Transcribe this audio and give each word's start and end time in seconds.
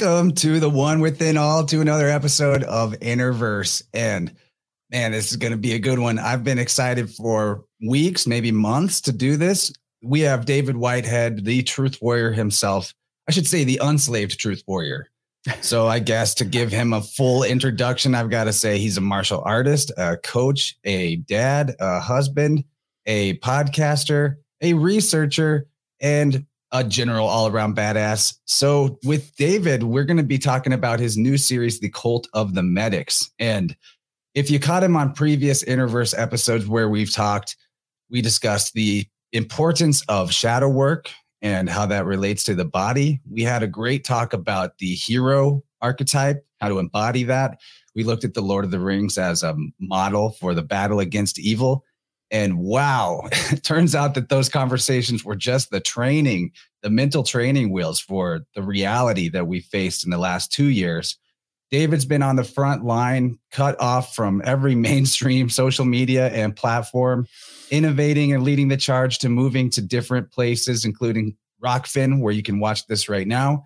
Welcome 0.00 0.30
to 0.34 0.60
the 0.60 0.70
one 0.70 1.00
within 1.00 1.36
all 1.36 1.64
to 1.64 1.80
another 1.80 2.08
episode 2.08 2.62
of 2.62 2.92
Innerverse. 3.00 3.82
And 3.92 4.32
man, 4.92 5.10
this 5.10 5.32
is 5.32 5.36
going 5.36 5.50
to 5.50 5.58
be 5.58 5.72
a 5.72 5.80
good 5.80 5.98
one. 5.98 6.20
I've 6.20 6.44
been 6.44 6.60
excited 6.60 7.10
for 7.10 7.64
weeks, 7.84 8.24
maybe 8.24 8.52
months 8.52 9.00
to 9.02 9.12
do 9.12 9.36
this. 9.36 9.72
We 10.00 10.20
have 10.20 10.44
David 10.44 10.76
Whitehead, 10.76 11.44
the 11.44 11.64
truth 11.64 11.98
warrior 12.00 12.30
himself. 12.30 12.94
I 13.28 13.32
should 13.32 13.48
say 13.48 13.64
the 13.64 13.80
unslaved 13.82 14.38
truth 14.38 14.62
warrior. 14.68 15.08
So 15.62 15.88
I 15.88 15.98
guess 15.98 16.32
to 16.34 16.44
give 16.44 16.70
him 16.70 16.92
a 16.92 17.02
full 17.02 17.42
introduction, 17.42 18.14
I've 18.14 18.30
got 18.30 18.44
to 18.44 18.52
say 18.52 18.78
he's 18.78 18.98
a 18.98 19.00
martial 19.00 19.42
artist, 19.44 19.90
a 19.96 20.16
coach, 20.18 20.76
a 20.84 21.16
dad, 21.16 21.74
a 21.80 21.98
husband, 21.98 22.62
a 23.06 23.36
podcaster, 23.38 24.36
a 24.60 24.74
researcher, 24.74 25.66
and 26.00 26.46
a 26.72 26.84
general 26.84 27.26
all 27.26 27.46
around 27.46 27.76
badass. 27.76 28.34
So, 28.44 28.98
with 29.04 29.34
David, 29.36 29.82
we're 29.84 30.04
going 30.04 30.18
to 30.18 30.22
be 30.22 30.38
talking 30.38 30.72
about 30.72 31.00
his 31.00 31.16
new 31.16 31.38
series, 31.38 31.80
The 31.80 31.90
Cult 31.90 32.28
of 32.34 32.54
the 32.54 32.62
Medics. 32.62 33.30
And 33.38 33.74
if 34.34 34.50
you 34.50 34.60
caught 34.60 34.84
him 34.84 34.96
on 34.96 35.14
previous 35.14 35.64
Innerverse 35.64 36.18
episodes 36.18 36.66
where 36.66 36.88
we've 36.88 37.12
talked, 37.12 37.56
we 38.10 38.20
discussed 38.20 38.74
the 38.74 39.06
importance 39.32 40.02
of 40.08 40.32
shadow 40.32 40.68
work 40.68 41.10
and 41.42 41.68
how 41.68 41.86
that 41.86 42.04
relates 42.04 42.44
to 42.44 42.54
the 42.54 42.64
body. 42.64 43.20
We 43.30 43.42
had 43.42 43.62
a 43.62 43.68
great 43.68 44.04
talk 44.04 44.32
about 44.32 44.78
the 44.78 44.94
hero 44.94 45.62
archetype, 45.80 46.44
how 46.60 46.68
to 46.68 46.78
embody 46.78 47.24
that. 47.24 47.58
We 47.94 48.04
looked 48.04 48.24
at 48.24 48.34
the 48.34 48.42
Lord 48.42 48.64
of 48.64 48.70
the 48.70 48.80
Rings 48.80 49.18
as 49.18 49.42
a 49.42 49.56
model 49.80 50.30
for 50.30 50.54
the 50.54 50.62
battle 50.62 51.00
against 51.00 51.38
evil. 51.38 51.84
And 52.30 52.58
wow, 52.58 53.22
it 53.32 53.62
turns 53.64 53.94
out 53.94 54.14
that 54.14 54.28
those 54.28 54.48
conversations 54.48 55.24
were 55.24 55.36
just 55.36 55.70
the 55.70 55.80
training, 55.80 56.52
the 56.82 56.90
mental 56.90 57.22
training 57.22 57.72
wheels 57.72 58.00
for 58.00 58.44
the 58.54 58.62
reality 58.62 59.28
that 59.30 59.46
we 59.46 59.60
faced 59.60 60.04
in 60.04 60.10
the 60.10 60.18
last 60.18 60.52
two 60.52 60.66
years. 60.66 61.18
David's 61.70 62.06
been 62.06 62.22
on 62.22 62.36
the 62.36 62.44
front 62.44 62.84
line, 62.84 63.38
cut 63.50 63.78
off 63.80 64.14
from 64.14 64.42
every 64.44 64.74
mainstream 64.74 65.48
social 65.48 65.84
media 65.84 66.28
and 66.28 66.56
platform, 66.56 67.26
innovating 67.70 68.32
and 68.32 68.42
leading 68.42 68.68
the 68.68 68.76
charge 68.76 69.18
to 69.18 69.28
moving 69.28 69.70
to 69.70 69.82
different 69.82 70.30
places, 70.30 70.84
including 70.84 71.36
Rokfin, 71.62 72.20
where 72.20 72.32
you 72.32 72.42
can 72.42 72.60
watch 72.60 72.86
this 72.86 73.08
right 73.08 73.26
now. 73.26 73.64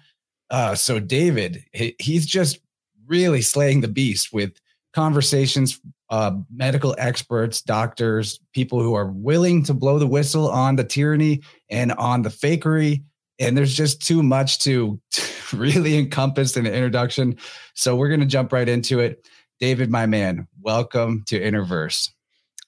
Uh, 0.51 0.75
so, 0.75 0.99
David, 0.99 1.65
he's 1.73 2.27
just 2.27 2.59
really 3.07 3.41
slaying 3.41 3.81
the 3.81 3.89
beast 3.89 4.33
with 4.33 4.53
conversations 4.93 5.81
uh, 6.13 6.31
medical 6.55 6.95
experts, 6.99 7.63
doctors, 7.63 8.39
people 8.53 8.83
who 8.83 8.93
are 8.93 9.07
willing 9.07 9.65
to 9.65 9.73
blow 9.73 9.99
the 9.99 10.07
whistle 10.07 10.51
on 10.51 10.77
the 10.77 10.85
tyranny 10.85 11.41
and 11.71 11.91
on 11.93 12.21
the 12.21 12.29
fakery. 12.29 13.03
And 13.39 13.57
there's 13.57 13.75
just 13.75 14.07
too 14.07 14.23
much 14.23 14.59
to, 14.61 15.01
to 15.13 15.23
really 15.57 15.97
encompass 15.97 16.55
in 16.55 16.65
the 16.65 16.73
introduction. 16.73 17.39
So 17.75 17.97
we're 17.97 18.09
going 18.09 18.21
to 18.21 18.27
jump 18.27 18.53
right 18.53 18.69
into 18.69 19.01
it. 19.01 19.27
David, 19.59 19.91
my 19.91 20.05
man, 20.05 20.47
welcome 20.61 21.25
to 21.29 21.41
Innerverse. 21.41 22.11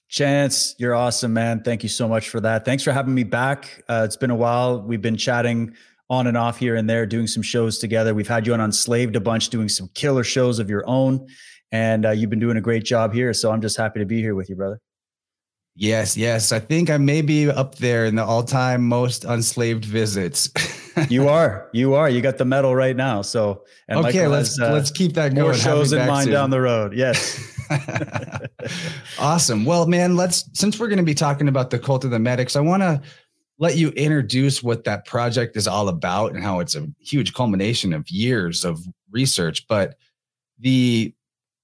Chance, 0.09 0.73
you're 0.79 0.95
awesome, 0.95 1.33
man. 1.33 1.61
Thank 1.61 1.83
you 1.83 1.89
so 1.89 2.07
much 2.07 2.29
for 2.29 2.39
that. 2.39 2.65
Thanks 2.65 2.81
for 2.81 2.93
having 2.93 3.13
me 3.13 3.23
back. 3.23 3.83
Uh, 3.87 4.01
it's 4.05 4.17
been 4.17 4.31
a 4.31 4.35
while. 4.35 4.81
We've 4.81 5.01
been 5.01 5.17
chatting 5.17 5.75
on 6.09 6.25
and 6.25 6.37
off 6.37 6.57
here 6.57 6.75
and 6.75 6.89
there, 6.89 7.05
doing 7.05 7.27
some 7.27 7.43
shows 7.43 7.77
together. 7.77 8.15
We've 8.15 8.27
had 8.27 8.47
you 8.47 8.53
on 8.53 8.61
Unslaved 8.61 9.15
a 9.15 9.19
bunch, 9.19 9.49
doing 9.49 9.69
some 9.69 9.89
killer 9.93 10.23
shows 10.23 10.57
of 10.57 10.67
your 10.67 10.83
own 10.87 11.27
and 11.71 12.05
uh, 12.05 12.11
you've 12.11 12.29
been 12.29 12.39
doing 12.39 12.57
a 12.57 12.61
great 12.61 12.83
job 12.83 13.13
here. 13.13 13.33
So 13.33 13.51
I'm 13.51 13.61
just 13.61 13.77
happy 13.77 13.99
to 13.99 14.05
be 14.05 14.21
here 14.21 14.35
with 14.35 14.49
you, 14.49 14.55
brother. 14.55 14.79
Yes, 15.77 16.15
yes. 16.15 16.53
I 16.53 16.59
think 16.59 16.89
I 16.89 16.97
may 16.97 17.21
be 17.21 17.49
up 17.49 17.75
there 17.75 18.05
in 18.05 18.15
the 18.15 18.23
all-time 18.23 18.87
most 18.87 19.25
unslaved 19.25 19.83
visits. 19.83 20.49
you 21.09 21.27
are, 21.27 21.69
you 21.73 21.95
are. 21.95 22.09
You 22.09 22.21
got 22.21 22.37
the 22.37 22.45
medal 22.45 22.73
right 22.73 22.95
now. 22.95 23.21
So 23.21 23.63
okay, 23.91 24.01
Michael 24.01 24.29
let's 24.29 24.57
has, 24.57 24.69
uh, 24.69 24.73
let's 24.73 24.89
keep 24.89 25.13
that 25.13 25.35
going. 25.35 25.47
More 25.47 25.53
shows 25.53 25.91
in 25.91 26.07
mind 26.07 26.25
soon. 26.25 26.33
down 26.33 26.49
the 26.49 26.61
road. 26.61 26.93
Yes. 26.93 27.41
awesome. 29.19 29.65
Well, 29.65 29.85
man, 29.85 30.15
let's 30.15 30.49
since 30.53 30.79
we're 30.79 30.87
going 30.87 30.97
to 30.97 31.03
be 31.03 31.13
talking 31.13 31.49
about 31.49 31.71
the 31.71 31.79
cult 31.79 32.05
of 32.05 32.11
the 32.11 32.19
medics, 32.19 32.55
I 32.55 32.61
want 32.61 32.81
to 32.81 33.01
let 33.57 33.75
you 33.75 33.89
introduce 33.89 34.63
what 34.63 34.85
that 34.85 35.05
project 35.05 35.57
is 35.57 35.67
all 35.67 35.89
about 35.89 36.33
and 36.33 36.43
how 36.43 36.59
it's 36.59 36.75
a 36.75 36.87
huge 36.99 37.33
culmination 37.33 37.91
of 37.91 38.09
years 38.09 38.63
of 38.63 38.79
research. 39.11 39.67
But 39.67 39.97
the 40.59 41.13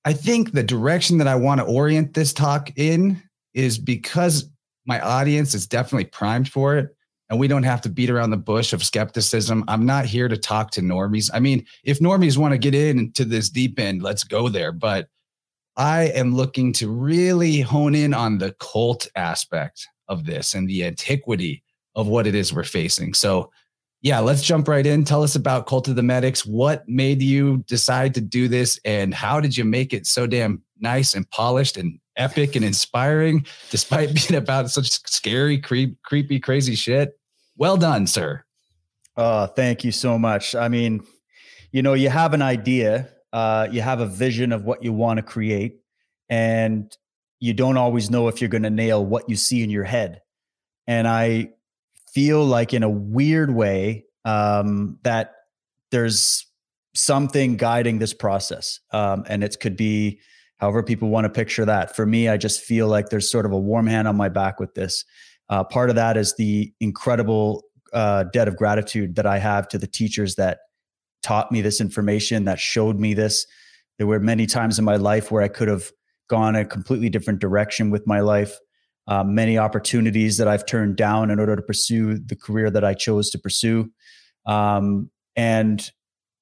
I 0.03 0.13
think 0.13 0.51
the 0.51 0.63
direction 0.63 1.17
that 1.19 1.28
I 1.28 1.35
want 1.35 1.59
to 1.59 1.66
orient 1.66 2.13
this 2.13 2.34
talk 2.34 2.72
in 2.75 3.22
is 3.53 3.78
because 3.78 4.50
my 4.85 5.00
audience 5.00 5.53
is 5.53 5.67
definitely 5.67 6.06
primed 6.06 6.50
for 6.50 6.78
it 6.78 6.95
and 7.29 7.39
we 7.39 7.47
don't 7.47 7.63
have 7.63 7.81
to 7.81 7.89
beat 7.89 8.09
around 8.09 8.31
the 8.31 8.38
bush 8.38 8.73
of 8.73 8.84
skepticism. 8.84 9.63
I'm 9.67 9.85
not 9.85 10.06
here 10.06 10.28
to 10.28 10.38
talk 10.38 10.72
to 10.72 10.81
normies. 10.81 11.29
I 11.34 11.39
mean, 11.39 11.66
if 11.84 12.00
normies 12.00 12.38
want 12.38 12.53
to 12.53 12.57
get 12.57 12.73
into 12.73 13.23
this 13.23 13.50
deep 13.50 13.79
end, 13.79 14.01
let's 14.01 14.23
go 14.23 14.50
there. 14.50 14.72
But 14.72 15.07
I 15.78 16.06
am 16.07 16.35
looking 16.35 16.74
to 16.74 16.89
really 16.89 17.62
hone 17.62 17.95
in 17.95 18.13
on 18.13 18.38
the 18.38 18.53
cult 18.59 19.07
aspect 19.15 19.88
of 20.09 20.25
this 20.25 20.56
and 20.56 20.68
the 20.68 20.83
antiquity 20.83 21.63
of 21.95 22.07
what 22.07 22.27
it 22.27 22.36
is 22.36 22.53
we're 22.53 22.63
facing. 22.63 23.13
So 23.13 23.51
yeah, 24.01 24.19
let's 24.19 24.42
jump 24.42 24.68
right 24.68 24.86
in. 24.86 25.03
Tell 25.03 25.21
us 25.21 25.36
about 25.36 25.68
Cult 25.68 25.88
of 25.88 25.95
the 25.95 26.03
Medics. 26.03 26.44
What 26.45 26.88
made 26.88 27.21
you 27.21 27.57
decide 27.68 28.15
to 28.15 28.21
do 28.21 28.48
this, 28.48 28.80
and 28.83 29.13
how 29.13 29.39
did 29.39 29.56
you 29.56 29.63
make 29.63 29.94
it 29.94 30.07
so 30.07 30.25
damn 30.25 30.63
nice 30.80 31.13
and 31.13 31.30
polished 31.30 31.77
and 31.77 32.00
epic 32.18 32.56
and 32.56 32.65
inspiring, 32.65 33.45
despite 33.69 34.13
being 34.27 34.42
about 34.42 34.71
such 34.71 34.89
scary, 35.07 35.59
creep, 35.59 36.01
creepy, 36.01 36.39
crazy 36.39 36.74
shit? 36.74 37.12
Well 37.57 37.77
done, 37.77 38.07
sir. 38.07 38.44
Oh, 39.18 39.45
thank 39.45 39.83
you 39.83 39.92
so 39.92 40.18
much. 40.18 40.56
I 40.56 40.68
mean, 40.68 41.01
you 41.71 41.83
know, 41.83 41.94
you 41.94 42.09
have 42.09 42.33
an 42.33 42.42
idea, 42.42 43.09
uh, 43.31 43.68
you 43.71 43.81
have 43.81 44.00
a 44.00 44.07
vision 44.07 44.51
of 44.51 44.63
what 44.63 44.83
you 44.83 44.94
want 44.94 45.18
to 45.18 45.24
create, 45.24 45.77
and 46.27 46.92
you 47.39 47.53
don't 47.53 47.77
always 47.77 48.09
know 48.09 48.30
if 48.30 48.42
you're 48.42 48.50
going 48.50 48.63
to 48.63 48.71
nail 48.71 49.06
what 49.06 49.30
you 49.30 49.36
see 49.36 49.62
in 49.63 49.69
your 49.69 49.83
head. 49.83 50.21
And 50.88 51.07
I 51.07 51.50
feel 52.13 52.46
like 52.46 52.74
in 52.74 52.84
a 52.84 52.90
weird 52.90 53.54
way 53.54 54.06
um, 54.25 55.00
that 55.04 55.34
there's 55.92 56.46
something 56.94 57.56
guiding 57.56 58.00
this 58.00 58.13
process 58.13 58.80
um, 58.92 59.24
and 59.28 59.44
it 59.44 59.58
could 59.60 59.78
be 59.78 60.19
however 60.58 60.84
people 60.84 61.10
want 61.10 61.25
to 61.25 61.30
picture 61.30 61.66
that. 61.66 61.96
For 61.96 62.06
me 62.06 62.28
i 62.30 62.38
just 62.38 62.62
feel 62.62 62.88
like 62.88 63.10
there's 63.10 63.30
sort 63.30 63.46
of 63.46 63.52
a 63.52 63.60
warm 63.60 63.88
hand 63.88 64.08
on 64.08 64.16
my 64.16 64.30
back 64.30 64.60
with 64.60 64.74
this. 64.74 65.06
Uh, 65.50 65.63
part 65.63 65.90
of 65.90 65.96
that 65.96 66.18
is 66.18 66.36
the 66.36 66.74
incredible 66.80 67.63
uh, 67.94 68.24
debt 68.31 68.48
of 68.48 68.56
gratitude 68.56 69.16
that 69.16 69.25
i 69.25 69.38
have 69.38 69.68
to 69.69 69.78
the 69.78 69.88
teachers 69.88 70.36
that 70.36 70.60
taught 71.24 71.52
me 71.52 71.62
this 71.62 71.80
information 71.80 72.46
that 72.46 72.60
showed 72.60 73.00
me 73.00 73.13
this. 73.13 73.46
There 73.98 74.08
were 74.08 74.19
many 74.19 74.48
times 74.48 74.80
in 74.80 74.86
my 74.86 74.96
life 74.96 75.31
where 75.31 75.44
i 75.44 75.48
could 75.48 75.68
have 75.68 75.92
gone 76.30 76.56
a 76.56 76.66
completely 76.66 77.10
different 77.10 77.40
direction 77.40 77.90
with 77.90 78.08
my 78.08 78.22
life 78.22 78.58
uh, 79.12 79.25
many 79.25 79.58
opportunities 79.58 80.38
that 80.38 80.48
I've 80.48 80.66
turned 80.66 80.96
down 80.96 81.31
in 81.31 81.38
order 81.38 81.58
to 81.58 81.62
pursue 81.62 82.18
the 82.18 82.36
career 82.36 82.72
that 82.72 82.86
I 82.86 82.94
chose 82.94 83.30
to 83.31 83.38
pursue. 83.38 83.92
Um, 84.46 85.12
and 85.36 85.92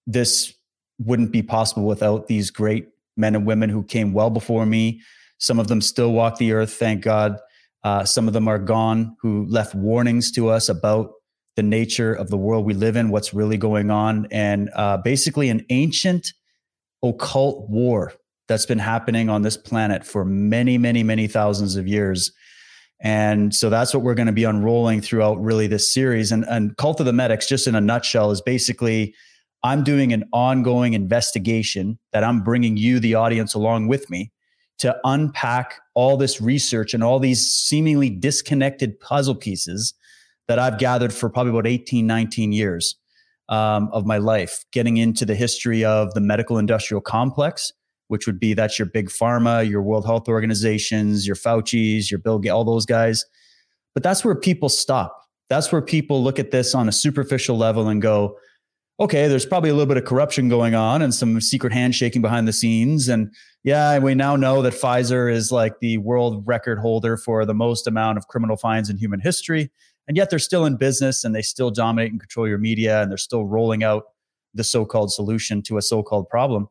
this 0.05 0.53
wouldn't 0.99 1.31
be 1.31 1.41
possible 1.41 1.85
without 1.85 2.27
these 2.27 2.51
great 2.51 2.89
men 3.17 3.33
and 3.33 3.43
women 3.43 3.71
who 3.71 3.81
came 3.83 4.13
well 4.13 4.29
before 4.29 4.67
me. 4.67 5.01
Some 5.39 5.59
of 5.59 5.67
them 5.67 5.81
still 5.81 6.11
walk 6.11 6.37
the 6.37 6.51
earth, 6.51 6.73
thank 6.73 7.01
God. 7.01 7.39
Uh, 7.83 8.05
some 8.05 8.27
of 8.27 8.35
them 8.35 8.47
are 8.47 8.59
gone, 8.59 9.17
who 9.19 9.47
left 9.47 9.73
warnings 9.73 10.31
to 10.33 10.49
us 10.49 10.69
about 10.69 11.13
the 11.55 11.63
nature 11.63 12.13
of 12.13 12.29
the 12.29 12.37
world 12.37 12.65
we 12.65 12.75
live 12.75 12.95
in, 12.95 13.09
what's 13.09 13.33
really 13.33 13.57
going 13.57 13.89
on, 13.89 14.27
and 14.29 14.69
uh, 14.75 14.97
basically 14.97 15.49
an 15.49 15.65
ancient 15.71 16.33
occult 17.01 17.67
war 17.67 18.13
that's 18.47 18.67
been 18.67 18.79
happening 18.79 19.27
on 19.27 19.41
this 19.41 19.57
planet 19.57 20.05
for 20.05 20.23
many, 20.23 20.77
many, 20.77 21.01
many 21.01 21.25
thousands 21.25 21.75
of 21.75 21.87
years. 21.87 22.31
And 23.01 23.55
so 23.55 23.69
that's 23.69 23.93
what 23.93 24.03
we're 24.03 24.15
going 24.15 24.27
to 24.27 24.33
be 24.33 24.43
unrolling 24.43 25.01
throughout 25.01 25.41
really 25.41 25.67
this 25.67 25.93
series. 25.93 26.31
And, 26.31 26.43
and 26.49 26.75
Cult 26.77 26.99
of 26.99 27.05
the 27.05 27.13
Medics, 27.13 27.47
just 27.47 27.67
in 27.67 27.75
a 27.75 27.81
nutshell, 27.81 28.31
is 28.31 28.41
basically 28.41 29.15
I'm 29.63 29.83
doing 29.83 30.13
an 30.13 30.25
ongoing 30.31 30.93
investigation 30.93 31.99
that 32.11 32.23
I'm 32.23 32.43
bringing 32.43 32.77
you, 32.77 32.99
the 32.99 33.15
audience, 33.15 33.53
along 33.53 33.87
with 33.87 34.09
me 34.09 34.31
to 34.79 34.97
unpack 35.03 35.75
all 35.93 36.15
this 36.17 36.39
research 36.39 36.93
and 36.93 37.03
all 37.03 37.19
these 37.19 37.45
seemingly 37.45 38.09
disconnected 38.09 38.99
puzzle 38.99 39.35
pieces 39.35 39.93
that 40.47 40.57
I've 40.57 40.79
gathered 40.79 41.13
for 41.13 41.29
probably 41.29 41.51
about 41.51 41.67
18, 41.67 42.07
19 42.07 42.53
years 42.53 42.95
um, 43.49 43.89
of 43.91 44.05
my 44.05 44.17
life, 44.17 44.63
getting 44.71 44.97
into 44.97 45.25
the 45.25 45.35
history 45.35 45.83
of 45.83 46.13
the 46.13 46.21
medical 46.21 46.57
industrial 46.57 47.01
complex, 47.01 47.73
which 48.09 48.27
would 48.27 48.39
be 48.39 48.53
that's 48.53 48.77
your 48.77 48.87
big 48.87 49.07
pharma, 49.09 49.67
your 49.67 49.81
World 49.81 50.05
Health 50.05 50.27
Organizations, 50.27 51.25
your 51.25 51.35
Fauci's, 51.35 52.11
your 52.11 52.19
Bill 52.19 52.39
Gates, 52.39 52.51
all 52.51 52.65
those 52.65 52.85
guys. 52.85 53.23
But 53.93 54.03
that's 54.03 54.25
where 54.25 54.35
people 54.35 54.67
stop. 54.67 55.15
That's 55.49 55.71
where 55.71 55.81
people 55.81 56.21
look 56.23 56.37
at 56.37 56.51
this 56.51 56.75
on 56.75 56.89
a 56.89 56.91
superficial 56.91 57.57
level 57.57 57.87
and 57.87 58.01
go, 58.01 58.37
okay, 58.99 59.27
there's 59.27 59.45
probably 59.45 59.69
a 59.69 59.73
little 59.73 59.87
bit 59.87 59.97
of 59.97 60.05
corruption 60.05 60.49
going 60.49 60.75
on 60.75 61.01
and 61.01 61.13
some 61.13 61.39
secret 61.39 61.71
handshaking 61.71 62.21
behind 62.21 62.47
the 62.47 62.53
scenes. 62.53 63.07
And 63.07 63.33
yeah, 63.63 63.97
we 63.99 64.13
now 64.15 64.35
know 64.35 64.61
that 64.61 64.73
Pfizer 64.73 65.31
is 65.31 65.51
like 65.51 65.79
the 65.79 65.97
world 65.99 66.43
record 66.45 66.79
holder 66.79 67.15
for 67.15 67.45
the 67.45 67.53
most 67.53 67.87
amount 67.87 68.17
of 68.17 68.27
criminal 68.27 68.57
fines 68.57 68.89
in 68.89 68.97
human 68.97 69.19
history. 69.19 69.71
And 70.07 70.17
yet 70.17 70.29
they're 70.29 70.39
still 70.39 70.65
in 70.65 70.75
business 70.75 71.23
and 71.23 71.35
they 71.35 71.41
still 71.41 71.69
dominate 71.71 72.11
and 72.11 72.19
control 72.19 72.47
your 72.47 72.57
media 72.57 73.01
and 73.01 73.11
they're 73.11 73.17
still 73.17 73.45
rolling 73.45 73.83
out 73.83 74.05
the 74.53 74.63
so-called 74.63 75.13
solution 75.13 75.61
to 75.61 75.77
a 75.77 75.81
so-called 75.81 76.27
problem. 76.27 76.67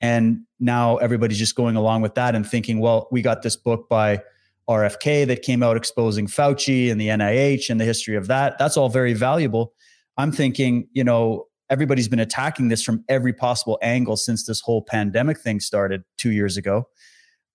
And 0.00 0.42
now 0.60 0.96
everybody's 0.98 1.38
just 1.38 1.54
going 1.54 1.76
along 1.76 2.02
with 2.02 2.14
that 2.14 2.34
and 2.34 2.48
thinking, 2.48 2.78
well, 2.80 3.08
we 3.10 3.22
got 3.22 3.42
this 3.42 3.56
book 3.56 3.88
by 3.88 4.22
RFK 4.68 5.26
that 5.26 5.42
came 5.42 5.62
out 5.62 5.76
exposing 5.76 6.26
Fauci 6.26 6.90
and 6.90 7.00
the 7.00 7.08
NIH 7.08 7.70
and 7.70 7.80
the 7.80 7.84
history 7.84 8.16
of 8.16 8.26
that. 8.28 8.58
That's 8.58 8.76
all 8.76 8.88
very 8.88 9.14
valuable. 9.14 9.72
I'm 10.16 10.30
thinking, 10.30 10.88
you 10.92 11.04
know, 11.04 11.46
everybody's 11.70 12.08
been 12.08 12.20
attacking 12.20 12.68
this 12.68 12.82
from 12.82 13.04
every 13.08 13.32
possible 13.32 13.78
angle 13.82 14.16
since 14.16 14.44
this 14.46 14.60
whole 14.60 14.82
pandemic 14.82 15.38
thing 15.38 15.60
started 15.60 16.02
two 16.16 16.32
years 16.32 16.56
ago. 16.56 16.88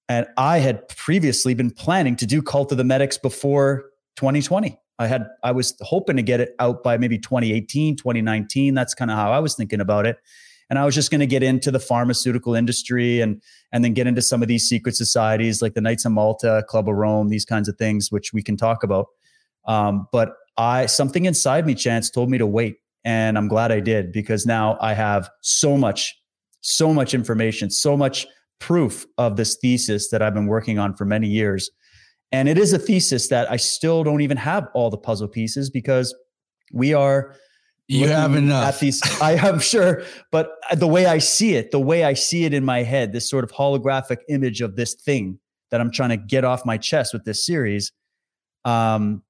And 0.10 0.28
I 0.38 0.60
had 0.60 0.88
previously 0.90 1.54
been 1.54 1.72
planning 1.72 2.16
to 2.18 2.26
do 2.26 2.42
Cult 2.42 2.72
of 2.72 2.78
the 2.78 2.84
Medics 2.84 3.18
before 3.18 3.86
2020. 4.18 4.78
I 5.00 5.08
had 5.08 5.28
I 5.44 5.52
was 5.52 5.76
hoping 5.82 6.18
to 6.18 6.22
get 6.22 6.40
it 6.40 6.56
out 6.60 6.84
by 6.84 6.98
maybe 6.98 7.18
2018, 7.18 7.96
2019. 7.96 8.74
That's 8.74 8.94
kind 8.94 9.10
of 9.10 9.18
how 9.18 9.32
I 9.32 9.40
was 9.40 9.56
thinking 9.56 9.82
about 9.82 10.06
it. 10.06 10.18
And 10.74 10.80
I 10.80 10.86
was 10.86 10.96
just 10.96 11.12
going 11.12 11.20
to 11.20 11.28
get 11.28 11.44
into 11.44 11.70
the 11.70 11.80
pharmaceutical 11.80 12.56
industry 12.56 13.22
and 13.22 13.40
and 13.72 13.86
then 13.86 13.94
get 13.94 14.08
into 14.08 14.24
some 14.24 14.42
of 14.42 14.48
these 14.48 14.68
secret 14.68 14.96
societies 14.96 15.62
like 15.62 15.76
the 15.76 15.82
Knights 15.82 16.04
of 16.04 16.14
Malta, 16.14 16.66
Club 16.68 16.90
of 16.90 16.96
Rome, 16.96 17.30
these 17.30 17.46
kinds 17.46 17.70
of 17.70 17.78
things, 17.78 18.12
which 18.12 18.34
we 18.34 18.42
can 18.42 18.58
talk 18.58 18.82
about. 18.82 19.06
Um, 19.68 20.08
but 20.12 20.34
I 20.58 20.88
something 20.88 21.26
inside 21.26 21.68
me, 21.68 21.76
Chance, 21.76 22.10
told 22.10 22.32
me 22.32 22.40
to 22.40 22.48
wait, 22.48 22.78
and 23.06 23.38
I'm 23.38 23.48
glad 23.48 23.72
I 23.72 23.82
did 23.82 24.12
because 24.12 24.48
now 24.48 24.80
I 24.82 24.96
have 24.96 25.30
so 25.42 25.78
much, 25.78 26.20
so 26.62 26.92
much 26.92 27.14
information, 27.14 27.70
so 27.70 27.96
much 27.96 28.26
proof 28.58 29.06
of 29.20 29.36
this 29.36 29.56
thesis 29.58 30.10
that 30.10 30.24
I've 30.24 30.34
been 30.34 30.48
working 30.48 30.80
on 30.80 30.96
for 30.96 31.06
many 31.06 31.28
years 31.28 31.70
and 32.32 32.50
it 32.50 32.58
is 32.58 32.74
a 32.74 32.80
thesis 32.80 33.28
that 33.28 33.50
I 33.52 33.58
still 33.58 34.04
don't 34.04 34.22
even 34.22 34.38
have 34.38 34.68
all 34.74 34.90
the 34.90 34.98
puzzle 34.98 35.28
pieces 35.28 35.70
because 35.70 36.16
we 36.74 36.92
are 36.92 37.36
you 37.88 38.08
have 38.08 38.36
enough. 38.36 38.76
At 38.76 38.80
these, 38.80 39.02
I 39.22 39.34
am 39.34 39.60
sure, 39.60 40.04
but 40.32 40.52
the 40.76 40.88
way 40.88 41.06
I 41.06 41.18
see 41.18 41.56
it, 41.56 41.72
the 41.72 41.80
way 41.80 42.04
I 42.04 42.14
see 42.14 42.46
it 42.46 42.54
in 42.54 42.64
my 42.64 42.84
head, 42.84 43.12
this 43.12 43.30
sort 43.30 43.44
of 43.44 43.52
holographic 43.52 44.18
image 44.30 44.62
of 44.62 44.76
this 44.76 44.94
thing 44.94 45.40
that 45.72 45.82
I'm 45.82 45.92
trying 45.92 46.10
to 46.10 46.18
get 46.18 46.46
off 46.46 46.66
my 46.66 46.78
chest 46.78 47.14
with 47.14 47.26
this 47.26 47.46
series, 47.46 47.92
um, 48.66 49.24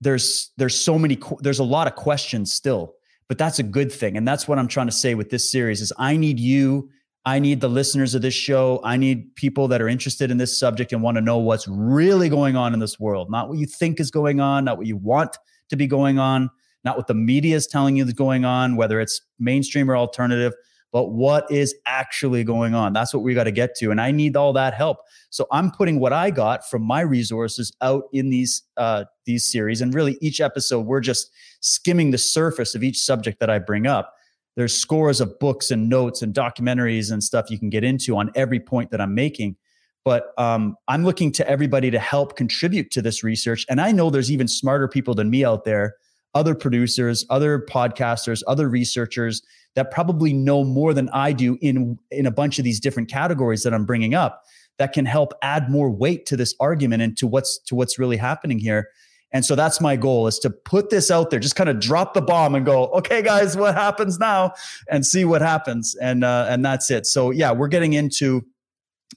there's 0.00 0.50
there's 0.56 0.76
so 0.76 0.98
many 0.98 1.18
there's 1.40 1.58
a 1.60 1.64
lot 1.64 1.86
of 1.86 1.94
questions 1.94 2.52
still, 2.52 2.94
but 3.28 3.38
that's 3.38 3.58
a 3.58 3.62
good 3.62 3.92
thing, 3.92 4.16
and 4.16 4.26
that's 4.26 4.48
what 4.48 4.58
I'm 4.58 4.68
trying 4.68 4.86
to 4.88 4.92
say 4.92 5.14
with 5.14 5.30
this 5.30 5.50
series 5.50 5.80
is 5.80 5.92
I 5.98 6.16
need 6.16 6.40
you 6.40 6.90
I 7.24 7.38
need 7.38 7.60
the 7.60 7.68
listeners 7.68 8.14
of 8.14 8.22
this 8.22 8.34
show. 8.34 8.80
I 8.82 8.96
need 8.96 9.34
people 9.36 9.68
that 9.68 9.82
are 9.82 9.88
interested 9.88 10.30
in 10.30 10.38
this 10.38 10.58
subject 10.58 10.92
and 10.92 11.02
want 11.02 11.16
to 11.16 11.20
know 11.20 11.38
what's 11.38 11.68
really 11.68 12.28
going 12.28 12.56
on 12.56 12.72
in 12.72 12.80
this 12.80 12.98
world, 12.98 13.30
not 13.30 13.48
what 13.48 13.58
you 13.58 13.66
think 13.66 14.00
is 14.00 14.10
going 14.10 14.40
on, 14.40 14.64
not 14.64 14.78
what 14.78 14.86
you 14.86 14.96
want 14.96 15.36
to 15.68 15.76
be 15.76 15.86
going 15.86 16.18
on, 16.18 16.50
not 16.84 16.96
what 16.96 17.06
the 17.06 17.14
media 17.14 17.56
is 17.56 17.66
telling 17.66 17.96
you 17.96 18.04
is 18.04 18.12
going 18.12 18.44
on, 18.44 18.76
whether 18.76 19.00
it's 19.00 19.20
mainstream 19.38 19.90
or 19.90 19.96
alternative, 19.96 20.52
but 20.92 21.10
what 21.12 21.50
is 21.50 21.74
actually 21.86 22.42
going 22.42 22.74
on. 22.74 22.92
That's 22.92 23.14
what 23.14 23.22
we 23.22 23.34
got 23.34 23.44
to 23.44 23.52
get 23.52 23.76
to. 23.76 23.90
And 23.90 24.00
I 24.00 24.10
need 24.10 24.36
all 24.36 24.52
that 24.54 24.74
help. 24.74 24.98
So 25.30 25.46
I'm 25.52 25.70
putting 25.70 26.00
what 26.00 26.12
I 26.12 26.30
got 26.30 26.68
from 26.68 26.82
my 26.82 27.00
resources 27.00 27.72
out 27.80 28.04
in 28.12 28.30
these 28.30 28.62
uh, 28.76 29.04
these 29.24 29.44
series. 29.44 29.80
And 29.80 29.94
really 29.94 30.18
each 30.20 30.40
episode, 30.40 30.86
we're 30.86 31.00
just 31.00 31.30
skimming 31.60 32.10
the 32.10 32.18
surface 32.18 32.74
of 32.74 32.82
each 32.82 32.98
subject 32.98 33.38
that 33.40 33.50
I 33.50 33.58
bring 33.58 33.86
up 33.86 34.14
there's 34.56 34.76
scores 34.76 35.20
of 35.20 35.38
books 35.38 35.70
and 35.70 35.88
notes 35.88 36.22
and 36.22 36.34
documentaries 36.34 37.10
and 37.10 37.22
stuff 37.22 37.50
you 37.50 37.58
can 37.58 37.70
get 37.70 37.84
into 37.84 38.16
on 38.16 38.30
every 38.34 38.60
point 38.60 38.90
that 38.90 39.00
I'm 39.00 39.14
making. 39.14 39.56
But 40.04 40.32
um, 40.38 40.76
I'm 40.88 41.04
looking 41.04 41.30
to 41.32 41.48
everybody 41.48 41.90
to 41.90 41.98
help 41.98 42.36
contribute 42.36 42.90
to 42.92 43.02
this 43.02 43.22
research. 43.22 43.64
And 43.68 43.80
I 43.80 43.92
know 43.92 44.10
there's 44.10 44.30
even 44.30 44.48
smarter 44.48 44.88
people 44.88 45.14
than 45.14 45.30
me 45.30 45.44
out 45.44 45.64
there, 45.64 45.96
other 46.34 46.54
producers, 46.54 47.24
other 47.30 47.58
podcasters, 47.58 48.42
other 48.46 48.68
researchers 48.68 49.42
that 49.74 49.90
probably 49.90 50.32
know 50.32 50.64
more 50.64 50.94
than 50.94 51.08
I 51.10 51.32
do 51.32 51.58
in, 51.60 51.98
in 52.10 52.26
a 52.26 52.30
bunch 52.30 52.58
of 52.58 52.64
these 52.64 52.80
different 52.80 53.08
categories 53.08 53.62
that 53.62 53.74
I'm 53.74 53.84
bringing 53.84 54.14
up 54.14 54.42
that 54.78 54.92
can 54.92 55.06
help 55.06 55.32
add 55.42 55.70
more 55.70 55.90
weight 55.90 56.26
to 56.26 56.36
this 56.36 56.54
argument 56.58 57.02
and 57.02 57.16
to 57.18 57.26
what's 57.26 57.58
to 57.66 57.74
what's 57.74 57.98
really 57.98 58.16
happening 58.16 58.58
here 58.58 58.88
and 59.32 59.44
so 59.44 59.54
that's 59.54 59.80
my 59.80 59.96
goal 59.96 60.26
is 60.26 60.38
to 60.40 60.50
put 60.50 60.90
this 60.90 61.10
out 61.10 61.30
there, 61.30 61.38
just 61.38 61.54
kind 61.54 61.70
of 61.70 61.78
drop 61.78 62.14
the 62.14 62.22
bomb 62.22 62.54
and 62.54 62.66
go, 62.66 62.86
okay, 62.88 63.22
guys, 63.22 63.56
what 63.56 63.74
happens 63.74 64.18
now? 64.18 64.54
And 64.88 65.06
see 65.06 65.24
what 65.24 65.40
happens. 65.40 65.94
And 66.00 66.24
uh, 66.24 66.46
and 66.48 66.64
that's 66.64 66.90
it. 66.90 67.06
So 67.06 67.30
yeah, 67.30 67.52
we're 67.52 67.68
getting 67.68 67.92
into 67.92 68.42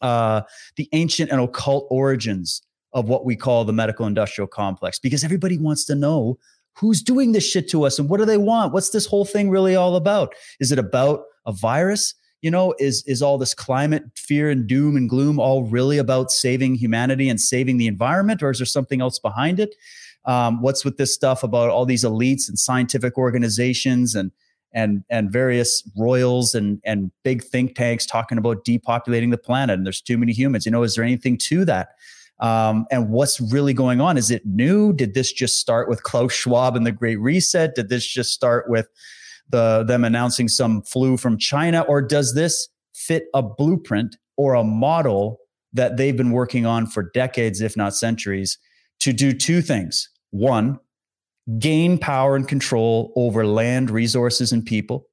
uh, 0.01 0.41
the 0.75 0.87
ancient 0.91 1.31
and 1.31 1.41
occult 1.41 1.87
origins 1.89 2.61
of 2.93 3.07
what 3.09 3.25
we 3.25 3.35
call 3.35 3.65
the 3.65 3.73
medical 3.73 4.05
industrial 4.05 4.47
complex 4.47 4.99
because 4.99 5.23
everybody 5.23 5.57
wants 5.57 5.85
to 5.85 5.95
know 5.95 6.37
who's 6.75 7.01
doing 7.01 7.31
this 7.31 7.47
shit 7.47 7.69
to 7.69 7.83
us 7.83 7.99
and 7.99 8.09
what 8.09 8.17
do 8.17 8.25
they 8.25 8.37
want? 8.37 8.73
What's 8.73 8.89
this 8.89 9.05
whole 9.05 9.25
thing 9.25 9.49
really 9.49 9.75
all 9.75 9.95
about? 9.95 10.33
Is 10.59 10.71
it 10.71 10.79
about 10.79 11.23
a 11.45 11.51
virus? 11.51 12.15
You 12.41 12.51
know, 12.51 12.73
is 12.77 13.03
is 13.07 13.21
all 13.21 13.37
this 13.37 13.53
climate 13.53 14.03
fear 14.15 14.49
and 14.49 14.67
doom 14.67 14.97
and 14.97 15.09
gloom 15.09 15.39
all 15.39 15.63
really 15.63 15.97
about 15.97 16.31
saving 16.31 16.75
humanity 16.75 17.29
and 17.29 17.39
saving 17.39 17.77
the 17.77 17.87
environment, 17.87 18.43
or 18.43 18.49
is 18.49 18.59
there 18.59 18.65
something 18.65 19.01
else 19.01 19.17
behind 19.17 19.59
it? 19.59 19.75
Um, 20.25 20.61
what's 20.61 20.83
with 20.83 20.97
this 20.97 21.13
stuff 21.13 21.43
about 21.43 21.69
all 21.69 21.85
these 21.85 22.03
elites 22.03 22.47
and 22.49 22.59
scientific 22.59 23.17
organizations 23.17 24.15
and 24.15 24.31
and 24.73 25.03
and 25.09 25.31
various 25.31 25.83
royals 25.97 26.53
and 26.55 26.81
and 26.83 27.11
big 27.23 27.43
think 27.43 27.75
tanks 27.75 28.05
talking 28.05 28.37
about 28.37 28.65
depopulating 28.65 29.31
the 29.31 29.37
planet 29.37 29.77
and 29.77 29.85
there's 29.85 30.01
too 30.01 30.17
many 30.17 30.33
humans. 30.33 30.65
You 30.65 30.71
know, 30.71 30.83
is 30.83 30.95
there 30.95 31.03
anything 31.03 31.37
to 31.49 31.63
that? 31.65 31.89
Um, 32.39 32.85
and 32.91 33.09
what's 33.09 33.39
really 33.39 33.73
going 33.73 34.01
on? 34.01 34.17
Is 34.17 34.31
it 34.31 34.45
new? 34.45 34.93
Did 34.93 35.13
this 35.13 35.31
just 35.31 35.59
start 35.59 35.87
with 35.87 36.03
Klaus 36.03 36.33
Schwab 36.33 36.75
and 36.75 36.85
the 36.85 36.91
Great 36.91 37.19
Reset? 37.19 37.75
Did 37.75 37.89
this 37.89 38.05
just 38.05 38.33
start 38.33 38.69
with 38.69 38.89
the 39.49 39.83
them 39.83 40.03
announcing 40.03 40.47
some 40.47 40.81
flu 40.81 41.17
from 41.17 41.37
China, 41.37 41.81
or 41.81 42.01
does 42.01 42.33
this 42.33 42.69
fit 42.93 43.25
a 43.33 43.41
blueprint 43.41 44.17
or 44.37 44.55
a 44.55 44.63
model 44.63 45.39
that 45.73 45.97
they've 45.97 46.17
been 46.17 46.31
working 46.31 46.65
on 46.65 46.87
for 46.87 47.09
decades, 47.13 47.61
if 47.61 47.77
not 47.77 47.95
centuries, 47.95 48.57
to 48.99 49.13
do 49.13 49.33
two 49.33 49.61
things? 49.61 50.09
One, 50.31 50.79
gain 51.59 51.97
power 51.97 52.35
and 52.35 52.47
control 52.47 53.13
over 53.15 53.45
land, 53.45 53.91
resources, 53.91 54.51
and 54.51 54.65
people. 54.65 55.07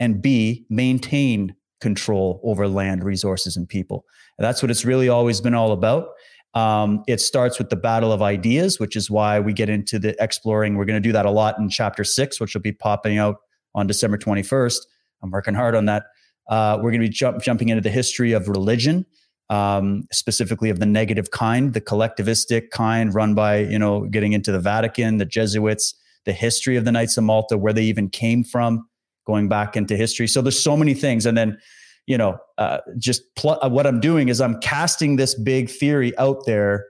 And 0.00 0.20
B, 0.20 0.66
maintain 0.68 1.54
control 1.80 2.40
over 2.42 2.66
land, 2.66 3.04
resources, 3.04 3.56
and 3.56 3.68
people. 3.68 4.04
And 4.38 4.44
that's 4.44 4.62
what 4.62 4.70
it's 4.70 4.84
really 4.84 5.08
always 5.08 5.40
been 5.40 5.54
all 5.54 5.72
about. 5.72 6.08
Um, 6.54 7.02
it 7.08 7.20
starts 7.20 7.58
with 7.58 7.70
the 7.70 7.76
battle 7.76 8.12
of 8.12 8.22
ideas, 8.22 8.78
which 8.78 8.96
is 8.96 9.10
why 9.10 9.40
we 9.40 9.52
get 9.52 9.68
into 9.68 9.98
the 9.98 10.14
exploring. 10.22 10.76
We're 10.76 10.84
going 10.84 11.02
to 11.02 11.06
do 11.06 11.12
that 11.12 11.26
a 11.26 11.30
lot 11.30 11.58
in 11.58 11.68
chapter 11.68 12.04
six, 12.04 12.40
which 12.40 12.54
will 12.54 12.62
be 12.62 12.72
popping 12.72 13.18
out 13.18 13.36
on 13.74 13.86
December 13.86 14.16
21st. 14.16 14.78
I'm 15.22 15.30
working 15.30 15.54
hard 15.54 15.74
on 15.74 15.86
that. 15.86 16.04
Uh, 16.48 16.76
we're 16.76 16.90
going 16.90 17.00
to 17.00 17.08
be 17.08 17.12
jump, 17.12 17.42
jumping 17.42 17.70
into 17.70 17.80
the 17.80 17.90
history 17.90 18.32
of 18.32 18.48
religion 18.48 19.04
um, 19.50 20.04
specifically 20.10 20.70
of 20.70 20.78
the 20.78 20.86
negative 20.86 21.30
kind, 21.30 21.74
the 21.74 21.80
collectivistic 21.80 22.70
kind 22.70 23.14
run 23.14 23.34
by, 23.34 23.58
you 23.58 23.78
know, 23.78 24.06
getting 24.06 24.32
into 24.32 24.52
the 24.52 24.58
Vatican, 24.58 25.18
the 25.18 25.24
Jesuits, 25.24 25.94
the 26.24 26.32
history 26.32 26.76
of 26.76 26.84
the 26.84 26.92
Knights 26.92 27.16
of 27.16 27.24
Malta, 27.24 27.58
where 27.58 27.72
they 27.72 27.84
even 27.84 28.08
came 28.08 28.44
from, 28.44 28.88
going 29.26 29.48
back 29.48 29.76
into 29.76 29.96
history. 29.96 30.26
So 30.26 30.40
there's 30.40 30.62
so 30.62 30.76
many 30.76 30.94
things. 30.94 31.26
And 31.26 31.36
then, 31.36 31.58
you 32.06 32.18
know, 32.18 32.38
uh, 32.58 32.78
just 32.98 33.22
pl- 33.36 33.58
uh, 33.62 33.68
what 33.68 33.86
I'm 33.86 34.00
doing 34.00 34.28
is 34.28 34.40
I'm 34.40 34.60
casting 34.60 35.16
this 35.16 35.34
big 35.34 35.70
theory 35.70 36.16
out 36.18 36.44
there 36.46 36.86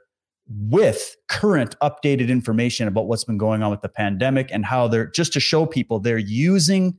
with 0.48 1.16
current 1.28 1.74
updated 1.80 2.28
information 2.28 2.86
about 2.86 3.06
what's 3.06 3.24
been 3.24 3.38
going 3.38 3.62
on 3.62 3.70
with 3.70 3.80
the 3.80 3.88
pandemic 3.88 4.50
and 4.52 4.64
how 4.64 4.88
they're 4.88 5.06
just 5.06 5.32
to 5.32 5.40
show 5.40 5.64
people 5.64 5.98
they're 6.00 6.18
using 6.18 6.98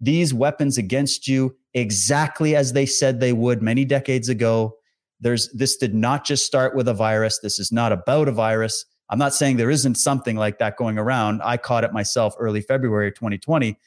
these 0.00 0.34
weapons 0.34 0.78
against 0.78 1.28
you 1.28 1.54
exactly 1.74 2.56
as 2.56 2.72
they 2.72 2.84
said 2.84 3.20
they 3.20 3.32
would 3.32 3.62
many 3.62 3.84
decades 3.84 4.28
ago 4.28 4.76
there's 5.22 5.48
this 5.52 5.76
did 5.76 5.94
not 5.94 6.26
just 6.26 6.44
start 6.44 6.74
with 6.74 6.88
a 6.88 6.94
virus. 6.94 7.38
This 7.38 7.58
is 7.58 7.72
not 7.72 7.92
about 7.92 8.28
a 8.28 8.32
virus. 8.32 8.84
I'm 9.08 9.18
not 9.18 9.34
saying 9.34 9.56
there 9.56 9.70
isn't 9.70 9.94
something 9.94 10.36
like 10.36 10.58
that 10.58 10.76
going 10.76 10.98
around. 10.98 11.40
I 11.44 11.56
caught 11.56 11.84
it 11.84 11.92
myself 11.92 12.34
early 12.38 12.60
February 12.60 13.12
2020, 13.12 13.78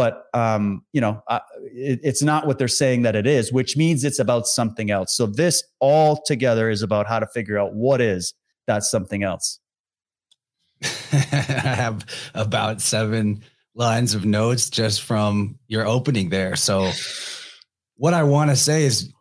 but 0.00 0.28
um, 0.32 0.82
you 0.94 1.00
know, 1.02 1.22
uh, 1.28 1.40
it, 1.60 2.00
it's 2.02 2.22
not 2.22 2.46
what 2.46 2.56
they're 2.56 2.68
saying 2.68 3.02
that 3.02 3.14
it 3.14 3.26
is, 3.26 3.52
which 3.52 3.76
means 3.76 4.02
it's 4.02 4.18
about 4.18 4.46
something 4.46 4.90
else. 4.90 5.14
So 5.14 5.26
this 5.26 5.62
all 5.78 6.22
together 6.24 6.70
is 6.70 6.80
about 6.80 7.06
how 7.06 7.18
to 7.18 7.26
figure 7.26 7.58
out 7.58 7.74
what 7.74 8.00
is 8.00 8.32
that 8.66 8.82
something 8.82 9.22
else. 9.22 9.60
I 10.82 10.86
have 10.86 12.06
about 12.34 12.80
seven 12.80 13.44
lines 13.74 14.14
of 14.14 14.24
notes 14.24 14.70
just 14.70 15.02
from 15.02 15.58
your 15.68 15.86
opening 15.86 16.30
there. 16.30 16.56
So 16.56 16.90
what 17.96 18.14
I 18.14 18.22
want 18.22 18.48
to 18.48 18.56
say 18.56 18.84
is 18.84 19.12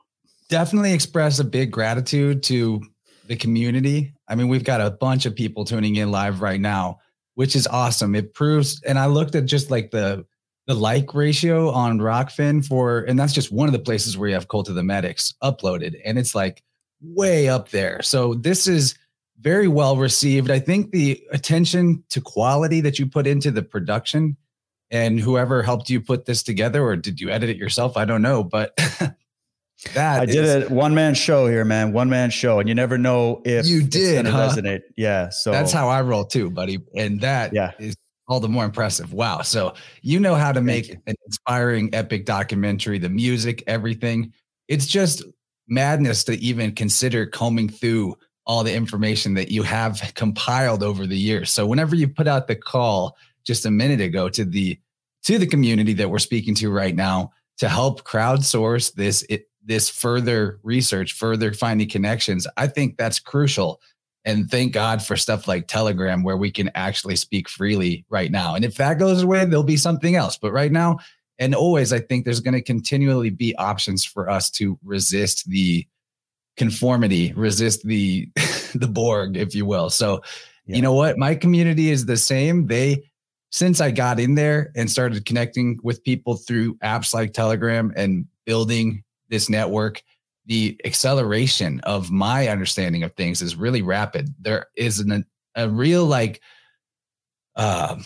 definitely 0.48 0.94
express 0.94 1.40
a 1.40 1.44
big 1.44 1.72
gratitude 1.72 2.42
to 2.44 2.82
the 3.28 3.36
community. 3.36 4.14
I 4.30 4.36
mean, 4.36 4.48
we've 4.48 4.64
got 4.64 4.80
a 4.80 4.92
bunch 4.92 5.26
of 5.26 5.36
people 5.36 5.66
tuning 5.66 5.98
in 5.98 6.10
live 6.10 6.42
right 6.42 6.62
now, 6.62 7.00
which 7.36 7.58
is 7.58 7.68
awesome. 7.68 8.16
It 8.16 8.34
proves, 8.34 8.82
and 8.84 8.98
I 8.98 9.08
looked 9.08 9.36
at 9.36 9.46
just 9.46 9.70
like 9.70 9.92
the 9.92 10.26
the 10.70 10.76
like 10.76 11.16
ratio 11.16 11.72
on 11.72 11.98
Rokfin 11.98 12.64
for, 12.64 13.00
and 13.00 13.18
that's 13.18 13.34
just 13.34 13.52
one 13.52 13.68
of 13.68 13.74
the 13.74 13.80
places 13.80 14.16
where 14.16 14.30
you 14.30 14.36
have 14.36 14.50
Cult 14.50 14.70
of 14.70 14.76
the 14.76 14.84
Medics 14.84 15.34
uploaded, 15.42 16.00
and 16.06 16.20
it's 16.20 16.36
like 16.36 16.62
way 17.02 17.50
up 17.50 17.70
there. 17.70 18.04
So 18.04 18.36
this 18.36 18.68
is 18.68 18.94
very 19.42 19.68
well 19.68 19.98
received. 19.98 20.52
I 20.52 20.60
think 20.60 20.92
the 20.92 21.24
attention 21.32 22.04
to 22.10 22.22
quality 22.22 22.82
that 22.82 23.00
you 23.00 23.08
put 23.08 23.26
into 23.26 23.50
the 23.50 23.64
production 23.64 24.38
and 24.92 25.20
whoever 25.20 25.64
helped 25.64 25.90
you 25.90 26.00
put 26.02 26.26
this 26.26 26.44
together, 26.44 26.84
or 26.84 26.96
did 26.96 27.20
you 27.20 27.32
edit 27.32 27.50
it 27.50 27.58
yourself? 27.58 27.98
I 27.98 28.06
don't 28.06 28.22
know, 28.22 28.44
but 28.44 28.76
that 29.96 30.22
I 30.22 30.26
did 30.28 30.46
it 30.46 30.70
one 30.70 30.94
man 30.94 31.16
show 31.16 31.48
here, 31.48 31.66
man, 31.66 31.94
one 31.94 32.12
man 32.12 32.30
show, 32.30 32.60
and 32.60 32.70
you 32.70 32.76
never 32.76 33.00
know 33.00 33.42
if 33.44 33.66
you 33.66 33.82
did 33.82 34.28
huh? 34.28 34.50
resonate. 34.50 34.82
Yeah, 34.96 35.30
so 35.30 35.50
that's 35.50 35.72
how 35.72 35.90
I 35.90 36.02
roll 36.02 36.26
too, 36.26 36.52
buddy, 36.52 36.78
and 36.96 37.22
that 37.22 37.54
yeah. 37.54 37.72
is 37.80 37.96
all 38.30 38.40
the 38.40 38.48
more 38.48 38.64
impressive. 38.64 39.12
Wow, 39.12 39.42
so 39.42 39.74
you 40.02 40.20
know 40.20 40.36
how 40.36 40.52
to 40.52 40.62
make 40.62 40.90
an 41.08 41.16
inspiring, 41.26 41.90
epic 41.94 42.26
documentary, 42.26 43.00
the 43.00 43.10
music, 43.10 43.64
everything. 43.68 44.32
It's 44.68 44.86
just 44.88 45.24
madness 45.68 46.24
to 46.26 46.34
even 46.40 46.74
consider 46.74 47.26
combing 47.26 47.70
through 47.70 48.16
all 48.46 48.64
the 48.64 48.74
information 48.74 49.34
that 49.36 49.52
you 49.52 49.64
have 49.64 50.12
compiled 50.16 50.84
over 50.84 51.06
the 51.06 51.18
years. 51.18 51.52
So 51.52 51.66
whenever 51.66 51.96
you 51.96 52.08
put 52.08 52.28
out 52.28 52.48
the 52.48 52.56
call 52.56 53.18
just 53.46 53.66
a 53.66 53.72
minute 53.72 54.02
ago 54.02 54.30
to 54.30 54.46
the 54.46 54.80
to 55.24 55.38
the 55.38 55.48
community 55.48 55.94
that 55.94 56.10
we're 56.10 56.20
speaking 56.20 56.56
to 56.56 56.72
right 56.72 56.96
now 56.96 57.32
to 57.58 57.68
help 57.68 58.04
crowdsource 58.04 58.94
this 58.94 59.24
it, 59.30 59.50
this 59.64 59.90
further 59.90 60.60
research, 60.64 61.14
further 61.14 61.54
finding 61.54 61.88
connections, 61.90 62.48
I 62.58 62.68
think 62.68 62.98
that's 62.98 63.20
crucial. 63.20 63.82
And 64.26 64.50
thank 64.50 64.74
God 64.74 65.02
for 65.02 65.16
stuff 65.16 65.48
like 65.48 65.68
Telegram 65.68 66.24
where 66.24 66.38
we 66.38 66.52
can 66.52 66.70
actually 66.76 67.16
speak 67.16 67.48
freely 67.48 68.06
right 68.10 68.32
now. 68.32 68.56
And 68.56 68.66
if 68.66 68.76
that 68.76 69.00
goes 69.00 69.24
away, 69.24 69.46
there'll 69.46 69.64
be 69.64 69.78
something 69.78 70.16
else. 70.16 70.38
But 70.38 70.52
right 70.52 70.72
now, 70.72 71.00
and 71.40 71.56
always, 71.56 71.94
I 71.94 72.00
think 72.00 72.26
there's 72.26 72.42
going 72.42 72.54
to 72.54 72.62
continually 72.62 73.30
be 73.30 73.56
options 73.56 74.04
for 74.04 74.30
us 74.30 74.50
to 74.52 74.78
resist 74.84 75.50
the 75.50 75.88
conformity, 76.58 77.32
resist 77.34 77.84
the 77.86 78.30
the 78.76 78.88
Borg, 78.88 79.38
if 79.38 79.56
you 79.56 79.66
will. 79.66 79.90
So, 79.90 80.22
yeah. 80.66 80.76
you 80.76 80.82
know 80.82 80.94
what? 80.94 81.18
My 81.18 81.34
community 81.34 81.90
is 81.90 82.06
the 82.06 82.18
same. 82.18 82.68
They 82.68 83.10
since 83.52 83.82
I 83.82 83.90
got 83.92 84.20
in 84.20 84.36
there 84.36 84.72
and 84.76 84.92
started 84.92 85.26
connecting 85.26 85.80
with 85.82 86.04
people 86.04 86.36
through 86.36 86.76
apps 86.78 87.14
like 87.14 87.34
Telegram 87.34 87.92
and 87.96 88.26
building 88.46 89.04
this 89.30 89.50
network, 89.50 90.04
the 90.50 90.82
acceleration 90.84 91.80
of 91.82 92.10
my 92.10 92.48
understanding 92.48 93.04
of 93.04 93.14
things 93.14 93.40
is 93.44 93.56
really 93.56 93.84
rapid. 93.84 94.34
There 94.42 94.66
is 94.76 95.00
an, 95.00 95.24
a 95.56 95.70
real 95.70 96.06
like 96.06 96.42
uh, 97.56 97.98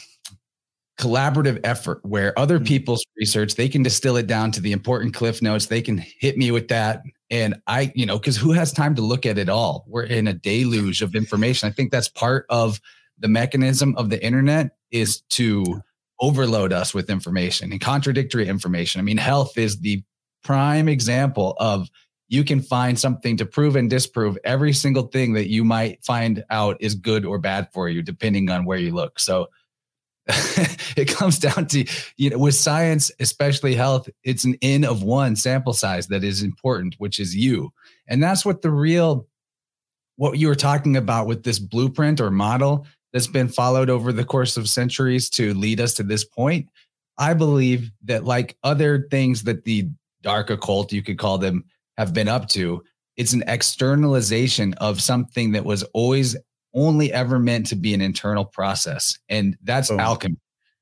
collaborative 0.99 1.61
effort 1.63 2.01
where 2.03 2.37
other 2.37 2.57
mm-hmm. 2.57 2.65
people's 2.65 3.05
research 3.17 3.55
they 3.55 3.69
can 3.69 3.81
distill 3.81 4.17
it 4.17 4.27
down 4.27 4.51
to 4.51 4.61
the 4.61 4.73
important 4.73 5.13
cliff 5.13 5.41
notes. 5.41 5.67
They 5.67 5.81
can 5.81 5.97
hit 5.97 6.37
me 6.37 6.51
with 6.51 6.67
that. 6.67 7.01
And 7.31 7.55
i 7.65 7.93
you 7.95 8.05
know 8.05 8.19
because 8.19 8.35
who 8.35 8.51
has 8.51 8.73
time 8.73 8.93
to 8.95 9.01
look 9.01 9.25
at 9.25 9.37
it 9.37 9.47
all? 9.47 9.85
We're 9.87 10.03
in 10.03 10.27
a 10.27 10.33
deluge 10.33 11.01
of 11.01 11.15
information. 11.15 11.69
I 11.69 11.71
think 11.71 11.91
that's 11.91 12.09
part 12.09 12.45
of 12.49 12.81
the 13.17 13.29
mechanism 13.29 13.95
of 13.95 14.09
the 14.09 14.23
internet 14.23 14.75
is 14.91 15.21
to 15.29 15.81
overload 16.19 16.73
us 16.73 16.93
with 16.93 17.09
information 17.09 17.71
and 17.71 17.79
contradictory 17.79 18.49
information. 18.49 18.99
I 18.99 19.03
mean 19.03 19.17
health 19.17 19.57
is 19.57 19.79
the 19.79 20.03
prime 20.43 20.89
example 20.89 21.55
of 21.57 21.89
you 22.33 22.43
can 22.43 22.61
find 22.61 22.99
something 22.99 23.37
to 23.37 23.45
prove 23.45 23.75
and 23.75 23.91
disprove. 23.91 24.39
Every 24.43 24.73
single 24.73 25.03
thing 25.03 25.33
that 25.33 25.51
you 25.51 25.63
might 25.63 26.03
find 26.03 26.43
out 26.49 26.77
is 26.79 26.95
good 26.95 27.25
or 27.25 27.37
bad 27.37 27.71
for 27.71 27.89
you 27.89 28.01
depending 28.01 28.49
on 28.49 28.65
where 28.65 28.79
you 28.79 28.91
look. 28.91 29.19
So 29.19 29.49
it 30.27 31.09
comes 31.09 31.37
down 31.37 31.67
to 31.67 31.85
you 32.17 32.29
know 32.29 32.37
with 32.37 32.55
science 32.55 33.11
especially 33.19 33.75
health 33.75 34.07
it's 34.23 34.45
an 34.45 34.55
n 34.61 34.85
of 34.85 35.03
one 35.03 35.35
sample 35.35 35.73
size 35.73 36.07
that 36.07 36.23
is 36.23 36.41
important 36.41 36.95
which 36.97 37.19
is 37.19 37.35
you. 37.35 37.71
And 38.07 38.23
that's 38.23 38.43
what 38.43 38.63
the 38.63 38.71
real 38.71 39.27
what 40.15 40.39
you 40.39 40.47
were 40.47 40.55
talking 40.55 40.97
about 40.97 41.27
with 41.27 41.43
this 41.43 41.59
blueprint 41.59 42.19
or 42.19 42.31
model 42.31 42.87
that's 43.11 43.27
been 43.27 43.47
followed 43.47 43.91
over 43.91 44.11
the 44.11 44.25
course 44.25 44.57
of 44.57 44.67
centuries 44.67 45.29
to 45.31 45.53
lead 45.53 45.79
us 45.79 45.93
to 45.95 46.03
this 46.03 46.25
point. 46.25 46.67
I 47.19 47.35
believe 47.35 47.91
that 48.05 48.23
like 48.23 48.57
other 48.63 49.07
things 49.11 49.43
that 49.43 49.65
the 49.65 49.87
dark 50.23 50.49
occult 50.49 50.91
you 50.91 51.03
could 51.03 51.19
call 51.19 51.37
them 51.37 51.63
have 51.97 52.13
been 52.13 52.27
up 52.27 52.47
to 52.49 52.83
it's 53.17 53.33
an 53.33 53.43
externalization 53.47 54.73
of 54.75 55.01
something 55.01 55.51
that 55.51 55.65
was 55.65 55.83
always 55.93 56.35
only 56.73 57.13
ever 57.13 57.37
meant 57.37 57.67
to 57.67 57.75
be 57.75 57.93
an 57.93 58.01
internal 58.01 58.45
process, 58.45 59.17
and 59.29 59.55
that's 59.63 59.91
oh. 59.91 59.99
alchemy. 59.99 60.37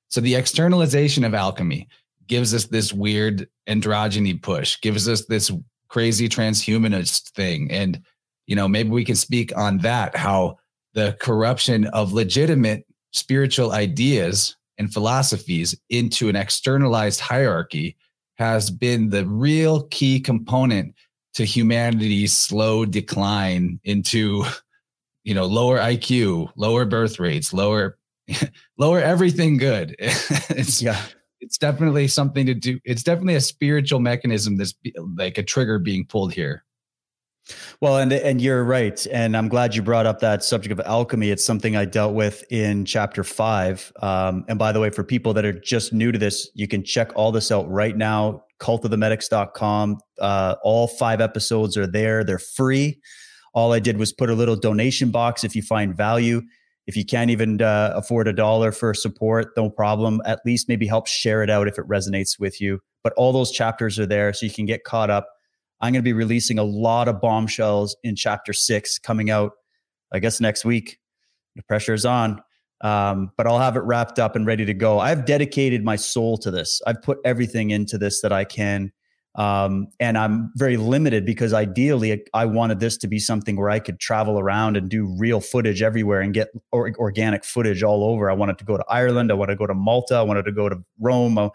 So 0.08 0.22
the 0.22 0.36
externalization 0.36 1.24
of 1.24 1.34
alchemy 1.34 1.88
gives 2.28 2.54
us 2.54 2.66
this 2.66 2.94
weird 2.94 3.48
androgyny 3.68 4.42
push, 4.42 4.80
gives 4.82 5.08
us 5.10 5.26
this 5.26 5.52
crazy 5.90 6.30
transhumanist 6.30 7.32
thing, 7.32 7.70
and 7.72 8.02
you 8.48 8.56
know 8.56 8.68
maybe 8.68 8.90
we 8.90 9.06
can 9.06 9.16
speak 9.16 9.56
on 9.58 9.80
that 9.80 10.16
how 10.16 10.58
the 10.94 11.16
corruption 11.20 11.86
of 11.88 12.14
legitimate 12.14 12.86
spiritual 13.12 13.74
ideas 13.74 14.56
and 14.78 14.94
philosophies 14.94 15.78
into 15.90 16.30
an 16.30 16.36
externalized 16.36 17.20
hierarchy 17.20 17.98
has 18.42 18.72
been 18.72 19.12
the 19.12 19.24
real 19.28 19.84
key 19.92 20.20
component 20.20 20.96
to 21.36 21.46
humanity's 21.46 22.36
slow 22.36 22.86
decline 22.86 23.80
into 23.84 24.44
you 25.24 25.36
know 25.36 25.46
lower 25.46 25.78
iq 25.78 26.50
lower 26.56 26.84
birth 26.84 27.20
rates 27.20 27.54
lower 27.54 28.00
lower 28.80 29.00
everything 29.00 29.58
good. 29.58 29.96
It's 30.50 30.82
yeah. 30.82 31.00
it's 31.40 31.60
definitely 31.60 32.08
something 32.08 32.48
to 32.48 32.56
do 32.56 32.80
it's 32.84 33.04
definitely 33.04 33.36
a 33.36 33.42
spiritual 33.42 34.00
mechanism 34.00 34.58
that's 34.58 34.74
like 35.16 35.38
a 35.38 35.44
trigger 35.44 35.78
being 35.78 36.06
pulled 36.06 36.34
here 36.34 36.64
well 37.82 37.98
and 37.98 38.14
and 38.14 38.40
you're 38.40 38.64
right 38.64 39.06
and 39.12 39.36
i'm 39.36 39.48
glad 39.48 39.76
you 39.76 39.82
brought 39.82 40.06
up 40.06 40.20
that 40.20 40.44
subject 40.44 40.72
of 40.72 40.80
alchemy 40.86 41.32
it's 41.32 41.44
something 41.44 41.76
i 41.76 41.84
dealt 41.84 42.14
with 42.14 42.44
in 42.52 42.86
chapter 42.86 43.24
five 43.24 43.92
um, 44.02 44.46
and 44.48 44.60
by 44.60 44.72
the 44.72 44.80
way 44.80 44.90
for 44.90 45.04
people 45.04 45.34
that 45.34 45.44
are 45.44 45.60
just 45.60 45.92
new 45.92 46.12
to 46.12 46.20
this 46.20 46.50
you 46.54 46.68
can 46.68 46.84
check 46.84 47.12
all 47.16 47.32
this 47.32 47.52
out 47.52 47.70
right 47.70 47.98
now 47.98 48.44
cultofthemedics.com 48.60 49.98
uh, 50.20 50.56
all 50.64 50.88
five 50.88 51.20
episodes 51.20 51.76
are 51.76 51.88
there 51.88 52.24
they're 52.24 52.38
free 52.38 53.00
all 53.54 53.74
I 53.74 53.80
did 53.80 53.98
was 53.98 54.14
put 54.14 54.30
a 54.30 54.34
little 54.34 54.56
donation 54.56 55.12
box 55.12 55.44
if 55.44 55.56
you 55.56 55.62
find 55.62 55.96
value. 55.96 56.42
If 56.88 56.96
you 56.96 57.06
can't 57.06 57.30
even 57.30 57.62
uh, 57.62 57.94
afford 57.96 58.28
a 58.28 58.34
dollar 58.34 58.72
for 58.72 58.94
support, 58.94 59.50
no 59.56 59.70
problem. 59.70 60.22
At 60.26 60.40
least 60.46 60.68
maybe 60.68 60.88
help 60.88 61.08
share 61.08 61.44
it 61.44 61.50
out 61.50 61.68
if 61.68 61.78
it 61.78 61.88
resonates 61.88 62.40
with 62.40 62.60
you. 62.60 62.80
But 63.04 63.14
all 63.18 63.34
those 63.34 63.52
chapters 63.52 64.00
are 64.00 64.06
there 64.06 64.34
so 64.34 64.46
you 64.46 64.52
can 64.52 64.66
get 64.66 64.84
caught 64.84 65.10
up. 65.10 65.28
I'm 65.82 65.94
going 65.94 66.02
to 66.02 66.08
be 66.08 66.14
releasing 66.14 66.60
a 66.60 66.64
lot 66.64 67.08
of 67.08 67.20
bombshells 67.20 67.96
in 68.04 68.16
chapter 68.16 68.54
six 68.54 69.00
coming 69.00 69.30
out, 69.30 69.54
I 70.14 70.20
guess, 70.20 70.40
next 70.40 70.64
week. 70.66 71.00
The 71.56 71.64
pressure 71.64 71.94
is 71.94 72.06
on. 72.06 72.42
Um, 72.82 73.32
but 73.38 73.46
I'll 73.46 73.60
have 73.60 73.76
it 73.76 73.82
wrapped 73.82 74.18
up 74.18 74.36
and 74.36 74.46
ready 74.46 74.66
to 74.66 74.74
go. 74.74 75.00
I've 75.00 75.26
dedicated 75.26 75.84
my 75.84 75.96
soul 75.96 76.38
to 76.40 76.52
this. 76.52 76.82
I've 76.88 77.02
put 77.02 77.20
everything 77.24 77.70
into 77.70 77.98
this 77.98 78.22
that 78.22 78.32
I 78.32 78.44
can. 78.44 78.92
Um, 79.36 79.88
and 80.00 80.18
I'm 80.18 80.52
very 80.56 80.76
limited 80.76 81.26
because 81.26 81.54
ideally 81.54 82.24
I 82.34 82.46
wanted 82.46 82.82
this 82.82 82.98
to 82.98 83.08
be 83.08 83.18
something 83.18 83.56
where 83.56 83.70
I 83.70 83.80
could 83.80 84.00
travel 84.00 84.40
around 84.40 84.76
and 84.76 84.90
do 84.90 85.06
real 85.18 85.40
footage 85.40 85.82
everywhere 85.82 86.20
and 86.20 86.34
get 86.34 86.50
or- 86.72 86.92
organic 86.98 87.46
footage 87.46 87.82
all 87.82 88.04
over. 88.04 88.30
I 88.30 88.34
wanted 88.34 88.58
to 88.58 88.66
go 88.66 88.76
to 88.76 88.84
Ireland. 88.90 89.32
I 89.32 89.36
wanted 89.36 89.54
to 89.54 89.58
go 89.58 89.68
to 89.68 89.74
Malta. 89.74 90.16
I 90.16 90.22
wanted 90.24 90.44
to 90.46 90.52
go 90.52 90.68
to 90.68 90.78
Rome. 91.00 91.38
Uh, 91.38 91.50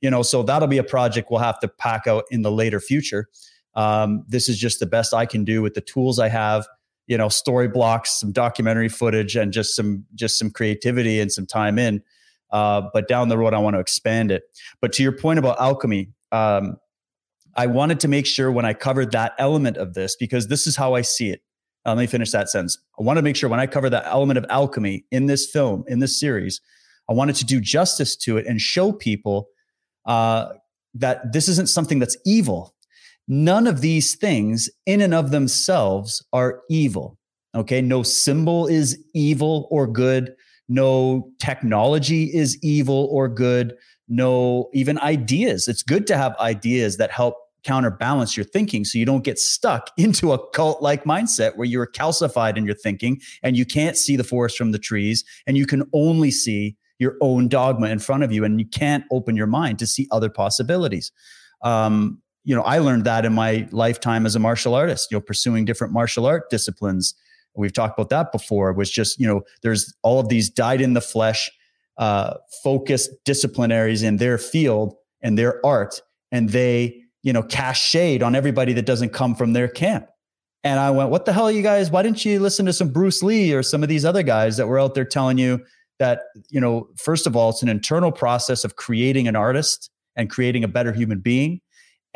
you 0.00 0.10
know, 0.10 0.22
so 0.22 0.42
that'll 0.44 0.68
be 0.68 0.78
a 0.78 0.84
project 0.84 1.28
we'll 1.30 1.40
have 1.40 1.58
to 1.60 1.68
pack 1.68 2.06
out 2.06 2.24
in 2.30 2.42
the 2.42 2.52
later 2.52 2.78
future. 2.78 3.28
Um, 3.76 4.24
this 4.26 4.48
is 4.48 4.58
just 4.58 4.80
the 4.80 4.86
best 4.86 5.14
I 5.14 5.26
can 5.26 5.44
do 5.44 5.62
with 5.62 5.74
the 5.74 5.80
tools 5.80 6.18
I 6.18 6.28
have. 6.28 6.66
You 7.06 7.16
know, 7.16 7.28
story 7.28 7.68
blocks, 7.68 8.18
some 8.18 8.32
documentary 8.32 8.88
footage, 8.88 9.36
and 9.36 9.52
just 9.52 9.76
some 9.76 10.04
just 10.14 10.38
some 10.38 10.50
creativity 10.50 11.20
and 11.20 11.30
some 11.30 11.46
time 11.46 11.78
in. 11.78 12.02
Uh, 12.50 12.82
but 12.92 13.06
down 13.06 13.28
the 13.28 13.38
road, 13.38 13.54
I 13.54 13.58
want 13.58 13.74
to 13.74 13.80
expand 13.80 14.32
it. 14.32 14.42
But 14.80 14.92
to 14.94 15.02
your 15.02 15.12
point 15.12 15.38
about 15.38 15.60
alchemy, 15.60 16.10
um, 16.32 16.76
I 17.54 17.66
wanted 17.66 18.00
to 18.00 18.08
make 18.08 18.26
sure 18.26 18.50
when 18.50 18.64
I 18.64 18.72
covered 18.72 19.12
that 19.12 19.34
element 19.38 19.76
of 19.76 19.94
this, 19.94 20.16
because 20.16 20.48
this 20.48 20.66
is 20.66 20.76
how 20.76 20.94
I 20.94 21.02
see 21.02 21.30
it. 21.30 21.42
Uh, 21.84 21.90
let 21.90 22.00
me 22.00 22.06
finish 22.06 22.32
that 22.32 22.48
sentence. 22.48 22.78
I 22.98 23.02
want 23.04 23.18
to 23.18 23.22
make 23.22 23.36
sure 23.36 23.48
when 23.48 23.60
I 23.60 23.66
cover 23.66 23.88
that 23.88 24.06
element 24.06 24.38
of 24.38 24.46
alchemy 24.48 25.04
in 25.10 25.26
this 25.26 25.48
film, 25.48 25.84
in 25.86 26.00
this 26.00 26.18
series, 26.18 26.60
I 27.08 27.12
wanted 27.12 27.36
to 27.36 27.44
do 27.44 27.60
justice 27.60 28.16
to 28.16 28.36
it 28.36 28.46
and 28.46 28.60
show 28.60 28.92
people 28.92 29.48
uh, 30.04 30.54
that 30.94 31.32
this 31.32 31.48
isn't 31.48 31.68
something 31.68 31.98
that's 31.98 32.16
evil. 32.26 32.74
None 33.28 33.66
of 33.66 33.80
these 33.80 34.14
things, 34.14 34.70
in 34.86 35.00
and 35.00 35.14
of 35.14 35.30
themselves, 35.30 36.24
are 36.32 36.62
evil. 36.70 37.18
Okay. 37.54 37.80
No 37.80 38.02
symbol 38.02 38.66
is 38.66 39.02
evil 39.14 39.66
or 39.70 39.86
good. 39.86 40.34
No 40.68 41.30
technology 41.38 42.24
is 42.24 42.58
evil 42.62 43.08
or 43.10 43.28
good. 43.28 43.74
No, 44.08 44.68
even 44.72 44.98
ideas. 45.00 45.66
It's 45.66 45.82
good 45.82 46.06
to 46.08 46.16
have 46.16 46.36
ideas 46.38 46.96
that 46.98 47.10
help 47.10 47.36
counterbalance 47.64 48.36
your 48.36 48.44
thinking 48.44 48.84
so 48.84 48.96
you 48.96 49.04
don't 49.04 49.24
get 49.24 49.38
stuck 49.38 49.90
into 49.96 50.32
a 50.32 50.50
cult 50.50 50.80
like 50.80 51.04
mindset 51.04 51.56
where 51.56 51.66
you're 51.66 51.86
calcified 51.86 52.56
in 52.56 52.64
your 52.64 52.76
thinking 52.76 53.20
and 53.42 53.56
you 53.56 53.66
can't 53.66 53.96
see 53.96 54.16
the 54.16 54.24
forest 54.24 54.56
from 54.56 54.70
the 54.70 54.78
trees 54.78 55.24
and 55.46 55.56
you 55.56 55.66
can 55.66 55.82
only 55.92 56.30
see 56.30 56.76
your 56.98 57.16
own 57.20 57.48
dogma 57.48 57.88
in 57.88 57.98
front 57.98 58.22
of 58.22 58.32
you 58.32 58.44
and 58.44 58.60
you 58.60 58.66
can't 58.66 59.04
open 59.10 59.36
your 59.36 59.46
mind 59.46 59.78
to 59.78 59.86
see 59.86 60.06
other 60.12 60.30
possibilities. 60.30 61.10
Um, 61.62 62.22
you 62.46 62.54
know, 62.54 62.62
I 62.62 62.78
learned 62.78 63.04
that 63.04 63.24
in 63.24 63.34
my 63.34 63.68
lifetime 63.72 64.24
as 64.24 64.36
a 64.36 64.38
martial 64.38 64.72
artist, 64.72 65.10
you 65.10 65.16
know, 65.16 65.20
pursuing 65.20 65.64
different 65.64 65.92
martial 65.92 66.24
art 66.26 66.48
disciplines. 66.48 67.12
We've 67.56 67.72
talked 67.72 67.98
about 67.98 68.08
that 68.10 68.30
before, 68.30 68.72
was 68.72 68.88
just, 68.88 69.18
you 69.18 69.26
know, 69.26 69.42
there's 69.62 69.92
all 70.02 70.20
of 70.20 70.28
these 70.28 70.48
died 70.48 70.80
in 70.80 70.94
the 70.94 71.00
flesh 71.00 71.50
uh, 71.98 72.34
focused 72.62 73.10
disciplinaries 73.24 74.04
in 74.04 74.18
their 74.18 74.38
field 74.38 74.94
and 75.22 75.36
their 75.36 75.64
art, 75.66 76.00
and 76.30 76.50
they, 76.50 77.02
you 77.24 77.32
know, 77.32 77.42
cast 77.42 77.82
shade 77.82 78.22
on 78.22 78.36
everybody 78.36 78.72
that 78.74 78.86
doesn't 78.86 79.12
come 79.12 79.34
from 79.34 79.52
their 79.52 79.66
camp. 79.66 80.06
And 80.62 80.78
I 80.78 80.92
went, 80.92 81.10
"What 81.10 81.24
the 81.24 81.32
hell, 81.32 81.50
you 81.50 81.62
guys? 81.62 81.90
Why 81.90 82.02
didn't 82.02 82.24
you 82.24 82.38
listen 82.38 82.66
to 82.66 82.72
some 82.72 82.90
Bruce 82.90 83.24
Lee 83.24 83.52
or 83.54 83.64
some 83.64 83.82
of 83.82 83.88
these 83.88 84.04
other 84.04 84.22
guys 84.22 84.56
that 84.58 84.68
were 84.68 84.78
out 84.78 84.94
there 84.94 85.04
telling 85.04 85.38
you 85.38 85.64
that, 85.98 86.22
you 86.48 86.60
know, 86.60 86.88
first 86.96 87.26
of 87.26 87.34
all, 87.34 87.50
it's 87.50 87.62
an 87.62 87.68
internal 87.68 88.12
process 88.12 88.62
of 88.62 88.76
creating 88.76 89.26
an 89.26 89.34
artist 89.34 89.90
and 90.14 90.30
creating 90.30 90.62
a 90.62 90.68
better 90.68 90.92
human 90.92 91.18
being." 91.18 91.60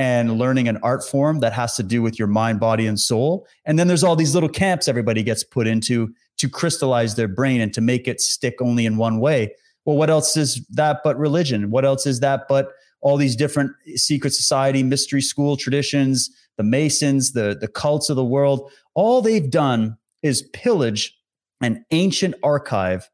And 0.01 0.39
learning 0.39 0.67
an 0.67 0.79
art 0.79 1.05
form 1.05 1.41
that 1.41 1.53
has 1.53 1.77
to 1.77 1.83
do 1.83 2.01
with 2.01 2.19
your 2.19 2.27
mind, 2.27 2.59
body, 2.59 2.87
and 2.87 2.99
soul. 2.99 3.47
And 3.67 3.79
then 3.79 3.87
there's 3.87 4.03
all 4.03 4.17
these 4.17 4.33
little 4.33 4.49
camps 4.49 4.89
everybody 4.89 5.23
gets 5.23 5.45
put 5.45 5.67
into 5.67 6.15
to 6.39 6.49
crystallize 6.49 7.17
their 7.17 7.29
brain 7.29 7.61
and 7.61 7.75
to 7.75 7.83
make 7.83 8.09
it 8.09 8.19
stick 8.19 8.63
only 8.63 8.87
in 8.87 8.97
one 8.97 9.21
way. 9.21 9.55
Well, 9.85 9.99
what 9.99 10.09
else 10.09 10.39
is 10.39 10.67
that 10.71 11.01
but 11.05 11.19
religion? 11.19 11.71
What 11.71 11.85
else 11.85 12.07
is 12.07 12.21
that 12.21 12.49
but 12.49 12.73
all 13.03 13.19
these 13.19 13.37
different 13.37 13.73
secret 13.97 14.33
society, 14.33 14.83
mystery 14.83 15.21
school 15.21 15.59
traditions, 15.59 16.31
the 16.57 16.63
Masons, 16.63 17.33
the, 17.33 17.55
the 17.61 17.69
cults 17.69 18.09
of 18.09 18.17
the 18.17 18.25
world? 18.25 18.73
All 18.95 19.21
they've 19.21 19.51
done 19.51 19.99
is 20.23 20.49
pillage 20.55 21.15
an 21.61 21.85
ancient 21.91 22.37
archive 22.43 23.11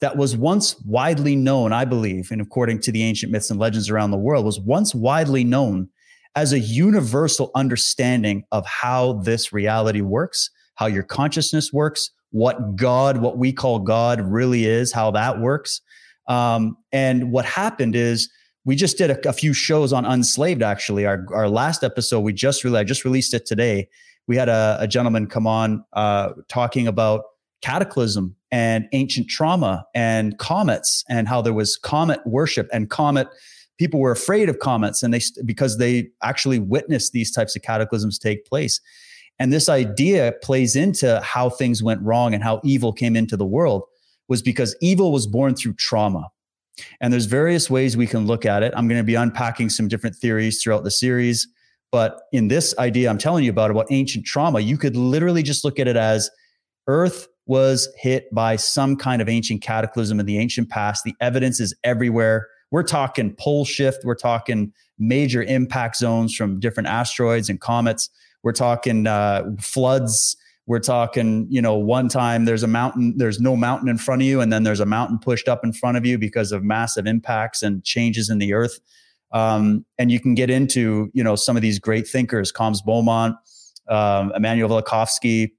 that 0.00 0.16
was 0.16 0.36
once 0.36 0.80
widely 0.80 1.36
known, 1.36 1.72
I 1.72 1.84
believe, 1.84 2.32
and 2.32 2.40
according 2.40 2.80
to 2.80 2.90
the 2.90 3.04
ancient 3.04 3.30
myths 3.30 3.50
and 3.50 3.60
legends 3.60 3.88
around 3.88 4.10
the 4.10 4.16
world, 4.16 4.44
was 4.44 4.58
once 4.58 4.96
widely 4.96 5.44
known 5.44 5.90
as 6.36 6.52
a 6.52 6.58
universal 6.58 7.50
understanding 7.54 8.44
of 8.52 8.66
how 8.66 9.14
this 9.14 9.52
reality 9.52 10.00
works, 10.00 10.50
how 10.74 10.86
your 10.86 11.02
consciousness 11.02 11.72
works, 11.72 12.10
what 12.30 12.74
God, 12.76 13.18
what 13.18 13.38
we 13.38 13.52
call 13.52 13.78
God 13.78 14.20
really 14.20 14.66
is, 14.66 14.92
how 14.92 15.10
that 15.12 15.40
works. 15.40 15.80
Um, 16.26 16.76
and 16.90 17.30
what 17.30 17.44
happened 17.44 17.94
is 17.94 18.28
we 18.64 18.74
just 18.74 18.98
did 18.98 19.10
a, 19.10 19.28
a, 19.28 19.32
few 19.32 19.52
shows 19.52 19.92
on 19.92 20.04
Unslaved, 20.04 20.62
actually. 20.62 21.06
Our, 21.06 21.26
our 21.32 21.48
last 21.48 21.84
episode, 21.84 22.20
we 22.20 22.32
just 22.32 22.64
really, 22.64 22.78
I 22.78 22.84
just 22.84 23.04
released 23.04 23.34
it 23.34 23.46
today. 23.46 23.88
We 24.26 24.36
had 24.36 24.48
a, 24.48 24.78
a 24.80 24.88
gentleman 24.88 25.26
come 25.26 25.46
on 25.46 25.84
uh, 25.92 26.30
talking 26.48 26.88
about 26.88 27.24
cataclysm 27.62 28.34
and 28.50 28.88
ancient 28.92 29.28
trauma 29.28 29.86
and 29.94 30.38
comets 30.38 31.04
and 31.08 31.28
how 31.28 31.42
there 31.42 31.52
was 31.52 31.76
comet 31.76 32.20
worship 32.26 32.68
and 32.72 32.90
comet 32.90 33.28
people 33.78 34.00
were 34.00 34.12
afraid 34.12 34.48
of 34.48 34.58
comets 34.58 35.02
and 35.02 35.12
they 35.12 35.20
because 35.44 35.78
they 35.78 36.08
actually 36.22 36.58
witnessed 36.58 37.12
these 37.12 37.32
types 37.32 37.56
of 37.56 37.62
cataclysms 37.62 38.18
take 38.18 38.44
place. 38.46 38.80
And 39.38 39.52
this 39.52 39.68
idea 39.68 40.32
plays 40.42 40.76
into 40.76 41.20
how 41.22 41.50
things 41.50 41.82
went 41.82 42.00
wrong 42.02 42.34
and 42.34 42.42
how 42.42 42.60
evil 42.62 42.92
came 42.92 43.16
into 43.16 43.36
the 43.36 43.46
world 43.46 43.82
was 44.28 44.42
because 44.42 44.76
evil 44.80 45.12
was 45.12 45.26
born 45.26 45.54
through 45.54 45.74
trauma. 45.74 46.28
And 47.00 47.12
there's 47.12 47.26
various 47.26 47.68
ways 47.68 47.96
we 47.96 48.06
can 48.06 48.26
look 48.26 48.46
at 48.46 48.62
it. 48.62 48.72
I'm 48.76 48.88
going 48.88 49.00
to 49.00 49.04
be 49.04 49.16
unpacking 49.16 49.70
some 49.70 49.88
different 49.88 50.16
theories 50.16 50.62
throughout 50.62 50.84
the 50.84 50.90
series 50.90 51.48
but 51.92 52.22
in 52.32 52.48
this 52.48 52.76
idea 52.78 53.08
i'm 53.08 53.18
telling 53.18 53.44
you 53.44 53.50
about 53.50 53.70
about 53.70 53.86
ancient 53.90 54.26
trauma 54.26 54.58
you 54.58 54.76
could 54.76 54.96
literally 54.96 55.44
just 55.44 55.64
look 55.64 55.78
at 55.78 55.86
it 55.86 55.96
as 55.96 56.28
earth 56.88 57.28
was 57.46 57.92
hit 57.96 58.32
by 58.32 58.56
some 58.56 58.96
kind 58.96 59.20
of 59.20 59.28
ancient 59.28 59.62
cataclysm 59.62 60.18
in 60.18 60.26
the 60.26 60.38
ancient 60.38 60.70
past. 60.70 61.04
The 61.04 61.14
evidence 61.20 61.60
is 61.60 61.74
everywhere 61.84 62.48
we're 62.74 62.82
talking 62.82 63.32
pole 63.36 63.64
shift. 63.64 64.04
We're 64.04 64.16
talking 64.16 64.72
major 64.98 65.44
impact 65.44 65.94
zones 65.94 66.34
from 66.34 66.58
different 66.58 66.88
asteroids 66.88 67.48
and 67.48 67.60
comets. 67.60 68.10
We're 68.42 68.50
talking 68.50 69.06
uh, 69.06 69.44
floods. 69.60 70.36
We're 70.66 70.80
talking, 70.80 71.46
you 71.48 71.62
know, 71.62 71.76
one 71.76 72.08
time 72.08 72.46
there's 72.46 72.64
a 72.64 72.66
mountain, 72.66 73.14
there's 73.16 73.38
no 73.38 73.54
mountain 73.54 73.88
in 73.88 73.96
front 73.96 74.22
of 74.22 74.26
you, 74.26 74.40
and 74.40 74.52
then 74.52 74.64
there's 74.64 74.80
a 74.80 74.86
mountain 74.86 75.20
pushed 75.20 75.46
up 75.46 75.62
in 75.62 75.72
front 75.72 75.96
of 75.96 76.04
you 76.04 76.18
because 76.18 76.50
of 76.50 76.64
massive 76.64 77.06
impacts 77.06 77.62
and 77.62 77.84
changes 77.84 78.28
in 78.28 78.38
the 78.38 78.52
earth. 78.52 78.80
Um, 79.30 79.86
and 79.96 80.10
you 80.10 80.18
can 80.18 80.34
get 80.34 80.50
into, 80.50 81.12
you 81.14 81.22
know, 81.22 81.36
some 81.36 81.54
of 81.54 81.62
these 81.62 81.78
great 81.78 82.08
thinkers, 82.08 82.50
Comyns 82.50 82.82
Beaumont, 82.82 83.36
um, 83.88 84.32
Immanuel 84.34 84.68
Velikovsky. 84.68 85.52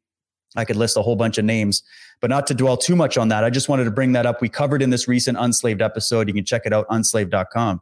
I 0.58 0.66
could 0.66 0.76
list 0.76 0.98
a 0.98 1.02
whole 1.02 1.16
bunch 1.16 1.38
of 1.38 1.46
names 1.46 1.82
but 2.22 2.30
not 2.30 2.48
to 2.48 2.54
dwell 2.54 2.78
too 2.78 2.96
much 2.96 3.18
on 3.18 3.28
that. 3.30 3.44
I 3.44 3.50
just 3.50 3.70
wanted 3.70 3.86
to 3.86 3.92
bring 3.92 4.14
that 4.14 4.26
up. 4.26 4.42
We 4.42 4.50
covered 4.50 4.82
in 4.82 4.90
this 4.90 5.08
recent 5.08 5.38
Unslaved 5.40 5.82
episode. 5.82 6.28
You 6.28 6.34
can 6.34 6.46
check 6.46 6.64
it 6.66 6.74
out, 6.74 6.88
unslaved.com. 6.90 7.82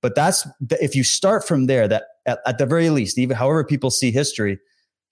But 0.00 0.14
that's 0.14 0.46
if 0.80 0.96
you 0.96 1.04
start 1.04 1.46
from 1.46 1.66
there, 1.66 1.86
that 1.88 2.04
at, 2.26 2.40
at 2.46 2.58
the 2.58 2.66
very 2.66 2.90
least, 2.90 3.18
even 3.18 3.36
however 3.36 3.64
people 3.64 3.90
see 3.90 4.10
history, 4.10 4.58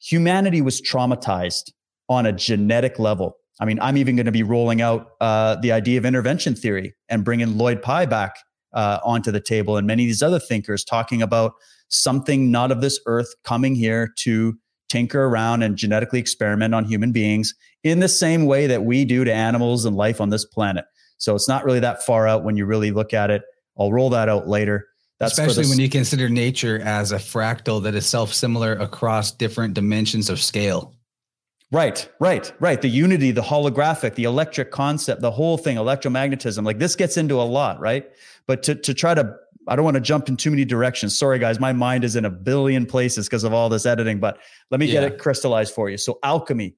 humanity 0.01 0.61
was 0.63 0.81
traumatized 0.81 1.73
on 2.09 2.27
a 2.27 2.33
genetic 2.33 2.99
level. 2.99 3.37
I 3.61 3.67
mean, 3.67 3.79
I'm 3.81 3.97
even 3.97 4.17
going 4.17 4.27
to 4.27 4.33
be 4.33 4.43
rolling 4.43 4.81
out 4.81 5.13
uh, 5.21 5.57
the 5.57 5.71
idea 5.73 5.99
of 5.99 6.05
intervention 6.05 6.55
theory 6.55 6.95
and 7.09 7.25
bringing 7.25 7.59
Lloyd 7.59 7.83
Pye 7.83 8.07
back 8.07 8.37
uh, 8.73 8.99
onto 9.05 9.31
the 9.31 9.41
table 9.41 9.77
and 9.77 9.87
many 9.87 10.05
of 10.05 10.09
these 10.09 10.23
other 10.23 10.39
thinkers 10.39 10.85
talking 10.85 11.23
about 11.23 11.53
something 11.89 12.51
not 12.51 12.71
of 12.71 12.81
this 12.81 13.01
earth 13.07 13.35
coming 13.45 13.75
here 13.75 14.13
to 14.17 14.57
tinker 14.91 15.25
around 15.25 15.63
and 15.63 15.77
genetically 15.77 16.19
experiment 16.19 16.75
on 16.75 16.85
human 16.85 17.13
beings 17.13 17.55
in 17.83 18.01
the 18.01 18.09
same 18.09 18.45
way 18.45 18.67
that 18.67 18.85
we 18.85 19.05
do 19.07 19.25
to 19.25 19.33
animals 19.33 19.87
and 19.87 19.97
life 19.97 20.21
on 20.21 20.29
this 20.29 20.45
planet. 20.45 20.85
So 21.17 21.35
it's 21.35 21.49
not 21.49 21.65
really 21.65 21.81
that 21.81 22.05
far 22.05 22.27
out 22.29 22.45
when 22.45 22.57
you 22.57 22.67
really 22.67 22.91
look 22.91 23.15
at 23.15 23.31
it. 23.31 23.43
I'll 23.79 23.93
roll 23.93 24.11
that 24.11 24.29
out 24.29 24.49
later. 24.49 24.89
That's 25.19 25.39
Especially 25.39 25.69
when 25.69 25.79
you 25.79 25.89
consider 25.89 26.29
nature 26.29 26.81
as 26.81 27.13
a 27.13 27.17
fractal 27.17 27.83
that 27.83 27.95
is 27.95 28.07
self 28.07 28.33
similar 28.33 28.73
across 28.73 29.31
different 29.31 29.75
dimensions 29.75 30.31
of 30.31 30.41
scale. 30.41 30.95
Right, 31.73 32.09
right, 32.19 32.53
right. 32.59 32.81
The 32.81 32.89
unity, 32.89 33.31
the 33.31 33.43
holographic, 33.43 34.15
the 34.15 34.25
electric 34.25 34.73
concept, 34.73 35.21
the 35.21 35.31
whole 35.31 35.57
thing, 35.57 35.77
electromagnetism. 35.77 36.65
Like 36.65 36.79
this 36.79 36.97
gets 36.97 37.17
into 37.17 37.41
a 37.41 37.45
lot, 37.45 37.79
right? 37.79 38.11
But 38.47 38.63
to, 38.65 38.75
to 38.75 38.93
try 38.93 39.15
to 39.15 39.37
I 39.71 39.77
don't 39.77 39.85
want 39.85 39.95
to 39.95 40.01
jump 40.01 40.29
in 40.29 40.37
too 40.37 40.51
many 40.51 40.65
directions. 40.65 41.17
Sorry, 41.17 41.39
guys. 41.39 41.61
My 41.61 41.73
mind 41.73 42.03
is 42.03 42.17
in 42.17 42.25
a 42.25 42.31
billion 42.31 42.85
places 42.85 43.29
because 43.29 43.45
of 43.45 43.53
all 43.53 43.69
this 43.69 43.87
editing, 43.87 44.19
but 44.19 44.39
let 44.73 44.81
me 44.81 44.87
yeah. 44.87 44.95
get 44.95 45.05
it 45.05 45.19
crystallized 45.19 45.73
for 45.73 45.89
you. 45.89 45.97
So, 45.97 46.19
alchemy. 46.25 46.75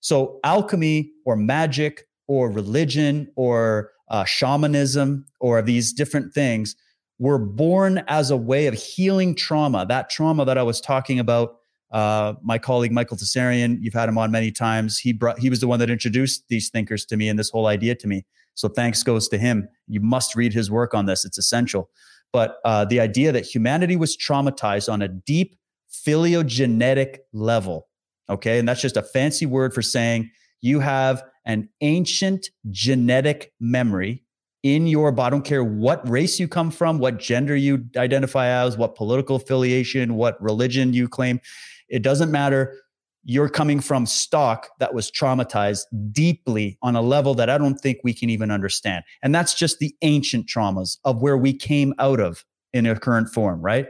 So, 0.00 0.40
alchemy 0.42 1.12
or 1.26 1.36
magic 1.36 2.08
or 2.28 2.50
religion 2.50 3.30
or 3.36 3.90
uh, 4.08 4.24
shamanism 4.24 5.26
or 5.38 5.60
these 5.60 5.92
different 5.92 6.32
things 6.32 6.76
were 7.18 7.38
born 7.38 8.02
as 8.08 8.30
a 8.30 8.38
way 8.38 8.66
of 8.66 8.74
healing 8.74 9.34
trauma. 9.34 9.84
That 9.84 10.08
trauma 10.08 10.46
that 10.46 10.56
I 10.56 10.62
was 10.62 10.80
talking 10.80 11.20
about. 11.20 11.56
Uh, 11.92 12.34
my 12.40 12.56
colleague 12.56 12.92
Michael 12.92 13.16
Tsarion, 13.16 13.76
you've 13.80 13.94
had 13.94 14.08
him 14.08 14.16
on 14.16 14.30
many 14.30 14.52
times. 14.52 14.96
He 14.96 15.12
brought, 15.12 15.40
he 15.40 15.50
was 15.50 15.58
the 15.58 15.66
one 15.66 15.80
that 15.80 15.90
introduced 15.90 16.44
these 16.48 16.70
thinkers 16.70 17.04
to 17.06 17.16
me 17.16 17.28
and 17.28 17.36
this 17.36 17.50
whole 17.50 17.66
idea 17.66 17.96
to 17.96 18.06
me. 18.06 18.24
So 18.54 18.68
thanks 18.68 19.02
goes 19.02 19.26
to 19.28 19.38
him. 19.38 19.68
You 19.88 20.00
must 20.00 20.36
read 20.36 20.52
his 20.52 20.70
work 20.70 20.94
on 20.94 21.06
this; 21.06 21.24
it's 21.24 21.36
essential 21.36 21.90
but 22.32 22.58
uh, 22.64 22.84
the 22.84 23.00
idea 23.00 23.32
that 23.32 23.44
humanity 23.44 23.96
was 23.96 24.16
traumatized 24.16 24.92
on 24.92 25.02
a 25.02 25.08
deep 25.08 25.56
phylogenetic 25.88 27.22
level. 27.32 27.88
Okay. 28.28 28.58
And 28.58 28.68
that's 28.68 28.80
just 28.80 28.96
a 28.96 29.02
fancy 29.02 29.46
word 29.46 29.74
for 29.74 29.82
saying 29.82 30.30
you 30.60 30.80
have 30.80 31.22
an 31.44 31.68
ancient 31.80 32.48
genetic 32.70 33.52
memory 33.60 34.24
in 34.62 34.86
your 34.86 35.10
body. 35.10 35.26
I 35.26 35.30
don't 35.30 35.44
care 35.44 35.64
what 35.64 36.06
race 36.08 36.38
you 36.38 36.46
come 36.46 36.70
from, 36.70 36.98
what 36.98 37.18
gender 37.18 37.56
you 37.56 37.86
identify 37.96 38.46
as, 38.48 38.76
what 38.76 38.94
political 38.94 39.36
affiliation, 39.36 40.14
what 40.14 40.40
religion 40.40 40.92
you 40.92 41.08
claim. 41.08 41.40
It 41.88 42.02
doesn't 42.02 42.30
matter 42.30 42.76
you're 43.24 43.48
coming 43.48 43.80
from 43.80 44.06
stock 44.06 44.68
that 44.78 44.94
was 44.94 45.10
traumatized 45.10 45.84
deeply 46.10 46.78
on 46.82 46.96
a 46.96 47.02
level 47.02 47.34
that 47.34 47.50
I 47.50 47.58
don't 47.58 47.78
think 47.78 47.98
we 48.02 48.14
can 48.14 48.30
even 48.30 48.50
understand. 48.50 49.04
And 49.22 49.34
that's 49.34 49.54
just 49.54 49.78
the 49.78 49.94
ancient 50.02 50.46
traumas 50.46 50.98
of 51.04 51.20
where 51.20 51.36
we 51.36 51.52
came 51.52 51.94
out 51.98 52.20
of 52.20 52.44
in 52.72 52.86
a 52.86 52.98
current 52.98 53.28
form, 53.28 53.60
right? 53.60 53.88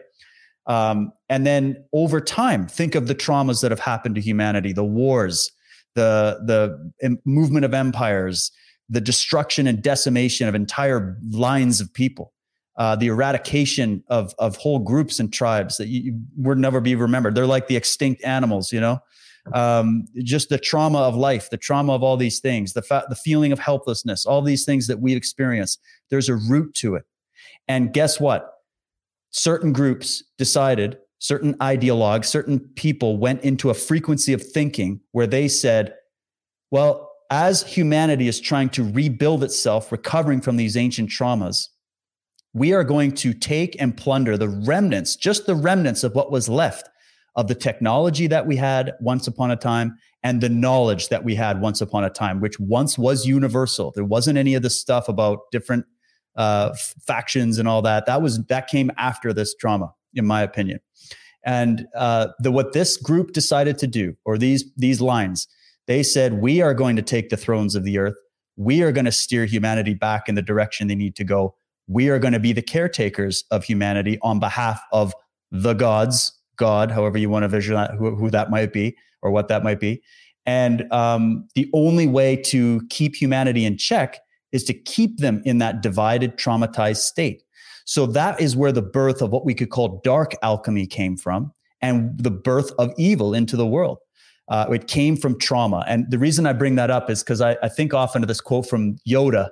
Um, 0.67 1.13
and 1.29 1.47
then 1.47 1.85
over 1.93 2.21
time, 2.21 2.67
think 2.67 2.95
of 2.95 3.07
the 3.07 3.15
traumas 3.15 3.63
that 3.63 3.71
have 3.71 3.81
happened 3.81 4.15
to 4.17 4.21
humanity, 4.21 4.73
the 4.73 4.85
wars, 4.85 5.51
the 5.95 6.41
the 6.47 7.19
movement 7.25 7.65
of 7.65 7.75
empires, 7.75 8.53
the 8.89 9.01
destruction 9.01 9.67
and 9.67 9.83
decimation 9.83 10.49
of 10.49 10.55
entire 10.55 11.17
lines 11.31 11.81
of 11.81 11.93
people. 11.93 12.33
Uh, 12.81 12.97
the 12.97 13.09
eradication 13.09 14.03
of 14.09 14.35
of 14.39 14.57
whole 14.57 14.79
groups 14.79 15.21
and 15.21 15.31
tribes 15.33 15.77
that 15.77 15.89
you, 15.89 16.01
you 16.01 16.21
would 16.37 16.57
never 16.57 16.81
be 16.81 16.95
remembered. 16.95 17.35
They're 17.35 17.55
like 17.57 17.69
the 17.69 17.77
extinct 17.77 18.25
animals, 18.25 18.73
you 18.73 18.81
know 18.81 19.01
um, 19.53 20.07
just 20.23 20.49
the 20.49 20.59
trauma 20.59 20.99
of 20.99 21.15
life, 21.15 21.51
the 21.51 21.57
trauma 21.57 21.95
of 21.95 22.03
all 22.03 22.17
these 22.17 22.41
things, 22.41 22.73
the 22.73 22.83
fa- 22.83 23.07
the 23.09 23.17
feeling 23.17 23.53
of 23.53 23.59
helplessness, 23.59 24.27
all 24.27 24.43
these 24.43 24.65
things 24.65 24.87
that 24.87 25.01
we 25.01 25.15
experience. 25.15 25.79
There's 26.11 26.29
a 26.29 26.37
root 26.37 26.75
to 26.75 26.95
it, 26.95 27.05
and 27.69 27.93
guess 27.93 28.21
what? 28.21 28.53
Certain 29.31 29.73
groups 29.73 30.23
decided, 30.39 30.99
certain 31.19 31.55
ideologues, 31.55 32.27
certain 32.27 32.61
people 32.77 33.17
went 33.17 33.43
into 33.43 33.71
a 33.71 33.75
frequency 33.75 34.33
of 34.33 34.43
thinking 34.43 35.01
where 35.13 35.27
they 35.27 35.49
said, 35.49 35.95
"Well, 36.71 37.11
as 37.31 37.63
humanity 37.63 38.29
is 38.29 38.41
trying 38.41 38.71
to 38.71 38.91
rebuild 38.91 39.43
itself, 39.45 39.93
recovering 39.93 40.41
from 40.41 40.57
these 40.57 40.77
ancient 40.77 41.11
traumas." 41.11 41.69
We 42.53 42.73
are 42.73 42.85
going 42.85 43.13
to 43.17 43.33
take 43.33 43.81
and 43.81 43.97
plunder 43.97 44.37
the 44.37 44.49
remnants, 44.49 45.17
just 45.17 45.47
the 45.47 45.55
remnants 45.55 46.03
of 46.05 46.15
what 46.15 46.33
was 46.33 46.49
left 46.49 46.89
of 47.37 47.47
the 47.47 47.55
technology 47.55 48.27
that 48.27 48.47
we 48.47 48.57
had 48.57 48.93
once 49.01 49.27
upon 49.27 49.51
a 49.51 49.57
time 49.57 49.97
and 50.23 50.41
the 50.41 50.49
knowledge 50.49 51.09
that 51.09 51.25
we 51.25 51.35
had 51.35 51.61
once 51.61 51.81
upon 51.81 52.05
a 52.05 52.11
time, 52.11 52.41
which 52.41 52.59
once 52.59 52.99
was 52.99 53.27
universal. 53.27 53.93
There 53.95 54.05
wasn't 54.05 54.37
any 54.37 54.55
of 54.55 54.63
the 54.63 54.71
stuff 54.71 55.09
about 55.09 55.51
different 55.53 55.87
uh, 56.37 56.75
factions 57.07 57.59
and 57.59 57.69
all 57.69 57.83
that. 57.83 58.07
That 58.07 58.23
was 58.23 58.45
that 58.47 58.69
came 58.69 58.91
after 58.97 59.33
this 59.33 59.55
drama, 59.55 59.95
in 60.15 60.27
my 60.27 60.43
opinion. 60.43 60.81
And 61.45 61.87
uh, 61.97 62.29
the 62.41 62.53
what 62.53 62.73
this 62.73 62.97
group 62.97 63.33
decided 63.33 63.79
to 63.79 63.87
do, 63.87 64.17
or 64.25 64.37
these 64.37 64.65
these 64.77 65.01
lines, 65.01 65.49
they 65.87 66.03
said, 66.03 66.35
we 66.35 66.61
are 66.61 66.75
going 66.75 66.97
to 66.97 67.03
take 67.03 67.31
the 67.31 67.37
thrones 67.37 67.75
of 67.75 67.85
the 67.85 67.99
earth. 67.99 68.17
We 68.57 68.83
are 68.83 68.93
going 68.93 69.07
to 69.07 69.13
steer 69.13 69.47
humanity 69.47 69.95
back 69.95 70.29
in 70.29 70.35
the 70.35 70.43
direction 70.43 70.89
they 70.89 70.95
need 70.95 71.17
to 71.17 71.25
go. 71.25 71.55
We 71.91 72.09
are 72.09 72.21
going 72.21 72.35
to 72.35 72.41
be 72.41 72.53
the 72.53 72.63
caretakers 72.63 73.43
of 73.51 73.65
humanity 73.65 74.17
on 74.23 74.39
behalf 74.39 74.81
of 74.93 75.13
the 75.51 75.75
gods, 75.75 76.33
God, 76.57 76.93
however 76.93 77.19
you 77.19 77.29
want 77.29 77.43
to 77.43 77.49
visualize 77.49 77.91
who, 77.99 78.15
who 78.15 78.31
that 78.31 78.49
might 78.49 78.73
be 78.73 78.97
or 79.23 79.33
what 79.33 79.49
that 79.49 79.65
might 79.65 79.81
be. 79.81 80.01
And 80.47 80.91
um, 80.93 81.49
the 81.57 81.69
only 81.75 82.07
way 82.07 82.37
to 82.37 82.81
keep 82.91 83.17
humanity 83.17 83.65
in 83.65 83.77
check 83.77 84.19
is 84.53 84.63
to 84.65 84.75
keep 84.75 85.19
them 85.19 85.43
in 85.45 85.59
that 85.59 85.83
divided, 85.83 86.37
traumatized 86.37 86.99
state. 86.99 87.43
So 87.87 88.07
that 88.07 88.41
is 88.41 88.57
where 88.57 88.71
the 88.71 88.83
birth 88.83 89.21
of 89.21 89.31
what 89.31 89.45
we 89.45 89.53
could 89.53 89.71
call 89.71 90.01
dark 90.05 90.33
alchemy 90.43 90.87
came 90.87 91.17
from 91.17 91.53
and 91.83 92.17
the 92.19 92.31
birth 92.31 92.71
of 92.79 92.93
evil 92.99 93.35
into 93.35 93.57
the 93.57 93.67
world. 93.67 93.99
Uh, 94.49 94.67
it 94.71 94.87
came 94.87 95.17
from 95.17 95.39
trauma. 95.39 95.85
And 95.89 96.09
the 96.09 96.19
reason 96.19 96.47
I 96.47 96.53
bring 96.53 96.77
that 96.77 96.91
up 96.91 97.11
is 97.11 97.23
because 97.25 97.41
I, 97.41 97.57
I, 97.63 97.69
think 97.69 97.95
often 97.95 98.23
of 98.23 98.29
this 98.29 98.41
quote 98.41 98.69
from 98.69 98.97
Yoda, 99.09 99.49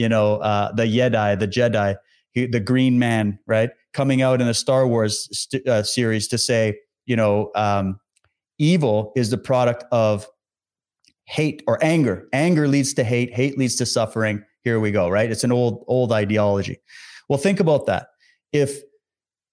you 0.00 0.08
know, 0.08 0.36
uh, 0.36 0.72
the 0.72 0.84
Jedi, 0.84 1.38
the 1.38 1.46
Jedi, 1.46 1.94
he, 2.32 2.46
the 2.46 2.58
green 2.58 2.98
man, 2.98 3.38
right? 3.46 3.68
Coming 3.92 4.22
out 4.22 4.40
in 4.40 4.46
the 4.46 4.54
Star 4.54 4.86
Wars 4.86 5.28
st- 5.30 5.68
uh, 5.68 5.82
series 5.82 6.26
to 6.28 6.38
say, 6.38 6.78
you 7.04 7.16
know, 7.16 7.50
um, 7.54 8.00
evil 8.58 9.12
is 9.14 9.28
the 9.28 9.36
product 9.36 9.84
of 9.92 10.26
hate 11.26 11.62
or 11.66 11.78
anger. 11.84 12.26
Anger 12.32 12.66
leads 12.66 12.94
to 12.94 13.04
hate, 13.04 13.34
hate 13.34 13.58
leads 13.58 13.76
to 13.76 13.84
suffering. 13.84 14.42
Here 14.62 14.80
we 14.80 14.90
go, 14.90 15.10
right? 15.10 15.30
It's 15.30 15.44
an 15.44 15.52
old, 15.52 15.84
old 15.86 16.12
ideology. 16.12 16.78
Well, 17.28 17.38
think 17.38 17.60
about 17.60 17.84
that. 17.84 18.06
If 18.52 18.80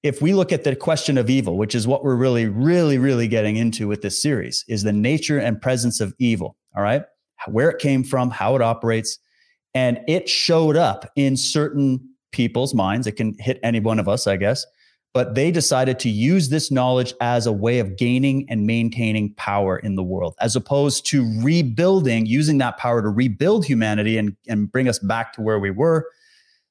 if 0.02 0.22
we 0.22 0.34
look 0.34 0.54
at 0.54 0.64
the 0.64 0.78
question 0.78 1.18
of 1.18 1.30
evil, 1.30 1.58
which 1.58 1.76
is 1.76 1.86
what 1.86 2.06
we're 2.06 2.16
really, 2.16 2.46
really, 2.46 2.98
really 2.98 3.28
getting 3.28 3.58
into 3.58 3.90
with 3.90 4.02
this 4.02 4.22
series, 4.22 4.64
is 4.70 4.84
the 4.84 4.94
nature 4.94 5.40
and 5.40 5.62
presence 5.62 6.00
of 6.00 6.14
evil. 6.20 6.56
All 6.74 6.84
right. 6.84 7.04
Where 7.48 7.70
it 7.70 7.80
came 7.80 8.06
from, 8.06 8.30
how 8.30 8.56
it 8.56 8.62
operates. 8.62 9.20
And 9.74 10.00
it 10.08 10.28
showed 10.28 10.76
up 10.76 11.12
in 11.16 11.38
certain 11.38 12.10
people's 12.32 12.74
minds. 12.74 13.08
It 13.08 13.14
can 13.14 13.36
hit 13.40 13.60
any 13.64 13.80
one 13.80 14.00
of 14.00 14.08
us, 14.08 14.28
I 14.28 14.38
guess 14.38 14.66
but 15.18 15.34
they 15.34 15.50
decided 15.50 15.98
to 15.98 16.10
use 16.10 16.50
this 16.50 16.70
knowledge 16.70 17.12
as 17.22 17.48
a 17.48 17.52
way 17.52 17.80
of 17.80 17.98
gaining 17.98 18.46
and 18.50 18.68
maintaining 18.68 19.34
power 19.34 19.80
in 19.80 19.96
the 19.96 20.04
world, 20.04 20.36
as 20.40 20.56
opposed 20.56 21.08
to 21.08 21.26
rebuilding, 21.42 22.28
using 22.28 22.60
that 22.60 22.78
power 22.78 23.02
to 23.02 23.10
rebuild 23.10 23.66
humanity 23.66 24.20
and, 24.20 24.36
and 24.48 24.72
bring 24.72 24.88
us 24.88 25.00
back 25.00 25.34
to 25.34 25.42
where 25.42 25.58
we 25.58 25.72
were. 25.72 26.08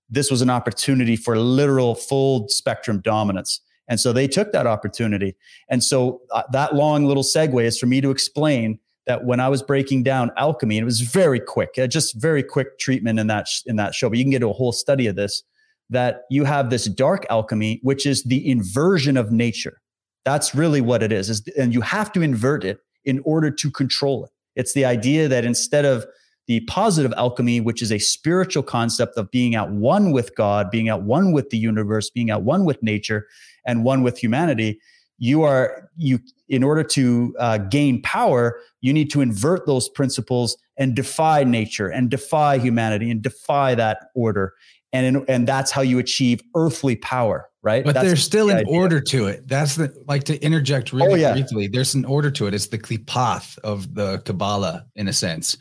This 0.09 0.31
was 0.31 0.43
an 0.43 0.51
opportunity 0.51 1.17
for 1.17 1.37
literal 1.37 1.97
full 1.97 2.49
spectrum 2.49 3.01
dominance. 3.01 3.61
And 3.89 3.99
so 3.99 4.13
they 4.13 4.29
took 4.29 4.53
that 4.53 4.65
opportunity. 4.65 5.35
And 5.69 5.83
so 5.83 6.21
uh, 6.33 6.45
that 6.53 6.73
long 6.73 7.05
little 7.05 7.25
segue 7.25 7.65
is 7.65 7.77
for 7.77 7.87
me 7.87 8.01
to 8.01 8.13
explain 8.13 8.79
that 9.07 9.25
when 9.25 9.41
I 9.41 9.49
was 9.49 9.63
breaking 9.63 10.03
down 10.03 10.31
alchemy, 10.37 10.77
and 10.77 10.83
it 10.83 10.85
was 10.85 11.01
very 11.01 11.41
quick, 11.41 11.71
uh, 11.79 11.87
just 11.87 12.21
very 12.21 12.43
quick 12.43 12.79
treatment 12.79 13.19
in 13.19 13.29
that 13.29 13.49
in 13.67 13.77
that 13.77 13.95
show. 13.95 14.09
But 14.09 14.19
you 14.19 14.25
can 14.25 14.31
get 14.31 14.43
a 14.43 14.49
whole 14.49 14.73
study 14.73 15.07
of 15.07 15.17
this 15.17 15.43
that 15.91 16.23
you 16.31 16.45
have 16.45 16.71
this 16.71 16.87
dark 16.87 17.25
alchemy, 17.31 17.81
which 17.83 18.07
is 18.07 18.25
the 18.25 18.49
inversion 18.49 19.17
of 19.17 19.31
nature. 19.31 19.81
That's 20.25 20.55
really 20.55 20.81
what 20.81 21.03
it 21.03 21.13
is. 21.13 21.31
is 21.31 21.47
and 21.57 21.73
you 21.73 21.81
have 21.81 22.13
to 22.13 22.23
invert 22.23 22.65
it 22.65 22.79
in 23.05 23.21
order 23.25 23.51
to 23.53 23.71
control 23.71 24.25
it. 24.25 24.31
It's 24.57 24.73
the 24.73 24.85
idea 24.85 25.29
that 25.29 25.45
instead 25.45 25.85
of 25.85 26.05
the 26.49 26.61
positive 26.61 27.13
alchemy, 27.17 27.61
which 27.61 27.83
is 27.83 27.93
a 27.93 27.99
spiritual 27.99 28.63
concept 28.63 29.17
of 29.17 29.31
being 29.31 29.55
at 29.55 29.71
one 29.71 30.13
with 30.13 30.35
God, 30.37 30.71
being 30.71 30.89
at 30.89 31.03
one 31.03 31.33
with 31.33 31.51
the 31.51 31.59
universe, 31.59 32.11
being 32.11 32.31
at 32.31 32.43
one 32.43 32.65
with 32.65 32.83
nature, 32.83 33.27
and 33.67 33.85
one 33.85 34.03
with 34.03 34.19
humanity, 34.19 34.81
you 35.19 35.43
are 35.43 35.89
you 35.97 36.19
in 36.49 36.63
order 36.63 36.83
to 36.83 37.35
uh, 37.39 37.59
gain 37.59 38.01
power 38.03 38.61
you 38.87 38.93
need 38.93 39.11
to 39.11 39.21
invert 39.21 39.67
those 39.67 39.89
principles 39.89 40.57
and 40.77 40.95
defy 40.95 41.43
nature 41.43 41.89
and 41.89 42.09
defy 42.09 42.57
humanity 42.59 43.11
and 43.11 43.21
defy 43.21 43.75
that 43.75 44.11
order. 44.15 44.55
And 44.93 45.25
and 45.29 45.47
that's 45.47 45.73
how 45.73 45.83
you 45.83 45.99
achieve 45.99 46.41
earthly 46.55 46.97
power 46.97 47.49
right? 47.63 47.85
But 47.85 47.95
that's 47.95 48.07
there's 48.07 48.23
still 48.23 48.47
the 48.47 48.53
an 48.53 48.59
idea. 48.59 48.79
order 48.79 49.01
to 49.01 49.27
it. 49.27 49.49
That's 49.49 49.75
the 49.75 49.93
like 50.07 50.23
to 50.25 50.41
interject 50.41 50.93
really 50.93 51.15
oh, 51.15 51.17
yeah. 51.17 51.33
briefly 51.33 51.67
there's 51.67 51.95
an 51.95 52.05
order 52.05 52.31
to 52.31 52.47
it. 52.47 52.55
It's 52.55 52.69
the 52.69 52.79
qliphoth 52.79 53.59
of 53.59 53.93
the 53.93 54.19
kabbalah 54.25 54.87
in 54.95 55.09
a 55.09 55.13
sense. 55.13 55.59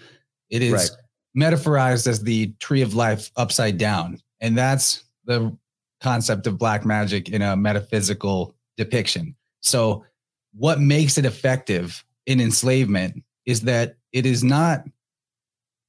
It 0.51 0.61
is 0.61 0.73
right. 0.73 0.89
metaphorized 1.35 2.05
as 2.05 2.21
the 2.21 2.53
tree 2.59 2.83
of 2.83 2.93
life 2.93 3.31
upside 3.37 3.79
down. 3.79 4.19
And 4.39 4.55
that's 4.55 5.03
the 5.25 5.57
concept 5.99 6.45
of 6.45 6.59
black 6.59 6.85
magic 6.85 7.29
in 7.29 7.41
a 7.41 7.57
metaphysical 7.57 8.55
depiction 8.77 9.35
so 9.65 10.05
what 10.53 10.79
makes 10.79 11.17
it 11.17 11.25
effective 11.25 12.03
in 12.25 12.39
enslavement 12.39 13.23
is 13.45 13.61
that 13.61 13.97
it 14.13 14.25
is 14.25 14.43
not 14.43 14.83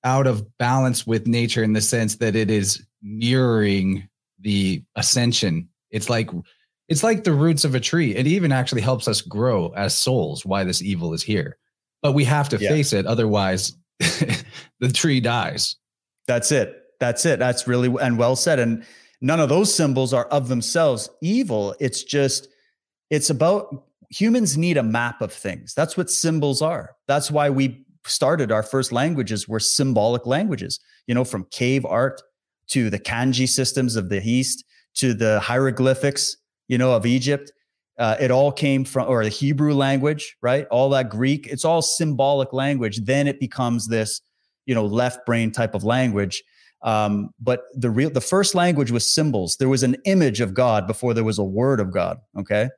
out 0.05 0.27
of 0.27 0.57
balance 0.59 1.07
with 1.07 1.27
nature 1.27 1.63
in 1.63 1.73
the 1.73 1.81
sense 1.81 2.17
that 2.17 2.37
it 2.37 2.51
is 2.51 2.85
mirroring 3.03 4.09
the 4.41 4.83
ascension. 4.97 5.69
It's 5.91 6.09
like 6.11 6.31
it's 6.89 7.03
like 7.03 7.25
the 7.25 7.33
roots 7.33 7.65
of 7.65 7.75
a 7.75 7.81
tree. 7.81 8.15
It 8.15 8.27
even 8.27 8.53
actually 8.53 8.83
helps 8.83 9.09
us 9.09 9.21
grow 9.21 9.73
as 9.77 9.97
souls. 9.97 10.47
Why 10.47 10.65
this 10.65 10.83
evil 10.83 11.13
is 11.13 11.23
here, 11.23 11.57
but 12.03 12.13
we 12.13 12.25
have 12.25 12.49
to 12.51 12.59
yeah. 12.59 12.69
face 12.69 12.93
it. 12.93 13.07
Otherwise, 13.07 13.77
the 13.99 14.93
tree 14.93 15.21
dies. 15.21 15.77
That's 16.27 16.53
it. 16.53 16.83
That's 17.01 17.27
it. 17.27 17.39
That's 17.39 17.67
really 17.67 17.95
and 18.01 18.19
well 18.19 18.37
said. 18.37 18.59
And 18.59 18.85
none 19.21 19.41
of 19.41 19.49
those 19.49 19.75
symbols 19.75 20.13
are 20.13 20.27
of 20.27 20.49
themselves 20.49 21.11
evil. 21.21 21.75
It's 21.81 22.03
just 22.03 22.49
it's 23.11 23.31
about 23.31 23.85
humans 24.11 24.57
need 24.57 24.77
a 24.77 24.83
map 24.83 25.21
of 25.21 25.33
things. 25.33 25.75
That's 25.75 25.97
what 25.97 26.11
symbols 26.11 26.63
are. 26.63 26.97
That's 27.09 27.31
why 27.31 27.51
we 27.51 27.85
started 28.05 28.53
our 28.53 28.63
first 28.63 28.93
languages 28.93 29.49
were 29.49 29.61
symbolic 29.61 30.27
languages. 30.27 30.79
You 31.07 31.15
know, 31.15 31.25
from 31.25 31.47
cave 31.51 31.85
art 31.85 32.23
to 32.69 32.91
the 32.91 32.99
kanji 32.99 33.49
systems 33.49 33.97
of 33.97 34.09
the 34.09 34.21
East 34.23 34.65
to 34.97 35.15
the 35.15 35.41
hieroglyphics, 35.41 36.37
you 36.69 36.79
know, 36.79 36.93
of 36.93 37.07
Egypt. 37.07 37.53
Uh, 37.99 38.17
it 38.21 38.31
all 38.31 38.53
came 38.53 38.85
from, 38.85 39.09
or 39.09 39.23
the 39.25 39.31
Hebrew 39.31 39.73
language, 39.73 40.37
right? 40.43 40.67
All 40.71 40.91
that 40.91 41.09
Greek, 41.09 41.47
it's 41.47 41.65
all 41.65 41.81
symbolic 41.81 42.53
language. 42.53 42.99
Then 43.05 43.27
it 43.27 43.41
becomes 43.41 43.89
this, 43.89 44.21
you 44.67 44.75
know, 44.75 44.85
left 44.85 45.25
brain 45.25 45.51
type 45.51 45.75
of 45.75 45.85
language. 45.85 46.43
Um, 46.83 47.31
but 47.41 47.63
the 47.75 47.89
real, 47.89 48.11
the 48.11 48.21
first 48.21 48.55
language 48.55 48.91
was 48.91 49.11
symbols. 49.11 49.57
There 49.57 49.69
was 49.69 49.83
an 49.83 49.97
image 50.05 50.41
of 50.41 50.53
God 50.53 50.87
before 50.87 51.15
there 51.15 51.25
was 51.25 51.39
a 51.39 51.45
word 51.45 51.81
of 51.81 51.91
God. 51.91 52.19
Okay, 52.39 52.69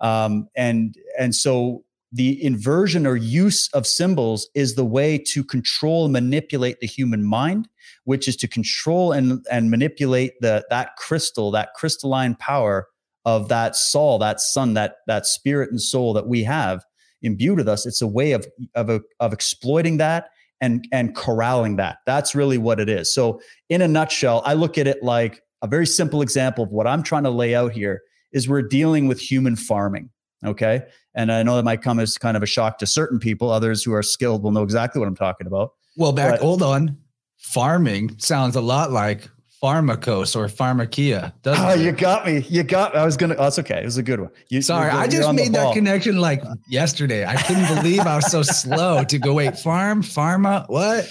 um, 0.00 0.48
and 0.56 0.94
and 1.18 1.34
so 1.34 1.82
the 2.12 2.42
inversion 2.42 3.06
or 3.06 3.16
use 3.16 3.68
of 3.74 3.86
symbols 3.86 4.48
is 4.54 4.74
the 4.74 4.84
way 4.84 5.18
to 5.18 5.42
control 5.42 6.08
manipulate 6.08 6.80
the 6.80 6.86
human 6.86 7.24
mind 7.24 7.68
which 8.04 8.28
is 8.28 8.36
to 8.36 8.48
control 8.48 9.12
and 9.12 9.44
and 9.50 9.70
manipulate 9.70 10.32
the 10.40 10.64
that 10.70 10.96
crystal 10.96 11.50
that 11.50 11.74
crystalline 11.74 12.34
power 12.36 12.86
of 13.24 13.48
that 13.48 13.74
soul 13.74 14.18
that 14.18 14.40
sun 14.40 14.74
that 14.74 14.96
that 15.06 15.26
spirit 15.26 15.70
and 15.70 15.80
soul 15.80 16.12
that 16.12 16.28
we 16.28 16.42
have 16.44 16.84
imbued 17.22 17.58
with 17.58 17.68
us. 17.68 17.86
It's 17.86 18.02
a 18.02 18.06
way 18.06 18.32
of 18.32 18.46
of 18.74 19.02
of 19.20 19.32
exploiting 19.32 19.98
that 19.98 20.28
and 20.60 20.86
and 20.92 21.14
corralling 21.14 21.76
that. 21.76 21.98
That's 22.06 22.34
really 22.34 22.58
what 22.58 22.80
it 22.80 22.88
is. 22.88 23.12
So 23.12 23.40
in 23.68 23.82
a 23.82 23.88
nutshell 23.88 24.42
i 24.44 24.54
look 24.54 24.78
at 24.78 24.86
it 24.86 25.02
like 25.02 25.42
a 25.62 25.66
very 25.66 25.86
simple 25.86 26.22
example 26.22 26.64
of 26.64 26.70
what 26.70 26.86
i'm 26.86 27.02
trying 27.02 27.24
to 27.24 27.30
lay 27.30 27.54
out 27.54 27.72
here 27.72 28.02
is 28.36 28.48
we're 28.48 28.62
dealing 28.62 29.08
with 29.08 29.18
human 29.18 29.56
farming 29.56 30.10
Okay. 30.44 30.82
And 31.14 31.32
I 31.32 31.42
know 31.42 31.56
that 31.56 31.64
might 31.64 31.82
come 31.82 31.98
as 31.98 32.18
kind 32.18 32.36
of 32.36 32.42
a 32.42 32.46
shock 32.46 32.78
to 32.78 32.86
certain 32.86 33.18
people. 33.18 33.50
Others 33.50 33.82
who 33.82 33.92
are 33.92 34.02
skilled 34.02 34.42
will 34.42 34.52
know 34.52 34.62
exactly 34.62 34.98
what 34.98 35.08
I'm 35.08 35.16
talking 35.16 35.46
about. 35.46 35.72
Well, 35.96 36.12
back, 36.12 36.32
but, 36.32 36.40
hold 36.40 36.62
on. 36.62 36.98
Farming 37.38 38.16
sounds 38.18 38.56
a 38.56 38.60
lot 38.60 38.90
like 38.90 39.28
pharmakos 39.62 40.36
or 40.36 40.46
pharmakeia. 40.48 41.32
Doesn't 41.42 41.64
oh, 41.64 41.70
it? 41.70 41.80
you 41.80 41.92
got 41.92 42.26
me. 42.26 42.44
You 42.48 42.62
got 42.62 42.94
me. 42.94 43.00
I 43.00 43.04
was 43.04 43.16
going 43.16 43.30
to, 43.30 43.36
oh, 43.36 43.46
it's 43.46 43.58
okay. 43.58 43.80
It 43.80 43.84
was 43.84 43.96
a 43.96 44.02
good 44.02 44.20
one. 44.20 44.30
You, 44.48 44.60
Sorry. 44.60 44.90
I 44.90 45.06
just 45.08 45.32
made 45.32 45.52
that 45.54 45.72
connection 45.72 46.18
like 46.18 46.42
yesterday. 46.68 47.24
I 47.24 47.36
couldn't 47.36 47.66
believe 47.76 48.00
I 48.00 48.16
was 48.16 48.30
so 48.30 48.42
slow 48.42 49.04
to 49.04 49.18
go, 49.18 49.32
wait, 49.32 49.58
farm, 49.58 50.02
pharma, 50.02 50.68
what? 50.68 51.10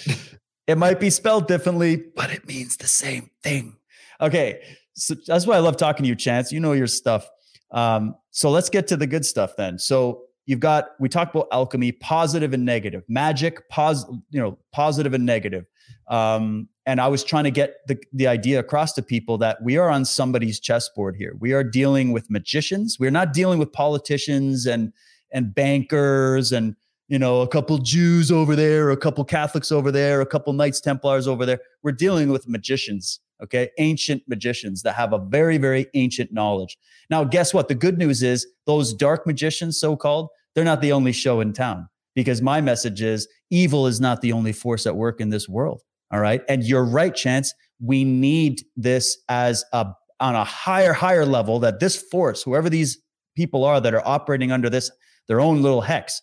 It 0.67 0.77
might 0.77 0.99
be 0.99 1.09
spelled 1.09 1.47
differently, 1.47 1.95
but 2.15 2.31
it 2.31 2.47
means 2.47 2.77
the 2.77 2.88
same 2.88 3.29
thing. 3.43 3.77
Okay. 4.21 4.61
So 4.95 5.15
that's 5.27 5.45
why 5.45 5.55
I 5.55 5.60
love 5.60 5.77
talking 5.77 6.03
to 6.03 6.10
you, 6.10 6.15
Chance. 6.15 6.51
You 6.51 6.60
know 6.60 6.73
your 6.73 6.88
stuff. 6.88 7.29
Um, 7.71 8.15
so 8.31 8.49
let's 8.49 8.69
get 8.69 8.88
to 8.88 8.97
the 8.97 9.08
good 9.08 9.25
stuff 9.25 9.55
then. 9.58 9.77
So 9.77 10.23
you've 10.45 10.60
got 10.60 10.89
we 10.99 11.10
talked 11.10 11.36
about 11.36 11.47
alchemy, 11.51 11.91
positive 11.91 12.53
and 12.53 12.65
negative, 12.65 13.03
magic, 13.08 13.67
pos, 13.69 14.05
you 14.29 14.41
know, 14.41 14.58
positive 14.71 15.13
and 15.13 15.25
negative. 15.25 15.65
Um, 16.08 16.69
and 16.86 17.01
I 17.01 17.08
was 17.08 17.23
trying 17.23 17.45
to 17.45 17.51
get 17.51 17.77
the, 17.88 17.97
the 18.13 18.27
idea 18.27 18.60
across 18.60 18.93
to 18.93 19.01
people 19.01 19.38
that 19.39 19.62
we 19.63 19.77
are 19.77 19.89
on 19.89 20.05
somebody's 20.05 20.60
chessboard 20.60 21.15
here. 21.15 21.36
We 21.39 21.53
are 21.53 21.63
dealing 21.63 22.12
with 22.12 22.29
magicians. 22.29 22.97
We're 22.99 23.12
not 23.12 23.34
dealing 23.34 23.60
with 23.60 23.71
politicians 23.71 24.65
and 24.65 24.93
and 25.31 25.53
bankers 25.53 26.51
and 26.51 26.75
you 27.08 27.19
know 27.19 27.41
a 27.41 27.47
couple 27.47 27.77
Jews 27.79 28.31
over 28.31 28.55
there, 28.55 28.91
a 28.91 28.97
couple 28.97 29.25
Catholics 29.25 29.71
over 29.71 29.91
there, 29.91 30.21
a 30.21 30.25
couple 30.25 30.53
Knights 30.53 30.79
Templars 30.79 31.27
over 31.27 31.45
there. 31.45 31.60
We're 31.84 31.91
dealing 31.91 32.31
with 32.31 32.47
magicians, 32.47 33.19
okay, 33.45 33.69
ancient 33.79 34.23
magicians 34.27 34.81
that 34.84 34.95
have 34.95 35.13
a 35.13 35.19
very 35.19 35.58
very 35.58 35.88
ancient 35.93 36.31
knowledge. 36.34 36.77
Now, 37.10 37.23
guess 37.23 37.53
what? 37.53 37.67
The 37.67 37.75
good 37.75 37.97
news 37.97 38.21
is 38.23 38.45
those 38.65 38.93
dark 38.93 39.25
magicians, 39.25 39.79
so 39.79 39.95
called, 39.95 40.29
they're 40.53 40.63
not 40.63 40.81
the 40.81 40.91
only 40.91 41.12
show 41.12 41.41
in 41.41 41.53
town 41.53 41.88
because 42.15 42.41
my 42.41 42.62
message 42.62 43.01
is 43.01 43.27
evil 43.51 43.88
is 43.88 43.99
not 44.01 44.21
the 44.21 44.31
only 44.31 44.53
force 44.53 44.88
at 44.88 44.95
work 44.95 45.21
in 45.21 45.29
this 45.29 45.47
world. 45.47 45.81
All 46.12 46.19
right. 46.19 46.41
And 46.47 46.63
you're 46.63 46.86
right, 46.86 47.13
Chance. 47.13 47.53
We 47.79 48.03
need 48.03 48.63
this 48.75 49.17
as 49.27 49.65
a 49.73 49.88
on 50.21 50.34
a 50.34 50.45
higher, 50.45 50.93
higher 50.93 51.25
level 51.25 51.60
that 51.60 51.81
this 51.81 51.97
force, 51.97 52.41
whoever 52.41 52.69
these 52.69 52.97
people 53.36 53.65
are 53.65 53.81
that 53.81 53.93
are 53.93 54.08
operating 54.08 54.49
under 54.49 54.69
this, 54.69 54.89
their 55.27 55.41
own 55.41 55.62
little 55.62 55.81
hex, 55.81 56.21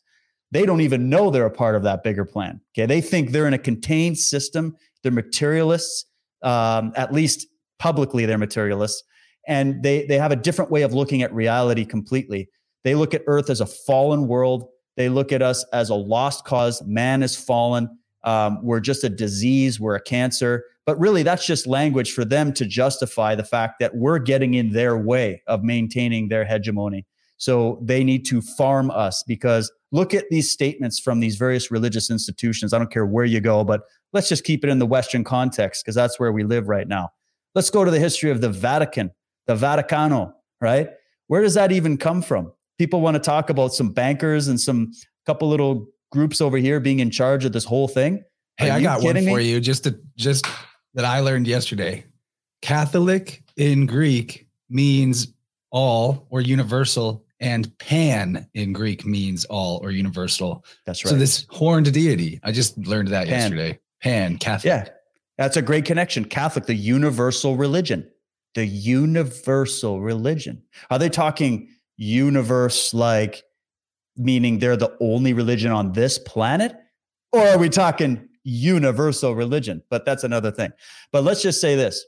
they 0.50 0.64
don't 0.64 0.80
even 0.80 1.10
know 1.10 1.30
they're 1.30 1.44
a 1.44 1.50
part 1.50 1.74
of 1.74 1.82
that 1.82 2.02
bigger 2.02 2.24
plan. 2.24 2.60
Okay. 2.74 2.86
They 2.86 3.02
think 3.02 3.30
they're 3.30 3.46
in 3.46 3.54
a 3.54 3.58
contained 3.58 4.18
system. 4.18 4.76
They're 5.02 5.12
materialists. 5.12 6.06
Um, 6.42 6.92
at 6.96 7.12
least 7.12 7.46
publicly, 7.78 8.26
they're 8.26 8.38
materialists. 8.38 9.02
And 9.48 9.82
they 9.82 10.06
they 10.06 10.18
have 10.18 10.32
a 10.32 10.36
different 10.36 10.70
way 10.70 10.82
of 10.82 10.94
looking 10.94 11.22
at 11.22 11.34
reality 11.34 11.84
completely. 11.84 12.48
They 12.84 12.94
look 12.94 13.14
at 13.14 13.22
Earth 13.26 13.50
as 13.50 13.60
a 13.60 13.66
fallen 13.66 14.28
world. 14.28 14.68
They 14.96 15.08
look 15.08 15.32
at 15.32 15.42
us 15.42 15.64
as 15.72 15.90
a 15.90 15.94
lost 15.94 16.44
cause. 16.44 16.82
Man 16.84 17.22
is 17.22 17.36
fallen. 17.36 17.88
Um, 18.24 18.58
we're 18.62 18.80
just 18.80 19.02
a 19.02 19.08
disease. 19.08 19.80
We're 19.80 19.96
a 19.96 20.02
cancer. 20.02 20.64
But 20.84 20.98
really, 20.98 21.22
that's 21.22 21.46
just 21.46 21.66
language 21.66 22.12
for 22.12 22.24
them 22.24 22.52
to 22.54 22.66
justify 22.66 23.34
the 23.34 23.44
fact 23.44 23.78
that 23.80 23.96
we're 23.96 24.18
getting 24.18 24.54
in 24.54 24.72
their 24.72 24.96
way 24.96 25.42
of 25.46 25.62
maintaining 25.62 26.28
their 26.28 26.44
hegemony. 26.44 27.06
So 27.36 27.80
they 27.82 28.04
need 28.04 28.24
to 28.26 28.40
farm 28.40 28.90
us 28.90 29.22
because 29.26 29.72
look 29.92 30.14
at 30.14 30.24
these 30.30 30.50
statements 30.50 30.98
from 30.98 31.20
these 31.20 31.36
various 31.36 31.70
religious 31.70 32.10
institutions. 32.10 32.72
I 32.72 32.78
don't 32.78 32.90
care 32.90 33.06
where 33.06 33.24
you 33.24 33.40
go, 33.40 33.62
but 33.62 33.82
let's 34.12 34.28
just 34.28 34.42
keep 34.42 34.64
it 34.64 34.70
in 34.70 34.78
the 34.78 34.86
Western 34.86 35.22
context 35.22 35.84
because 35.84 35.94
that's 35.94 36.18
where 36.18 36.32
we 36.32 36.42
live 36.42 36.68
right 36.68 36.88
now. 36.88 37.10
Let's 37.54 37.70
go 37.70 37.84
to 37.84 37.90
the 37.90 38.00
history 38.00 38.30
of 38.30 38.40
the 38.40 38.48
Vatican, 38.48 39.10
the 39.46 39.54
Vaticano, 39.54 40.32
right? 40.60 40.88
Where 41.28 41.42
does 41.42 41.54
that 41.54 41.70
even 41.70 41.96
come 41.96 42.22
from? 42.22 42.52
people 42.82 43.00
want 43.00 43.14
to 43.14 43.20
talk 43.20 43.48
about 43.48 43.72
some 43.72 43.90
bankers 43.90 44.48
and 44.48 44.60
some 44.60 44.92
couple 45.24 45.48
little 45.48 45.86
groups 46.10 46.40
over 46.40 46.56
here 46.56 46.80
being 46.80 46.98
in 46.98 47.12
charge 47.12 47.44
of 47.44 47.52
this 47.52 47.64
whole 47.64 47.86
thing. 47.86 48.24
Hey, 48.56 48.70
I 48.70 48.82
got 48.82 49.02
one 49.02 49.24
for 49.24 49.38
you 49.38 49.60
just 49.60 49.84
to 49.84 49.98
just 50.16 50.46
that 50.94 51.04
I 51.04 51.20
learned 51.20 51.46
yesterday. 51.46 52.04
Catholic 52.60 53.44
in 53.56 53.86
Greek 53.86 54.48
means 54.68 55.28
all 55.70 56.26
or 56.30 56.40
universal, 56.40 57.24
and 57.42 57.76
pan 57.78 58.48
in 58.54 58.72
Greek 58.72 59.04
means 59.04 59.44
all 59.46 59.80
or 59.82 59.90
universal. 59.90 60.64
That's 60.86 61.04
right. 61.04 61.10
So 61.10 61.16
this 61.16 61.44
horned 61.50 61.92
deity, 61.92 62.40
I 62.42 62.52
just 62.52 62.78
learned 62.78 63.08
that 63.08 63.26
pan. 63.26 63.40
yesterday. 63.52 63.78
Pan, 64.00 64.38
Catholic. 64.38 64.64
Yeah, 64.64 64.88
that's 65.36 65.56
a 65.56 65.62
great 65.62 65.84
connection. 65.84 66.24
Catholic, 66.24 66.66
the 66.66 66.74
universal 66.74 67.56
religion. 67.56 68.08
The 68.54 68.66
universal 68.66 70.00
religion. 70.00 70.62
Are 70.90 70.98
they 70.98 71.08
talking 71.08 71.68
universe 71.96 72.94
like 72.94 73.42
meaning 74.16 74.58
they're 74.58 74.76
the 74.76 74.96
only 75.00 75.32
religion 75.32 75.70
on 75.70 75.92
this 75.92 76.18
planet 76.18 76.74
or 77.32 77.40
are 77.40 77.58
we 77.58 77.68
talking 77.68 78.28
universal 78.44 79.34
religion 79.34 79.82
but 79.88 80.04
that's 80.04 80.24
another 80.24 80.50
thing 80.50 80.70
but 81.12 81.22
let's 81.22 81.42
just 81.42 81.60
say 81.60 81.76
this 81.76 82.04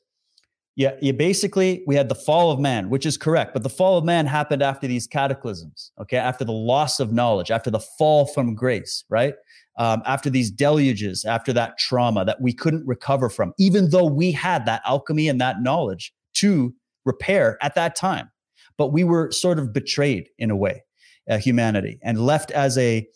yeah 0.76 1.12
basically 1.12 1.82
we 1.86 1.94
had 1.94 2.08
the 2.08 2.14
fall 2.14 2.50
of 2.50 2.58
man 2.58 2.90
which 2.90 3.06
is 3.06 3.16
correct 3.16 3.52
but 3.52 3.62
the 3.62 3.68
fall 3.68 3.96
of 3.96 4.04
man 4.04 4.26
happened 4.26 4.62
after 4.62 4.86
these 4.86 5.06
cataclysms 5.06 5.92
okay? 6.00 6.16
After 6.16 6.44
the 6.44 6.52
loss 6.52 7.00
of 7.00 7.12
knowledge 7.12 7.50
after 7.50 7.70
the 7.70 7.80
fall 7.80 8.26
from 8.26 8.54
grace 8.54 9.04
right? 9.08 9.34
Um, 9.76 10.02
after 10.06 10.30
these 10.30 10.50
deluges 10.50 11.24
after 11.24 11.52
that 11.52 11.78
trauma 11.78 12.24
that 12.24 12.40
we 12.40 12.52
couldn't 12.52 12.86
recover 12.86 13.28
from 13.28 13.52
even 13.58 13.90
though 13.90 14.06
we 14.06 14.32
had 14.32 14.66
that 14.66 14.82
alchemy 14.84 15.28
and 15.28 15.40
that 15.40 15.62
knowledge 15.62 16.12
to 16.34 16.74
repair 17.04 17.58
at 17.62 17.74
that 17.74 17.96
time. 17.96 18.30
But 18.76 18.92
we 18.92 19.04
were 19.04 19.30
sort 19.30 19.58
of 19.58 19.72
betrayed 19.72 20.28
in 20.38 20.50
a 20.50 20.56
way, 20.56 20.82
uh, 21.30 21.38
humanity, 21.38 21.98
and 22.02 22.24
left 22.24 22.50
as 22.50 22.76
a 22.76 23.06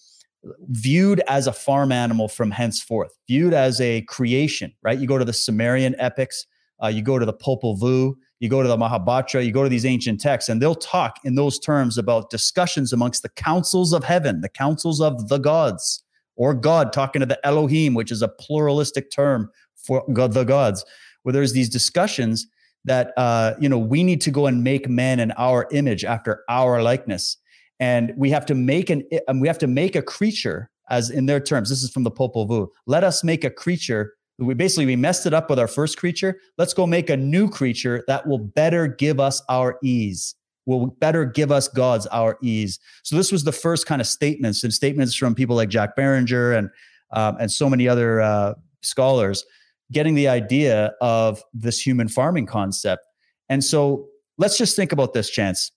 viewed 0.68 1.20
as 1.26 1.48
a 1.48 1.52
farm 1.52 1.90
animal 1.90 2.28
from 2.28 2.52
henceforth, 2.52 3.10
viewed 3.26 3.52
as 3.52 3.80
a 3.80 4.02
creation, 4.02 4.72
right? 4.82 4.98
You 4.98 5.06
go 5.08 5.18
to 5.18 5.24
the 5.24 5.32
Sumerian 5.32 5.96
epics, 5.98 6.46
uh, 6.82 6.88
you 6.88 7.02
go 7.02 7.18
to 7.18 7.26
the 7.26 7.32
Popol 7.32 7.78
Vuh, 7.78 8.14
you 8.40 8.48
go 8.48 8.62
to 8.62 8.68
the 8.68 8.76
Mahabharata, 8.76 9.44
you 9.44 9.52
go 9.52 9.62
to 9.62 9.68
these 9.68 9.84
ancient 9.86 10.20
texts, 10.20 10.48
and 10.48 10.62
they'll 10.62 10.74
talk 10.74 11.18
in 11.24 11.34
those 11.34 11.58
terms 11.58 11.98
about 11.98 12.30
discussions 12.30 12.92
amongst 12.92 13.22
the 13.22 13.28
councils 13.30 13.92
of 13.92 14.04
heaven, 14.04 14.40
the 14.40 14.48
councils 14.48 15.00
of 15.00 15.28
the 15.28 15.38
gods, 15.38 16.02
or 16.36 16.54
God 16.54 16.92
talking 16.92 17.20
to 17.20 17.26
the 17.26 17.44
Elohim, 17.44 17.94
which 17.94 18.12
is 18.12 18.22
a 18.22 18.28
pluralistic 18.28 19.10
term 19.10 19.50
for 19.74 20.04
God, 20.12 20.32
the 20.32 20.44
gods, 20.44 20.84
where 21.22 21.32
there's 21.32 21.52
these 21.52 21.68
discussions 21.68 22.46
that 22.84 23.12
uh, 23.16 23.54
you 23.60 23.68
know 23.68 23.78
we 23.78 24.04
need 24.04 24.20
to 24.22 24.30
go 24.30 24.46
and 24.46 24.62
make 24.62 24.88
men 24.88 25.20
in 25.20 25.32
our 25.32 25.66
image 25.72 26.04
after 26.04 26.44
our 26.48 26.82
likeness. 26.82 27.36
And 27.80 28.12
we 28.16 28.30
have 28.30 28.46
to 28.46 28.54
make 28.54 28.90
an 28.90 29.04
we 29.34 29.48
have 29.48 29.58
to 29.58 29.66
make 29.66 29.96
a 29.96 30.02
creature 30.02 30.70
as 30.90 31.10
in 31.10 31.26
their 31.26 31.40
terms 31.40 31.68
this 31.68 31.82
is 31.82 31.90
from 31.90 32.02
the 32.02 32.10
popol 32.10 32.48
vuh 32.48 32.66
let 32.86 33.04
us 33.04 33.22
make 33.22 33.44
a 33.44 33.50
creature 33.50 34.14
we 34.38 34.54
basically 34.54 34.86
we 34.86 34.96
messed 34.96 35.26
it 35.26 35.34
up 35.34 35.50
with 35.50 35.58
our 35.58 35.68
first 35.68 35.98
creature 35.98 36.40
let's 36.58 36.74
go 36.74 36.86
make 36.86 37.10
a 37.10 37.16
new 37.16 37.48
creature 37.48 38.04
that 38.06 38.26
will 38.26 38.38
better 38.38 38.86
give 38.86 39.18
us 39.18 39.42
our 39.48 39.78
ease 39.82 40.34
will 40.66 40.86
better 40.86 41.24
give 41.24 41.50
us 41.50 41.68
god's 41.68 42.06
our 42.08 42.38
ease 42.42 42.78
so 43.02 43.16
this 43.16 43.32
was 43.32 43.44
the 43.44 43.52
first 43.52 43.86
kind 43.86 44.00
of 44.00 44.06
statements 44.06 44.62
and 44.62 44.72
statements 44.72 45.14
from 45.14 45.34
people 45.34 45.56
like 45.56 45.68
jack 45.68 45.96
Barranger 45.96 46.52
and 46.52 46.70
um, 47.10 47.36
and 47.40 47.50
so 47.50 47.68
many 47.70 47.88
other 47.88 48.20
uh, 48.20 48.54
scholars 48.82 49.44
getting 49.92 50.14
the 50.14 50.28
idea 50.28 50.92
of 51.00 51.42
this 51.54 51.84
human 51.84 52.08
farming 52.08 52.46
concept. 52.46 53.06
And 53.48 53.64
so 53.64 54.08
let's 54.36 54.58
just 54.58 54.76
think 54.76 54.92
about 54.92 55.14
this 55.14 55.30
chance. 55.30 55.72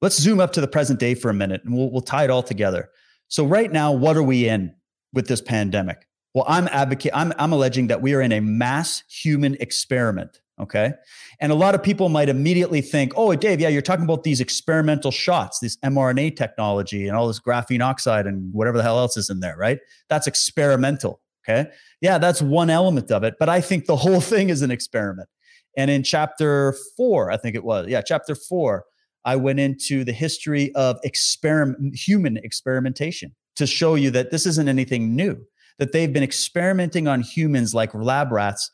Let's 0.00 0.18
zoom 0.20 0.40
up 0.40 0.52
to 0.54 0.60
the 0.60 0.68
present 0.68 1.00
day 1.00 1.14
for 1.14 1.30
a 1.30 1.34
minute 1.34 1.62
and 1.64 1.74
we'll, 1.74 1.90
we'll 1.90 2.02
tie 2.02 2.24
it 2.24 2.30
all 2.30 2.42
together. 2.42 2.90
So 3.28 3.44
right 3.44 3.70
now, 3.70 3.92
what 3.92 4.16
are 4.16 4.22
we 4.22 4.48
in 4.48 4.74
with 5.12 5.28
this 5.28 5.40
pandemic? 5.40 6.06
Well, 6.34 6.44
I'm 6.48 6.68
advocate, 6.68 7.12
I'm, 7.14 7.32
I'm 7.38 7.52
alleging 7.52 7.86
that 7.88 8.02
we 8.02 8.14
are 8.14 8.20
in 8.20 8.32
a 8.32 8.40
mass 8.40 9.04
human 9.08 9.56
experiment. 9.60 10.40
Okay. 10.60 10.92
And 11.40 11.50
a 11.50 11.54
lot 11.54 11.74
of 11.74 11.82
people 11.82 12.08
might 12.08 12.28
immediately 12.28 12.80
think, 12.80 13.12
oh, 13.16 13.34
Dave, 13.34 13.60
yeah, 13.60 13.68
you're 13.68 13.82
talking 13.82 14.04
about 14.04 14.22
these 14.22 14.40
experimental 14.40 15.10
shots, 15.10 15.58
this 15.58 15.76
mRNA 15.78 16.36
technology 16.36 17.08
and 17.08 17.16
all 17.16 17.26
this 17.26 17.40
graphene 17.40 17.82
oxide 17.82 18.26
and 18.26 18.52
whatever 18.52 18.76
the 18.76 18.82
hell 18.82 18.98
else 18.98 19.16
is 19.16 19.30
in 19.30 19.40
there, 19.40 19.56
right? 19.56 19.80
That's 20.08 20.28
experimental. 20.28 21.20
Okay. 21.46 21.70
Yeah, 22.00 22.18
that's 22.18 22.40
one 22.40 22.70
element 22.70 23.10
of 23.10 23.24
it. 23.24 23.34
But 23.38 23.48
I 23.48 23.60
think 23.60 23.86
the 23.86 23.96
whole 23.96 24.20
thing 24.32 24.48
is 24.48 24.62
an 24.62 24.70
experiment. 24.70 25.28
And 25.76 25.90
in 25.90 26.04
chapter 26.04 26.76
four, 26.96 27.32
I 27.32 27.36
think 27.36 27.56
it 27.56 27.64
was, 27.64 27.88
yeah, 27.88 28.00
chapter 28.00 28.36
four, 28.36 28.84
I 29.24 29.36
went 29.36 29.58
into 29.58 30.04
the 30.04 30.12
history 30.12 30.72
of 30.74 30.98
experiment, 31.02 31.96
human 31.96 32.36
experimentation 32.36 33.34
to 33.56 33.66
show 33.66 33.94
you 33.94 34.10
that 34.10 34.30
this 34.30 34.46
isn't 34.46 34.68
anything 34.68 35.16
new, 35.16 35.44
that 35.78 35.92
they've 35.92 36.12
been 36.12 36.22
experimenting 36.22 37.08
on 37.08 37.20
humans 37.20 37.74
like 37.74 37.94
lab 37.94 38.32
rats, 38.32 38.70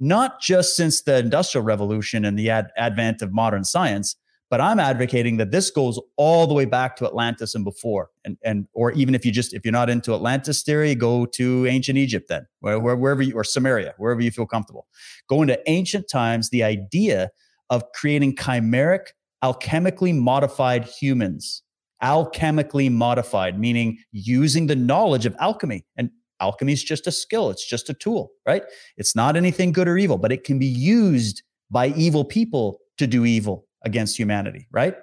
not 0.00 0.40
just 0.40 0.76
since 0.76 1.02
the 1.02 1.18
Industrial 1.18 1.64
Revolution 1.64 2.24
and 2.24 2.38
the 2.38 2.50
ad- 2.50 2.70
advent 2.76 3.22
of 3.22 3.32
modern 3.32 3.64
science, 3.64 4.16
but 4.52 4.60
I'm 4.60 4.78
advocating 4.78 5.38
that 5.38 5.50
this 5.50 5.70
goes 5.70 5.98
all 6.18 6.46
the 6.46 6.52
way 6.52 6.66
back 6.66 6.94
to 6.96 7.06
Atlantis 7.06 7.54
and 7.54 7.64
before, 7.64 8.10
and 8.22 8.36
and 8.44 8.66
or 8.74 8.92
even 8.92 9.14
if 9.14 9.24
you 9.24 9.32
just 9.32 9.54
if 9.54 9.64
you're 9.64 9.72
not 9.72 9.88
into 9.88 10.14
Atlantis 10.14 10.62
theory, 10.62 10.94
go 10.94 11.24
to 11.24 11.66
ancient 11.66 11.96
Egypt 11.96 12.28
then, 12.28 12.46
where, 12.60 12.78
wherever 12.78 13.22
you 13.22 13.34
or 13.34 13.44
Samaria, 13.44 13.94
wherever 13.96 14.20
you 14.20 14.30
feel 14.30 14.44
comfortable. 14.44 14.86
Go 15.26 15.40
into 15.40 15.58
ancient 15.70 16.06
times. 16.06 16.50
The 16.50 16.62
idea 16.62 17.30
of 17.70 17.82
creating 17.94 18.36
chimeric, 18.36 19.06
alchemically 19.42 20.14
modified 20.14 20.84
humans, 20.84 21.62
alchemically 22.02 22.92
modified, 22.92 23.58
meaning 23.58 23.96
using 24.12 24.66
the 24.66 24.76
knowledge 24.76 25.24
of 25.24 25.34
alchemy 25.40 25.86
and 25.96 26.10
alchemy 26.42 26.72
is 26.72 26.84
just 26.84 27.06
a 27.06 27.12
skill 27.12 27.48
it's 27.48 27.66
just 27.66 27.88
a 27.88 27.94
tool 27.94 28.32
right 28.46 28.64
it's 28.98 29.16
not 29.16 29.36
anything 29.36 29.72
good 29.72 29.88
or 29.88 29.96
evil 29.96 30.18
but 30.18 30.32
it 30.32 30.44
can 30.44 30.58
be 30.58 30.66
used 30.66 31.42
by 31.72 31.88
evil 31.88 32.24
people 32.24 32.78
to 32.98 33.06
do 33.06 33.24
evil 33.24 33.66
against 33.84 34.16
humanity, 34.16 34.68
right? 34.70 34.94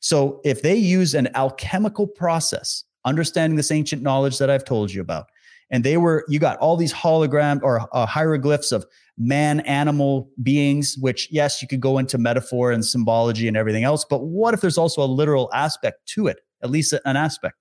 So 0.00 0.40
if 0.44 0.62
they 0.62 0.74
use 0.74 1.14
an 1.14 1.28
alchemical 1.34 2.06
process, 2.06 2.84
understanding 3.04 3.56
this 3.56 3.70
ancient 3.70 4.02
knowledge 4.02 4.38
that 4.38 4.50
I've 4.50 4.64
told 4.64 4.92
you 4.92 5.00
about, 5.00 5.26
and 5.70 5.84
they 5.84 5.96
were, 5.96 6.24
you 6.28 6.38
got 6.38 6.58
all 6.58 6.76
these 6.76 6.92
hologram 6.92 7.60
or 7.62 7.86
uh, 7.92 8.06
hieroglyphs 8.06 8.72
of 8.72 8.84
man 9.16 9.60
animal 9.60 10.28
beings, 10.42 10.96
which, 11.00 11.28
yes, 11.30 11.62
you 11.62 11.68
could 11.68 11.80
go 11.80 11.98
into 11.98 12.18
metaphor 12.18 12.72
and 12.72 12.84
symbology 12.84 13.46
and 13.48 13.56
everything 13.56 13.84
else, 13.84 14.04
but 14.08 14.24
what 14.24 14.54
if 14.54 14.60
there's 14.60 14.78
also 14.78 15.02
a 15.02 15.06
literal 15.06 15.50
aspect 15.54 16.06
to 16.06 16.26
it, 16.26 16.38
at 16.62 16.70
least 16.70 16.92
an 16.92 17.16
aspect? 17.16 17.56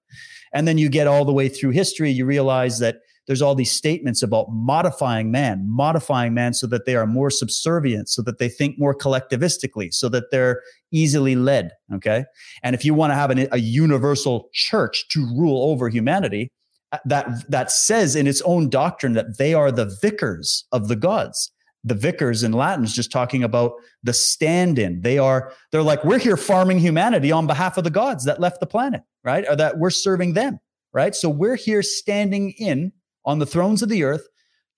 And 0.54 0.68
then 0.68 0.78
you 0.78 0.90
get 0.90 1.08
all 1.08 1.26
the 1.26 1.34
way 1.34 1.50
through 1.50 1.72
history, 1.72 2.12
you 2.12 2.26
realize 2.26 2.80
that 2.80 2.98
there's 3.28 3.42
all 3.42 3.56
these 3.56 3.72
statements 3.72 4.22
about 4.22 4.48
modifying 4.52 5.32
man, 5.32 5.66
modifying 5.68 6.34
man 6.34 6.54
so 6.54 6.68
that 6.68 6.86
they 6.86 6.96
are 6.96 7.08
more 7.08 7.30
subservient, 7.30 8.10
so 8.10 8.22
that 8.22 8.38
they 8.38 8.50
think 8.50 8.78
more 8.78 8.96
collectivistically, 8.96 9.94
so 9.94 10.10
that 10.10 10.30
they're 10.32 10.62
easily 10.92 11.36
led. 11.36 11.72
Okay. 11.94 12.26
And 12.64 12.76
if 12.76 12.84
you 12.84 12.94
want 12.94 13.12
to 13.12 13.16
have 13.16 13.30
an, 13.30 13.48
a 13.52 13.60
universal 13.60 14.50
church 14.54 15.08
to 15.10 15.26
rule 15.38 15.72
over 15.72 15.90
humanity, 15.90 16.52
uh, 16.92 17.00
that 17.06 17.50
that 17.50 17.72
says 17.72 18.16
in 18.16 18.28
its 18.28 18.42
own 18.42 18.70
doctrine 18.70 19.14
that 19.14 19.38
they 19.38 19.54
are 19.54 19.72
the 19.72 19.98
vicars 20.02 20.66
of 20.72 20.88
the 20.90 20.96
gods 20.96 21.52
the 21.84 21.96
vicars 21.96 22.44
in 22.44 22.52
latin 22.52 22.86
is 22.86 22.94
just 22.94 23.12
talking 23.12 23.44
about 23.44 23.74
the 24.04 24.14
stand-in 24.14 25.02
they 25.02 25.18
are 25.18 25.52
they're 25.72 25.82
like 25.82 26.04
we're 26.06 26.20
here 26.20 26.38
farming 26.38 26.78
humanity 26.78 27.32
on 27.32 27.48
behalf 27.48 27.80
of 27.80 27.84
the 27.84 27.90
gods 27.90 28.26
that 28.26 28.40
left 28.40 28.60
the 28.60 28.68
planet 28.68 29.02
right 29.24 29.44
or 29.50 29.56
that 29.56 29.80
we're 29.80 29.90
serving 29.90 30.34
them 30.34 30.60
right 30.94 31.16
so 31.16 31.28
we're 31.28 31.56
here 31.56 31.82
standing 31.82 32.52
in 32.60 32.92
on 33.26 33.40
the 33.40 33.46
thrones 33.46 33.82
of 33.82 33.90
the 33.90 34.04
earth 34.04 34.28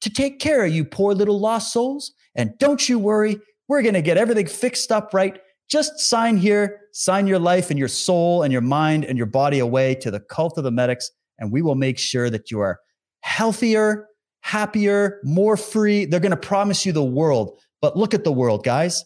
to 0.02 0.10
take 0.10 0.40
care 0.40 0.66
of 0.66 0.72
you 0.72 0.86
poor 0.86 1.14
little 1.14 1.40
lost 1.40 1.72
souls 1.72 2.14
and 2.36 2.58
don't 2.60 2.90
you 2.90 3.00
worry 3.00 3.40
we're 3.68 3.82
going 3.82 3.94
to 3.94 4.02
get 4.02 4.18
everything 4.18 4.48
fixed 4.48 4.92
up 4.92 5.14
right 5.14 5.40
just 5.70 6.00
sign 6.00 6.38
here 6.38 6.82
sign 6.92 7.28
your 7.28 7.40
life 7.40 7.70
and 7.70 7.80
your 7.80 7.88
soul 7.88 8.44
and 8.44 8.52
your 8.52 8.62
mind 8.62 9.04
and 9.06 9.18
your 9.18 9.28
body 9.28 9.60
away 9.60 9.96
to 9.96 10.12
the 10.12 10.20
cult 10.20 10.58
of 10.58 10.64
the 10.64 10.72
medics 10.72 11.12
and 11.40 11.52
we 11.52 11.62
will 11.62 11.76
make 11.76 11.98
sure 11.98 12.30
that 12.30 12.52
you 12.52 12.60
are 12.60 12.80
healthier, 13.26 14.08
happier, 14.42 15.20
more 15.24 15.58
free. 15.58 16.06
They're 16.06 16.20
going 16.20 16.30
to 16.30 16.38
promise 16.38 16.86
you 16.86 16.92
the 16.92 17.04
world. 17.04 17.60
But 17.82 17.98
look 17.98 18.14
at 18.14 18.24
the 18.24 18.32
world, 18.32 18.64
guys. 18.64 19.04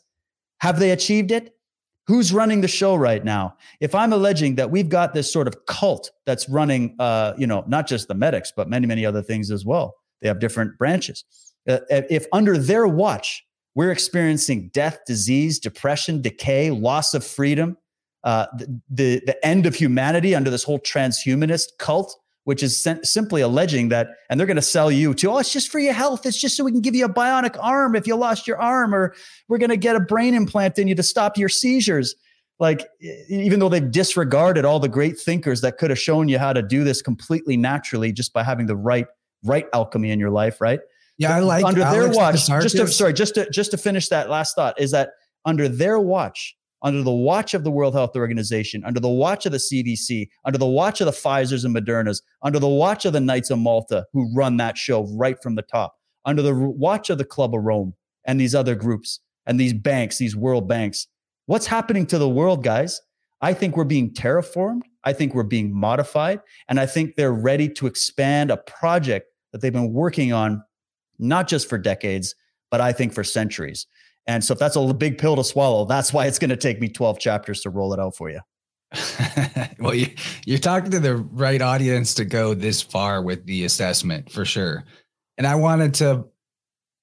Have 0.59 0.79
they 0.79 0.91
achieved 0.91 1.31
it? 1.31 1.55
Who's 2.09 2.33
running 2.33 2.61
the 2.61 2.67
show 2.67 2.95
right 2.95 3.23
now? 3.23 3.55
If 3.81 3.93
I'm 3.93 4.11
alleging 4.11 4.55
that 4.55 4.71
we've 4.71 4.89
got 4.89 5.13
this 5.13 5.31
sort 5.31 5.47
of 5.47 5.67
cult 5.67 6.09
that's 6.25 6.49
running, 6.49 6.95
uh, 6.97 7.33
you 7.37 7.45
know, 7.45 7.63
not 7.67 7.85
just 7.85 8.07
the 8.07 8.15
medics, 8.15 8.51
but 8.51 8.67
many, 8.67 8.87
many 8.87 9.05
other 9.05 9.21
things 9.21 9.51
as 9.51 9.63
well. 9.63 9.93
They 10.19 10.27
have 10.27 10.39
different 10.39 10.75
branches. 10.79 11.23
Uh, 11.69 11.81
if 11.89 12.25
under 12.33 12.57
their 12.57 12.87
watch 12.87 13.45
we're 13.75 13.91
experiencing 13.91 14.69
death, 14.69 15.01
disease, 15.05 15.59
depression, 15.59 16.19
decay, 16.19 16.71
loss 16.71 17.13
of 17.13 17.23
freedom, 17.23 17.77
uh, 18.23 18.47
the, 18.57 18.81
the, 18.89 19.21
the 19.27 19.45
end 19.45 19.67
of 19.67 19.75
humanity 19.75 20.33
under 20.33 20.49
this 20.49 20.63
whole 20.63 20.79
transhumanist 20.79 21.77
cult, 21.77 22.19
which 22.49 22.63
is 22.63 22.83
simply 23.03 23.41
alleging 23.41 23.89
that, 23.89 24.07
and 24.27 24.39
they're 24.39 24.47
going 24.47 24.55
to 24.55 24.61
sell 24.63 24.89
you 24.89 25.13
to, 25.13 25.29
oh, 25.29 25.37
it's 25.37 25.53
just 25.53 25.69
for 25.69 25.77
your 25.77 25.93
health. 25.93 26.25
It's 26.25 26.41
just 26.41 26.57
so 26.57 26.63
we 26.63 26.71
can 26.71 26.81
give 26.81 26.95
you 26.95 27.05
a 27.05 27.13
bionic 27.13 27.55
arm 27.61 27.95
if 27.95 28.07
you 28.07 28.15
lost 28.15 28.47
your 28.47 28.59
arm, 28.59 28.95
or 28.95 29.13
we're 29.47 29.59
going 29.59 29.69
to 29.69 29.77
get 29.77 29.95
a 29.95 29.99
brain 29.99 30.33
implant 30.33 30.79
in 30.79 30.87
you 30.87 30.95
to 30.95 31.03
stop 31.03 31.37
your 31.37 31.47
seizures. 31.47 32.15
Like, 32.57 32.87
even 33.29 33.59
though 33.59 33.69
they've 33.69 33.91
disregarded 33.91 34.65
all 34.65 34.79
the 34.79 34.89
great 34.89 35.19
thinkers 35.19 35.61
that 35.61 35.77
could 35.77 35.91
have 35.91 35.99
shown 35.99 36.27
you 36.27 36.39
how 36.39 36.51
to 36.51 36.63
do 36.63 36.83
this 36.83 37.03
completely 37.03 37.55
naturally 37.55 38.11
just 38.11 38.33
by 38.33 38.41
having 38.41 38.65
the 38.65 38.75
right 38.75 39.05
right 39.43 39.67
alchemy 39.71 40.09
in 40.09 40.19
your 40.19 40.31
life, 40.31 40.59
right? 40.59 40.79
Yeah, 41.19 41.35
I 41.35 41.41
like 41.41 41.63
under 41.63 41.83
Alex 41.83 42.15
their 42.17 42.17
watch. 42.17 42.47
Just 42.63 42.77
to, 42.77 42.87
sorry, 42.87 43.13
just 43.13 43.35
to 43.35 43.47
just 43.51 43.69
to 43.69 43.77
finish 43.77 44.07
that 44.07 44.27
last 44.27 44.55
thought 44.55 44.81
is 44.81 44.89
that 44.89 45.11
under 45.45 45.69
their 45.69 45.99
watch, 45.99 46.57
under 46.81 47.03
the 47.03 47.11
watch 47.11 47.53
of 47.53 47.63
the 47.63 47.71
World 47.71 47.93
Health 47.93 48.15
Organization, 48.15 48.83
under 48.85 48.99
the 48.99 49.09
watch 49.09 49.45
of 49.45 49.51
the 49.51 49.57
CDC, 49.57 50.29
under 50.45 50.57
the 50.57 50.65
watch 50.65 51.01
of 51.01 51.05
the 51.05 51.11
Pfizer's 51.11 51.65
and 51.65 51.75
Modernas, 51.75 52.21
under 52.41 52.59
the 52.59 52.67
watch 52.67 53.05
of 53.05 53.13
the 53.13 53.19
Knights 53.19 53.49
of 53.49 53.59
Malta, 53.59 54.05
who 54.13 54.33
run 54.33 54.57
that 54.57 54.77
show 54.77 55.05
right 55.17 55.41
from 55.41 55.55
the 55.55 55.61
top, 55.61 55.95
under 56.25 56.41
the 56.41 56.53
watch 56.53 57.09
of 57.09 57.17
the 57.17 57.25
Club 57.25 57.53
of 57.53 57.63
Rome 57.63 57.93
and 58.25 58.39
these 58.39 58.55
other 58.55 58.75
groups 58.75 59.19
and 59.45 59.59
these 59.59 59.73
banks, 59.73 60.17
these 60.17 60.35
world 60.35 60.67
banks. 60.67 61.07
What's 61.47 61.65
happening 61.65 62.05
to 62.07 62.17
the 62.17 62.29
world, 62.29 62.63
guys? 62.63 63.01
I 63.41 63.53
think 63.53 63.75
we're 63.75 63.85
being 63.85 64.13
terraformed. 64.13 64.81
I 65.03 65.13
think 65.13 65.33
we're 65.33 65.43
being 65.43 65.73
modified. 65.73 66.41
And 66.67 66.79
I 66.79 66.85
think 66.85 67.15
they're 67.15 67.33
ready 67.33 67.69
to 67.69 67.87
expand 67.87 68.51
a 68.51 68.57
project 68.57 69.27
that 69.51 69.61
they've 69.61 69.73
been 69.73 69.93
working 69.93 70.33
on, 70.33 70.63
not 71.17 71.47
just 71.47 71.69
for 71.69 71.77
decades, 71.77 72.35
but 72.69 72.81
I 72.81 72.91
think 72.91 73.13
for 73.13 73.23
centuries. 73.23 73.87
And 74.29 74.43
so 74.43 74.53
if 74.53 74.59
that's 74.59 74.75
a 74.75 74.93
big 74.93 75.17
pill 75.17 75.35
to 75.37 75.43
swallow, 75.43 75.85
that's 75.85 76.13
why 76.13 76.27
it's 76.27 76.37
going 76.37 76.51
to 76.51 76.55
take 76.55 76.79
me 76.79 76.87
12 76.87 77.17
chapters 77.17 77.61
to 77.61 77.71
roll 77.71 77.93
it 77.93 77.99
out 77.99 78.15
for 78.15 78.29
you. 78.29 78.41
well, 79.79 79.95
you, 79.95 80.05
you're 80.45 80.59
talking 80.59 80.91
to 80.91 80.99
the 80.99 81.15
right 81.15 81.63
audience 81.63 82.13
to 82.13 82.25
go 82.25 82.53
this 82.53 82.79
far 82.79 83.23
with 83.23 83.43
the 83.47 83.65
assessment 83.65 84.31
for 84.31 84.45
sure. 84.45 84.83
And 85.39 85.47
I 85.47 85.55
wanted 85.55 85.95
to 85.95 86.25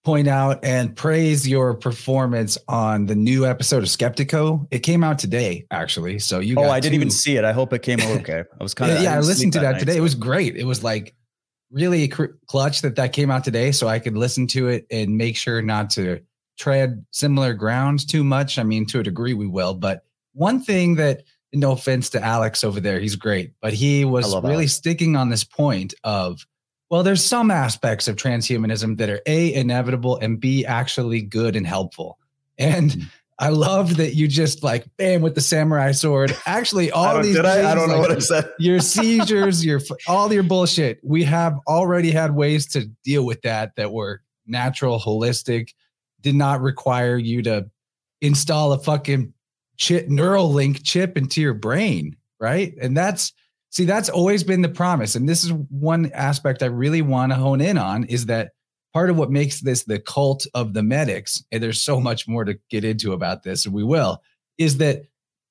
point 0.05 0.29
out 0.29 0.65
and 0.65 0.95
praise 0.95 1.49
your 1.49 1.75
performance 1.75 2.59
on 2.69 3.07
the 3.07 3.17
new 3.17 3.45
episode 3.45 3.83
of 3.83 3.89
Skeptiko. 3.89 4.65
It 4.71 4.81
came 4.81 5.03
out 5.03 5.19
today, 5.19 5.67
actually. 5.73 6.21
So 6.21 6.39
you. 6.39 6.55
Oh, 6.57 6.71
I 6.71 6.79
didn't 6.79 6.95
even 6.95 7.11
see 7.11 7.37
it. 7.37 7.43
I 7.43 7.51
hope 7.51 7.73
it 7.73 7.83
came 7.83 7.99
out 7.99 8.11
okay. 8.21 8.45
I 8.61 8.63
was 8.63 8.73
kind 8.73 8.93
of. 8.93 9.03
yeah, 9.03 9.15
I, 9.15 9.17
I 9.17 9.21
listened 9.21 9.53
to 9.55 9.59
that, 9.59 9.73
that 9.73 9.79
today. 9.81 9.95
So. 9.95 9.99
It 9.99 10.03
was 10.03 10.15
great. 10.15 10.57
It 10.57 10.65
was 10.65 10.85
like 10.85 11.13
really 11.73 12.07
clutch 12.47 12.83
that 12.83 12.95
that 12.95 13.13
came 13.13 13.33
out 13.33 13.43
today, 13.43 13.73
so 13.73 13.89
I 13.89 13.99
could 13.99 14.17
listen 14.17 14.47
to 14.49 14.69
it 14.69 14.87
and 14.93 15.19
make 15.19 15.37
sure 15.37 15.61
not 15.61 15.91
to 15.91 16.21
tread 16.57 17.05
similar 17.11 17.55
grounds 17.55 18.05
too 18.05 18.25
much. 18.25 18.59
I 18.59 18.63
mean, 18.63 18.87
to 18.87 19.01
a 19.01 19.03
degree, 19.03 19.35
we 19.35 19.47
will. 19.47 19.75
But 19.75 20.05
one 20.33 20.63
thing 20.63 20.97
that, 20.97 21.25
no 21.53 21.73
offense 21.73 22.11
to 22.11 22.23
Alex 22.23 22.65
over 22.65 22.81
there, 22.81 23.01
he's 23.01 23.17
great, 23.17 23.53
but 23.61 23.73
he 23.73 24.05
was 24.05 24.35
really 24.43 24.55
Alex. 24.55 24.73
sticking 24.73 25.17
on 25.17 25.31
this 25.31 25.45
point 25.45 25.95
of, 26.05 26.47
well, 26.91 27.03
there's 27.03 27.25
some 27.25 27.51
aspects 27.51 28.09
of 28.09 28.17
transhumanism 28.17 28.99
that 28.99 29.09
are 29.09 29.21
A, 29.27 29.55
inevitable, 29.55 30.19
and 30.19 30.39
B, 30.39 30.65
actually 30.67 31.23
good 31.23 31.57
and 31.57 31.67
helpful. 31.67 32.19
And 32.59 32.91
mm-hmm. 32.91 33.07
I 33.39 33.51
loved 33.51 33.97
that 33.97 34.15
you 34.15 34.29
just 34.29 34.63
like 34.63 34.87
bam 34.97 35.21
with 35.21 35.35
the 35.35 35.41
samurai 35.41 35.93
sword. 35.93 36.37
Actually, 36.47 36.91
all 36.93 37.23
these 37.23 37.37
did 37.37 37.45
things, 37.45 37.67
I? 37.67 37.73
I 37.73 37.75
don't 37.75 37.89
know 37.89 37.99
what 37.99 38.11
I 38.11 38.19
said. 38.19 38.51
your 38.59 38.81
seizures, 38.81 39.65
your 39.65 39.81
all 40.07 40.33
your 40.33 40.43
bullshit. 40.43 41.01
We 41.03 41.25
have 41.25 41.59
already 41.67 42.11
had 42.11 42.35
ways 42.35 42.67
to 42.69 42.87
deal 43.05 43.25
with 43.27 43.43
that 43.43 43.77
that 43.77 43.93
were 43.93 44.23
natural, 44.47 44.99
holistic, 44.99 45.75
did 46.27 46.35
not 46.35 46.61
require 46.61 47.17
you 47.17 47.41
to 47.41 47.71
install 48.21 48.73
a 48.73 48.81
fucking 48.81 49.33
chip 49.77 50.09
Neuralink 50.09 50.81
chip 50.83 51.17
into 51.17 51.41
your 51.41 51.55
brain, 51.55 52.17
right? 52.41 52.75
And 52.83 52.97
that's 52.97 53.33
see, 53.71 53.85
that's 53.85 54.09
always 54.09 54.43
been 54.43 54.61
the 54.61 54.69
promise. 54.69 55.15
And 55.15 55.29
this 55.29 55.45
is 55.45 55.53
one 55.53 56.11
aspect 56.13 56.65
I 56.65 56.67
really 56.67 57.01
want 57.01 57.31
to 57.31 57.37
hone 57.37 57.61
in 57.61 57.79
on 57.79 58.03
is 58.07 58.27
that 58.27 58.51
part 58.93 59.09
of 59.09 59.17
what 59.17 59.31
makes 59.31 59.61
this 59.61 59.85
the 59.85 60.01
cult 60.01 60.49
of 60.53 60.75
the 60.75 60.83
medics, 60.83 61.45
and 61.53 61.63
there's 61.63 61.81
so 61.81 62.01
much 62.01 62.27
more 62.27 62.45
to 62.45 62.59
get 62.71 62.83
into 62.83 63.13
about 63.13 63.45
this, 63.45 63.65
and 63.65 63.73
we 63.73 63.85
will, 63.85 64.21
is 64.59 64.79
that 64.79 65.03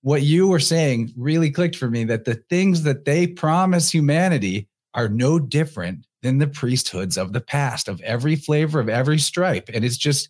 what 0.01 0.23
you 0.23 0.49
were 0.49 0.59
saying 0.59 1.13
really 1.15 1.51
clicked 1.51 1.77
for 1.77 1.89
me 1.89 2.03
that 2.03 2.25
the 2.25 2.35
things 2.49 2.83
that 2.83 3.05
they 3.05 3.27
promise 3.27 3.89
humanity 3.89 4.67
are 4.93 5.07
no 5.07 5.39
different 5.39 6.05
than 6.21 6.39
the 6.39 6.47
priesthoods 6.47 7.17
of 7.17 7.31
the 7.31 7.39
past, 7.39 7.87
of 7.87 8.01
every 8.01 8.35
flavor, 8.35 8.81
of 8.81 8.89
every 8.89 9.19
stripe. 9.19 9.69
And 9.73 9.85
it's 9.85 9.97
just 9.97 10.29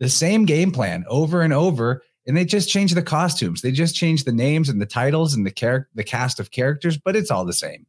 the 0.00 0.08
same 0.08 0.44
game 0.44 0.70
plan 0.70 1.04
over 1.08 1.42
and 1.42 1.52
over 1.52 2.02
and 2.26 2.36
they 2.36 2.44
just 2.44 2.68
change 2.68 2.92
the 2.92 3.02
costumes. 3.02 3.62
They 3.62 3.72
just 3.72 3.94
change 3.94 4.24
the 4.24 4.32
names 4.32 4.68
and 4.68 4.80
the 4.80 4.86
titles 4.86 5.34
and 5.34 5.46
the 5.46 5.50
character 5.50 5.88
the 5.94 6.04
cast 6.04 6.40
of 6.40 6.50
characters 6.50 6.96
but 6.96 7.16
it's 7.16 7.30
all 7.30 7.44
the 7.44 7.52
same. 7.52 7.86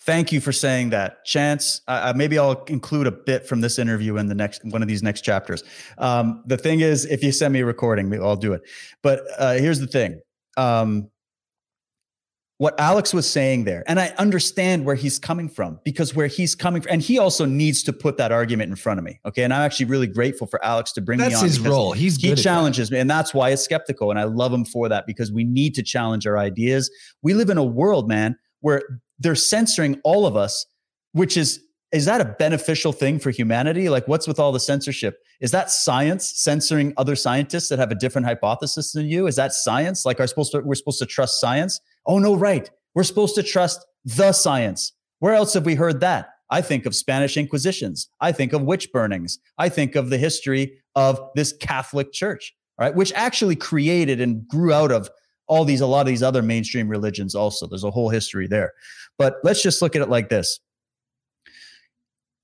Thank 0.00 0.30
you 0.30 0.40
for 0.40 0.52
saying 0.52 0.90
that 0.90 1.24
chance. 1.24 1.80
Uh, 1.88 2.12
maybe 2.14 2.38
i'll 2.38 2.62
include 2.64 3.06
a 3.06 3.12
bit 3.12 3.46
from 3.46 3.60
this 3.60 3.78
interview 3.78 4.16
in 4.16 4.26
the 4.28 4.34
next 4.34 4.64
one 4.64 4.82
of 4.82 4.88
these 4.88 5.02
next 5.02 5.22
chapters. 5.22 5.64
Um, 5.98 6.42
the 6.46 6.56
thing 6.56 6.80
is 6.80 7.04
if 7.06 7.22
you 7.24 7.32
send 7.32 7.52
me 7.52 7.60
a 7.60 7.66
recording 7.66 8.12
i'll 8.14 8.36
do 8.36 8.52
it. 8.52 8.62
But 9.02 9.22
uh, 9.38 9.54
here's 9.54 9.80
the 9.80 9.86
thing. 9.86 10.20
Um, 10.56 11.10
what 12.58 12.78
Alex 12.80 13.12
was 13.12 13.28
saying 13.30 13.64
there. 13.64 13.84
And 13.86 14.00
I 14.00 14.14
understand 14.18 14.84
where 14.84 14.94
he's 14.94 15.18
coming 15.18 15.48
from 15.48 15.78
because 15.84 16.14
where 16.14 16.26
he's 16.26 16.54
coming 16.54 16.80
from, 16.80 16.92
and 16.92 17.02
he 17.02 17.18
also 17.18 17.44
needs 17.44 17.82
to 17.82 17.92
put 17.92 18.16
that 18.16 18.32
argument 18.32 18.70
in 18.70 18.76
front 18.76 18.98
of 18.98 19.04
me. 19.04 19.20
Okay. 19.26 19.42
And 19.42 19.52
I'm 19.52 19.60
actually 19.60 19.86
really 19.86 20.06
grateful 20.06 20.46
for 20.46 20.64
Alex 20.64 20.92
to 20.92 21.02
bring 21.02 21.18
that's 21.18 21.30
me 21.30 21.34
on. 21.36 21.42
That's 21.42 21.56
his 21.56 21.66
role. 21.66 21.92
He's 21.92 22.16
he 22.16 22.34
challenges 22.34 22.90
me. 22.90 22.98
And 22.98 23.10
that's 23.10 23.34
why 23.34 23.50
it's 23.50 23.66
Skeptiko. 23.66 24.10
And 24.10 24.18
I 24.18 24.24
love 24.24 24.52
him 24.52 24.64
for 24.64 24.88
that 24.88 25.06
because 25.06 25.30
we 25.30 25.44
need 25.44 25.74
to 25.74 25.82
challenge 25.82 26.26
our 26.26 26.38
ideas. 26.38 26.90
We 27.22 27.34
live 27.34 27.50
in 27.50 27.58
a 27.58 27.64
world, 27.64 28.08
man, 28.08 28.36
where 28.60 28.82
they're 29.18 29.34
censoring 29.34 30.00
all 30.02 30.26
of 30.26 30.36
us, 30.36 30.66
which 31.12 31.36
is 31.36 31.60
is 31.92 32.04
that 32.06 32.20
a 32.20 32.24
beneficial 32.24 32.92
thing 32.92 33.18
for 33.18 33.30
humanity? 33.30 33.88
Like, 33.88 34.08
what's 34.08 34.26
with 34.26 34.40
all 34.40 34.50
the 34.50 34.60
censorship? 34.60 35.18
Is 35.40 35.52
that 35.52 35.70
science 35.70 36.32
censoring 36.34 36.92
other 36.96 37.14
scientists 37.14 37.68
that 37.68 37.78
have 37.78 37.92
a 37.92 37.94
different 37.94 38.26
hypothesis 38.26 38.92
than 38.92 39.06
you? 39.06 39.28
Is 39.28 39.36
that 39.36 39.52
science? 39.52 40.04
Like, 40.04 40.18
are 40.18 40.26
supposed 40.26 40.52
to 40.52 40.60
we're 40.60 40.74
supposed 40.74 40.98
to 40.98 41.06
trust 41.06 41.40
science? 41.40 41.80
Oh, 42.06 42.18
no, 42.18 42.36
right. 42.36 42.70
We're 42.94 43.02
supposed 43.02 43.34
to 43.34 43.42
trust 43.42 43.84
the 44.04 44.32
science. 44.32 44.92
Where 45.18 45.34
else 45.34 45.54
have 45.54 45.66
we 45.66 45.74
heard 45.74 46.00
that? 46.00 46.30
I 46.50 46.60
think 46.60 46.86
of 46.86 46.94
Spanish 46.94 47.36
Inquisitions. 47.36 48.08
I 48.20 48.32
think 48.32 48.52
of 48.52 48.62
witch 48.62 48.92
burnings. 48.92 49.38
I 49.58 49.68
think 49.68 49.96
of 49.96 50.10
the 50.10 50.18
history 50.18 50.78
of 50.94 51.20
this 51.34 51.52
Catholic 51.52 52.12
Church, 52.12 52.54
right? 52.78 52.94
Which 52.94 53.12
actually 53.14 53.56
created 53.56 54.20
and 54.20 54.46
grew 54.46 54.72
out 54.72 54.92
of 54.92 55.10
all 55.48 55.64
these, 55.64 55.80
a 55.80 55.86
lot 55.86 56.02
of 56.02 56.06
these 56.06 56.22
other 56.22 56.42
mainstream 56.42 56.88
religions 56.88 57.34
also. 57.34 57.66
There's 57.66 57.84
a 57.84 57.90
whole 57.90 58.10
history 58.10 58.46
there. 58.46 58.72
But 59.18 59.36
let's 59.42 59.62
just 59.62 59.82
look 59.82 59.96
at 59.96 60.02
it 60.02 60.08
like 60.08 60.28
this 60.28 60.60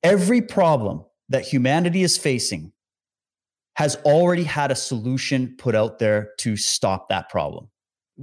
every 0.02 0.42
problem 0.42 1.04
that 1.28 1.46
humanity 1.46 2.02
is 2.02 2.18
facing 2.18 2.72
has 3.76 3.96
already 4.04 4.42
had 4.42 4.70
a 4.70 4.74
solution 4.74 5.54
put 5.56 5.74
out 5.74 5.98
there 5.98 6.30
to 6.38 6.56
stop 6.56 7.08
that 7.08 7.28
problem 7.28 7.68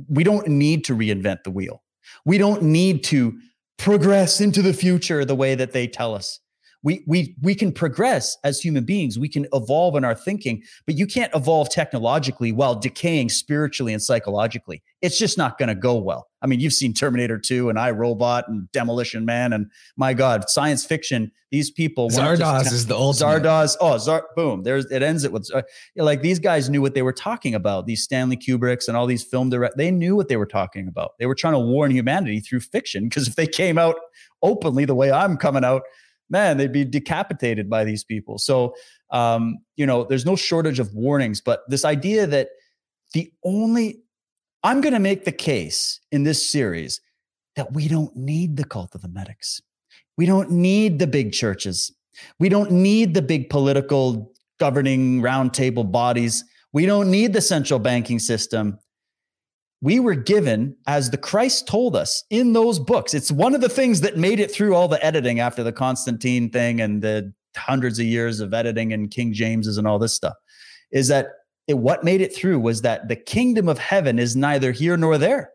we 0.07 0.23
don't 0.23 0.47
need 0.47 0.85
to 0.85 0.95
reinvent 0.95 1.43
the 1.43 1.51
wheel. 1.51 1.83
We 2.25 2.37
don't 2.37 2.63
need 2.63 3.03
to 3.05 3.37
progress 3.77 4.41
into 4.41 4.61
the 4.61 4.73
future 4.73 5.23
the 5.25 5.35
way 5.35 5.55
that 5.55 5.71
they 5.71 5.87
tell 5.87 6.13
us 6.13 6.39
we 6.84 7.03
we 7.07 7.36
we 7.41 7.55
can 7.55 7.71
progress 7.71 8.38
as 8.43 8.61
human 8.61 8.86
beings. 8.86 9.19
We 9.19 9.30
can 9.30 9.47
evolve 9.53 9.95
in 9.95 10.05
our 10.05 10.15
thinking 10.15 10.63
but 10.86 10.97
you 10.97 11.05
can't 11.05 11.34
evolve 11.36 11.69
technologically 11.69 12.51
while 12.51 12.75
decaying 12.75 13.30
spiritually 13.30 13.93
and 13.93 14.01
psychologically. 14.01 14.82
It's 15.01 15.17
just 15.17 15.38
not 15.38 15.57
going 15.57 15.69
to 15.69 15.75
go 15.75 15.95
well. 15.95 16.27
I 16.41 16.47
mean 16.47 16.59
you've 16.59 16.73
seen 16.73 16.93
terminator 16.93 17.38
2 17.38 17.69
and 17.69 17.77
i 17.77 17.91
robot 17.91 18.47
and 18.47 18.71
demolition 18.71 19.25
man 19.25 19.51
and 19.51 19.69
my 19.97 20.13
god 20.13 20.49
science 20.49 20.86
fiction 20.86 21.32
these 21.51 21.69
people 21.69 22.09
zardoz 22.09 22.63
just, 22.63 22.73
is 22.73 22.88
the 22.88 22.95
old 22.95 23.17
zardoz 23.17 23.75
oh 23.82 23.97
Zar, 23.97 24.25
boom 24.38 24.63
there's 24.63 24.86
it 24.86 25.03
ends 25.03 25.25
it 25.25 25.34
with 25.34 25.49
uh, 25.53 25.63
like 25.97 26.21
these 26.21 26.39
guys 26.39 26.69
knew 26.69 26.82
what 26.82 26.93
they 26.93 27.01
were 27.01 27.11
talking 27.11 27.55
about 27.55 27.88
these 27.88 28.03
stanley 28.03 28.38
kubricks 28.38 28.88
and 28.88 28.95
all 28.95 29.05
these 29.05 29.23
film 29.23 29.49
direct 29.49 29.75
they 29.75 29.91
knew 29.91 30.15
what 30.15 30.30
they 30.30 30.38
were 30.38 30.45
talking 30.45 30.88
about. 30.88 31.17
They 31.19 31.25
were 31.25 31.36
trying 31.36 31.53
to 31.53 31.59
warn 31.59 31.91
humanity 31.91 32.39
through 32.39 32.61
fiction 32.61 33.09
because 33.09 33.27
if 33.27 33.36
they 33.36 33.47
came 33.47 33.77
out 33.77 33.95
openly 34.41 34.86
the 34.86 34.95
way 34.95 35.11
i'm 35.11 35.36
coming 35.36 35.65
out 35.65 35.84
man, 36.30 36.57
they'd 36.57 36.71
be 36.71 36.86
decapitated 36.86 37.69
by 37.69 37.84
these 37.84 38.03
people. 38.03 38.38
So, 38.38 38.75
um, 39.11 39.59
you 39.75 39.86
know, 39.86 40.03
there's 40.03 40.25
no 40.25 40.36
shortage 40.36 40.80
of 40.80 40.93
warnings, 40.93 41.41
but 41.41 41.61
this 41.67 41.86
idea 41.86 42.27
that 42.27 42.49
the 43.13 43.32
only, 43.43 44.01
I'm 44.63 44.82
going 44.82 44.93
to 44.93 44.99
make 44.99 45.25
the 45.25 45.32
case 45.32 45.99
in 46.11 46.23
this 46.23 46.47
series 46.47 47.01
that 47.55 47.73
we 47.73 47.88
don't 47.88 48.15
need 48.15 48.57
the 48.57 48.63
cult 48.63 48.95
of 48.95 49.01
the 49.01 49.07
medics. 49.07 49.61
We 50.17 50.25
don't 50.25 50.51
need 50.51 50.99
the 50.99 51.07
big 51.07 51.34
churches. 51.34 51.91
We 52.39 52.49
don't 52.49 52.71
need 52.71 53.13
the 53.13 53.21
big 53.21 53.49
political 53.49 54.32
governing 54.59 55.21
roundtable 55.21 55.89
bodies. 55.89 56.43
We 56.73 56.86
don't 56.86 57.09
need 57.09 57.34
the 57.34 57.41
central 57.41 57.80
banking 57.80 58.19
system 58.19 58.77
we 59.82 59.99
were 59.99 60.15
given, 60.15 60.75
as 60.88 61.09
the 61.09 61.17
Christ 61.17 61.67
told 61.67 61.95
us 61.95 62.23
in 62.30 62.53
those 62.53 62.80
books. 62.80 63.13
It's 63.13 63.32
one 63.32 63.55
of 63.55 63.61
the 63.61 63.69
things 63.69 64.01
that 64.01 64.17
made 64.17 64.39
it 64.39 64.51
through 64.51 64.75
all 64.75 64.88
the 64.88 65.03
editing 65.05 65.39
after 65.39 65.63
the 65.63 65.71
Constantine 65.71 66.49
thing 66.49 66.82
and 66.82 67.01
the 67.01 67.34
hundreds 67.55 67.97
of 67.97 68.05
years 68.05 68.41
of 68.41 68.53
editing 68.53 68.91
and 68.91 69.09
King 69.09 69.34
James's 69.34 69.77
and 69.77 69.88
all 69.88 69.97
this 69.97 70.13
stuff. 70.13 70.36
Is 70.91 71.07
that 71.07 71.27
it, 71.67 71.77
what 71.77 72.03
made 72.03 72.19
it 72.19 72.36
through 72.36 72.59
was 72.59 72.82
that 72.82 73.07
the 73.07 73.15
kingdom 73.15 73.69
of 73.69 73.80
heaven 73.80 74.19
is 74.19 74.36
neither 74.36 74.71
here 74.71 74.97
nor 74.97 75.17
there. 75.17 75.51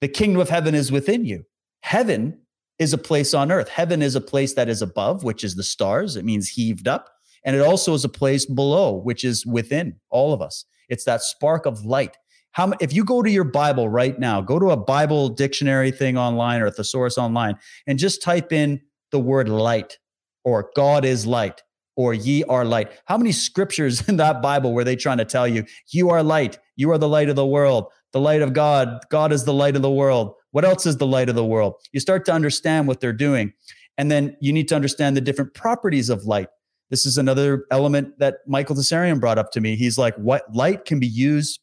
The 0.00 0.08
kingdom 0.08 0.40
of 0.40 0.50
heaven 0.50 0.74
is 0.74 0.92
within 0.92 1.24
you. 1.24 1.44
Heaven 1.80 2.38
is 2.78 2.92
a 2.92 2.98
place 2.98 3.34
on 3.34 3.50
earth. 3.50 3.68
Heaven 3.68 4.02
is 4.02 4.14
a 4.14 4.20
place 4.20 4.54
that 4.54 4.68
is 4.68 4.82
above, 4.82 5.24
which 5.24 5.42
is 5.42 5.56
the 5.56 5.62
stars. 5.62 6.16
It 6.16 6.24
means 6.24 6.48
heaved 6.48 6.86
up. 6.86 7.08
And 7.44 7.56
it 7.56 7.60
also 7.60 7.94
is 7.94 8.04
a 8.04 8.08
place 8.08 8.46
below, 8.46 8.92
which 8.92 9.24
is 9.24 9.44
within 9.44 9.96
all 10.10 10.32
of 10.32 10.40
us. 10.40 10.64
It's 10.88 11.04
that 11.04 11.22
spark 11.22 11.66
of 11.66 11.84
light 11.84 12.16
how 12.52 12.72
if 12.80 12.92
you 12.92 13.04
go 13.04 13.22
to 13.22 13.30
your 13.30 13.44
Bible 13.44 13.88
right 13.88 14.18
now, 14.18 14.40
go 14.40 14.58
to 14.58 14.70
a 14.70 14.76
Bible 14.76 15.28
dictionary 15.28 15.90
thing 15.90 16.16
online 16.16 16.60
or 16.60 16.66
a 16.66 16.70
thesaurus 16.70 17.18
online 17.18 17.56
and 17.86 17.98
just 17.98 18.22
type 18.22 18.52
in 18.52 18.80
the 19.10 19.18
word 19.18 19.48
light 19.48 19.98
or 20.44 20.70
God 20.76 21.04
is 21.04 21.26
light 21.26 21.62
or 21.96 22.14
ye 22.14 22.44
are 22.44 22.64
light. 22.64 22.92
How 23.06 23.18
many 23.18 23.32
scriptures 23.32 24.06
in 24.08 24.16
that 24.16 24.42
Bible 24.42 24.72
were 24.72 24.84
they 24.84 24.96
trying 24.96 25.18
to 25.18 25.24
tell 25.24 25.48
you, 25.48 25.64
you 25.90 26.10
are 26.10 26.22
light, 26.22 26.58
you 26.76 26.90
are 26.90 26.98
the 26.98 27.08
light 27.08 27.28
of 27.28 27.36
the 27.36 27.46
world, 27.46 27.86
the 28.12 28.20
light 28.20 28.42
of 28.42 28.52
God, 28.52 29.00
God 29.10 29.32
is 29.32 29.44
the 29.44 29.54
light 29.54 29.76
of 29.76 29.82
the 29.82 29.90
world. 29.90 30.34
What 30.50 30.64
else 30.64 30.84
is 30.84 30.98
the 30.98 31.06
light 31.06 31.30
of 31.30 31.34
the 31.34 31.44
world? 31.44 31.74
You 31.92 32.00
start 32.00 32.26
to 32.26 32.32
understand 32.32 32.86
what 32.86 33.00
they're 33.00 33.12
doing. 33.12 33.54
And 33.96 34.10
then 34.10 34.36
you 34.40 34.52
need 34.52 34.68
to 34.68 34.76
understand 34.76 35.16
the 35.16 35.20
different 35.20 35.54
properties 35.54 36.10
of 36.10 36.24
light. 36.24 36.48
This 36.90 37.06
is 37.06 37.16
another 37.16 37.64
element 37.70 38.18
that 38.18 38.38
Michael 38.46 38.76
Tsarion 38.76 39.18
brought 39.18 39.38
up 39.38 39.50
to 39.52 39.60
me. 39.62 39.76
He's 39.76 39.96
like, 39.96 40.14
what 40.16 40.44
light 40.54 40.84
can 40.84 41.00
be 41.00 41.06
used 41.06 41.60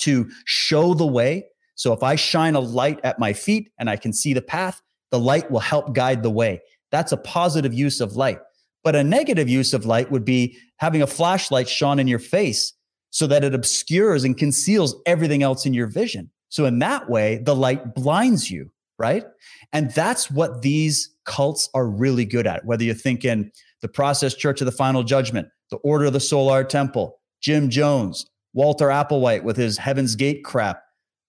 to 0.00 0.30
show 0.44 0.94
the 0.94 1.06
way. 1.06 1.46
So 1.74 1.92
if 1.92 2.02
I 2.02 2.16
shine 2.16 2.54
a 2.54 2.60
light 2.60 3.00
at 3.04 3.18
my 3.18 3.32
feet 3.32 3.70
and 3.78 3.88
I 3.88 3.96
can 3.96 4.12
see 4.12 4.34
the 4.34 4.42
path, 4.42 4.82
the 5.10 5.18
light 5.18 5.50
will 5.50 5.60
help 5.60 5.94
guide 5.94 6.22
the 6.22 6.30
way. 6.30 6.60
That's 6.90 7.12
a 7.12 7.16
positive 7.16 7.72
use 7.72 8.00
of 8.00 8.16
light. 8.16 8.38
But 8.82 8.96
a 8.96 9.04
negative 9.04 9.48
use 9.48 9.74
of 9.74 9.86
light 9.86 10.10
would 10.10 10.24
be 10.24 10.56
having 10.76 11.02
a 11.02 11.06
flashlight 11.06 11.68
shone 11.68 11.98
in 11.98 12.08
your 12.08 12.18
face 12.18 12.72
so 13.10 13.26
that 13.26 13.44
it 13.44 13.54
obscures 13.54 14.24
and 14.24 14.36
conceals 14.36 14.94
everything 15.06 15.42
else 15.42 15.66
in 15.66 15.74
your 15.74 15.86
vision. 15.86 16.30
So 16.48 16.64
in 16.64 16.78
that 16.78 17.08
way, 17.10 17.38
the 17.38 17.54
light 17.54 17.94
blinds 17.94 18.50
you, 18.50 18.70
right? 18.98 19.24
And 19.72 19.90
that's 19.92 20.30
what 20.30 20.62
these 20.62 21.10
cults 21.24 21.68
are 21.74 21.86
really 21.86 22.24
good 22.24 22.46
at. 22.46 22.64
Whether 22.64 22.84
you're 22.84 22.94
thinking 22.94 23.50
the 23.82 23.88
Process 23.88 24.34
Church 24.34 24.60
of 24.60 24.66
the 24.66 24.72
Final 24.72 25.02
Judgment, 25.02 25.48
the 25.70 25.76
Order 25.78 26.06
of 26.06 26.12
the 26.12 26.20
Solar 26.20 26.64
Temple, 26.64 27.18
Jim 27.40 27.70
Jones, 27.70 28.26
Walter 28.52 28.88
Applewhite 28.88 29.42
with 29.42 29.56
his 29.56 29.78
Heaven's 29.78 30.16
Gate 30.16 30.44
crap, 30.44 30.82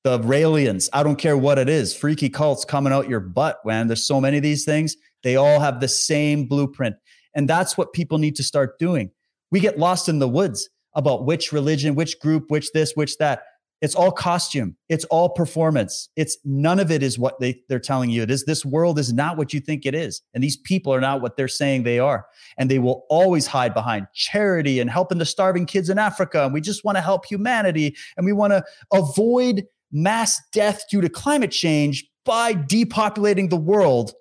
the 0.03 0.19
Raelians. 0.19 0.89
I 0.93 1.03
don't 1.03 1.17
care 1.17 1.37
what 1.37 1.59
it 1.59 1.69
is. 1.69 1.95
Freaky 1.95 2.29
cults 2.29 2.65
coming 2.65 2.91
out 2.91 3.09
your 3.09 3.19
butt, 3.19 3.59
man. 3.65 3.87
There's 3.87 4.05
so 4.05 4.19
many 4.19 4.37
of 4.37 4.43
these 4.43 4.65
things. 4.65 4.95
They 5.23 5.35
all 5.35 5.59
have 5.59 5.79
the 5.79 5.87
same 5.87 6.47
blueprint. 6.47 6.95
And 7.35 7.47
that's 7.47 7.77
what 7.77 7.93
people 7.93 8.17
need 8.17 8.35
to 8.37 8.43
start 8.43 8.79
doing. 8.79 9.11
We 9.51 9.59
get 9.59 9.77
lost 9.77 10.09
in 10.09 10.19
the 10.19 10.27
woods 10.27 10.69
about 10.95 11.25
which 11.25 11.51
religion, 11.51 11.95
which 11.95 12.19
group, 12.19 12.45
which 12.49 12.71
this, 12.71 12.93
which 12.95 13.17
that. 13.17 13.43
It's 13.81 13.95
all 13.95 14.11
costume. 14.11 14.75
It's 14.89 15.05
all 15.05 15.29
performance. 15.29 16.09
It's 16.15 16.37
none 16.45 16.79
of 16.79 16.91
it 16.91 17.01
is 17.01 17.17
what 17.17 17.39
they, 17.39 17.61
they're 17.67 17.79
telling 17.79 18.11
you 18.11 18.21
it 18.21 18.29
is. 18.29 18.45
This 18.45 18.63
world 18.63 18.99
is 18.99 19.11
not 19.11 19.37
what 19.37 19.53
you 19.53 19.59
think 19.59 19.85
it 19.85 19.95
is. 19.95 20.21
And 20.33 20.43
these 20.43 20.57
people 20.57 20.93
are 20.93 21.01
not 21.01 21.21
what 21.21 21.35
they're 21.35 21.47
saying 21.47 21.83
they 21.83 21.97
are. 21.97 22.25
And 22.57 22.69
they 22.69 22.77
will 22.77 23.05
always 23.09 23.47
hide 23.47 23.73
behind 23.73 24.05
charity 24.13 24.79
and 24.79 24.89
helping 24.89 25.17
the 25.17 25.25
starving 25.25 25.65
kids 25.65 25.89
in 25.89 25.97
Africa. 25.97 26.45
And 26.45 26.53
we 26.53 26.61
just 26.61 26.85
want 26.85 26.97
to 26.97 27.01
help 27.01 27.25
humanity. 27.25 27.95
And 28.17 28.25
we 28.25 28.33
want 28.33 28.53
to 28.53 28.63
avoid 28.93 29.65
mass 29.91 30.39
death 30.53 30.83
due 30.89 31.01
to 31.01 31.09
climate 31.09 31.51
change 31.51 32.05
by 32.23 32.53
depopulating 32.53 33.49
the 33.49 33.57
world 33.57 34.13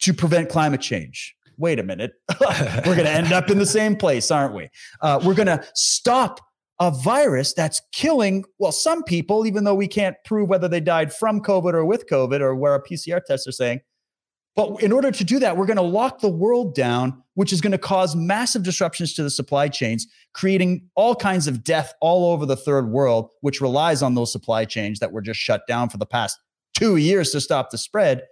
to 0.00 0.14
prevent 0.14 0.48
climate 0.48 0.80
change. 0.80 1.34
Wait 1.56 1.80
a 1.80 1.82
minute. 1.82 2.12
we're 2.40 2.94
going 2.94 2.98
to 2.98 3.10
end 3.10 3.32
up 3.32 3.50
in 3.50 3.58
the 3.58 3.66
same 3.66 3.96
place, 3.96 4.30
aren't 4.30 4.54
we? 4.54 4.68
Uh, 5.00 5.20
we're 5.24 5.34
going 5.34 5.46
to 5.46 5.62
stop 5.74 6.40
a 6.80 6.90
virus 6.90 7.52
that's 7.52 7.80
killing, 7.92 8.44
well, 8.58 8.72
some 8.72 9.02
people, 9.02 9.46
even 9.46 9.64
though 9.64 9.74
we 9.74 9.88
can't 9.88 10.16
prove 10.24 10.48
whether 10.48 10.68
they 10.68 10.80
died 10.80 11.12
from 11.12 11.40
COVID 11.40 11.74
or 11.74 11.84
with 11.84 12.06
COVID 12.08 12.40
or 12.40 12.54
where 12.54 12.72
our 12.72 12.82
PCR 12.82 13.24
tests 13.24 13.46
are 13.46 13.52
saying. 13.52 13.80
But 14.54 14.82
in 14.82 14.90
order 14.90 15.12
to 15.12 15.24
do 15.24 15.38
that, 15.38 15.56
we're 15.56 15.66
going 15.66 15.76
to 15.76 15.82
lock 15.82 16.20
the 16.20 16.28
world 16.28 16.74
down, 16.74 17.22
which 17.34 17.52
is 17.52 17.60
going 17.60 17.72
to 17.72 17.78
cause 17.78 18.16
massive 18.16 18.64
disruptions 18.64 19.14
to 19.14 19.22
the 19.22 19.30
supply 19.30 19.68
chains, 19.68 20.06
creating 20.34 20.88
all 20.96 21.14
kinds 21.14 21.46
of 21.46 21.62
death 21.62 21.94
all 22.00 22.32
over 22.32 22.44
the 22.44 22.56
third 22.56 22.90
world, 22.90 23.30
which 23.40 23.60
relies 23.60 24.02
on 24.02 24.14
those 24.16 24.32
supply 24.32 24.64
chains 24.64 24.98
that 24.98 25.12
were 25.12 25.20
just 25.20 25.38
shut 25.38 25.62
down 25.68 25.88
for 25.88 25.98
the 25.98 26.06
past 26.06 26.38
two 26.74 26.96
years 26.96 27.30
to 27.30 27.40
stop 27.40 27.70
the 27.70 27.78
spread. 27.78 28.22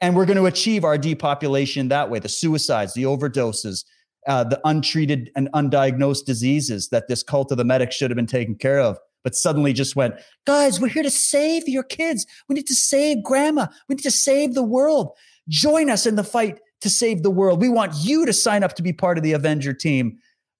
And 0.00 0.16
we're 0.16 0.26
going 0.26 0.38
to 0.38 0.46
achieve 0.46 0.84
our 0.84 0.98
depopulation 0.98 1.88
that 1.88 2.10
way 2.10 2.18
the 2.18 2.28
suicides, 2.28 2.94
the 2.94 3.04
overdoses, 3.04 3.84
uh, 4.26 4.44
the 4.44 4.60
untreated 4.64 5.30
and 5.34 5.48
undiagnosed 5.54 6.24
diseases 6.24 6.88
that 6.90 7.08
this 7.08 7.22
cult 7.22 7.50
of 7.50 7.58
the 7.58 7.64
medics 7.64 7.96
should 7.96 8.10
have 8.10 8.16
been 8.16 8.26
taken 8.26 8.54
care 8.54 8.80
of, 8.80 8.98
but 9.24 9.34
suddenly 9.34 9.72
just 9.72 9.96
went, 9.96 10.14
guys, 10.46 10.80
we're 10.80 10.88
here 10.88 11.02
to 11.02 11.10
save 11.10 11.68
your 11.68 11.82
kids. 11.82 12.26
We 12.48 12.54
need 12.54 12.66
to 12.66 12.74
save 12.74 13.22
grandma. 13.22 13.66
We 13.88 13.94
need 13.96 14.02
to 14.02 14.10
save 14.10 14.54
the 14.54 14.62
world. 14.62 15.12
Join 15.48 15.90
us 15.90 16.06
in 16.06 16.16
the 16.16 16.24
fight 16.24 16.60
to 16.82 16.90
save 16.90 17.22
the 17.22 17.30
world. 17.30 17.60
We 17.60 17.68
want 17.68 17.92
you 17.96 18.26
to 18.26 18.32
sign 18.32 18.62
up 18.62 18.74
to 18.76 18.82
be 18.82 18.92
part 18.92 19.18
of 19.18 19.24
the 19.24 19.32
Avenger 19.32 19.72
team. 19.72 20.18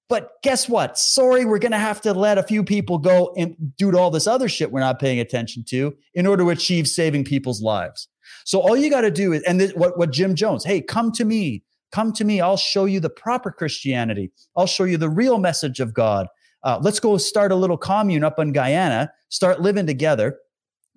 But 0.09 0.31
guess 0.43 0.67
what? 0.67 0.97
Sorry, 0.97 1.45
we're 1.45 1.59
going 1.59 1.71
to 1.71 1.77
have 1.77 2.01
to 2.01 2.13
let 2.13 2.37
a 2.37 2.43
few 2.43 2.65
people 2.65 2.97
go 2.97 3.33
and 3.37 3.55
to 3.79 3.97
all 3.97 4.11
this 4.11 4.27
other 4.27 4.49
shit 4.49 4.71
we're 4.71 4.81
not 4.81 4.99
paying 4.99 5.19
attention 5.19 5.63
to 5.69 5.95
in 6.13 6.27
order 6.27 6.43
to 6.43 6.49
achieve 6.49 6.87
saving 6.87 7.23
people's 7.23 7.61
lives. 7.61 8.09
So 8.45 8.59
all 8.59 8.75
you 8.75 8.89
got 8.89 9.01
to 9.01 9.11
do 9.11 9.31
is, 9.31 9.41
and 9.43 9.59
this, 9.59 9.71
what, 9.71 9.97
what 9.97 10.11
Jim 10.11 10.35
Jones, 10.35 10.65
hey, 10.65 10.81
come 10.81 11.11
to 11.13 11.23
me. 11.23 11.63
Come 11.91 12.13
to 12.13 12.23
me. 12.23 12.41
I'll 12.41 12.57
show 12.57 12.85
you 12.85 12.99
the 12.99 13.09
proper 13.09 13.51
Christianity. 13.51 14.31
I'll 14.55 14.67
show 14.67 14.85
you 14.85 14.97
the 14.97 15.09
real 15.09 15.37
message 15.37 15.79
of 15.79 15.93
God. 15.93 16.27
Uh, 16.63 16.79
let's 16.81 16.99
go 16.99 17.17
start 17.17 17.51
a 17.51 17.55
little 17.55 17.77
commune 17.77 18.23
up 18.23 18.39
in 18.39 18.51
Guyana, 18.51 19.11
start 19.29 19.61
living 19.61 19.87
together, 19.87 20.37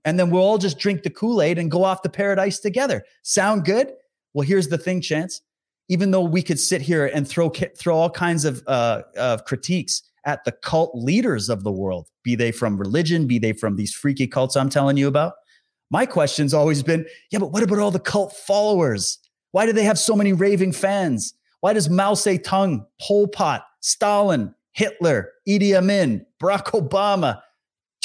and 0.05 0.19
then 0.19 0.31
we'll 0.31 0.43
all 0.43 0.59
just 0.59 0.79
drink 0.79 1.03
the 1.03 1.11
Kool 1.11 1.41
Aid 1.41 1.59
and 1.59 1.71
go 1.71 1.85
off 1.85 2.03
to 2.03 2.09
paradise 2.09 2.59
together. 2.59 3.05
Sound 3.23 3.65
good? 3.65 3.93
Well, 4.35 4.47
here's 4.47 4.69
the 4.69 4.79
thing, 4.79 5.01
Chance. 5.01 5.41
Even 5.89 6.11
though 6.11 6.23
we 6.23 6.43
could 6.43 6.61
sit 6.61 6.83
here 6.83 7.07
and 7.07 7.27
throw 7.27 7.51
throw 7.51 7.97
all 7.97 8.11
kinds 8.11 8.45
of 8.45 8.63
uh, 8.67 9.03
of 9.17 9.45
critiques 9.45 10.03
at 10.27 10.45
the 10.45 10.53
cult 10.53 10.95
leaders 10.95 11.49
of 11.49 11.63
the 11.65 11.73
world, 11.73 12.09
be 12.23 12.35
they 12.35 12.53
from 12.53 12.79
religion, 12.79 13.27
be 13.27 13.39
they 13.39 13.53
from 13.53 13.77
these 13.77 13.95
freaky 13.95 14.27
cults 14.27 14.57
I'm 14.57 14.71
telling 14.71 14.97
you 14.97 15.09
about, 15.09 15.35
my 15.91 16.07
question's 16.07 16.55
always 16.55 16.83
been, 16.83 17.07
yeah, 17.31 17.39
but 17.39 17.53
what 17.53 17.63
about 17.63 17.79
all 17.79 17.91
the 17.91 18.01
cult 18.01 18.35
followers? 18.35 19.19
Why 19.55 19.67
do 19.67 19.73
they 19.73 19.85
have 19.85 20.01
so 20.01 20.17
many 20.17 20.33
raving 20.33 20.73
fans? 20.73 21.33
Why 21.61 21.75
does 21.75 21.89
Mao 21.89 22.15
Zedong, 22.15 22.87
Pol 23.01 23.29
Pot, 23.29 23.65
Stalin, 23.79 24.53
Hitler, 24.73 25.31
Idi 25.49 25.77
Amin, 25.77 26.27
Barack 26.43 26.73
Obama, 26.73 27.41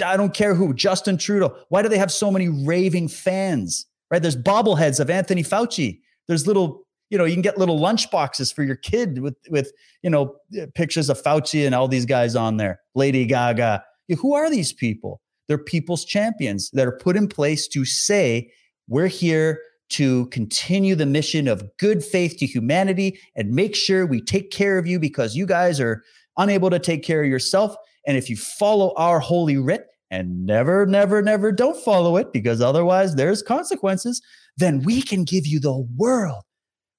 I 0.05 0.15
don't 0.15 0.31
care 0.31 0.53
who, 0.53 0.75
Justin 0.75 1.17
Trudeau, 1.17 1.57
why 1.69 1.81
do 1.81 1.89
they 1.89 1.97
have 1.97 2.11
so 2.11 2.29
many 2.29 2.49
raving 2.49 3.07
fans? 3.07 3.87
Right? 4.11 4.21
There's 4.21 4.37
bobbleheads 4.37 4.99
of 4.99 5.09
Anthony 5.09 5.41
Fauci. 5.41 6.01
There's 6.27 6.45
little, 6.45 6.85
you 7.09 7.17
know, 7.17 7.25
you 7.25 7.33
can 7.33 7.41
get 7.41 7.57
little 7.57 7.79
lunch 7.79 8.11
boxes 8.11 8.51
for 8.51 8.61
your 8.61 8.75
kid 8.75 9.17
with 9.17 9.35
with, 9.49 9.71
you 10.03 10.11
know, 10.11 10.35
pictures 10.75 11.09
of 11.09 11.19
Fauci 11.19 11.65
and 11.65 11.73
all 11.73 11.87
these 11.87 12.05
guys 12.05 12.35
on 12.35 12.57
there. 12.57 12.79
Lady 12.93 13.25
Gaga. 13.25 13.83
Who 14.19 14.35
are 14.35 14.51
these 14.51 14.71
people? 14.71 15.19
They're 15.47 15.57
people's 15.57 16.05
champions 16.05 16.69
that 16.73 16.85
are 16.85 16.95
put 16.95 17.17
in 17.17 17.27
place 17.27 17.67
to 17.69 17.85
say, 17.85 18.51
we're 18.87 19.07
here 19.07 19.59
to 19.89 20.27
continue 20.27 20.95
the 20.95 21.05
mission 21.05 21.47
of 21.47 21.63
good 21.77 22.03
faith 22.03 22.37
to 22.37 22.45
humanity 22.45 23.19
and 23.35 23.51
make 23.51 23.75
sure 23.75 24.05
we 24.05 24.21
take 24.21 24.51
care 24.51 24.77
of 24.77 24.87
you 24.87 24.99
because 24.99 25.35
you 25.35 25.45
guys 25.45 25.79
are 25.79 26.03
unable 26.37 26.69
to 26.69 26.79
take 26.79 27.03
care 27.03 27.23
of 27.23 27.29
yourself. 27.29 27.75
And 28.07 28.17
if 28.17 28.29
you 28.29 28.37
follow 28.37 28.93
our 28.95 29.19
holy 29.19 29.57
writ 29.57 29.87
and 30.11 30.45
never, 30.45 30.85
never, 30.85 31.21
never 31.21 31.51
don't 31.51 31.77
follow 31.77 32.17
it 32.17 32.31
because 32.31 32.61
otherwise 32.61 33.15
there's 33.15 33.41
consequences, 33.41 34.21
then 34.57 34.81
we 34.83 35.01
can 35.01 35.23
give 35.23 35.45
you 35.45 35.59
the 35.59 35.87
world. 35.95 36.43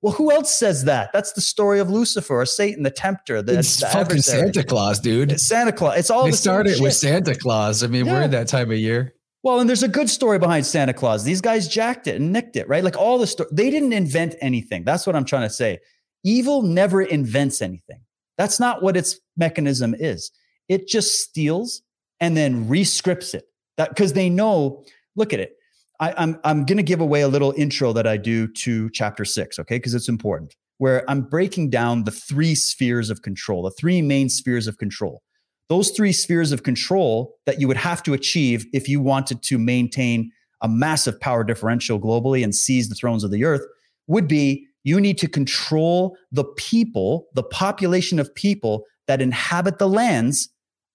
Well, 0.02 0.14
who 0.14 0.32
else 0.32 0.54
says 0.54 0.84
that? 0.84 1.10
That's 1.12 1.32
the 1.32 1.42
story 1.42 1.78
of 1.78 1.90
Lucifer 1.90 2.40
or 2.40 2.46
Satan, 2.46 2.84
the 2.84 2.90
tempter. 2.90 3.42
The, 3.42 3.58
it's 3.58 3.80
the 3.80 3.86
fucking 3.86 4.00
adversary. 4.00 4.52
Santa 4.52 4.64
Claus, 4.64 4.98
dude. 4.98 5.32
It's 5.32 5.46
Santa 5.46 5.72
Claus. 5.72 5.98
It's 5.98 6.10
all 6.10 6.24
they 6.24 6.30
the 6.30 6.36
started 6.38 6.80
with. 6.80 6.94
Santa 6.94 7.34
Claus. 7.34 7.84
I 7.84 7.86
mean, 7.86 8.06
we're 8.06 8.22
in 8.22 8.30
that 8.30 8.48
time 8.48 8.70
of 8.70 8.78
year. 8.78 9.14
Well, 9.42 9.60
and 9.60 9.68
there's 9.68 9.82
a 9.82 9.88
good 9.88 10.10
story 10.10 10.38
behind 10.38 10.66
Santa 10.66 10.92
Claus. 10.92 11.24
These 11.24 11.40
guys 11.40 11.66
jacked 11.66 12.06
it 12.06 12.16
and 12.16 12.32
nicked 12.32 12.56
it, 12.56 12.68
right? 12.68 12.84
Like 12.84 12.98
all 12.98 13.18
the 13.18 13.26
story. 13.26 13.48
They 13.52 13.70
didn't 13.70 13.94
invent 13.94 14.34
anything. 14.42 14.84
That's 14.84 15.06
what 15.06 15.16
I'm 15.16 15.24
trying 15.24 15.48
to 15.48 15.54
say. 15.54 15.78
Evil 16.24 16.62
never 16.62 17.00
invents 17.00 17.62
anything. 17.62 18.00
That's 18.36 18.60
not 18.60 18.82
what 18.82 18.96
its 18.96 19.18
mechanism 19.36 19.94
is. 19.98 20.30
It 20.68 20.88
just 20.88 21.20
steals 21.20 21.82
and 22.20 22.36
then 22.36 22.68
rescripts 22.68 23.34
it. 23.34 23.44
That 23.78 23.90
because 23.90 24.12
they 24.12 24.28
know. 24.28 24.84
Look 25.16 25.32
at 25.32 25.40
it. 25.40 25.56
I, 26.00 26.14
I'm 26.16 26.38
I'm 26.44 26.64
going 26.66 26.76
to 26.76 26.82
give 26.82 27.00
away 27.00 27.22
a 27.22 27.28
little 27.28 27.54
intro 27.56 27.92
that 27.94 28.06
I 28.06 28.18
do 28.18 28.46
to 28.46 28.90
chapter 28.90 29.24
six, 29.24 29.58
okay? 29.58 29.76
Because 29.76 29.94
it's 29.94 30.08
important. 30.08 30.54
Where 30.76 31.08
I'm 31.10 31.22
breaking 31.22 31.70
down 31.70 32.04
the 32.04 32.10
three 32.10 32.54
spheres 32.54 33.10
of 33.10 33.22
control, 33.22 33.62
the 33.62 33.70
three 33.70 34.02
main 34.02 34.28
spheres 34.28 34.66
of 34.66 34.78
control 34.78 35.22
those 35.70 35.90
three 35.90 36.12
spheres 36.12 36.50
of 36.50 36.64
control 36.64 37.36
that 37.46 37.60
you 37.60 37.68
would 37.68 37.76
have 37.76 38.02
to 38.02 38.12
achieve 38.12 38.66
if 38.74 38.88
you 38.88 39.00
wanted 39.00 39.40
to 39.44 39.56
maintain 39.56 40.30
a 40.62 40.68
massive 40.68 41.18
power 41.20 41.44
differential 41.44 41.98
globally 41.98 42.42
and 42.44 42.54
seize 42.54 42.88
the 42.88 42.94
thrones 42.94 43.24
of 43.24 43.30
the 43.30 43.44
earth 43.44 43.62
would 44.08 44.26
be 44.26 44.66
you 44.82 45.00
need 45.00 45.16
to 45.18 45.28
control 45.28 46.16
the 46.32 46.44
people, 46.44 47.28
the 47.34 47.44
population 47.44 48.18
of 48.18 48.34
people 48.34 48.84
that 49.06 49.22
inhabit 49.22 49.78
the 49.78 49.88
lands 49.88 50.48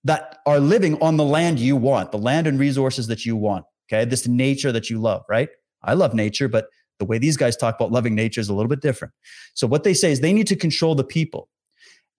that 0.04 0.40
are 0.46 0.60
living 0.60 1.02
on 1.02 1.16
the 1.16 1.24
land 1.24 1.58
you 1.58 1.78
want, 1.78 2.12
the 2.12 2.18
land 2.18 2.46
and 2.46 2.60
resources 2.60 3.08
that 3.08 3.26
you 3.26 3.36
want. 3.36 3.66
Okay. 3.88 4.04
This 4.04 4.28
nature 4.28 4.74
that 4.74 4.90
you 4.90 5.00
love, 5.00 5.24
right? 5.30 5.50
I 5.84 5.94
love 5.94 6.14
nature, 6.14 6.50
but 6.50 6.68
the 7.00 7.06
way 7.06 7.18
these 7.18 7.38
guys 7.38 7.56
talk 7.56 7.76
about 7.76 7.92
loving 7.92 8.14
nature 8.14 8.42
is 8.42 8.50
a 8.50 8.54
little 8.54 8.70
bit 8.70 8.82
different. 8.82 9.14
So 9.54 9.68
what 9.68 9.84
they 9.84 9.94
say 9.94 10.12
is 10.12 10.20
they 10.20 10.34
need 10.34 10.48
to 10.48 10.56
control 10.56 10.96
the 10.96 11.04
people. 11.04 11.48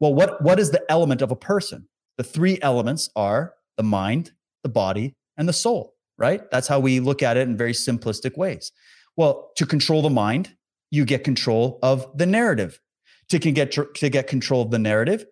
Well, 0.00 0.14
what, 0.14 0.40
what 0.42 0.58
is 0.58 0.70
the 0.70 0.82
element 0.90 1.20
of 1.20 1.30
a 1.30 1.36
person? 1.36 1.86
The 2.18 2.24
three 2.24 2.58
elements 2.62 3.10
are 3.14 3.54
the 3.76 3.82
mind, 3.82 4.32
the 4.62 4.68
body, 4.68 5.14
and 5.36 5.48
the 5.48 5.52
soul, 5.52 5.94
right? 6.18 6.50
That's 6.50 6.68
how 6.68 6.80
we 6.80 7.00
look 7.00 7.22
at 7.22 7.36
it 7.36 7.48
in 7.48 7.56
very 7.56 7.72
simplistic 7.72 8.36
ways. 8.36 8.72
Well, 9.16 9.50
to 9.56 9.66
control 9.66 10.02
the 10.02 10.10
mind, 10.10 10.54
you 10.90 11.04
get 11.04 11.24
control 11.24 11.78
of 11.82 12.06
the 12.16 12.26
narrative. 12.26 12.80
To 13.30 13.40
can 13.40 13.54
get 13.54 13.72
to 13.72 14.08
get 14.08 14.28
control 14.28 14.62
of 14.62 14.70
the 14.70 14.78
narrative, 14.78 15.26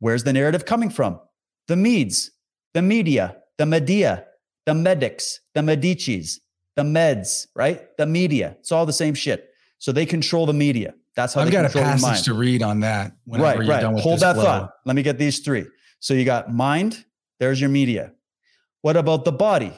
where's 0.00 0.24
the 0.24 0.32
narrative 0.32 0.64
coming 0.64 0.90
from? 0.90 1.20
The 1.68 1.76
Medes, 1.76 2.32
the 2.74 2.82
media, 2.82 3.36
the 3.58 3.66
media, 3.66 4.24
the 4.66 4.74
medics, 4.74 5.40
the 5.54 5.60
Medicis, 5.60 6.40
the 6.74 6.82
meds, 6.82 7.46
right? 7.54 7.96
The 7.96 8.06
media. 8.06 8.56
It's 8.58 8.72
all 8.72 8.86
the 8.86 8.92
same 8.92 9.14
shit. 9.14 9.50
So 9.78 9.92
they 9.92 10.04
control 10.04 10.46
the 10.46 10.52
media. 10.52 10.94
That's 11.14 11.34
how 11.34 11.42
I've 11.42 11.46
they 11.46 11.52
got 11.52 11.64
a 11.64 11.68
control 11.68 11.84
your 11.84 11.92
mind 11.92 12.02
passage 12.02 12.24
to 12.26 12.34
read 12.34 12.62
on 12.62 12.80
that. 12.80 13.12
Whenever 13.24 13.48
right, 13.48 13.58
you're 13.58 13.68
right. 13.68 13.80
done 13.80 13.94
with 13.94 14.02
Hold 14.02 14.20
that 14.20 14.34
flow. 14.34 14.44
thought. 14.44 14.72
Let 14.84 14.96
me 14.96 15.02
get 15.02 15.18
these 15.18 15.40
three. 15.40 15.66
So 16.00 16.14
you 16.14 16.24
got 16.24 16.52
mind, 16.52 17.04
there's 17.40 17.60
your 17.60 17.70
media. 17.70 18.12
What 18.82 18.96
about 18.96 19.24
the 19.24 19.32
body? 19.32 19.72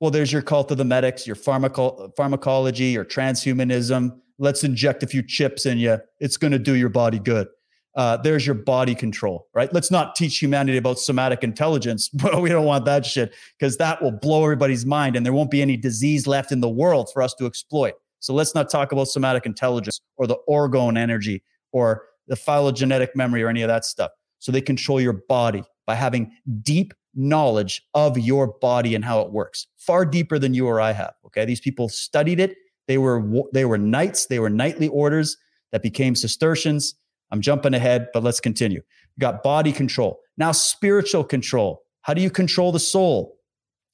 Well, 0.00 0.10
there's 0.10 0.32
your 0.32 0.42
cult 0.42 0.70
of 0.70 0.78
the 0.78 0.84
medics, 0.84 1.26
your 1.26 1.36
pharmaco- 1.36 2.14
pharmacology, 2.16 2.86
your 2.86 3.04
transhumanism. 3.04 4.18
Let's 4.38 4.64
inject 4.64 5.02
a 5.02 5.06
few 5.06 5.22
chips 5.22 5.66
in 5.66 5.78
you. 5.78 5.98
It's 6.18 6.36
going 6.36 6.52
to 6.52 6.58
do 6.58 6.74
your 6.74 6.88
body 6.88 7.18
good. 7.18 7.48
Uh, 7.94 8.16
there's 8.16 8.46
your 8.46 8.54
body 8.54 8.94
control, 8.94 9.48
right? 9.52 9.72
Let's 9.74 9.90
not 9.90 10.14
teach 10.14 10.38
humanity 10.38 10.78
about 10.78 10.98
somatic 10.98 11.42
intelligence. 11.42 12.08
Well, 12.22 12.40
we 12.40 12.48
don't 12.48 12.64
want 12.64 12.84
that 12.84 13.04
shit 13.04 13.34
because 13.58 13.76
that 13.78 14.00
will 14.00 14.12
blow 14.12 14.44
everybody's 14.44 14.86
mind 14.86 15.16
and 15.16 15.26
there 15.26 15.32
won't 15.32 15.50
be 15.50 15.60
any 15.60 15.76
disease 15.76 16.26
left 16.26 16.52
in 16.52 16.60
the 16.60 16.68
world 16.68 17.10
for 17.12 17.22
us 17.22 17.34
to 17.34 17.46
exploit. 17.46 17.94
So 18.20 18.32
let's 18.32 18.54
not 18.54 18.70
talk 18.70 18.92
about 18.92 19.08
somatic 19.08 19.44
intelligence 19.44 20.00
or 20.16 20.26
the 20.26 20.36
orgone 20.48 20.96
energy 20.96 21.42
or 21.72 22.04
the 22.28 22.36
phylogenetic 22.36 23.16
memory 23.16 23.42
or 23.42 23.48
any 23.48 23.62
of 23.62 23.68
that 23.68 23.84
stuff. 23.84 24.12
So 24.40 24.50
they 24.50 24.60
control 24.60 25.00
your 25.00 25.22
body 25.28 25.62
by 25.86 25.94
having 25.94 26.32
deep 26.62 26.92
knowledge 27.14 27.82
of 27.94 28.18
your 28.18 28.58
body 28.60 28.94
and 28.94 29.04
how 29.04 29.20
it 29.20 29.32
works, 29.32 29.66
far 29.76 30.04
deeper 30.04 30.38
than 30.38 30.54
you 30.54 30.66
or 30.66 30.80
I 30.80 30.92
have. 30.92 31.14
Okay, 31.26 31.44
these 31.44 31.60
people 31.60 31.88
studied 31.88 32.40
it. 32.40 32.56
They 32.88 32.98
were 32.98 33.22
they 33.52 33.64
were 33.64 33.78
knights. 33.78 34.26
They 34.26 34.40
were 34.40 34.50
knightly 34.50 34.88
orders 34.88 35.36
that 35.72 35.82
became 35.82 36.14
Cistercians. 36.14 36.94
I'm 37.30 37.40
jumping 37.40 37.74
ahead, 37.74 38.08
but 38.12 38.24
let's 38.24 38.40
continue. 38.40 38.78
You 38.78 39.20
got 39.20 39.42
body 39.42 39.72
control. 39.72 40.20
Now 40.36 40.52
spiritual 40.52 41.22
control. 41.22 41.82
How 42.02 42.14
do 42.14 42.20
you 42.20 42.30
control 42.30 42.72
the 42.72 42.80
soul? 42.80 43.36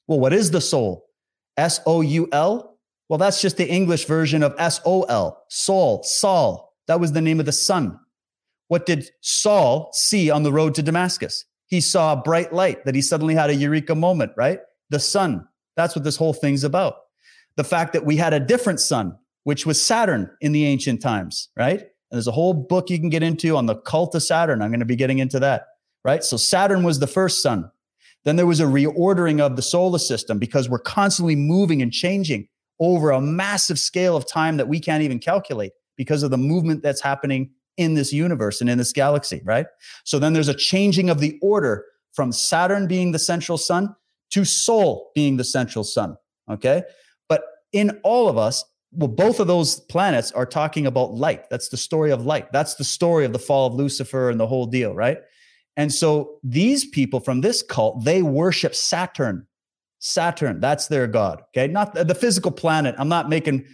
Well, 0.06 0.20
what 0.20 0.32
is 0.32 0.50
the 0.50 0.60
soul? 0.60 1.10
S 1.56 1.80
O 1.86 2.00
U 2.00 2.28
L. 2.32 2.78
Well, 3.08 3.18
that's 3.18 3.40
just 3.40 3.56
the 3.56 3.68
English 3.68 4.04
version 4.06 4.42
of 4.42 4.54
S 4.58 4.80
O 4.84 5.02
L. 5.02 5.44
Saul. 5.48 6.72
That 6.86 7.00
was 7.00 7.12
the 7.12 7.20
name 7.20 7.40
of 7.40 7.46
the 7.46 7.52
sun. 7.52 7.98
What 8.68 8.86
did 8.86 9.08
Saul 9.20 9.90
see 9.92 10.30
on 10.30 10.42
the 10.42 10.52
road 10.52 10.74
to 10.74 10.82
Damascus? 10.82 11.44
He 11.66 11.80
saw 11.80 12.12
a 12.12 12.22
bright 12.22 12.52
light 12.52 12.84
that 12.84 12.94
he 12.94 13.02
suddenly 13.02 13.34
had 13.34 13.50
a 13.50 13.54
eureka 13.54 13.94
moment, 13.94 14.32
right? 14.36 14.60
The 14.90 15.00
sun. 15.00 15.46
That's 15.76 15.94
what 15.94 16.04
this 16.04 16.16
whole 16.16 16.32
thing's 16.32 16.64
about. 16.64 16.96
The 17.56 17.64
fact 17.64 17.92
that 17.92 18.04
we 18.04 18.16
had 18.16 18.32
a 18.32 18.40
different 18.40 18.80
sun, 18.80 19.16
which 19.44 19.66
was 19.66 19.80
Saturn 19.80 20.30
in 20.40 20.52
the 20.52 20.66
ancient 20.66 21.00
times, 21.00 21.48
right? 21.56 21.80
And 21.80 22.16
there's 22.18 22.28
a 22.28 22.32
whole 22.32 22.54
book 22.54 22.90
you 22.90 22.98
can 22.98 23.08
get 23.08 23.22
into 23.22 23.56
on 23.56 23.66
the 23.66 23.76
cult 23.76 24.14
of 24.14 24.22
Saturn. 24.22 24.62
I'm 24.62 24.70
going 24.70 24.80
to 24.80 24.86
be 24.86 24.96
getting 24.96 25.18
into 25.18 25.40
that, 25.40 25.66
right? 26.04 26.22
So 26.22 26.36
Saturn 26.36 26.82
was 26.82 26.98
the 26.98 27.06
first 27.06 27.42
sun. 27.42 27.70
Then 28.24 28.36
there 28.36 28.46
was 28.46 28.60
a 28.60 28.64
reordering 28.64 29.40
of 29.40 29.56
the 29.56 29.62
solar 29.62 29.98
system 29.98 30.38
because 30.38 30.68
we're 30.68 30.80
constantly 30.80 31.36
moving 31.36 31.82
and 31.82 31.92
changing 31.92 32.48
over 32.80 33.10
a 33.10 33.20
massive 33.20 33.78
scale 33.78 34.16
of 34.16 34.28
time 34.28 34.56
that 34.56 34.68
we 34.68 34.80
can't 34.80 35.02
even 35.02 35.18
calculate 35.18 35.72
because 35.96 36.22
of 36.22 36.30
the 36.30 36.38
movement 36.38 36.82
that's 36.82 37.00
happening 37.00 37.50
in 37.76 37.94
this 37.94 38.12
universe 38.12 38.60
and 38.60 38.70
in 38.70 38.78
this 38.78 38.92
galaxy, 38.92 39.42
right? 39.44 39.66
So 40.04 40.18
then 40.18 40.32
there's 40.32 40.48
a 40.48 40.54
changing 40.54 41.10
of 41.10 41.20
the 41.20 41.38
order 41.42 41.84
from 42.14 42.32
Saturn 42.32 42.86
being 42.86 43.12
the 43.12 43.18
central 43.18 43.58
sun 43.58 43.94
to 44.30 44.44
Sol 44.44 45.12
being 45.14 45.36
the 45.36 45.44
central 45.44 45.84
sun, 45.84 46.16
okay? 46.50 46.82
But 47.28 47.42
in 47.72 48.00
all 48.02 48.28
of 48.28 48.38
us, 48.38 48.64
well, 48.92 49.08
both 49.08 49.40
of 49.40 49.46
those 49.46 49.80
planets 49.80 50.32
are 50.32 50.46
talking 50.46 50.86
about 50.86 51.14
light. 51.14 51.50
That's 51.50 51.68
the 51.68 51.76
story 51.76 52.10
of 52.10 52.24
light. 52.24 52.50
That's 52.52 52.76
the 52.76 52.84
story 52.84 53.24
of 53.24 53.32
the 53.32 53.38
fall 53.38 53.66
of 53.66 53.74
Lucifer 53.74 54.30
and 54.30 54.40
the 54.40 54.46
whole 54.46 54.66
deal, 54.66 54.94
right? 54.94 55.18
And 55.76 55.92
so 55.92 56.38
these 56.42 56.86
people 56.86 57.20
from 57.20 57.42
this 57.42 57.62
cult, 57.62 58.04
they 58.04 58.22
worship 58.22 58.74
Saturn. 58.74 59.46
Saturn, 59.98 60.60
that's 60.60 60.88
their 60.88 61.06
god. 61.06 61.42
Okay. 61.48 61.70
Not 61.70 61.94
the 61.94 62.14
physical 62.14 62.50
planet. 62.50 62.94
I'm 62.98 63.08
not 63.08 63.28
making 63.28 63.66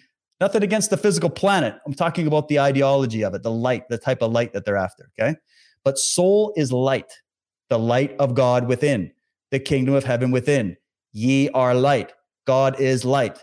nothing 0.42 0.64
against 0.64 0.90
the 0.90 0.96
physical 0.96 1.30
planet. 1.30 1.76
I'm 1.86 1.94
talking 1.94 2.26
about 2.26 2.48
the 2.48 2.58
ideology 2.58 3.22
of 3.22 3.32
it, 3.34 3.44
the 3.44 3.50
light, 3.52 3.88
the 3.88 3.96
type 3.96 4.22
of 4.22 4.32
light 4.32 4.52
that 4.54 4.64
they're 4.64 4.76
after. 4.76 5.08
Okay. 5.18 5.36
But 5.84 5.98
soul 5.98 6.52
is 6.56 6.72
light, 6.72 7.12
the 7.70 7.78
light 7.78 8.16
of 8.18 8.34
God 8.34 8.66
within, 8.66 9.12
the 9.52 9.60
kingdom 9.60 9.94
of 9.94 10.02
heaven 10.02 10.32
within. 10.32 10.76
Ye 11.12 11.48
are 11.50 11.74
light. 11.76 12.12
God 12.44 12.80
is 12.80 13.04
light. 13.04 13.38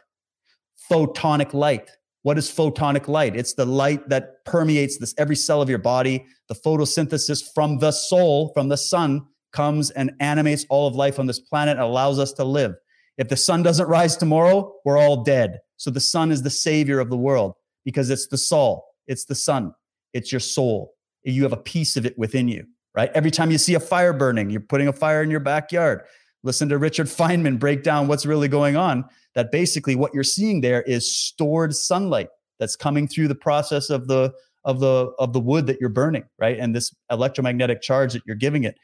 Photonic 0.91 1.53
light. 1.53 1.89
What 2.23 2.37
is 2.37 2.51
photonic 2.51 3.07
light? 3.07 3.33
It's 3.33 3.53
the 3.53 3.65
light 3.65 4.09
that 4.09 4.43
permeates 4.43 4.97
this 4.97 5.15
every 5.17 5.37
cell 5.37 5.61
of 5.61 5.69
your 5.69 5.79
body. 5.79 6.25
The 6.49 6.55
photosynthesis 6.55 7.43
from 7.55 7.79
the 7.79 7.93
soul, 7.93 8.51
from 8.53 8.67
the 8.67 8.77
sun, 8.77 9.25
comes 9.53 9.89
and 9.91 10.11
animates 10.19 10.65
all 10.69 10.85
of 10.85 10.95
life 10.95 11.17
on 11.17 11.27
this 11.27 11.39
planet 11.39 11.79
allows 11.79 12.19
us 12.19 12.33
to 12.33 12.43
live. 12.43 12.75
If 13.17 13.29
the 13.29 13.37
sun 13.37 13.63
doesn't 13.63 13.87
rise 13.87 14.17
tomorrow, 14.17 14.73
we're 14.83 14.97
all 14.97 15.23
dead. 15.23 15.59
So 15.79 15.89
the 15.89 15.99
sun 15.99 16.31
is 16.31 16.43
the 16.43 16.49
savior 16.49 16.99
of 16.99 17.09
the 17.09 17.17
world 17.17 17.55
because 17.85 18.09
it's 18.09 18.27
the 18.27 18.37
soul, 18.37 18.85
it's 19.07 19.25
the 19.25 19.33
sun, 19.33 19.73
it's 20.13 20.31
your 20.31 20.41
soul. 20.41 20.93
You 21.23 21.43
have 21.43 21.53
a 21.53 21.57
piece 21.57 21.97
of 21.97 22.05
it 22.05 22.17
within 22.17 22.47
you, 22.47 22.65
right? 22.93 23.09
Every 23.15 23.31
time 23.31 23.49
you 23.49 23.57
see 23.57 23.73
a 23.73 23.79
fire 23.79 24.13
burning, 24.13 24.49
you're 24.49 24.61
putting 24.61 24.89
a 24.89 24.93
fire 24.93 25.23
in 25.23 25.31
your 25.31 25.39
backyard. 25.39 26.03
Listen 26.43 26.69
to 26.69 26.77
Richard 26.77 27.07
Feynman 27.07 27.59
break 27.59 27.81
down 27.81 28.07
what's 28.07 28.25
really 28.25 28.47
going 28.47 28.75
on. 28.75 29.05
That 29.35 29.51
basically 29.51 29.95
what 29.95 30.13
you're 30.13 30.23
seeing 30.23 30.61
there 30.61 30.81
is 30.83 31.11
stored 31.11 31.75
sunlight 31.75 32.29
that's 32.59 32.75
coming 32.75 33.07
through 33.07 33.29
the 33.29 33.35
process 33.35 33.89
of 33.89 34.07
the 34.07 34.33
of 34.65 34.81
the 34.81 35.13
of 35.17 35.31
the 35.33 35.39
wood 35.39 35.65
that 35.67 35.79
you're 35.79 35.89
burning, 35.89 36.25
right? 36.37 36.59
And 36.59 36.75
this 36.75 36.93
electromagnetic 37.09 37.81
charge 37.81 38.13
that 38.13 38.23
you're 38.25 38.35
giving 38.35 38.65
it 38.65 38.77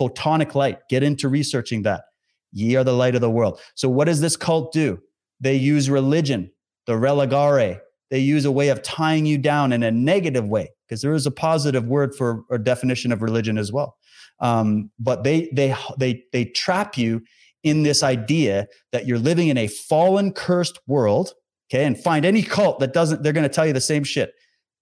photonic 0.00 0.54
light. 0.54 0.80
Get 0.88 1.02
into 1.02 1.28
researching 1.28 1.82
that. 1.82 2.04
Ye 2.52 2.76
are 2.76 2.84
the 2.84 2.92
light 2.92 3.14
of 3.14 3.20
the 3.20 3.30
world. 3.30 3.60
So, 3.74 3.88
what 3.88 4.04
does 4.06 4.20
this 4.20 4.36
cult 4.36 4.72
do? 4.72 5.00
They 5.42 5.56
use 5.56 5.90
religion, 5.90 6.50
the 6.86 6.94
religare. 6.94 7.80
They 8.10 8.20
use 8.20 8.46
a 8.46 8.52
way 8.52 8.68
of 8.68 8.82
tying 8.82 9.26
you 9.26 9.36
down 9.36 9.72
in 9.72 9.82
a 9.82 9.90
negative 9.90 10.48
way, 10.48 10.70
because 10.88 11.02
there 11.02 11.12
is 11.12 11.26
a 11.26 11.30
positive 11.30 11.84
word 11.86 12.14
for 12.14 12.44
a 12.50 12.58
definition 12.58 13.12
of 13.12 13.20
religion 13.20 13.58
as 13.58 13.70
well. 13.70 13.96
Um, 14.40 14.90
but 14.98 15.24
they 15.24 15.50
they 15.52 15.76
they 15.98 16.22
they 16.32 16.46
trap 16.46 16.96
you 16.96 17.22
in 17.62 17.82
this 17.82 18.02
idea 18.02 18.66
that 18.92 19.06
you're 19.06 19.18
living 19.18 19.48
in 19.48 19.58
a 19.58 19.68
fallen, 19.68 20.32
cursed 20.32 20.80
world. 20.86 21.34
Okay. 21.70 21.84
And 21.84 21.98
find 21.98 22.24
any 22.24 22.42
cult 22.42 22.80
that 22.80 22.92
doesn't, 22.92 23.22
they're 23.22 23.32
going 23.32 23.48
to 23.48 23.48
tell 23.48 23.66
you 23.66 23.72
the 23.72 23.80
same 23.80 24.04
shit. 24.04 24.32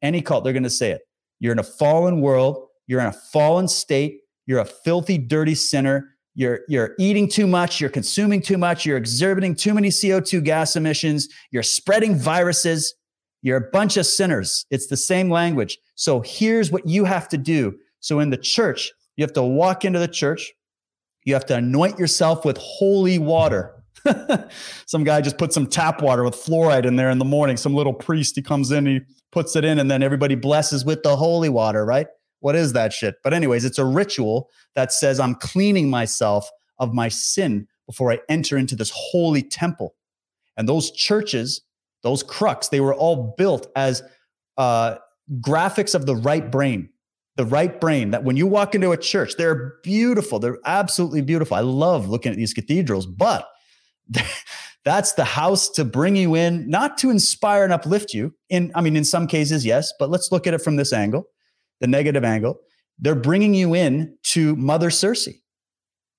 Any 0.03 0.23
cult, 0.23 0.43
they're 0.43 0.53
going 0.53 0.65
to 0.65 0.71
say 0.71 0.91
it. 0.91 1.03
You're 1.39 1.53
in 1.53 1.59
a 1.59 1.63
fallen 1.63 2.21
world. 2.21 2.67
You're 2.87 3.01
in 3.01 3.07
a 3.07 3.13
fallen 3.13 3.69
state. 3.69 4.21
You're 4.47 4.59
a 4.59 4.65
filthy, 4.65 5.17
dirty 5.17 5.55
sinner. 5.55 6.10
You're, 6.35 6.61
you're 6.69 6.95
eating 6.99 7.29
too 7.29 7.47
much. 7.47 7.81
You're 7.81 7.91
consuming 7.91 8.41
too 8.41 8.57
much. 8.57 8.87
You're 8.87 8.97
exerting 8.97 9.55
too 9.55 9.75
many 9.75 9.89
CO2 9.89 10.45
gas 10.45 10.77
emissions. 10.77 11.29
You're 11.51 11.63
spreading 11.63 12.15
viruses. 12.17 12.95
You're 13.43 13.57
a 13.57 13.71
bunch 13.71 13.97
of 13.97 14.07
sinners. 14.07 14.67
It's 14.71 14.87
the 14.87 14.97
same 14.97 15.31
language. 15.31 15.79
So 15.95 16.21
here's 16.21 16.71
what 16.71 16.87
you 16.87 17.05
have 17.05 17.29
to 17.31 17.39
do. 17.39 17.77
So 18.01 18.21
in 18.21 18.31
the 18.31 18.37
church, 18.37 18.93
you 19.17 19.25
have 19.25 19.33
to 19.35 19.43
walk 19.43 19.85
into 19.85 19.99
the 19.99 20.09
church. 20.09 20.53
You 21.25 21.35
have 21.35 21.47
to 21.47 21.57
anoint 21.57 21.99
yourself 21.99 22.45
with 22.45 22.57
holy 22.59 23.19
water. 23.19 23.75
some 24.87 25.05
guy 25.05 25.21
just 25.21 25.37
put 25.37 25.53
some 25.53 25.67
tap 25.67 26.01
water 26.01 26.25
with 26.25 26.35
fluoride 26.35 26.87
in 26.87 26.97
there 26.97 27.11
in 27.11 27.19
the 27.19 27.25
morning. 27.25 27.57
Some 27.57 27.75
little 27.75 27.93
priest, 27.93 28.37
he 28.37 28.43
comes 28.43 28.71
in, 28.71 28.87
he 28.87 29.01
puts 29.31 29.57
it 29.57 29.65
in, 29.65 29.79
and 29.79 29.91
then 29.91 30.03
everybody 30.03 30.35
blesses 30.35 30.85
with 30.85 31.03
the 31.03 31.17
holy 31.17 31.49
water, 31.49 31.85
right? 31.85 32.07
What 32.41 32.57
is 32.57 32.73
that 32.73 32.93
shit? 32.93 33.17
But, 33.23 33.35
anyways, 33.35 33.65
it's 33.65 33.79
a 33.79 33.85
ritual 33.85 34.51
that 34.75 34.93
says 34.93 35.21
I'm 35.21 35.35
cleaning 35.35 35.89
myself 35.91 36.51
of 36.79 36.95
my 36.95 37.09
sin 37.09 37.69
before 37.87 38.13
I 38.13 38.21
enter 38.29 38.57
into 38.57 38.77
this 38.77 38.91
holy 38.95 39.43
temple. 39.43 39.95
And 40.57 40.69
those 40.69 40.91
churches, 40.91 41.63
those 42.03 42.23
crux, 42.23 42.69
they 42.69 42.81
were 42.81 42.95
all 42.95 43.35
built 43.37 43.69
as 43.77 44.03
uh, 44.57 44.97
graphics 45.41 45.95
of 45.95 46.07
the 46.07 46.17
right 46.17 46.51
brain 46.51 46.91
the 47.41 47.47
right 47.47 47.81
brain 47.81 48.11
that 48.11 48.23
when 48.23 48.37
you 48.37 48.47
walk 48.47 48.75
into 48.75 48.93
a 48.93 48.99
church, 48.99 49.37
they're 49.39 49.75
beautiful. 49.83 50.39
They're 50.39 50.59
absolutely 50.67 51.23
beautiful. 51.23 51.57
I 51.57 51.61
love 51.61 52.07
looking 52.07 52.33
at 52.33 52.37
these 52.37 52.53
cathedrals, 52.53 53.07
but 53.07 53.49
that's 54.85 55.15
the 55.15 55.25
house 55.25 55.71
to 55.71 55.87
bring 55.87 56.17
you 56.17 56.35
in, 56.35 56.69
not 56.69 56.99
to 56.99 57.09
inspire 57.09 57.65
and 57.65 57.73
uplift 57.73 58.13
you. 58.13 58.35
In, 58.51 58.71
I 58.75 58.83
mean, 58.83 58.95
in 58.95 59.05
some 59.05 59.27
cases, 59.27 59.65
yes, 59.65 59.91
but 59.99 60.11
let's 60.11 60.31
look 60.31 60.47
at 60.47 60.53
it 60.53 60.61
from 60.61 60.77
this 60.77 60.93
angle, 60.93 61.29
the 61.81 61.87
negative 61.87 62.25
angle. 62.25 62.61
They're 62.99 63.15
bringing 63.15 63.55
you 63.55 63.75
in 63.75 64.17
to 64.25 64.57
Mother 64.57 64.91
Circe. 64.91 65.29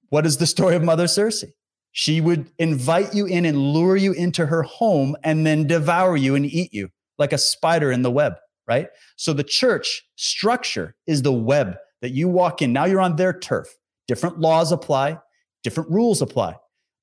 What 0.10 0.26
is 0.26 0.38
the 0.38 0.48
story 0.48 0.76
of 0.76 0.84
Mother 0.84 1.08
Circe? 1.08 1.44
She 1.92 2.22
would 2.22 2.50
invite 2.58 3.14
you 3.14 3.26
in 3.26 3.46
and 3.46 3.58
lure 3.58 3.98
you 3.98 4.14
into 4.14 4.46
her 4.46 4.64
home 4.64 5.16
and 5.24 5.46
then 5.46 5.68
devour 5.68 6.16
you 6.16 6.36
and 6.36 6.46
eat 6.46 6.74
you 6.74 6.90
like 7.18 7.34
a 7.34 7.38
spider 7.38 7.92
in 7.92 8.02
the 8.02 8.12
web 8.12 8.34
right? 8.72 8.88
So 9.18 9.34
the 9.34 9.44
church 9.44 10.04
structure 10.16 10.96
is 11.08 11.22
the 11.22 11.34
web 11.34 11.76
that 12.02 12.12
you 12.12 12.30
walk 12.30 12.62
in. 12.62 12.72
Now 12.72 12.86
you're 12.86 13.02
on 13.02 13.18
their 13.18 13.38
turf. 13.38 13.68
Different 14.08 14.40
laws 14.40 14.72
apply, 14.72 15.20
different 15.64 15.90
rules 15.90 16.22
apply. 16.22 16.56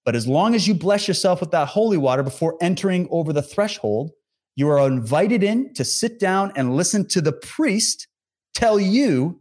But 0.05 0.17
as 0.17 0.27
long 0.27 0.55
as 0.55 0.67
you 0.67 0.75
bless 0.75 1.07
yourself 1.07 1.41
with 1.41 1.51
that 1.51 1.69
holy 1.69 1.99
water 1.99 2.23
before 2.23 2.57
entering 2.63 3.07
over 3.11 3.35
the 3.35 3.43
threshold, 3.43 4.13
you 4.57 4.69
are 4.71 4.87
invited 4.87 5.43
in 5.43 5.75
to 5.75 5.85
sit 5.85 6.19
down 6.19 6.53
and 6.57 6.75
listen 6.75 7.07
to 7.09 7.21
the 7.21 7.33
priest 7.33 8.09
tell 8.59 8.81
you 8.81 9.41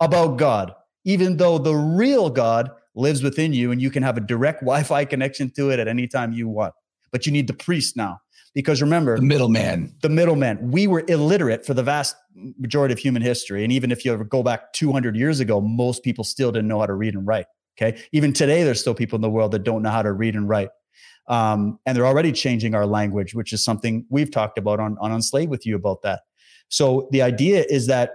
about 0.00 0.38
God, 0.38 0.74
even 1.04 1.36
though 1.36 1.58
the 1.58 1.74
real 1.74 2.30
God 2.30 2.70
lives 2.94 3.22
within 3.22 3.52
you 3.52 3.70
and 3.70 3.80
you 3.80 3.90
can 3.90 4.02
have 4.02 4.16
a 4.16 4.20
direct 4.20 4.60
Wi 4.62 4.82
Fi 4.82 5.04
connection 5.04 5.50
to 5.56 5.70
it 5.70 5.78
at 5.78 5.86
any 5.86 6.06
time 6.06 6.32
you 6.32 6.48
want. 6.48 6.74
But 7.12 7.26
you 7.26 7.32
need 7.32 7.46
the 7.46 7.54
priest 7.54 7.96
now. 7.96 8.20
Because 8.54 8.80
remember, 8.80 9.16
the 9.16 9.22
middleman, 9.22 9.94
the 10.00 10.08
middleman, 10.08 10.70
we 10.70 10.86
were 10.86 11.04
illiterate 11.06 11.64
for 11.64 11.74
the 11.74 11.82
vast 11.82 12.16
majority 12.58 12.92
of 12.92 12.98
human 12.98 13.22
history. 13.22 13.62
And 13.62 13.72
even 13.72 13.92
if 13.92 14.04
you 14.04 14.12
ever 14.12 14.24
go 14.24 14.42
back 14.42 14.72
200 14.72 15.14
years 15.14 15.38
ago, 15.38 15.60
most 15.60 16.02
people 16.02 16.24
still 16.24 16.50
didn't 16.50 16.66
know 16.66 16.80
how 16.80 16.86
to 16.86 16.94
read 16.94 17.14
and 17.14 17.26
write. 17.26 17.46
Okay. 17.76 18.00
Even 18.12 18.32
today, 18.32 18.64
there's 18.64 18.80
still 18.80 18.94
people 18.94 19.16
in 19.16 19.20
the 19.20 19.30
world 19.30 19.52
that 19.52 19.62
don't 19.62 19.82
know 19.82 19.90
how 19.90 20.02
to 20.02 20.12
read 20.12 20.34
and 20.34 20.48
write. 20.48 20.70
Um, 21.28 21.78
and 21.84 21.94
they're 21.94 22.06
already 22.06 22.32
changing 22.32 22.74
our 22.74 22.86
language, 22.86 23.34
which 23.34 23.52
is 23.52 23.62
something 23.62 24.06
we've 24.08 24.30
talked 24.30 24.58
about 24.58 24.80
on, 24.80 24.96
on 24.98 25.12
Unslaved 25.12 25.50
with 25.50 25.66
you 25.66 25.76
about 25.76 26.02
that. 26.02 26.22
So 26.68 27.08
the 27.12 27.22
idea 27.22 27.64
is 27.68 27.86
that 27.86 28.12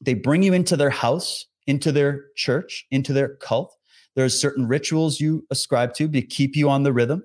they 0.00 0.14
bring 0.14 0.42
you 0.42 0.52
into 0.52 0.76
their 0.76 0.90
house, 0.90 1.46
into 1.66 1.92
their 1.92 2.24
church, 2.36 2.86
into 2.90 3.12
their 3.12 3.36
cult. 3.36 3.74
There's 4.14 4.38
certain 4.38 4.66
rituals 4.66 5.20
you 5.20 5.46
ascribe 5.50 5.94
to 5.94 6.08
to 6.08 6.22
keep 6.22 6.56
you 6.56 6.68
on 6.68 6.82
the 6.82 6.92
rhythm. 6.92 7.22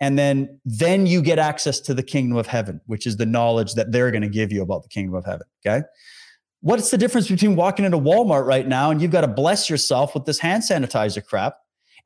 And 0.00 0.18
then 0.18 0.60
then 0.64 1.06
you 1.06 1.22
get 1.22 1.38
access 1.38 1.80
to 1.80 1.94
the 1.94 2.02
kingdom 2.02 2.36
of 2.36 2.46
heaven 2.46 2.80
which 2.86 3.06
is 3.06 3.16
the 3.16 3.26
knowledge 3.26 3.74
that 3.74 3.92
they're 3.92 4.10
going 4.10 4.22
to 4.22 4.28
give 4.28 4.52
you 4.52 4.62
about 4.62 4.82
the 4.82 4.88
kingdom 4.88 5.14
of 5.14 5.24
heaven 5.24 5.46
okay? 5.64 5.84
What's 6.60 6.90
the 6.90 6.98
difference 6.98 7.28
between 7.28 7.56
walking 7.56 7.84
into 7.84 7.98
walmart 7.98 8.46
right 8.46 8.66
now 8.66 8.90
and 8.90 9.00
you've 9.00 9.10
got 9.10 9.22
to 9.22 9.28
bless 9.28 9.70
yourself 9.70 10.14
with 10.14 10.24
this 10.26 10.38
hand 10.38 10.62
sanitizer 10.62 11.24
crap 11.24 11.54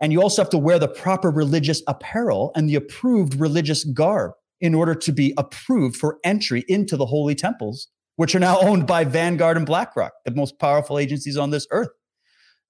and 0.01 0.13
you 0.13 0.23
also 0.23 0.43
have 0.43 0.51
to 0.51 0.59
wear 0.59 0.79
the 0.79 0.89
proper 0.89 1.31
religious 1.31 1.83
apparel 1.87 2.53
and 2.55 2.69
the 2.69 2.77
approved 2.77 3.39
religious 3.39 3.85
garb 3.85 4.33
in 4.61 4.75
order 4.75 4.95
to 4.95 5.13
be 5.13 5.35
approved 5.37 5.97
for 5.97 6.19
entry 6.25 6.65
into 6.69 6.97
the 6.97 7.07
holy 7.07 7.35
temples 7.35 7.89
which 8.21 8.35
are 8.35 8.41
now 8.41 8.59
owned 8.61 8.87
by 8.87 9.05
vanguard 9.05 9.57
and 9.57 9.67
blackrock 9.67 10.13
the 10.25 10.31
most 10.33 10.59
powerful 10.59 10.99
agencies 10.99 11.37
on 11.37 11.51
this 11.51 11.67
earth 11.71 11.91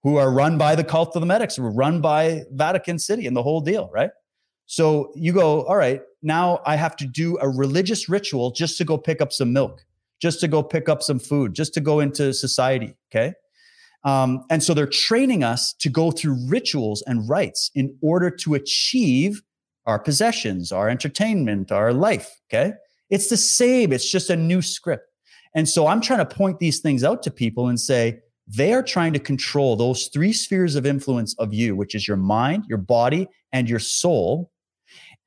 who 0.03 0.17
are 0.17 0.31
run 0.33 0.57
by 0.57 0.75
the 0.75 0.85
cult 0.85 1.15
of 1.17 1.21
the 1.21 1.27
medics 1.27 1.57
who 1.57 1.65
are 1.65 1.75
run 1.75 2.01
by 2.01 2.43
vatican 2.53 2.99
city 2.99 3.27
and 3.27 3.37
the 3.37 3.43
whole 3.43 3.61
deal 3.61 3.91
right 3.93 4.11
so 4.71 5.11
you 5.17 5.33
go, 5.33 5.65
all 5.65 5.75
right, 5.75 6.01
now 6.23 6.61
I 6.65 6.77
have 6.77 6.95
to 6.99 7.05
do 7.05 7.37
a 7.41 7.49
religious 7.49 8.09
ritual 8.09 8.53
just 8.53 8.79
to 8.79 8.85
go 8.85 8.97
pick 8.97 9.21
up 9.21 9.33
some 9.33 9.53
milk, 9.53 9.85
just 10.23 10.39
to 10.43 10.47
go 10.47 10.63
pick 10.63 10.89
up 10.89 11.03
some 11.03 11.19
food, 11.19 11.55
just 11.55 11.75
to 11.75 11.81
go 11.81 11.99
into 11.99 12.33
society. 12.33 12.95
Okay. 13.11 13.35
Um, 14.05 14.45
and 14.49 14.63
so 14.63 14.73
they're 14.73 14.87
training 14.87 15.43
us 15.43 15.73
to 15.81 15.89
go 15.89 16.13
through 16.13 16.37
rituals 16.47 17.03
and 17.09 17.29
rites 17.29 17.73
in 17.75 17.99
order 18.01 18.31
to 18.31 18.55
achieve 18.55 19.43
our 19.87 19.99
possessions, 19.99 20.71
our 20.71 20.89
entertainment, 20.89 21.73
our 21.73 21.93
life. 21.93 22.41
Okay. 22.49 22.75
It's 23.11 23.29
the 23.29 23.37
same, 23.37 23.93
it's 23.93 24.09
just 24.09 24.31
a 24.31 24.37
new 24.37 24.63
script. 24.63 25.10
And 25.55 25.69
so 25.69 25.87
I'm 25.87 26.01
trying 26.01 26.21
to 26.21 26.35
point 26.35 26.59
these 26.59 26.81
things 26.81 27.03
out 27.05 27.23
to 27.25 27.31
people 27.31 27.69
and 27.69 27.79
say, 27.79 28.21
they 28.47 28.73
are 28.73 28.83
trying 28.83 29.13
to 29.13 29.19
control 29.19 29.77
those 29.77 30.09
three 30.09 30.33
spheres 30.33 30.75
of 30.75 30.87
influence 30.87 31.35
of 31.39 31.55
you, 31.55 31.77
which 31.77 31.95
is 31.95 32.09
your 32.09 32.17
mind, 32.17 32.65
your 32.69 32.79
body, 32.79 33.29
and 33.53 33.69
your 33.69 33.79
soul 33.79 34.51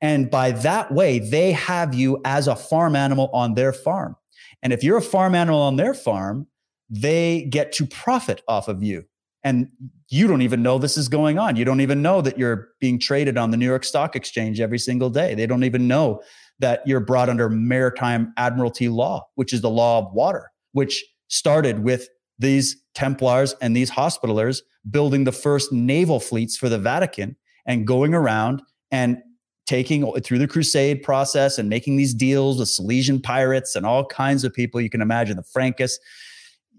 and 0.04 0.30
by 0.30 0.50
that 0.50 0.92
way, 0.92 1.18
they 1.18 1.52
have 1.52 1.94
you 1.94 2.20
as 2.26 2.46
a 2.46 2.54
farm 2.54 2.94
animal 2.94 3.30
on 3.32 3.54
their 3.54 3.72
farm. 3.72 4.16
And 4.62 4.70
if 4.70 4.84
you're 4.84 4.98
a 4.98 5.02
farm 5.02 5.34
animal 5.34 5.62
on 5.62 5.76
their 5.76 5.94
farm, 5.94 6.46
they 6.90 7.46
get 7.48 7.72
to 7.72 7.86
profit 7.86 8.42
off 8.46 8.68
of 8.68 8.82
you. 8.82 9.06
And 9.42 9.68
you 10.10 10.26
don't 10.26 10.42
even 10.42 10.62
know 10.62 10.76
this 10.78 10.98
is 10.98 11.08
going 11.08 11.38
on. 11.38 11.56
You 11.56 11.64
don't 11.64 11.80
even 11.80 12.02
know 12.02 12.20
that 12.20 12.38
you're 12.38 12.68
being 12.80 12.98
traded 12.98 13.38
on 13.38 13.50
the 13.50 13.56
New 13.56 13.64
York 13.64 13.82
Stock 13.82 14.14
Exchange 14.14 14.60
every 14.60 14.78
single 14.78 15.08
day. 15.08 15.34
They 15.34 15.46
don't 15.46 15.64
even 15.64 15.88
know 15.88 16.22
that 16.60 16.86
you're 16.86 17.00
brought 17.00 17.28
under 17.28 17.48
maritime 17.48 18.32
admiralty 18.36 18.88
law, 18.88 19.26
which 19.34 19.52
is 19.52 19.60
the 19.60 19.70
law 19.70 19.98
of 19.98 20.12
water, 20.12 20.50
which 20.72 21.04
started 21.28 21.82
with 21.82 22.08
these 22.38 22.76
Templars 22.94 23.54
and 23.60 23.76
these 23.76 23.90
hospitallers 23.90 24.60
building 24.90 25.24
the 25.24 25.32
first 25.32 25.72
naval 25.72 26.20
fleets 26.20 26.56
for 26.56 26.68
the 26.68 26.78
Vatican 26.78 27.36
and 27.66 27.86
going 27.86 28.14
around 28.14 28.62
and 28.90 29.18
taking 29.66 30.10
through 30.20 30.38
the 30.38 30.46
crusade 30.46 31.02
process 31.02 31.58
and 31.58 31.68
making 31.68 31.96
these 31.96 32.14
deals 32.14 32.58
with 32.58 32.68
Silesian 32.68 33.20
pirates 33.20 33.74
and 33.74 33.86
all 33.86 34.04
kinds 34.04 34.44
of 34.44 34.52
people 34.52 34.80
you 34.80 34.90
can 34.90 35.00
imagine, 35.00 35.36
the 35.36 35.42
Frankists. 35.42 35.96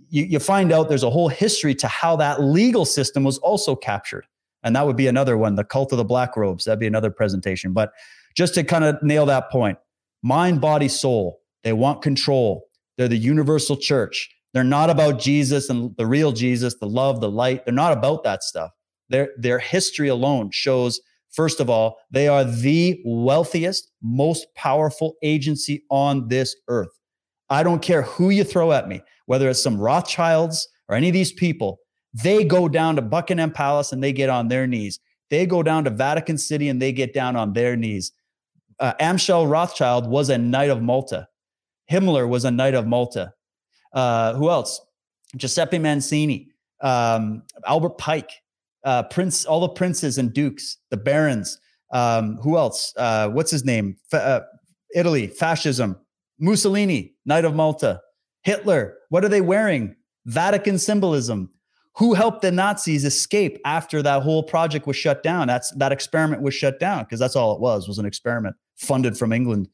You, 0.09 0.23
you 0.23 0.39
find 0.39 0.71
out 0.71 0.87
there's 0.87 1.03
a 1.03 1.09
whole 1.09 1.29
history 1.29 1.73
to 1.75 1.87
how 1.87 2.15
that 2.17 2.41
legal 2.41 2.85
system 2.85 3.23
was 3.23 3.39
also 3.39 3.75
captured. 3.75 4.25
And 4.63 4.75
that 4.75 4.85
would 4.85 4.95
be 4.95 5.07
another 5.07 5.37
one, 5.37 5.55
the 5.55 5.63
cult 5.63 5.91
of 5.91 5.97
the 5.97 6.03
black 6.03 6.37
robes. 6.37 6.65
That'd 6.65 6.79
be 6.79 6.87
another 6.87 7.11
presentation. 7.11 7.73
But 7.73 7.91
just 8.35 8.53
to 8.55 8.63
kind 8.63 8.83
of 8.83 9.01
nail 9.01 9.25
that 9.27 9.49
point 9.49 9.77
mind, 10.23 10.59
body, 10.59 10.87
soul, 10.87 11.39
they 11.63 11.73
want 11.73 12.01
control. 12.01 12.67
They're 12.97 13.07
the 13.07 13.17
universal 13.17 13.77
church. 13.77 14.29
They're 14.53 14.63
not 14.63 14.89
about 14.89 15.19
Jesus 15.19 15.69
and 15.69 15.95
the 15.97 16.05
real 16.05 16.31
Jesus, 16.31 16.75
the 16.79 16.87
love, 16.87 17.19
the 17.21 17.29
light. 17.29 17.65
They're 17.65 17.73
not 17.73 17.91
about 17.91 18.23
that 18.23 18.41
stuff. 18.41 18.71
Their, 19.09 19.29
their 19.37 19.59
history 19.59 20.07
alone 20.07 20.49
shows 20.51 20.99
First 21.35 21.59
of 21.59 21.69
all, 21.69 21.97
they 22.09 22.29
are 22.29 22.45
the 22.45 23.01
wealthiest, 23.03 23.91
most 24.01 24.47
powerful 24.55 25.15
agency 25.21 25.83
on 25.91 26.29
this 26.29 26.55
earth. 26.69 26.97
I 27.49 27.61
don't 27.61 27.81
care 27.81 28.03
who 28.03 28.29
you 28.29 28.45
throw 28.45 28.71
at 28.71 28.87
me, 28.87 29.01
whether 29.25 29.49
it's 29.49 29.61
some 29.61 29.77
Rothschilds 29.77 30.65
or 30.87 30.95
any 30.95 31.09
of 31.09 31.13
these 31.13 31.33
people, 31.33 31.79
they 32.13 32.45
go 32.45 32.69
down 32.69 32.95
to 32.95 33.01
Buckingham 33.01 33.51
Palace 33.51 33.91
and 33.91 34.01
they 34.01 34.13
get 34.13 34.29
on 34.29 34.47
their 34.47 34.65
knees. 34.65 34.99
They 35.29 35.45
go 35.45 35.61
down 35.61 35.83
to 35.83 35.89
Vatican 35.89 36.37
City 36.37 36.69
and 36.69 36.81
they 36.81 36.93
get 36.93 37.13
down 37.13 37.35
on 37.35 37.51
their 37.51 37.75
knees. 37.75 38.13
Uh, 38.79 38.93
Amschel 38.99 39.49
Rothschild 39.49 40.07
was 40.07 40.29
a 40.29 40.37
Knight 40.37 40.69
of 40.69 40.81
Malta. 40.81 41.27
Himmler 41.91 42.27
was 42.27 42.45
a 42.45 42.51
Knight 42.51 42.73
of 42.73 42.87
Malta. 42.87 43.33
Uh, 43.93 44.33
who 44.33 44.49
else? 44.49 44.81
Giuseppe 45.37 45.79
Mancini, 45.79 46.49
um, 46.81 47.43
Albert 47.65 47.97
Pike 47.97 48.31
uh, 48.83 49.03
Prince, 49.03 49.45
all 49.45 49.59
the 49.61 49.69
princes 49.69 50.17
and 50.17 50.33
dukes, 50.33 50.77
the 50.91 50.97
barons. 50.97 51.59
Um, 51.91 52.37
who 52.37 52.57
else? 52.57 52.93
Uh, 52.97 53.29
what's 53.29 53.51
his 53.51 53.65
name? 53.65 53.97
Fa- 54.09 54.23
uh, 54.23 54.41
Italy, 54.93 55.27
fascism. 55.27 55.97
Mussolini, 56.39 57.15
Knight 57.25 57.45
of 57.45 57.55
Malta. 57.55 58.01
Hitler. 58.43 58.97
What 59.09 59.25
are 59.25 59.29
they 59.29 59.41
wearing? 59.41 59.95
Vatican 60.25 60.77
symbolism. 60.77 61.49
Who 61.97 62.13
helped 62.13 62.41
the 62.41 62.51
Nazis 62.51 63.05
escape 63.05 63.57
after 63.63 64.01
that 64.01 64.21
whole 64.21 64.43
project 64.43 64.85
was 64.85 64.97
shut 64.97 65.23
down? 65.23 65.47
That's 65.47 65.71
that 65.75 65.91
experiment 65.91 66.41
was 66.41 66.53
shut 66.53 66.79
down 66.79 67.03
because 67.03 67.19
that's 67.19 67.35
all 67.35 67.55
it 67.55 67.61
was 67.61 67.87
was 67.87 67.99
an 67.99 68.05
experiment 68.05 68.55
funded 68.75 69.17
from 69.17 69.31
England. 69.31 69.69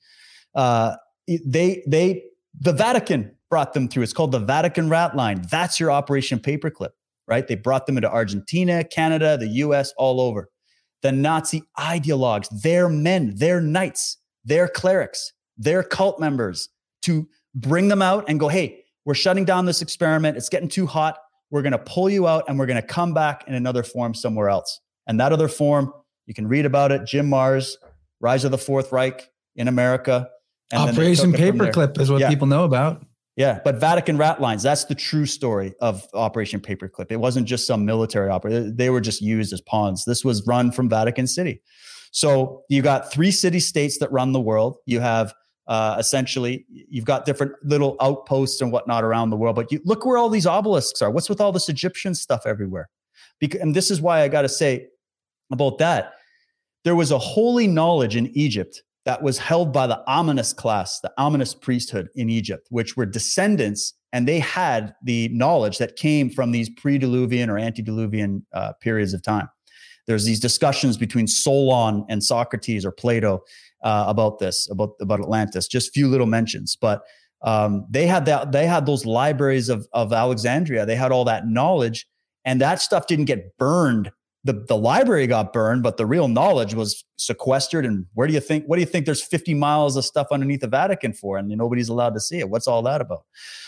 Uh, 0.54 0.96
they 1.28 1.84
they 1.88 2.24
the 2.60 2.74
Vatican 2.74 3.36
brought 3.50 3.74
them 3.74 3.88
through. 3.88 4.04
It's 4.04 4.14
called 4.14 4.32
the 4.32 4.40
Vatican 4.40 4.90
Rat 4.90 5.16
Line. 5.16 5.44
That's 5.50 5.80
your 5.80 5.92
Operation 5.92 6.40
Paperclip, 6.40 6.92
right? 7.28 7.48
They 7.48 7.56
brought 7.56 7.86
them 7.86 7.98
into 7.98 8.10
Argentina, 8.10 8.84
Canada, 8.84 9.38
the 9.38 9.48
U.S., 9.48 9.94
all 9.98 10.22
over. 10.22 10.50
The 11.02 11.12
Nazi 11.12 11.64
ideologues, 11.78 12.48
their 12.62 12.88
men, 12.88 13.34
their 13.36 13.60
knights, 13.60 14.18
their 14.46 14.68
clerics, 14.68 15.34
their 15.58 15.84
cult 15.84 16.20
members, 16.20 16.70
to 17.04 17.28
bring 17.56 17.88
them 17.88 18.02
out 18.02 18.26
and 18.28 18.40
go, 18.40 18.48
hey, 18.48 18.84
we're 19.06 19.16
shutting 19.16 19.46
down 19.46 19.66
this 19.66 19.82
experiment. 19.82 20.38
It's 20.38 20.50
getting 20.50 20.70
too 20.70 20.86
hot. 20.86 21.18
We're 21.52 21.62
going 21.62 21.74
to 21.74 21.78
pull 21.78 22.10
you 22.10 22.28
out 22.28 22.46
and 22.48 22.58
we're 22.58 22.66
going 22.66 22.82
to 22.82 22.88
come 22.88 23.14
back 23.14 23.44
in 23.48 23.54
another 23.54 23.84
form 23.84 24.14
somewhere 24.14 24.50
else. 24.50 24.80
And 25.06 25.20
that 25.20 25.32
other 25.32 25.48
form, 25.48 25.94
you 26.26 26.34
can 26.34 26.48
read 26.48 26.66
about 26.66 26.92
it. 26.92 27.06
Jim 27.06 27.30
Marrs, 27.30 27.76
Rise 28.20 28.44
of 28.46 28.52
the 28.52 28.58
Fourth 28.58 28.92
Reich 28.92 29.30
in 29.56 29.68
America. 29.68 30.30
Operation 30.74 31.34
Paperclip 31.34 32.00
is 32.00 32.10
what 32.10 32.22
yeah. 32.22 32.30
people 32.30 32.48
know 32.48 32.64
about. 32.64 33.06
Yeah, 33.36 33.60
but 33.64 33.76
Vatican 33.76 34.18
rat 34.18 34.42
lines, 34.42 34.62
that's 34.62 34.86
the 34.86 34.96
true 34.96 35.26
story 35.26 35.74
of 35.82 36.06
Operation 36.14 36.60
Paperclip. 36.60 37.12
It 37.12 37.18
wasn't 37.18 37.48
just 37.48 37.66
some 37.66 37.86
military 37.86 38.30
operation. 38.30 38.76
They 38.76 38.90
were 38.90 39.02
just 39.02 39.22
used 39.22 39.54
as 39.54 39.62
pawns. 39.62 40.06
This 40.06 40.26
was 40.26 40.46
run 40.46 40.72
from 40.72 40.90
Vatican 40.90 41.28
City. 41.28 41.62
So 42.12 42.64
you 42.70 42.82
got 42.82 43.12
three 43.12 43.32
city 43.32 43.62
states 43.62 44.00
that 44.00 44.12
run 44.12 44.34
the 44.34 44.42
world. 44.42 44.78
You 44.86 45.00
have 45.00 45.34
uh, 45.72 45.96
essentially 45.98 46.66
you've 46.70 47.06
got 47.06 47.26
different 47.26 47.54
little 47.64 47.96
outposts 48.02 48.60
and 48.60 48.74
whatnot 48.74 49.06
around 49.06 49.30
the 49.30 49.38
world 49.38 49.56
but 49.56 49.72
you 49.72 49.80
look 49.86 50.06
where 50.06 50.18
all 50.18 50.30
these 50.30 50.46
obelisks 50.46 51.02
are. 51.02 51.10
What's 51.10 51.30
with 51.30 51.40
all 51.40 51.54
this 51.54 51.70
egyptian 51.70 52.14
stuff 52.14 52.42
everywhere? 52.46 52.90
Because, 53.40 53.62
and 53.62 53.74
this 53.74 53.90
is 53.90 54.02
why 54.02 54.22
i 54.22 54.28
got 54.28 54.42
to 54.42 54.50
say 54.50 54.88
about 55.50 55.78
that. 55.78 56.14
There 56.84 56.96
was 56.96 57.12
a 57.12 57.18
holy 57.18 57.68
knowledge 57.68 58.18
in 58.18 58.28
egypt 58.38 58.84
that 59.06 59.24
was 59.24 59.38
held 59.38 59.72
by 59.72 59.88
the 59.88 60.04
ominous 60.08 60.52
class 60.52 61.00
the 61.00 61.14
ominous 61.18 61.54
priesthood 61.56 62.10
in 62.16 62.30
egypt 62.30 62.68
which 62.70 62.98
were 62.98 63.06
descendants 63.06 63.94
and 64.14 64.28
they 64.28 64.40
had 64.40 64.94
the 65.02 65.30
knowledge 65.30 65.78
that 65.78 65.96
came 65.96 66.30
from 66.30 66.52
these 66.52 66.70
pre-diluvian 66.70 67.48
or 67.50 67.58
antediluvian 67.58 68.46
uh, 68.54 68.74
periods 68.82 69.14
of 69.14 69.22
time. 69.22 69.48
There's 70.08 70.26
these 70.26 70.40
discussions 70.40 70.98
between 70.98 71.28
solon 71.28 72.06
and 72.10 72.22
socrates 72.22 72.86
or 72.86 72.92
plato 72.92 73.42
uh, 73.84 74.06
about 74.08 74.40
this 74.40 74.68
about 74.70 74.92
about 75.02 75.20
Atlantis. 75.20 75.68
Just 75.68 75.94
few 75.94 76.08
little 76.08 76.28
mentions, 76.28 76.76
but 76.76 77.04
um, 77.42 77.86
they 77.90 78.08
had 78.08 78.26
that 78.26 78.52
they 78.52 78.68
had 78.68 78.86
those 78.86 79.06
libraries 79.06 79.70
of 79.70 79.88
of 79.94 80.14
Alexandria. 80.14 80.86
They 80.86 80.96
had 80.96 81.12
all 81.12 81.26
that 81.26 81.48
knowledge, 81.48 82.08
and 82.46 82.62
that 82.62 82.82
stuff 82.82 83.08
didn't 83.08 83.26
get 83.26 83.58
burned. 83.58 84.12
The, 84.44 84.54
the 84.54 84.76
library 84.76 85.28
got 85.28 85.54
burned, 85.54 85.84
but 85.84 85.98
the 85.98 86.06
real 86.08 86.28
knowledge 86.28 86.74
was 86.74 87.06
sequestered. 87.18 87.86
And 87.86 88.08
where 88.16 88.28
do 88.28 88.34
you 88.34 88.40
think? 88.40 88.66
What 88.66 88.78
do 88.78 88.80
you 88.80 88.88
think? 88.88 89.06
There's 89.06 89.22
50 89.22 89.54
miles 89.54 89.96
of 89.98 90.04
stuff 90.04 90.28
underneath 90.32 90.62
the 90.62 90.68
Vatican 90.68 91.14
for, 91.14 91.38
and 91.38 91.48
nobody's 91.48 91.90
allowed 91.90 92.16
to 92.16 92.20
see 92.20 92.40
it. 92.40 92.50
What's 92.50 92.68
all 92.68 92.82
that 92.84 93.02
about? 93.02 93.26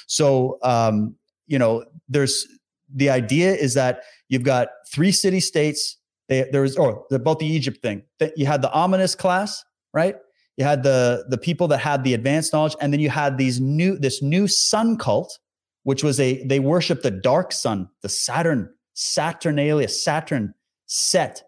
So, 0.08 0.58
um, 0.64 1.16
you 1.46 1.60
know, 1.60 1.86
there's 2.10 2.48
the 2.94 3.10
idea 3.10 3.54
is 3.54 3.74
that 3.76 4.04
you've 4.30 4.44
got 4.44 4.70
three 4.92 5.12
city 5.12 5.40
states. 5.40 5.98
They, 6.30 6.48
there 6.52 6.62
was, 6.62 6.76
or 6.78 7.06
about 7.12 7.40
the 7.40 7.46
Egypt 7.46 7.82
thing. 7.82 8.04
That 8.20 8.38
you 8.38 8.46
had 8.46 8.62
the 8.62 8.72
ominous 8.72 9.14
class, 9.14 9.64
right? 9.94 10.16
You 10.58 10.66
had 10.66 10.84
the 10.84 11.26
the 11.30 11.38
people 11.38 11.68
that 11.70 11.80
had 11.80 12.04
the 12.04 12.14
advanced 12.14 12.54
knowledge, 12.54 12.76
and 12.80 12.94
then 12.94 13.00
you 13.00 13.10
had 13.10 13.38
these 13.38 13.60
new 13.60 13.98
this 13.98 14.22
new 14.22 14.48
sun 14.48 14.98
cult, 14.98 15.40
which 15.84 16.04
was 16.04 16.20
a 16.20 16.46
they 16.46 16.60
worship 16.60 17.02
the 17.02 17.12
dark 17.12 17.52
sun, 17.52 17.90
the 18.02 18.10
Saturn, 18.10 18.70
Saturnalia, 18.94 19.88
Saturn 19.88 20.54
set, 20.86 21.44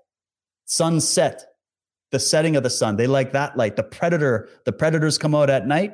sunset, 0.65 1.45
the 2.11 2.19
setting 2.19 2.55
of 2.55 2.63
the 2.63 2.69
sun. 2.69 2.95
They 2.95 3.07
like 3.07 3.33
that 3.33 3.57
light. 3.57 3.75
The 3.75 3.83
predator, 3.83 4.49
the 4.65 4.71
predators 4.71 5.17
come 5.17 5.35
out 5.35 5.49
at 5.49 5.67
night. 5.67 5.93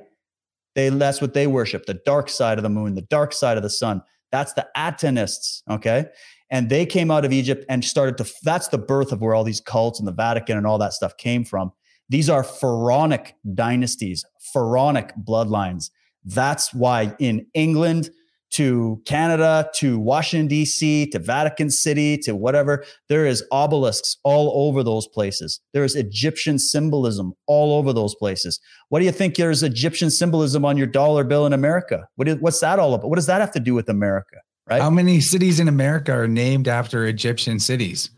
They 0.75 0.89
that's 0.89 1.19
what 1.19 1.33
they 1.33 1.47
worship, 1.47 1.85
the 1.85 1.99
dark 2.05 2.29
side 2.29 2.57
of 2.57 2.63
the 2.63 2.69
moon, 2.69 2.95
the 2.95 3.01
dark 3.01 3.33
side 3.33 3.57
of 3.57 3.63
the 3.63 3.69
sun. 3.69 4.03
That's 4.31 4.53
the 4.53 4.67
Atenists, 4.77 5.63
okay? 5.69 6.05
And 6.49 6.69
they 6.69 6.85
came 6.85 7.11
out 7.11 7.25
of 7.25 7.33
Egypt 7.33 7.65
and 7.67 7.83
started 7.83 8.17
to 8.17 8.33
that's 8.43 8.69
the 8.69 8.77
birth 8.77 9.11
of 9.11 9.21
where 9.21 9.35
all 9.35 9.43
these 9.43 9.59
cults 9.59 9.99
and 9.99 10.07
the 10.07 10.13
Vatican 10.13 10.57
and 10.57 10.65
all 10.65 10.77
that 10.77 10.93
stuff 10.93 11.17
came 11.17 11.43
from. 11.43 11.73
These 12.12 12.30
are 12.30 12.43
pharaonic 12.43 13.36
dynasties, 13.53 14.26
pharaonic 14.51 15.14
bloodlines. 15.16 15.91
That's 16.26 16.74
why 16.74 17.16
in 17.20 17.47
England 17.53 18.09
to 18.55 19.01
Canada 19.05 19.70
to 19.76 19.97
Washington, 19.97 20.47
D.C., 20.47 21.07
to 21.12 21.20
Vatican 21.20 21.70
City, 21.70 22.18
to 22.18 22.36
whatever, 22.36 22.84
there 23.07 23.26
is 23.26 23.45
obelisks 23.53 24.18
all 24.26 24.68
over 24.68 24.84
those 24.84 25.07
places. 25.07 25.62
There 25.72 25.86
is 25.86 25.95
Egyptian 25.95 26.59
symbolism 26.59 27.32
all 27.47 27.78
over 27.78 27.93
those 27.93 28.14
places. 28.14 28.59
What 28.89 28.99
do 28.99 29.05
you 29.05 29.14
think 29.14 29.36
there's 29.36 29.64
Egyptian 29.64 30.09
symbolism 30.09 30.66
on 30.66 30.76
your 30.76 30.88
dollar 30.88 31.24
bill 31.24 31.45
in 31.45 31.53
America? 31.53 32.09
What 32.18 32.28
is, 32.28 32.36
what's 32.41 32.59
that 32.59 32.78
all 32.78 32.93
about? 32.93 33.09
What 33.09 33.16
does 33.16 33.28
that 33.28 33.39
have 33.39 33.53
to 33.53 33.62
do 33.62 33.74
with 33.74 33.88
America? 33.88 34.36
Right? 34.70 34.82
How 34.82 34.89
many 34.89 35.22
cities 35.22 35.62
in 35.62 35.70
America 35.70 36.12
are 36.12 36.28
named 36.28 36.68
after 36.68 37.05
Egyptian 37.05 37.57
cities? 37.57 38.09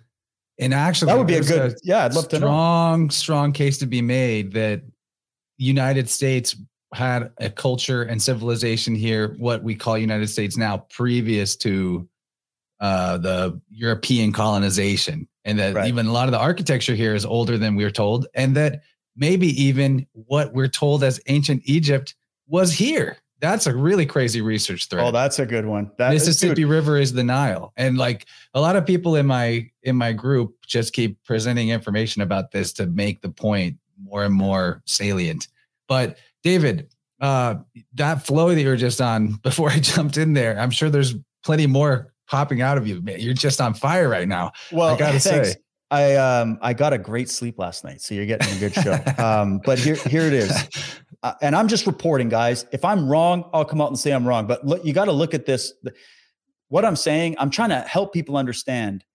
And 0.59 0.73
actually, 0.73 1.11
that 1.11 1.17
would 1.17 1.27
be 1.27 1.35
a 1.35 1.41
good. 1.41 1.71
A 1.71 1.75
yeah, 1.83 2.05
I'd 2.05 2.13
love 2.13 2.25
strong, 2.25 2.29
to 2.29 2.37
strong, 2.37 3.09
strong 3.09 3.51
case 3.53 3.77
to 3.79 3.87
be 3.87 4.01
made 4.01 4.53
that 4.53 4.83
United 5.57 6.09
States 6.09 6.55
had 6.93 7.31
a 7.39 7.49
culture 7.49 8.03
and 8.03 8.21
civilization 8.21 8.93
here, 8.93 9.35
what 9.39 9.63
we 9.63 9.75
call 9.75 9.97
United 9.97 10.27
States 10.27 10.55
now, 10.55 10.77
previous 10.91 11.55
to 11.57 12.07
uh, 12.79 13.17
the 13.17 13.59
European 13.69 14.31
colonization, 14.31 15.27
and 15.45 15.57
that 15.57 15.73
right. 15.73 15.87
even 15.87 16.05
a 16.05 16.11
lot 16.11 16.27
of 16.27 16.31
the 16.31 16.39
architecture 16.39 16.95
here 16.95 17.15
is 17.15 17.25
older 17.25 17.57
than 17.57 17.75
we 17.75 17.83
are 17.83 17.91
told, 17.91 18.27
and 18.35 18.55
that 18.55 18.81
maybe 19.15 19.47
even 19.61 20.05
what 20.13 20.53
we're 20.53 20.67
told 20.67 21.03
as 21.03 21.19
ancient 21.27 21.61
Egypt 21.65 22.15
was 22.47 22.73
here. 22.73 23.17
That's 23.43 23.67
a 23.67 23.75
really 23.75 24.05
crazy 24.05 24.39
research 24.39 24.87
thread. 24.87 25.05
Oh, 25.05 25.11
that's 25.11 25.37
a 25.37 25.45
good 25.45 25.65
one. 25.65 25.91
That 25.97 26.13
Mississippi 26.13 26.61
is, 26.61 26.69
River 26.69 26.97
is 26.97 27.11
the 27.11 27.25
Nile. 27.25 27.73
And 27.75 27.97
like 27.97 28.25
a 28.53 28.61
lot 28.61 28.77
of 28.77 28.85
people 28.85 29.17
in 29.17 29.25
my 29.25 29.69
in 29.81 29.97
my 29.97 30.13
group 30.13 30.55
just 30.65 30.93
keep 30.93 31.21
presenting 31.25 31.67
information 31.67 32.21
about 32.21 32.51
this 32.51 32.71
to 32.73 32.85
make 32.85 33.21
the 33.21 33.27
point 33.27 33.75
more 34.01 34.23
and 34.23 34.33
more 34.33 34.81
salient. 34.85 35.49
But 35.89 36.19
David, 36.41 36.87
uh, 37.19 37.55
that 37.95 38.25
flow 38.25 38.47
that 38.55 38.61
you 38.61 38.69
were 38.69 38.77
just 38.77 39.01
on 39.01 39.33
before 39.43 39.69
I 39.69 39.79
jumped 39.79 40.15
in 40.15 40.31
there, 40.31 40.57
I'm 40.57 40.71
sure 40.71 40.89
there's 40.89 41.13
plenty 41.43 41.67
more 41.67 42.13
popping 42.29 42.61
out 42.61 42.77
of 42.77 42.87
you. 42.87 43.01
Man, 43.01 43.19
you're 43.19 43.33
just 43.33 43.59
on 43.59 43.73
fire 43.73 44.07
right 44.07 44.27
now. 44.27 44.53
Well, 44.71 44.95
I 44.95 44.97
gotta 44.97 45.19
thanks. 45.19 45.49
say. 45.51 45.55
I 45.93 46.15
um 46.15 46.57
I 46.59 46.73
got 46.73 46.91
a 46.91 46.97
great 46.97 47.29
sleep 47.29 47.59
last 47.59 47.83
night, 47.83 48.01
so 48.01 48.15
you're 48.15 48.25
getting 48.25 48.51
a 48.55 48.59
good 48.59 48.73
show. 48.73 48.97
um, 49.23 49.61
but 49.63 49.77
here 49.77 49.93
here 49.95 50.23
it 50.23 50.33
is. 50.33 50.51
uh, 51.23 51.33
and 51.39 51.55
I'm 51.55 51.67
just 51.67 51.85
reporting, 51.85 52.29
guys. 52.29 52.65
If 52.71 52.83
I'm 52.83 53.07
wrong, 53.07 53.47
I'll 53.53 53.63
come 53.63 53.79
out 53.79 53.89
and 53.89 53.99
say 53.99 54.11
I'm 54.11 54.27
wrong. 54.27 54.47
But 54.47 54.65
look, 54.65 54.83
you 54.83 54.91
got 54.91 55.05
to 55.05 55.11
look 55.11 55.35
at 55.35 55.45
this. 55.45 55.71
What 56.69 56.83
I'm 56.83 56.95
saying, 56.95 57.35
I'm 57.37 57.51
trying 57.51 57.69
to 57.69 57.81
help 57.81 58.11
people 58.11 58.37
understand. 58.37 59.05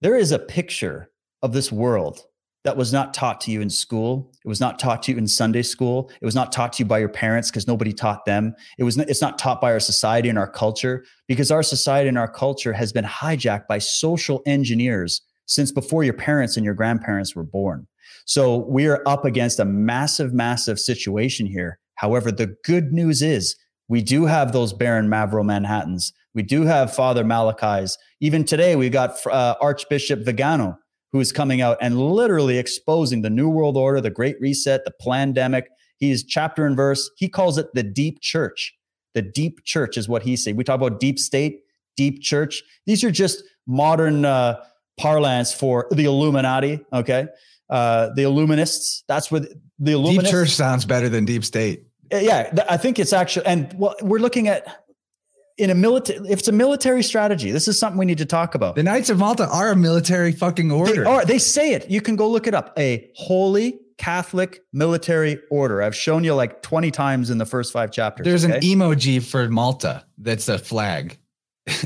There 0.00 0.16
is 0.16 0.32
a 0.32 0.38
picture 0.40 1.12
of 1.42 1.52
this 1.52 1.70
world 1.70 2.24
that 2.64 2.76
was 2.76 2.92
not 2.92 3.14
taught 3.14 3.40
to 3.42 3.52
you 3.52 3.60
in 3.60 3.70
school. 3.70 4.32
It 4.44 4.48
was 4.48 4.58
not 4.58 4.80
taught 4.80 5.04
to 5.04 5.12
you 5.12 5.18
in 5.18 5.28
Sunday 5.28 5.62
school. 5.62 6.10
It 6.20 6.24
was 6.24 6.34
not 6.34 6.50
taught 6.50 6.72
to 6.72 6.82
you 6.82 6.86
by 6.86 6.98
your 6.98 7.08
parents 7.08 7.52
because 7.52 7.68
nobody 7.68 7.92
taught 7.92 8.24
them. 8.24 8.52
It 8.78 8.82
was. 8.82 8.98
It's 8.98 9.22
not 9.22 9.38
taught 9.38 9.60
by 9.60 9.70
our 9.70 9.78
society 9.78 10.28
and 10.28 10.40
our 10.40 10.50
culture 10.50 11.04
because 11.28 11.52
our 11.52 11.62
society 11.62 12.08
and 12.08 12.18
our 12.18 12.26
culture 12.26 12.72
has 12.72 12.92
been 12.92 13.04
hijacked 13.04 13.68
by 13.68 13.78
social 13.78 14.42
engineers 14.44 15.22
since 15.46 15.72
before 15.72 16.04
your 16.04 16.14
parents 16.14 16.56
and 16.56 16.64
your 16.64 16.74
grandparents 16.74 17.34
were 17.34 17.44
born. 17.44 17.86
So 18.24 18.58
we 18.68 18.86
are 18.86 19.02
up 19.06 19.24
against 19.24 19.60
a 19.60 19.64
massive, 19.64 20.32
massive 20.32 20.78
situation 20.78 21.46
here. 21.46 21.78
However, 21.94 22.30
the 22.30 22.54
good 22.64 22.92
news 22.92 23.22
is 23.22 23.56
we 23.88 24.02
do 24.02 24.26
have 24.26 24.52
those 24.52 24.72
Baron 24.72 25.08
Mavro 25.08 25.44
Manhattans. 25.44 26.12
We 26.34 26.42
do 26.42 26.62
have 26.62 26.94
Father 26.94 27.24
Malachi's. 27.24 27.96
Even 28.20 28.44
today, 28.44 28.76
we 28.76 28.90
got 28.90 29.24
uh, 29.26 29.54
Archbishop 29.60 30.20
Vigano, 30.20 30.76
who 31.12 31.20
is 31.20 31.32
coming 31.32 31.60
out 31.60 31.78
and 31.80 31.98
literally 31.98 32.58
exposing 32.58 33.22
the 33.22 33.30
New 33.30 33.48
World 33.48 33.76
Order, 33.76 34.00
the 34.00 34.10
Great 34.10 34.36
Reset, 34.40 34.84
the 34.84 34.92
pandemic. 35.00 35.68
He's 35.98 36.24
chapter 36.24 36.66
and 36.66 36.76
verse. 36.76 37.10
He 37.16 37.28
calls 37.28 37.58
it 37.58 37.72
the 37.74 37.82
deep 37.82 38.20
church. 38.20 38.74
The 39.14 39.22
deep 39.22 39.64
church 39.64 39.96
is 39.96 40.08
what 40.08 40.24
he 40.24 40.36
said. 40.36 40.56
We 40.56 40.64
talk 40.64 40.74
about 40.74 41.00
deep 41.00 41.18
state, 41.18 41.60
deep 41.96 42.20
church. 42.20 42.62
These 42.84 43.02
are 43.02 43.10
just 43.10 43.42
modern 43.66 44.26
uh, 44.26 44.62
parlance 44.96 45.52
for 45.52 45.86
the 45.90 46.04
Illuminati. 46.04 46.80
Okay 46.92 47.26
uh, 47.70 48.10
the 48.14 48.22
Illuminists. 48.22 49.02
That's 49.08 49.30
what 49.30 49.46
the 49.78 49.92
Illuminists. 49.92 50.20
Deep 50.20 50.30
Church 50.30 50.50
sounds 50.50 50.84
better 50.84 51.08
than 51.08 51.24
Deep 51.24 51.44
State. 51.44 51.86
Uh, 52.12 52.18
yeah, 52.18 52.64
I 52.68 52.76
think 52.76 52.98
it's 52.98 53.12
actually, 53.12 53.46
and 53.46 53.74
well, 53.78 53.94
we're 54.00 54.20
looking 54.20 54.48
at 54.48 54.84
in 55.58 55.70
a 55.70 55.74
military. 55.74 56.20
If 56.28 56.40
it's 56.40 56.48
a 56.48 56.52
military 56.52 57.02
strategy, 57.02 57.50
this 57.50 57.66
is 57.66 57.78
something 57.78 57.98
we 57.98 58.06
need 58.06 58.18
to 58.18 58.26
talk 58.26 58.54
about. 58.54 58.76
The 58.76 58.82
Knights 58.82 59.10
of 59.10 59.18
Malta 59.18 59.48
are 59.48 59.72
a 59.72 59.76
military 59.76 60.32
fucking 60.32 60.70
order. 60.70 61.04
They 61.04 61.10
are. 61.10 61.24
They 61.24 61.38
say 61.38 61.72
it. 61.72 61.90
You 61.90 62.00
can 62.00 62.16
go 62.16 62.28
look 62.28 62.46
it 62.46 62.54
up. 62.54 62.72
A 62.78 63.10
holy 63.16 63.80
Catholic 63.98 64.62
military 64.72 65.40
order. 65.50 65.82
I've 65.82 65.96
shown 65.96 66.22
you 66.22 66.34
like 66.34 66.62
20 66.62 66.90
times 66.90 67.30
in 67.30 67.38
the 67.38 67.46
first 67.46 67.72
five 67.72 67.90
chapters. 67.90 68.24
There's 68.24 68.44
okay? 68.44 68.56
an 68.56 68.60
emoji 68.60 69.22
for 69.22 69.48
Malta 69.48 70.04
that's 70.18 70.48
a 70.48 70.58
flag. 70.58 71.18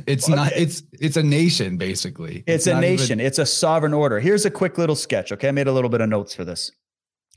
It's 0.06 0.24
okay. 0.28 0.34
not. 0.34 0.52
It's 0.54 0.82
it's 0.92 1.16
a 1.16 1.22
nation 1.22 1.78
basically. 1.78 2.44
It's, 2.46 2.66
it's 2.66 2.76
a 2.76 2.80
nation. 2.80 3.20
Even... 3.20 3.26
It's 3.26 3.38
a 3.38 3.46
sovereign 3.46 3.94
order. 3.94 4.20
Here's 4.20 4.44
a 4.44 4.50
quick 4.50 4.76
little 4.76 4.96
sketch. 4.96 5.32
Okay, 5.32 5.48
I 5.48 5.52
made 5.52 5.68
a 5.68 5.72
little 5.72 5.90
bit 5.90 6.00
of 6.00 6.08
notes 6.08 6.34
for 6.34 6.44
this. 6.44 6.70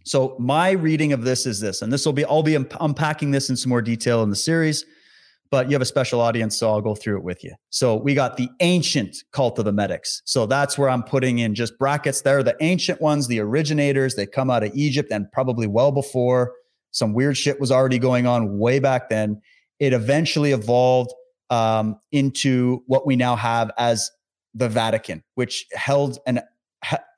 So 0.05 0.35
my 0.37 0.71
reading 0.71 1.13
of 1.13 1.23
this 1.23 1.45
is 1.45 1.61
this, 1.61 1.81
and 1.81 1.91
this 1.91 2.05
will 2.05 2.13
be 2.13 2.25
I'll 2.25 2.43
be 2.43 2.57
um, 2.57 2.67
unpacking 2.81 3.31
this 3.31 3.49
in 3.49 3.55
some 3.55 3.69
more 3.69 3.81
detail 3.81 4.21
in 4.23 4.29
the 4.29 4.35
series, 4.35 4.85
but 5.49 5.69
you 5.69 5.73
have 5.73 5.81
a 5.81 5.85
special 5.85 6.19
audience, 6.19 6.57
so 6.57 6.69
I'll 6.69 6.81
go 6.81 6.95
through 6.95 7.17
it 7.17 7.23
with 7.23 7.43
you. 7.43 7.53
So 7.69 7.95
we 7.95 8.13
got 8.13 8.35
the 8.35 8.49
ancient 8.59 9.15
cult 9.31 9.57
of 9.59 9.65
the 9.65 9.71
medics. 9.71 10.21
So 10.25 10.45
that's 10.45 10.77
where 10.77 10.89
I'm 10.89 11.03
putting 11.03 11.39
in 11.39 11.55
just 11.55 11.79
brackets 11.79 12.21
there. 12.21 12.43
The 12.43 12.57
ancient 12.59 12.99
ones, 12.99 13.27
the 13.27 13.39
originators, 13.39 14.15
they 14.15 14.25
come 14.25 14.49
out 14.49 14.63
of 14.63 14.75
Egypt 14.75 15.09
and 15.11 15.31
probably 15.31 15.67
well 15.67 15.93
before 15.93 16.53
some 16.91 17.13
weird 17.13 17.37
shit 17.37 17.59
was 17.59 17.71
already 17.71 17.99
going 17.99 18.27
on 18.27 18.59
way 18.59 18.79
back 18.79 19.09
then. 19.09 19.41
It 19.79 19.93
eventually 19.93 20.51
evolved 20.51 21.13
um, 21.49 21.99
into 22.11 22.83
what 22.87 23.05
we 23.05 23.15
now 23.15 23.35
have 23.35 23.71
as 23.77 24.11
the 24.53 24.69
Vatican, 24.69 25.23
which 25.35 25.65
held 25.73 26.19
and 26.25 26.41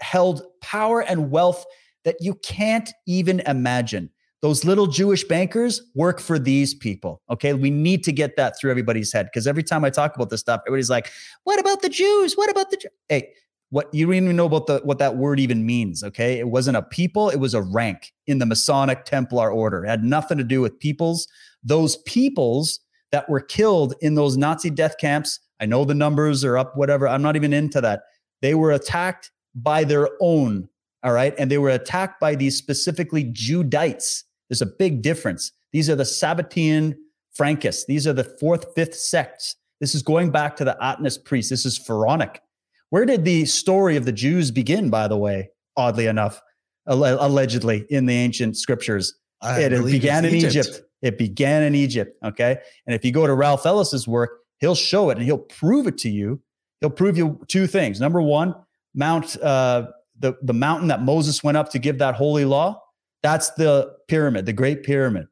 held 0.02 0.44
power 0.62 1.02
and 1.02 1.32
wealth 1.32 1.66
that 2.04 2.18
you 2.20 2.36
can't 2.36 2.92
even 3.08 3.42
imagine. 3.42 4.10
Those 4.42 4.64
little 4.64 4.86
Jewish 4.86 5.24
bankers 5.24 5.82
work 5.96 6.20
for 6.20 6.38
these 6.38 6.76
people. 6.76 7.22
Okay. 7.32 7.54
We 7.54 7.72
need 7.72 8.04
to 8.04 8.12
get 8.12 8.36
that 8.38 8.60
through 8.60 8.70
everybody's 8.70 9.12
head 9.12 9.26
because 9.26 9.48
every 9.48 9.64
time 9.64 9.84
I 9.84 9.90
talk 9.90 10.16
about 10.16 10.30
this 10.30 10.42
stuff, 10.42 10.62
everybody's 10.68 10.90
like, 10.90 11.10
what 11.46 11.60
about 11.60 11.82
the 11.82 11.90
Jews? 11.90 12.36
What 12.36 12.52
about 12.52 12.70
the 12.70 12.78
Jews? 12.78 12.92
Hey, 13.10 13.30
what 13.70 13.92
you 13.92 14.06
don't 14.06 14.16
even 14.16 14.36
know 14.36 14.46
about 14.46 14.68
the 14.68 14.82
what 14.84 15.00
that 15.00 15.18
word 15.18 15.40
even 15.40 15.66
means. 15.66 16.04
Okay. 16.04 16.38
It 16.38 16.50
wasn't 16.50 16.78
a 16.78 16.84
people, 16.84 17.30
it 17.30 17.40
was 17.40 17.56
a 17.56 17.64
rank 17.64 18.14
in 18.28 18.38
the 18.38 18.46
Masonic 18.46 19.06
Templar 19.06 19.50
order. 19.50 19.84
It 19.84 19.90
had 19.90 20.04
nothing 20.04 20.38
to 20.38 20.44
do 20.44 20.62
with 20.62 20.80
peoples. 20.80 21.28
Those 21.64 21.98
peoples 21.98 22.82
that 23.12 23.30
were 23.30 23.42
killed 23.42 23.94
in 24.02 24.16
those 24.16 24.38
Nazi 24.38 24.70
death 24.70 24.98
camps. 25.00 25.40
I 25.60 25.66
know 25.66 25.86
the 25.86 25.94
numbers 25.94 26.44
are 26.44 26.58
up, 26.58 26.76
whatever. 26.76 27.08
I'm 27.08 27.22
not 27.22 27.36
even 27.36 27.54
into 27.54 27.82
that. 27.82 28.04
They 28.42 28.56
were 28.56 28.72
attacked 28.72 29.32
by 29.56 29.84
their 29.84 30.10
own 30.20 30.68
all 31.06 31.14
right. 31.14 31.36
And 31.38 31.52
they 31.52 31.60
were 31.60 31.70
attacked 31.70 32.20
by 32.20 32.34
these 32.34 32.58
specifically 32.58 33.26
Judites. 33.26 34.24
There's 34.50 34.64
a 34.64 34.66
big 34.66 35.04
difference. 35.04 35.52
These 35.72 35.88
are 35.88 35.96
the 35.96 36.04
Sabbatean 36.04 36.96
Frankists. 37.40 37.86
These 37.86 38.08
are 38.08 38.14
the 38.14 38.24
fourth, 38.24 38.74
fifth 38.74 38.96
sects. 38.96 39.56
This 39.80 39.94
is 39.94 40.02
going 40.02 40.32
back 40.32 40.56
to 40.56 40.66
the 40.66 40.76
Atenas 40.82 41.24
priests. 41.24 41.52
This 41.52 41.64
is 41.64 41.78
pharaonic. 41.78 42.42
Where 42.90 43.06
did 43.06 43.24
the 43.24 43.46
story 43.46 43.98
of 43.98 44.06
the 44.06 44.12
Jews 44.12 44.50
begin, 44.50 44.90
by 44.90 45.08
the 45.08 45.18
way, 45.18 45.50
oddly 45.78 46.08
enough, 46.08 46.42
allegedly 46.88 47.86
in 47.90 48.08
the 48.08 48.16
ancient 48.16 48.58
scriptures? 48.58 49.14
I 49.42 49.60
it 49.60 49.86
began 49.86 50.26
in 50.26 50.34
Egypt. 50.34 50.56
Egypt. 50.56 50.82
It 51.02 51.18
began 51.18 51.64
in 51.64 51.76
Egypt. 51.76 52.18
Okay. 52.24 52.58
And 52.86 52.96
if 52.96 53.06
you 53.06 53.12
go 53.12 53.28
to 53.28 53.34
Ralph 53.34 53.66
Ellis's 53.66 54.08
work, 54.08 54.40
he'll 54.60 54.76
show 54.76 55.10
it 55.10 55.18
and 55.18 55.26
he'll 55.26 55.38
prove 55.38 55.88
it 55.88 55.98
to 56.00 56.10
you. 56.10 56.42
He'll 56.82 56.90
prove 56.90 57.18
you 57.18 57.40
two 57.48 57.68
things. 57.68 58.00
Number 58.00 58.22
one, 58.22 58.56
Mount 58.94 59.36
uh, 59.42 59.88
the, 60.20 60.38
the 60.42 60.54
mountain 60.54 60.88
that 60.88 61.02
Moses 61.02 61.44
went 61.44 61.58
up 61.58 61.70
to 61.72 61.80
give 61.80 61.98
that 62.00 62.16
holy 62.16 62.46
law, 62.46 62.82
that's 63.22 63.52
the 63.52 63.94
pyramid, 64.08 64.46
the 64.46 64.54
great 64.54 64.84
pyramid. 64.84 65.28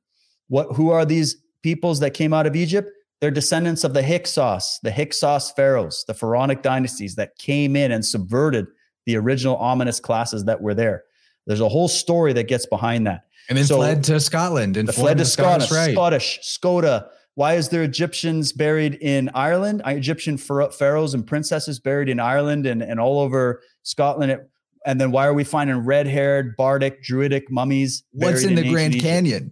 What 0.47 0.75
who 0.75 0.89
are 0.89 1.05
these 1.05 1.37
peoples 1.61 1.99
that 2.01 2.11
came 2.13 2.33
out 2.33 2.45
of 2.45 2.55
Egypt? 2.55 2.89
They're 3.21 3.31
descendants 3.31 3.85
of 3.85 3.93
the 3.93 4.03
Hyksos, 4.03 4.79
the 4.83 4.91
Hyksos 4.91 5.51
pharaohs, 5.51 6.03
the 6.07 6.13
pharaonic 6.13 6.61
dynasties 6.61 7.15
that 7.15 7.37
came 7.37 7.75
in 7.75 7.91
and 7.91 8.05
subverted 8.05 8.67
the 9.05 9.15
original 9.15 9.55
ominous 9.57 9.99
classes 9.99 10.43
that 10.45 10.61
were 10.61 10.73
there. 10.73 11.03
There's 11.47 11.61
a 11.61 11.69
whole 11.69 11.87
story 11.87 12.33
that 12.33 12.47
gets 12.47 12.65
behind 12.65 13.07
that. 13.07 13.23
And 13.49 13.57
then 13.57 13.65
so, 13.65 13.77
fled 13.77 14.03
to 14.05 14.19
Scotland 14.19 14.77
and 14.77 14.93
fled 14.93 15.17
to 15.17 15.25
Scotland, 15.25 15.63
Scottish, 15.63 16.39
Scota. 16.43 17.07
Why 17.35 17.55
is 17.55 17.69
there 17.69 17.83
Egyptians 17.83 18.53
buried 18.53 18.95
in 18.95 19.29
Ireland? 19.33 19.81
Egyptian 19.85 20.37
pharaohs 20.37 21.13
and 21.13 21.25
princesses 21.25 21.79
buried 21.79 22.09
in 22.09 22.19
Ireland 22.19 22.65
and, 22.65 22.81
and 22.81 22.99
all 22.99 23.19
over 23.19 23.61
Scotland. 23.81 24.39
And 24.85 25.01
then 25.01 25.11
why 25.11 25.25
are 25.25 25.33
we 25.33 25.43
finding 25.43 25.77
red 25.77 26.07
haired, 26.07 26.55
bardic, 26.55 27.01
druidic 27.01 27.49
mummies? 27.49 28.03
What's 28.11 28.43
in 28.43 28.55
the 28.55 28.69
Grand 28.69 28.93
Egypt? 28.93 29.05
Canyon? 29.05 29.51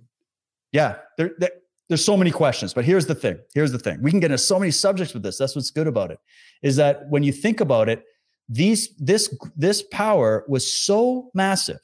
Yeah, 0.71 0.97
there, 1.17 1.31
there, 1.39 1.51
there's 1.89 2.05
so 2.05 2.15
many 2.15 2.31
questions. 2.31 2.73
But 2.73 2.85
here's 2.85 3.07
the 3.07 3.15
thing 3.15 3.39
here's 3.53 3.71
the 3.71 3.79
thing. 3.79 4.01
We 4.01 4.11
can 4.11 4.19
get 4.19 4.31
into 4.31 4.37
so 4.37 4.59
many 4.59 4.71
subjects 4.71 5.13
with 5.13 5.23
this. 5.23 5.37
That's 5.37 5.55
what's 5.55 5.71
good 5.71 5.87
about 5.87 6.11
it. 6.11 6.19
Is 6.61 6.75
that 6.77 7.09
when 7.09 7.23
you 7.23 7.31
think 7.31 7.59
about 7.59 7.89
it, 7.89 8.03
these 8.47 8.95
this 8.97 9.35
this 9.55 9.83
power 9.91 10.45
was 10.47 10.71
so 10.71 11.31
massive 11.33 11.79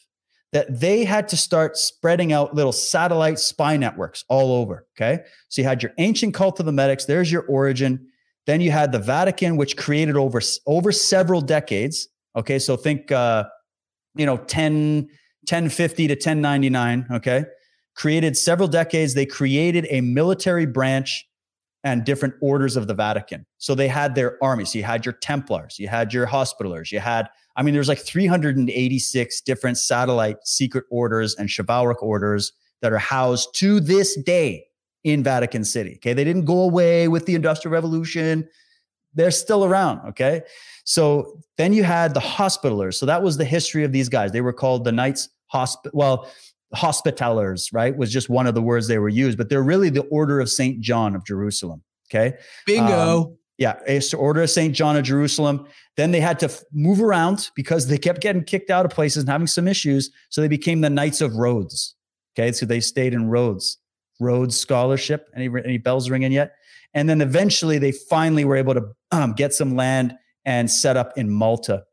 that 0.53 0.79
they 0.79 1.03
had 1.03 1.27
to 1.29 1.37
start 1.37 1.77
spreading 1.77 2.31
out 2.31 2.55
little 2.55 2.71
satellite 2.71 3.39
spy 3.39 3.77
networks 3.77 4.23
all 4.29 4.53
over. 4.53 4.85
Okay. 4.95 5.23
So 5.49 5.61
you 5.61 5.67
had 5.67 5.83
your 5.83 5.91
ancient 5.97 6.33
cult 6.33 6.59
of 6.59 6.65
the 6.65 6.71
medics, 6.71 7.05
there's 7.05 7.31
your 7.31 7.43
origin. 7.43 8.07
Then 8.45 8.61
you 8.61 8.71
had 8.71 8.93
the 8.93 8.99
Vatican, 8.99 9.57
which 9.57 9.75
created 9.75 10.15
over, 10.15 10.39
over 10.65 10.91
several 10.93 11.41
decades 11.41 12.07
Okay. 12.37 12.59
So 12.59 12.77
think, 12.77 13.11
uh, 13.11 13.45
you 14.15 14.25
know, 14.25 14.37
10, 14.37 15.09
1050 15.49 16.07
to 16.07 16.13
1099. 16.13 17.07
Okay. 17.11 17.45
Created 17.95 18.37
several 18.37 18.67
decades. 18.67 19.15
They 19.15 19.25
created 19.25 19.87
a 19.89 20.01
military 20.01 20.67
branch 20.67 21.27
and 21.83 22.03
different 22.03 22.35
orders 22.41 22.77
of 22.77 22.87
the 22.87 22.93
Vatican. 22.93 23.45
So 23.57 23.73
they 23.73 23.87
had 23.87 24.13
their 24.13 24.41
armies. 24.43 24.75
You 24.75 24.83
had 24.83 25.05
your 25.05 25.13
Templars, 25.13 25.79
you 25.79 25.87
had 25.87 26.13
your 26.13 26.27
Hospitallers, 26.27 26.91
you 26.91 26.99
had, 26.99 27.29
I 27.57 27.63
mean, 27.63 27.73
there's 27.73 27.87
like 27.87 27.99
386 27.99 29.41
different 29.41 29.77
satellite 29.77 30.37
secret 30.43 30.85
orders 30.91 31.35
and 31.35 31.49
chivalric 31.49 32.01
orders 32.03 32.53
that 32.81 32.93
are 32.93 32.99
housed 32.99 33.53
to 33.55 33.79
this 33.79 34.15
day 34.21 34.67
in 35.03 35.23
Vatican 35.23 35.63
City. 35.63 35.95
Okay. 35.95 36.13
They 36.13 36.23
didn't 36.23 36.45
go 36.45 36.61
away 36.61 37.07
with 37.07 37.25
the 37.25 37.33
Industrial 37.33 37.73
Revolution. 37.73 38.47
They're 39.15 39.31
still 39.31 39.65
around. 39.65 40.07
Okay. 40.09 40.43
So 40.83 41.39
then 41.57 41.73
you 41.73 41.83
had 41.83 42.13
the 42.13 42.19
hospitallers. 42.19 42.93
So 42.93 43.07
that 43.07 43.23
was 43.23 43.37
the 43.37 43.45
history 43.45 43.83
of 43.83 43.91
these 43.91 44.07
guys. 44.07 44.31
They 44.31 44.41
were 44.41 44.53
called 44.53 44.83
the 44.83 44.91
Knights 44.91 45.29
Hospital. 45.47 45.97
Well, 45.97 46.29
hospitallers, 46.75 47.69
right? 47.73 47.95
Was 47.95 48.11
just 48.11 48.29
one 48.29 48.45
of 48.45 48.53
the 48.53 48.61
words 48.61 48.87
they 48.87 48.99
were 48.99 49.09
used, 49.09 49.37
but 49.37 49.49
they're 49.49 49.63
really 49.63 49.89
the 49.89 50.03
Order 50.03 50.39
of 50.39 50.49
St. 50.49 50.79
John 50.79 51.15
of 51.15 51.25
Jerusalem. 51.25 51.81
Okay. 52.09 52.37
Bingo. 52.65 53.19
Um, 53.21 53.37
yeah, 53.57 53.79
it's 53.87 54.11
the 54.11 54.17
Order 54.17 54.43
of 54.43 54.49
St. 54.49 54.73
John 54.75 54.95
of 54.95 55.03
Jerusalem. 55.03 55.67
Then 55.95 56.11
they 56.11 56.19
had 56.19 56.39
to 56.39 56.45
f- 56.45 56.63
move 56.71 57.01
around 57.01 57.49
because 57.55 57.87
they 57.87 57.97
kept 57.97 58.21
getting 58.21 58.43
kicked 58.43 58.69
out 58.69 58.85
of 58.85 58.91
places 58.91 59.23
and 59.23 59.29
having 59.29 59.47
some 59.47 59.67
issues. 59.67 60.11
So 60.29 60.41
they 60.41 60.47
became 60.47 60.81
the 60.81 60.89
Knights 60.89 61.21
of 61.21 61.35
Rhodes. 61.35 61.95
Okay. 62.37 62.51
So 62.51 62.67
they 62.67 62.79
stayed 62.79 63.13
in 63.13 63.29
Rhodes. 63.29 63.79
Rhodes 64.19 64.59
Scholarship. 64.59 65.27
Any, 65.35 65.49
any 65.65 65.77
bells 65.79 66.09
ringing 66.09 66.31
yet? 66.31 66.53
And 66.93 67.09
then 67.09 67.19
eventually 67.21 67.79
they 67.79 67.91
finally 67.91 68.45
were 68.45 68.55
able 68.55 68.75
to 68.75 68.83
um, 69.11 69.33
get 69.33 69.53
some 69.53 69.75
land 69.75 70.15
and 70.45 70.69
set 70.69 70.95
up 70.95 71.17
in 71.17 71.29
Malta. 71.29 71.83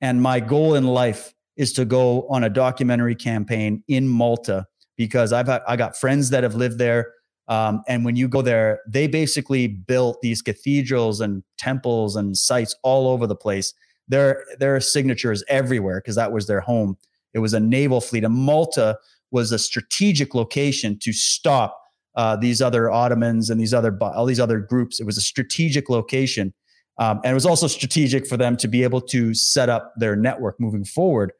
And 0.00 0.22
my 0.22 0.40
goal 0.40 0.74
in 0.74 0.86
life 0.86 1.34
is 1.56 1.72
to 1.74 1.84
go 1.84 2.26
on 2.28 2.44
a 2.44 2.50
documentary 2.50 3.14
campaign 3.14 3.84
in 3.88 4.08
Malta 4.08 4.66
because 4.96 5.32
I've 5.32 5.48
I 5.48 5.76
got 5.76 5.96
friends 5.96 6.30
that 6.30 6.42
have 6.42 6.54
lived 6.54 6.78
there. 6.78 7.12
Um, 7.50 7.82
and 7.88 8.04
when 8.04 8.16
you 8.16 8.28
go 8.28 8.40
there, 8.40 8.80
they 8.88 9.06
basically 9.06 9.66
built 9.66 10.22
these 10.22 10.40
cathedrals 10.40 11.20
and 11.20 11.42
temples 11.58 12.16
and 12.16 12.36
sites 12.36 12.74
all 12.82 13.08
over 13.08 13.26
the 13.26 13.36
place. 13.36 13.74
There 14.08 14.44
are 14.62 14.80
signatures 14.80 15.44
everywhere 15.48 16.00
because 16.00 16.16
that 16.16 16.32
was 16.32 16.46
their 16.46 16.60
home. 16.60 16.96
It 17.34 17.40
was 17.40 17.52
a 17.52 17.60
naval 17.60 18.00
fleet. 18.00 18.24
And 18.24 18.34
Malta 18.34 18.98
was 19.30 19.52
a 19.52 19.58
strategic 19.58 20.34
location 20.34 20.98
to 21.00 21.12
stop 21.12 21.78
uh, 22.16 22.36
these 22.36 22.62
other 22.62 22.90
Ottomans 22.90 23.50
and 23.50 23.60
these 23.60 23.74
other 23.74 23.96
all 24.00 24.26
these 24.26 24.40
other 24.40 24.58
groups. 24.58 24.98
It 24.98 25.06
was 25.06 25.18
a 25.18 25.20
strategic 25.20 25.90
location 25.90 26.54
um, 27.00 27.20
and 27.24 27.30
it 27.30 27.34
was 27.34 27.46
also 27.46 27.66
strategic 27.66 28.26
for 28.26 28.36
them 28.36 28.56
to 28.58 28.68
be 28.68 28.82
able 28.82 29.00
to 29.00 29.34
set 29.34 29.68
up 29.70 29.94
their 29.96 30.14
network 30.14 30.60
moving 30.60 30.84
forward. 30.84 31.32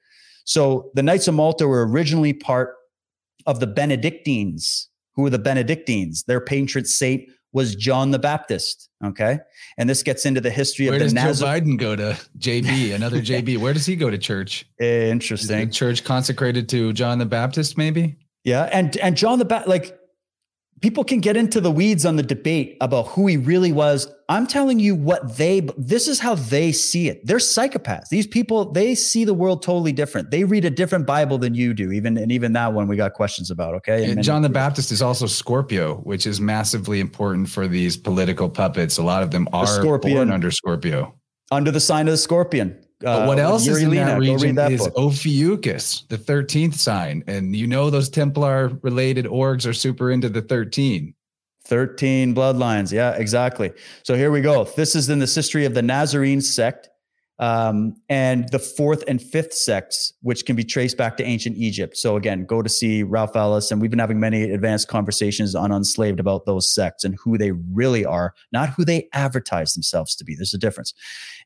So 0.44 0.90
the 0.94 1.02
Knights 1.02 1.28
of 1.28 1.34
Malta 1.34 1.68
were 1.68 1.86
originally 1.86 2.32
part 2.32 2.74
of 3.46 3.60
the 3.60 3.66
Benedictines. 3.66 4.88
Who 5.20 5.24
were 5.24 5.30
the 5.30 5.38
Benedictines? 5.38 6.22
Their 6.22 6.40
patron 6.40 6.86
saint 6.86 7.28
was 7.52 7.74
John 7.74 8.10
the 8.10 8.18
Baptist. 8.18 8.88
Okay. 9.04 9.38
And 9.76 9.86
this 9.86 10.02
gets 10.02 10.24
into 10.24 10.40
the 10.40 10.48
history 10.48 10.86
Where 10.86 10.94
of 10.94 11.10
the 11.10 11.14
does 11.14 11.40
Joe 11.40 11.46
Biden 11.46 11.78
go 11.78 11.94
to 11.94 12.18
JB, 12.38 12.94
another 12.94 13.20
JB? 13.20 13.58
Where 13.60 13.74
does 13.74 13.84
he 13.84 13.96
go 13.96 14.08
to 14.08 14.16
church? 14.16 14.64
Interesting. 14.80 15.70
church 15.70 16.04
consecrated 16.04 16.70
to 16.70 16.94
John 16.94 17.18
the 17.18 17.26
Baptist, 17.26 17.76
maybe? 17.76 18.16
Yeah. 18.44 18.70
And 18.72 18.96
and 18.96 19.14
John 19.14 19.38
the 19.38 19.44
Baptist, 19.44 19.68
like 19.68 19.99
people 20.80 21.04
can 21.04 21.20
get 21.20 21.36
into 21.36 21.60
the 21.60 21.70
weeds 21.70 22.06
on 22.06 22.16
the 22.16 22.22
debate 22.22 22.76
about 22.80 23.08
who 23.08 23.26
he 23.26 23.36
really 23.36 23.72
was. 23.72 24.12
I'm 24.28 24.46
telling 24.46 24.78
you 24.78 24.94
what 24.94 25.36
they, 25.36 25.60
this 25.76 26.08
is 26.08 26.20
how 26.20 26.34
they 26.34 26.72
see 26.72 27.08
it. 27.08 27.26
They're 27.26 27.38
psychopaths. 27.38 28.08
These 28.08 28.26
people, 28.26 28.70
they 28.72 28.94
see 28.94 29.24
the 29.24 29.34
world 29.34 29.62
totally 29.62 29.92
different. 29.92 30.30
They 30.30 30.44
read 30.44 30.64
a 30.64 30.70
different 30.70 31.06
Bible 31.06 31.38
than 31.38 31.54
you 31.54 31.74
do, 31.74 31.92
even, 31.92 32.16
and 32.16 32.30
even 32.30 32.52
that 32.54 32.72
one 32.72 32.86
we 32.88 32.96
got 32.96 33.14
questions 33.14 33.50
about. 33.50 33.74
Okay. 33.74 34.04
And, 34.04 34.12
and 34.14 34.22
John 34.22 34.42
the 34.42 34.48
Baptist 34.48 34.92
is 34.92 35.02
also 35.02 35.26
Scorpio, 35.26 35.96
which 35.96 36.26
is 36.26 36.40
massively 36.40 37.00
important 37.00 37.48
for 37.48 37.66
these 37.68 37.96
political 37.96 38.48
puppets. 38.48 38.98
A 38.98 39.02
lot 39.02 39.22
of 39.22 39.30
them 39.30 39.48
are 39.52 39.66
Scorpion, 39.66 40.16
born 40.16 40.30
under 40.30 40.50
Scorpio. 40.50 41.14
Under 41.50 41.70
the 41.70 41.80
sign 41.80 42.06
of 42.06 42.12
the 42.12 42.18
scorpion. 42.18 42.80
But 43.00 43.26
what 43.26 43.38
uh, 43.38 43.42
else 43.42 43.66
is 43.66 43.82
in 43.82 43.90
that 43.90 44.18
region 44.18 44.54
that 44.56 44.72
is 44.72 44.86
book. 44.86 44.94
Ophiuchus, 44.96 46.02
the 46.08 46.18
13th 46.18 46.74
sign. 46.74 47.24
And 47.26 47.56
you 47.56 47.66
know 47.66 47.88
those 47.88 48.10
Templar 48.10 48.78
related 48.82 49.24
orgs 49.24 49.66
are 49.66 49.72
super 49.72 50.10
into 50.10 50.28
the 50.28 50.42
13. 50.42 51.14
13 51.64 52.34
bloodlines. 52.34 52.92
Yeah, 52.92 53.12
exactly. 53.12 53.72
So 54.02 54.14
here 54.14 54.30
we 54.30 54.40
go. 54.40 54.64
This 54.64 54.94
is 54.94 55.08
in 55.08 55.18
the 55.18 55.26
history 55.26 55.64
of 55.64 55.72
the 55.72 55.82
Nazarene 55.82 56.40
sect. 56.40 56.90
Um, 57.40 57.96
and 58.10 58.50
the 58.50 58.58
fourth 58.58 59.02
and 59.08 59.20
fifth 59.20 59.54
sects, 59.54 60.12
which 60.20 60.44
can 60.44 60.56
be 60.56 60.62
traced 60.62 60.98
back 60.98 61.16
to 61.16 61.24
ancient 61.24 61.56
Egypt. 61.56 61.96
So 61.96 62.16
again, 62.16 62.44
go 62.44 62.60
to 62.60 62.68
see 62.68 63.02
Ralph 63.02 63.34
Ellis, 63.34 63.70
and 63.70 63.80
we've 63.80 63.90
been 63.90 63.98
having 63.98 64.20
many 64.20 64.50
advanced 64.50 64.88
conversations 64.88 65.54
on 65.54 65.72
Unslaved 65.72 66.20
about 66.20 66.44
those 66.44 66.72
sects 66.72 67.02
and 67.02 67.16
who 67.24 67.38
they 67.38 67.52
really 67.52 68.04
are, 68.04 68.34
not 68.52 68.68
who 68.68 68.84
they 68.84 69.08
advertise 69.14 69.72
themselves 69.72 70.14
to 70.16 70.24
be. 70.24 70.34
There's 70.34 70.52
a 70.52 70.58
difference. 70.58 70.92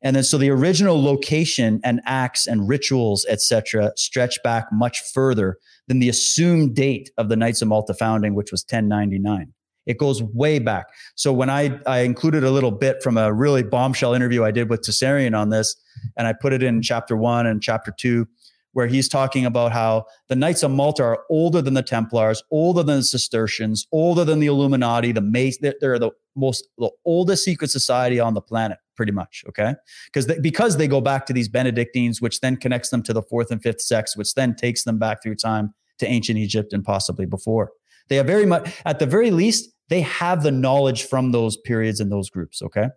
And 0.03 0.17
then 0.17 0.25
so 0.25 0.37
the 0.37 0.51
original 0.51 1.01
location 1.01 1.81
and 1.85 2.01
acts 2.07 2.49
and 2.49 2.69
rituals, 2.69 3.25
etc., 3.29 3.93
stretch 3.97 4.43
back 4.43 4.67
much 4.73 5.01
further 5.01 5.59
than 5.87 6.01
the 6.01 6.09
assumed 6.09 6.75
date 6.75 7.11
of 7.19 7.29
the 7.29 7.37
Knights 7.37 7.63
of 7.63 7.69
Malta 7.69 7.95
founding, 7.95 8.35
which 8.35 8.51
was 8.51 8.65
1099. 8.69 9.53
It 9.87 9.99
goes 9.99 10.23
way 10.23 10.59
back. 10.59 10.87
So 11.15 11.33
when 11.33 11.51
I 11.51 11.79
I 11.87 12.01
included 12.01 12.45
a 12.45 12.51
little 12.51 12.71
bit 12.71 13.03
from 13.03 13.17
a 13.19 13.33
really 13.33 13.63
bombshell 13.63 14.15
interview 14.15 14.45
I 14.45 14.51
did 14.51 14.71
with 14.71 14.83
Tessarian 14.83 15.37
on 15.37 15.51
this, 15.51 15.77
and 16.17 16.27
I 16.27 16.33
put 16.33 16.53
it 16.53 16.63
in 16.63 16.83
chapter 16.83 17.17
one 17.17 17.47
and 17.47 17.63
chapter 17.63 17.93
two, 17.97 18.27
where 18.73 18.87
he's 18.87 19.09
talking 19.09 19.45
about 19.47 19.73
how 19.73 20.07
the 20.29 20.37
Knights 20.37 20.63
of 20.63 20.71
Malta 20.71 21.03
are 21.03 21.25
older 21.31 21.63
than 21.63 21.75
the 21.75 21.83
Templars, 21.83 22.43
older 22.51 22.83
than 22.83 22.97
the 22.97 23.05
Cistercians, 23.05 23.87
older 23.93 24.25
than 24.25 24.41
the 24.41 24.47
Illuminati, 24.47 25.13
the 25.13 25.21
Mace. 25.21 25.59
They're 25.61 25.99
the 25.99 26.11
most 26.35 26.67
the 26.79 26.91
oldest 27.05 27.45
secret 27.45 27.71
society 27.71 28.19
on 28.19 28.35
the 28.35 28.41
planet, 28.41 28.79
pretty 28.97 29.13
much. 29.13 29.45
Okay, 29.49 29.75
because 30.07 30.27
because 30.41 30.77
they 30.79 30.89
go 30.89 31.01
back 31.01 31.27
to 31.27 31.33
these 31.33 31.49
Benedictines, 31.49 32.21
which 32.21 32.41
then 32.41 32.57
connects 32.57 32.89
them 32.91 33.03
to 33.03 33.13
the 33.13 33.23
fourth 33.23 33.51
and 33.51 33.63
fifth 33.63 33.83
sects, 33.83 34.17
which 34.17 34.35
then 34.35 34.55
takes 34.55 34.85
them 34.85 34.99
back 34.99 35.23
through 35.23 35.37
time 35.37 35.75
to 35.99 36.07
ancient 36.07 36.39
Egypt 36.39 36.73
and 36.73 36.85
possibly 36.85 37.27
before. 37.27 37.71
They 38.09 38.19
are 38.19 38.25
very 38.25 38.45
much, 38.45 38.71
at 38.85 38.99
the 38.99 39.07
very 39.07 39.31
least, 39.31 39.71
they 39.89 40.01
have 40.03 40.43
the 40.43 40.51
knowledge 40.51 41.05
from 41.05 41.33
those 41.33 41.57
periods 41.57 42.01
and 42.01 42.11
those 42.11 42.31
groups. 42.31 42.63
Okay. 42.63 42.89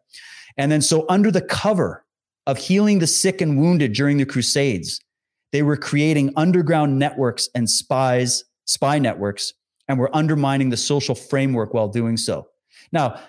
And 0.57 0.71
then, 0.71 0.81
so 0.81 1.05
under 1.09 1.31
the 1.31 1.41
cover 1.41 2.05
of 2.45 2.57
healing 2.57 2.99
the 2.99 3.07
sick 3.07 3.41
and 3.41 3.59
wounded 3.59 3.93
during 3.93 4.17
the 4.17 4.25
Crusades, 4.25 4.99
they 5.51 5.63
were 5.63 5.77
creating 5.77 6.33
underground 6.35 6.97
networks 6.97 7.49
and 7.53 7.69
spies, 7.69 8.43
spy 8.65 8.99
networks, 8.99 9.53
and 9.87 9.99
were 9.99 10.15
undermining 10.15 10.69
the 10.69 10.77
social 10.77 11.15
framework 11.15 11.73
while 11.73 11.87
doing 11.87 12.17
so. 12.17 12.47
Now, 12.91 13.19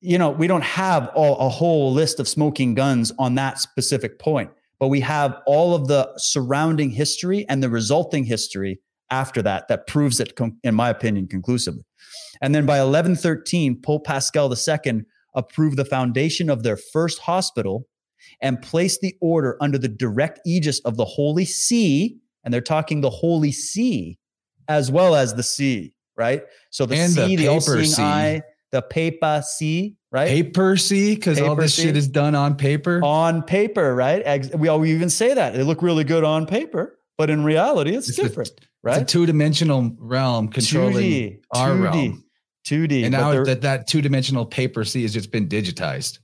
you 0.00 0.18
know, 0.18 0.30
we 0.30 0.46
don't 0.46 0.64
have 0.64 1.08
all, 1.14 1.38
a 1.38 1.48
whole 1.48 1.92
list 1.92 2.20
of 2.20 2.28
smoking 2.28 2.74
guns 2.74 3.12
on 3.18 3.34
that 3.36 3.58
specific 3.58 4.18
point, 4.18 4.50
but 4.78 4.88
we 4.88 5.00
have 5.00 5.40
all 5.46 5.74
of 5.74 5.88
the 5.88 6.12
surrounding 6.16 6.90
history 6.90 7.46
and 7.48 7.62
the 7.62 7.70
resulting 7.70 8.24
history 8.24 8.80
after 9.10 9.42
that 9.42 9.68
that 9.68 9.86
proves 9.86 10.20
it, 10.20 10.38
in 10.62 10.74
my 10.74 10.90
opinion, 10.90 11.26
conclusively. 11.26 11.82
And 12.40 12.54
then 12.54 12.66
by 12.66 12.78
1113, 12.78 13.80
Pope 13.82 14.04
Paschal 14.04 14.52
II 14.52 15.02
approved 15.34 15.76
the 15.76 15.84
foundation 15.84 16.50
of 16.50 16.62
their 16.62 16.76
first 16.76 17.18
hospital 17.20 17.86
and 18.40 18.60
placed 18.60 19.00
the 19.00 19.14
order 19.20 19.56
under 19.60 19.78
the 19.78 19.88
direct 19.88 20.40
aegis 20.46 20.80
of 20.80 20.96
the 20.96 21.04
Holy 21.04 21.44
See. 21.44 22.18
And 22.44 22.52
they're 22.52 22.60
talking 22.60 23.00
the 23.00 23.10
Holy 23.10 23.52
See 23.52 24.18
as 24.68 24.90
well 24.90 25.14
as 25.14 25.34
the 25.34 25.42
sea, 25.42 25.94
right? 26.16 26.42
So 26.70 26.86
the 26.86 26.96
and 26.96 27.12
sea, 27.12 27.36
the, 27.36 27.44
the 27.44 27.48
all-seeing 27.48 27.84
sea. 27.84 28.02
eye, 28.02 28.42
the 28.72 28.82
paper 28.82 29.42
sea, 29.44 29.96
right? 30.10 30.28
Paper 30.28 30.76
see, 30.76 31.14
because 31.14 31.40
all 31.40 31.54
this 31.54 31.74
shit 31.74 31.96
is 31.96 32.08
done 32.08 32.34
on 32.34 32.56
paper. 32.56 33.00
On 33.02 33.42
paper, 33.42 33.94
right? 33.94 34.54
We 34.54 34.68
all 34.68 34.80
we 34.80 34.92
even 34.92 35.10
say 35.10 35.34
that 35.34 35.54
they 35.54 35.62
look 35.62 35.82
really 35.82 36.04
good 36.04 36.24
on 36.24 36.46
paper, 36.46 36.98
but 37.16 37.30
in 37.30 37.44
reality, 37.44 37.94
it's, 37.94 38.08
it's 38.08 38.18
different, 38.18 38.50
a, 38.50 38.64
right? 38.86 39.02
It's 39.02 39.12
a 39.12 39.18
two-dimensional 39.18 39.96
realm 39.98 40.48
controlling 40.48 41.04
2D, 41.04 41.40
our 41.52 41.70
2D, 41.70 41.82
realm. 41.82 42.24
2D. 42.66 43.02
And 43.02 43.12
now 43.12 43.44
that 43.44 43.62
that 43.62 43.86
two-dimensional 43.88 44.46
paper 44.46 44.84
C 44.84 45.02
has 45.02 45.12
just 45.12 45.30
been 45.30 45.48
digitized. 45.48 46.20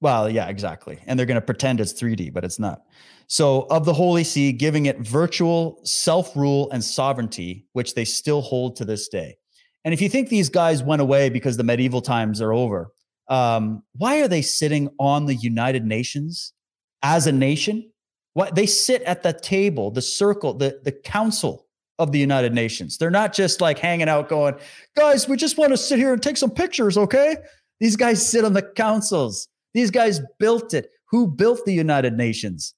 Well, 0.00 0.28
yeah, 0.28 0.48
exactly. 0.48 0.98
And 1.06 1.18
they're 1.18 1.26
going 1.26 1.36
to 1.36 1.40
pretend 1.40 1.80
it's 1.80 1.92
3D, 1.92 2.32
but 2.32 2.44
it's 2.44 2.58
not. 2.58 2.82
So, 3.28 3.66
of 3.70 3.84
the 3.84 3.92
Holy 3.92 4.24
See, 4.24 4.50
giving 4.50 4.86
it 4.86 4.98
virtual 4.98 5.80
self 5.84 6.34
rule 6.34 6.68
and 6.72 6.82
sovereignty, 6.82 7.66
which 7.74 7.94
they 7.94 8.04
still 8.04 8.40
hold 8.40 8.76
to 8.76 8.84
this 8.84 9.08
day. 9.08 9.36
And 9.84 9.94
if 9.94 10.00
you 10.00 10.08
think 10.08 10.28
these 10.28 10.48
guys 10.48 10.82
went 10.82 11.00
away 11.00 11.28
because 11.28 11.56
the 11.56 11.64
medieval 11.64 12.02
times 12.02 12.40
are 12.40 12.52
over, 12.52 12.92
um, 13.28 13.84
why 13.96 14.20
are 14.20 14.28
they 14.28 14.42
sitting 14.42 14.88
on 14.98 15.26
the 15.26 15.36
United 15.36 15.86
Nations 15.86 16.54
as 17.02 17.28
a 17.28 17.32
nation? 17.32 17.92
What 18.32 18.56
they 18.56 18.66
sit 18.66 19.02
at 19.02 19.22
the 19.22 19.32
table, 19.32 19.92
the 19.92 20.02
circle, 20.02 20.54
the 20.54 20.80
the 20.82 20.92
council 20.92 21.66
of 22.00 22.12
the 22.12 22.18
United 22.18 22.54
Nations. 22.54 22.98
They're 22.98 23.10
not 23.10 23.32
just 23.32 23.60
like 23.60 23.78
hanging 23.78 24.08
out, 24.08 24.28
going, 24.28 24.54
guys, 24.96 25.28
we 25.28 25.36
just 25.36 25.58
want 25.58 25.70
to 25.72 25.76
sit 25.76 25.98
here 25.98 26.12
and 26.12 26.22
take 26.22 26.38
some 26.38 26.50
pictures, 26.50 26.96
okay? 26.96 27.36
These 27.78 27.96
guys 27.96 28.26
sit 28.26 28.44
on 28.44 28.54
the 28.54 28.62
councils. 28.62 29.48
These 29.74 29.90
guys 29.90 30.20
built 30.38 30.74
it. 30.74 30.88
Who 31.10 31.28
built 31.28 31.64
the 31.64 31.74
United 31.74 32.14
Nations? 32.14 32.74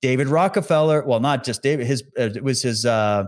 David 0.00 0.28
Rockefeller. 0.28 1.04
Well, 1.04 1.20
not 1.20 1.44
just 1.44 1.62
David. 1.62 1.86
His 1.86 2.02
uh, 2.18 2.30
it 2.34 2.42
was 2.42 2.62
his. 2.62 2.86
Uh, 2.86 3.24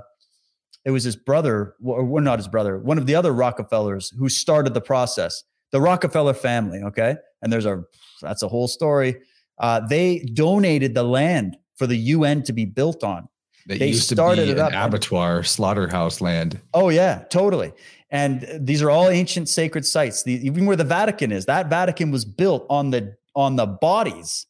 it 0.84 0.90
was 0.90 1.05
his 1.05 1.14
brother, 1.14 1.74
or 1.84 2.20
not 2.20 2.40
his 2.40 2.49
brother. 2.49 2.78
One 2.78 2.99
of 2.99 3.07
the 3.07 3.14
other 3.14 3.32
Rockefellers 3.32 4.11
who 4.18 4.28
started 4.28 4.74
the 4.74 4.80
process. 4.80 5.45
The 5.70 5.80
Rockefeller 5.80 6.34
family. 6.34 6.80
Okay, 6.82 7.16
and 7.40 7.53
there's 7.53 7.66
a 7.66 7.82
that's 8.20 8.43
a 8.43 8.49
whole 8.49 8.68
story. 8.68 9.16
Uh, 9.59 9.80
they 9.88 10.20
donated 10.34 10.95
the 10.95 11.03
land 11.03 11.57
for 11.76 11.86
the 11.86 11.97
UN 11.97 12.43
to 12.45 12.53
be 12.53 12.64
built 12.64 13.05
on. 13.05 13.28
That 13.66 13.78
They 13.78 13.88
used 13.88 14.08
started 14.08 14.46
to 14.46 14.46
be 14.46 14.50
it 14.52 14.58
an 14.58 14.74
up. 14.74 14.88
abattoir, 14.88 15.42
slaughterhouse 15.44 16.20
land. 16.20 16.60
Oh 16.74 16.88
yeah, 16.88 17.24
totally. 17.30 17.72
And 18.10 18.46
these 18.60 18.82
are 18.82 18.90
all 18.90 19.08
ancient 19.08 19.48
sacred 19.48 19.86
sites. 19.86 20.22
The, 20.22 20.34
even 20.46 20.66
where 20.66 20.76
the 20.76 20.84
Vatican 20.84 21.32
is, 21.32 21.46
that 21.46 21.70
Vatican 21.70 22.10
was 22.10 22.24
built 22.24 22.66
on 22.68 22.90
the 22.90 23.16
on 23.34 23.56
the 23.56 23.66
bodies 23.66 24.46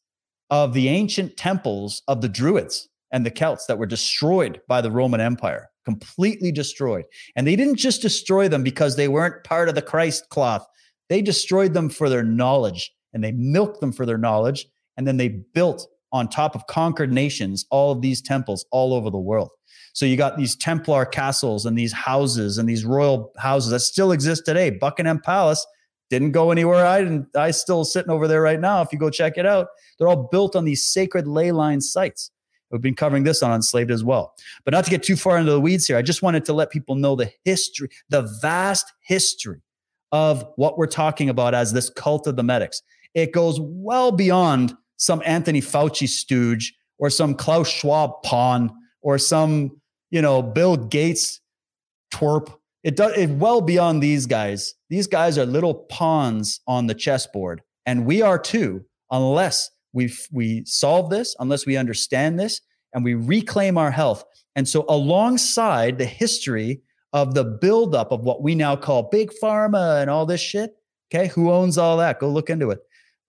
of 0.49 0.73
the 0.73 0.89
ancient 0.89 1.37
temples 1.37 2.01
of 2.07 2.21
the 2.21 2.29
Druids 2.29 2.89
and 3.11 3.25
the 3.25 3.31
Celts 3.31 3.65
that 3.67 3.77
were 3.77 3.85
destroyed 3.85 4.59
by 4.67 4.81
the 4.81 4.91
Roman 4.91 5.21
Empire, 5.21 5.69
completely 5.85 6.51
destroyed. 6.51 7.05
And 7.35 7.47
they 7.47 7.55
didn't 7.55 7.77
just 7.77 8.01
destroy 8.01 8.47
them 8.49 8.63
because 8.63 8.95
they 8.95 9.07
weren't 9.07 9.43
part 9.43 9.69
of 9.69 9.75
the 9.75 9.81
Christ 9.81 10.27
cloth. 10.29 10.65
They 11.09 11.21
destroyed 11.21 11.73
them 11.73 11.89
for 11.89 12.09
their 12.09 12.23
knowledge 12.23 12.91
and 13.13 13.23
they 13.23 13.31
milked 13.31 13.79
them 13.79 13.93
for 13.93 14.05
their 14.05 14.17
knowledge. 14.17 14.65
And 14.97 15.07
then 15.07 15.17
they 15.17 15.29
built 15.29 15.87
on 16.13 16.29
top 16.29 16.55
of 16.55 16.65
conquered 16.67 17.11
nations 17.11 17.65
all 17.71 17.91
of 17.91 18.01
these 18.01 18.21
temples 18.21 18.65
all 18.71 18.93
over 18.93 19.09
the 19.09 19.17
world. 19.17 19.49
So 19.93 20.05
you 20.05 20.15
got 20.15 20.37
these 20.37 20.55
Templar 20.55 21.05
castles 21.05 21.65
and 21.65 21.77
these 21.77 21.91
houses 21.91 22.57
and 22.57 22.67
these 22.67 22.85
royal 22.85 23.31
houses 23.37 23.71
that 23.71 23.81
still 23.81 24.11
exist 24.11 24.43
today. 24.45 24.69
Buckingham 24.71 25.19
Palace 25.19 25.65
didn't 26.09 26.31
go 26.31 26.51
anywhere. 26.51 26.85
I 26.85 27.01
didn't. 27.01 27.35
I 27.35 27.51
still 27.51 27.85
sitting 27.85 28.11
over 28.11 28.27
there 28.27 28.41
right 28.41 28.59
now. 28.59 28.81
If 28.81 28.91
you 28.91 28.99
go 28.99 29.09
check 29.09 29.37
it 29.37 29.45
out, 29.45 29.67
they're 29.97 30.07
all 30.07 30.27
built 30.31 30.55
on 30.55 30.65
these 30.65 30.87
sacred 30.87 31.27
ley 31.27 31.51
line 31.51 31.81
sites. 31.81 32.31
We've 32.71 32.81
been 32.81 32.95
covering 32.95 33.23
this 33.23 33.43
on 33.43 33.51
Unslaved 33.51 33.91
as 33.91 34.03
well. 34.03 34.33
But 34.65 34.71
not 34.73 34.83
to 34.85 34.89
get 34.89 35.03
too 35.03 35.15
far 35.15 35.37
into 35.37 35.51
the 35.51 35.61
weeds 35.61 35.85
here, 35.85 35.95
I 35.95 36.01
just 36.01 36.23
wanted 36.23 36.43
to 36.45 36.53
let 36.53 36.71
people 36.71 36.95
know 36.95 37.15
the 37.15 37.31
history, 37.45 37.89
the 38.09 38.23
vast 38.41 38.91
history 39.01 39.61
of 40.11 40.43
what 40.55 40.77
we're 40.77 40.87
talking 40.87 41.29
about 41.29 41.53
as 41.53 41.71
this 41.71 41.91
cult 41.91 42.25
of 42.25 42.35
the 42.35 42.43
medics. 42.43 42.81
It 43.13 43.31
goes 43.31 43.59
well 43.61 44.11
beyond 44.11 44.75
some 45.03 45.21
Anthony 45.25 45.61
Fauci 45.61 46.07
stooge 46.07 46.73
or 46.97 47.09
some 47.09 47.35
Klaus 47.35 47.69
Schwab 47.69 48.23
pawn 48.23 48.71
or 49.01 49.17
some, 49.17 49.81
you 50.11 50.21
know, 50.21 50.41
Bill 50.41 50.77
Gates 50.77 51.41
twerp. 52.13 52.53
It 52.83 52.95
does 52.95 53.17
it 53.17 53.29
well 53.31 53.61
beyond 53.61 54.01
these 54.01 54.25
guys. 54.25 54.73
These 54.89 55.07
guys 55.07 55.37
are 55.37 55.45
little 55.45 55.73
pawns 55.73 56.61
on 56.67 56.87
the 56.87 56.93
chessboard, 56.93 57.61
and 57.85 58.05
we 58.05 58.21
are 58.21 58.39
too, 58.39 58.85
unless 59.11 59.69
we 59.93 60.13
we 60.31 60.63
solve 60.65 61.09
this, 61.09 61.35
unless 61.39 61.65
we 61.65 61.77
understand 61.77 62.39
this, 62.39 62.61
and 62.93 63.03
we 63.03 63.13
reclaim 63.13 63.77
our 63.77 63.91
health. 63.91 64.23
And 64.55 64.67
so, 64.67 64.85
alongside 64.87 65.97
the 65.97 66.05
history 66.05 66.81
of 67.11 67.33
the 67.33 67.43
buildup 67.43 68.11
of 68.11 68.21
what 68.21 68.41
we 68.41 68.55
now 68.55 68.75
call 68.75 69.03
big 69.03 69.31
pharma 69.41 70.01
and 70.01 70.09
all 70.09 70.25
this 70.25 70.41
shit, 70.41 70.75
okay, 71.13 71.27
who 71.27 71.51
owns 71.51 71.77
all 71.77 71.97
that? 71.97 72.19
Go 72.19 72.29
look 72.29 72.49
into 72.49 72.71
it. 72.71 72.79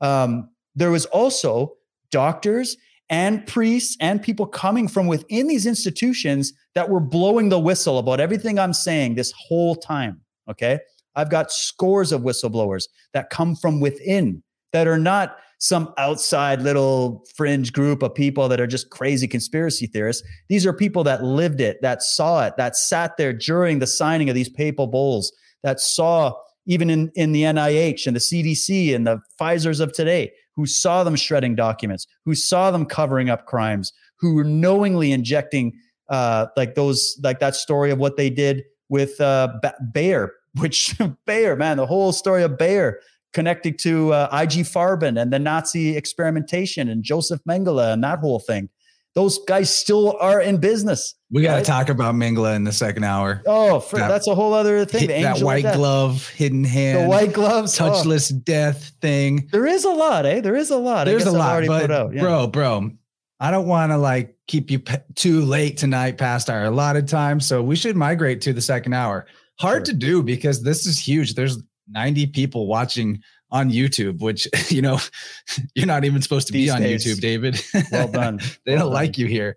Um, 0.01 0.51
there 0.75 0.91
was 0.91 1.07
also 1.07 1.75
doctors 2.11 2.77
and 3.11 3.47
priests 3.47 3.97
and 4.01 4.23
people 4.23 4.47
coming 4.47 4.89
from 4.89 5.07
within 5.07 5.47
these 5.47 5.67
institutions 5.67 6.53
that 6.75 6.89
were 6.89 7.01
blowing 7.01 7.49
the 7.49 7.59
whistle 7.59 7.99
about 7.99 8.21
everything 8.21 8.59
I'm 8.59 8.73
saying 8.73 9.15
this 9.15 9.33
whole 9.37 9.77
time. 9.77 10.21
Okay. 10.49 10.79
I've 11.17 11.31
got 11.31 11.53
scores 11.53 12.13
of 12.13 12.23
whistleblowers 12.23 12.85
that 13.13 13.31
come 13.31 13.55
from 13.57 13.81
within 13.81 14.43
that 14.73 14.89
are 14.89 14.99
not 14.99 15.37
some 15.59 15.95
outside 15.97 16.61
little 16.61 17.25
fringe 17.37 17.73
group 17.73 18.03
of 18.03 18.15
people 18.15 18.49
that 18.49 18.61
are 18.61 18.67
just 18.67 18.91
crazy 18.91 19.29
conspiracy 19.29 19.87
theorists. 19.87 20.27
These 20.49 20.67
are 20.67 20.73
people 20.73 21.05
that 21.05 21.23
lived 21.23 21.61
it, 21.61 21.81
that 21.81 22.03
saw 22.03 22.45
it, 22.45 22.55
that 22.57 22.77
sat 22.77 23.17
there 23.17 23.33
during 23.33 23.79
the 23.79 23.87
signing 23.87 24.29
of 24.29 24.35
these 24.35 24.49
papal 24.49 24.87
bulls, 24.87 25.33
that 25.63 25.81
saw 25.81 26.35
even 26.67 26.91
in, 26.91 27.11
in 27.15 27.33
the 27.33 27.43
NIH 27.43 28.07
and 28.07 28.17
the 28.17 28.21
CDC 28.21 28.95
and 28.95 29.07
the 29.07 29.21
Pfizer's 29.41 29.81
of 29.81 29.93
today, 29.93 30.33
who 30.57 30.67
saw 30.67 31.05
them 31.05 31.17
shredding 31.17 31.55
documents, 31.55 32.07
who 32.25 32.35
saw 32.35 32.71
them 32.71 32.87
covering 32.87 33.31
up 33.31 33.47
crimes, 33.47 33.93
who 34.19 34.35
were 34.35 34.45
knowingly 34.45 35.13
injecting 35.13 35.73
uh, 36.11 36.47
like 36.57 36.75
those, 36.75 37.19
like 37.23 37.41
that 37.41 37.55
story 37.55 37.91
of 37.91 37.99
what 37.99 38.17
they 38.17 38.31
did 38.31 38.63
with 38.89 39.21
uh, 39.21 39.49
ba- 39.63 39.75
Bayer, 39.93 40.33
which 40.61 40.95
Bayer, 41.27 41.57
man, 41.57 41.77
the 41.77 41.87
whole 41.87 42.13
story 42.13 42.43
of 42.43 42.59
Bayer 42.59 43.01
connected 43.33 43.79
to 43.81 44.13
uh, 44.13 44.29
IG 44.33 44.65
Farben 44.65 45.21
and 45.21 45.33
the 45.33 45.39
Nazi 45.39 45.97
experimentation 45.97 46.89
and 46.89 47.03
Joseph 47.03 47.41
Mengele 47.49 47.93
and 47.93 48.05
that 48.05 48.21
whole 48.21 48.39
thing. 48.39 48.69
Those 49.15 49.39
guys 49.47 49.75
still 49.75 50.17
are 50.21 50.41
in 50.41 50.57
business. 50.57 51.15
We 51.31 51.43
got 51.43 51.53
to 51.53 51.57
right? 51.57 51.65
talk 51.65 51.89
about 51.89 52.17
Mengele 52.17 52.55
in 52.57 52.65
the 52.65 52.73
second 52.73 53.05
hour. 53.05 53.43
Oh, 53.47 53.79
for, 53.79 53.99
that, 53.99 54.09
that's 54.09 54.27
a 54.27 54.35
whole 54.35 54.53
other 54.53 54.85
thing. 54.85 55.07
that 55.09 55.41
white 55.41 55.63
glove, 55.63 56.29
hidden 56.31 56.65
hand, 56.65 57.05
the 57.05 57.09
white 57.09 57.33
gloves, 57.33 57.81
oh. 57.81 57.91
touchless 57.91 58.33
oh. 58.33 58.41
death 58.45 58.93
thing. 59.01 59.49
There 59.53 59.67
is 59.67 59.85
a 59.85 59.91
lot, 59.91 60.27
eh? 60.27 60.41
There 60.41 60.57
is 60.57 60.71
a 60.71 60.77
lot. 60.77 61.05
There's 61.05 61.27
a 61.27 61.33
lot, 61.33 61.65
but 61.67 61.91
yeah. 61.91 62.21
bro, 62.21 62.47
bro, 62.49 62.91
I 63.39 63.51
don't 63.51 63.67
want 63.67 63.93
to 63.93 63.99
like 63.99 64.37
keep 64.49 64.71
you 64.71 64.81
p- 64.81 64.97
too 65.15 65.43
late 65.43 65.77
tonight 65.77 66.19
past 66.19 66.51
our 66.51 66.65
allotted 66.65 67.09
time. 67.09 67.41
So 67.41 67.63
we 67.63 67.77
should 67.77 67.97
migrate 67.97 68.41
to 68.43 68.53
the 68.53 68.61
second 68.61 68.95
hour. 68.95 69.27
Hard 69.61 69.87
sure. 69.87 69.93
to 69.93 69.99
do 69.99 70.23
because 70.23 70.63
this 70.63 70.87
is 70.87 70.99
huge. 70.99 71.35
There's 71.35 71.63
90 71.89 72.27
people 72.29 72.67
watching 72.67 73.23
on 73.51 73.71
YouTube, 73.71 74.21
which 74.21 74.49
you 74.71 74.83
know 74.83 74.99
you're 75.75 75.87
not 75.87 76.05
even 76.05 76.21
supposed 76.23 76.47
to 76.49 76.53
These 76.53 76.67
be 76.67 76.71
on 76.71 76.81
days. 76.83 77.07
YouTube, 77.07 77.21
David. 77.21 77.61
Well 77.93 78.09
done. 78.09 78.39
they 78.65 78.73
well 78.73 78.81
don't 78.81 78.87
done. 78.87 78.93
like 78.93 79.19
you 79.19 79.27
here, 79.27 79.57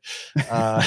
uh, 0.50 0.84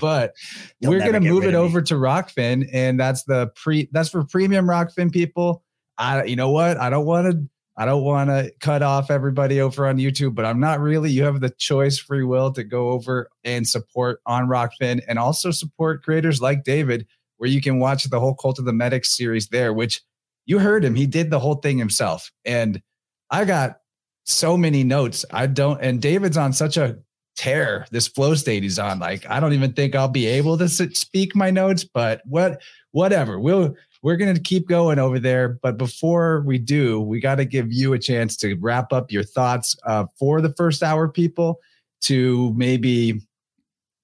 but 0.00 0.34
we're 0.82 0.98
gonna 1.00 1.20
move 1.20 1.44
it 1.44 1.54
over 1.54 1.82
to 1.82 1.94
Rokfin, 1.94 2.68
and 2.72 2.98
that's 2.98 3.24
the 3.24 3.48
pre. 3.54 3.88
That's 3.92 4.08
for 4.08 4.24
premium 4.24 4.66
Rokfin 4.66 5.12
people. 5.12 5.62
I, 5.98 6.24
you 6.24 6.36
know 6.36 6.50
what? 6.50 6.76
I 6.78 6.90
don't 6.90 7.06
want 7.06 7.30
to. 7.30 7.48
I 7.76 7.86
don't 7.86 8.02
want 8.02 8.28
to 8.28 8.52
cut 8.60 8.82
off 8.82 9.10
everybody 9.10 9.60
over 9.60 9.86
on 9.86 9.96
YouTube, 9.96 10.34
but 10.34 10.44
I'm 10.44 10.60
not 10.60 10.80
really. 10.80 11.10
You 11.10 11.22
have 11.24 11.40
the 11.40 11.50
choice, 11.50 11.98
free 11.98 12.24
will 12.24 12.52
to 12.52 12.64
go 12.64 12.90
over 12.90 13.30
and 13.44 13.66
support 13.66 14.20
on 14.26 14.48
Rokfin, 14.48 15.00
and 15.08 15.18
also 15.18 15.50
support 15.50 16.02
creators 16.02 16.40
like 16.42 16.64
David, 16.64 17.06
where 17.38 17.48
you 17.48 17.60
can 17.62 17.78
watch 17.78 18.04
the 18.04 18.20
whole 18.20 18.34
Cult 18.34 18.58
of 18.58 18.64
the 18.64 18.72
Medics 18.72 19.16
series 19.16 19.48
there, 19.48 19.72
which 19.72 20.02
you 20.46 20.58
heard 20.58 20.84
him. 20.84 20.94
He 20.94 21.06
did 21.06 21.30
the 21.30 21.38
whole 21.38 21.56
thing 21.56 21.78
himself. 21.78 22.30
And 22.44 22.82
I 23.30 23.44
got 23.44 23.78
so 24.24 24.56
many 24.56 24.84
notes. 24.84 25.24
I 25.32 25.46
don't, 25.46 25.80
and 25.80 26.00
David's 26.00 26.36
on 26.36 26.52
such 26.52 26.76
a 26.76 26.98
tear 27.36 27.86
this 27.90 28.08
flow 28.08 28.34
state 28.34 28.62
he's 28.62 28.78
on. 28.78 28.98
Like, 28.98 29.28
I 29.28 29.40
don't 29.40 29.52
even 29.52 29.72
think 29.72 29.94
I'll 29.94 30.08
be 30.08 30.26
able 30.26 30.58
to 30.58 30.68
speak 30.68 31.34
my 31.34 31.50
notes, 31.50 31.84
but 31.84 32.22
what, 32.24 32.60
whatever. 32.92 33.38
We'll, 33.38 33.74
we're 34.02 34.16
going 34.16 34.34
to 34.34 34.40
keep 34.40 34.66
going 34.66 34.98
over 34.98 35.18
there. 35.18 35.60
But 35.62 35.76
before 35.76 36.42
we 36.46 36.58
do, 36.58 37.00
we 37.00 37.20
got 37.20 37.36
to 37.36 37.44
give 37.44 37.72
you 37.72 37.92
a 37.92 37.98
chance 37.98 38.36
to 38.38 38.56
wrap 38.56 38.92
up 38.92 39.12
your 39.12 39.24
thoughts 39.24 39.76
uh, 39.86 40.06
for 40.18 40.40
the 40.40 40.52
first 40.54 40.82
hour 40.82 41.08
people 41.08 41.60
to 42.02 42.52
maybe 42.56 43.20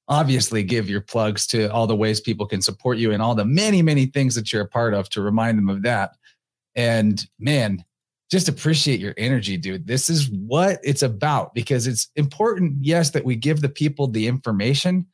obviously 0.08 0.62
give 0.62 0.88
your 0.88 1.00
plugs 1.00 1.46
to 1.48 1.72
all 1.72 1.86
the 1.86 1.96
ways 1.96 2.20
people 2.20 2.46
can 2.46 2.62
support 2.62 2.98
you 2.98 3.12
and 3.12 3.22
all 3.22 3.34
the 3.34 3.44
many, 3.44 3.82
many 3.82 4.06
things 4.06 4.34
that 4.34 4.52
you're 4.52 4.62
a 4.62 4.68
part 4.68 4.94
of 4.94 5.08
to 5.10 5.20
remind 5.20 5.58
them 5.58 5.68
of 5.68 5.82
that. 5.82 6.12
And 6.76 7.26
man, 7.38 7.84
just 8.30 8.48
appreciate 8.48 9.00
your 9.00 9.14
energy, 9.16 9.56
dude. 9.56 9.86
This 9.86 10.10
is 10.10 10.28
what 10.30 10.78
it's 10.84 11.02
about 11.02 11.54
because 11.54 11.86
it's 11.86 12.08
important, 12.16 12.76
yes, 12.80 13.10
that 13.10 13.24
we 13.24 13.36
give 13.36 13.60
the 13.60 13.68
people 13.68 14.08
the 14.08 14.26
information, 14.26 15.06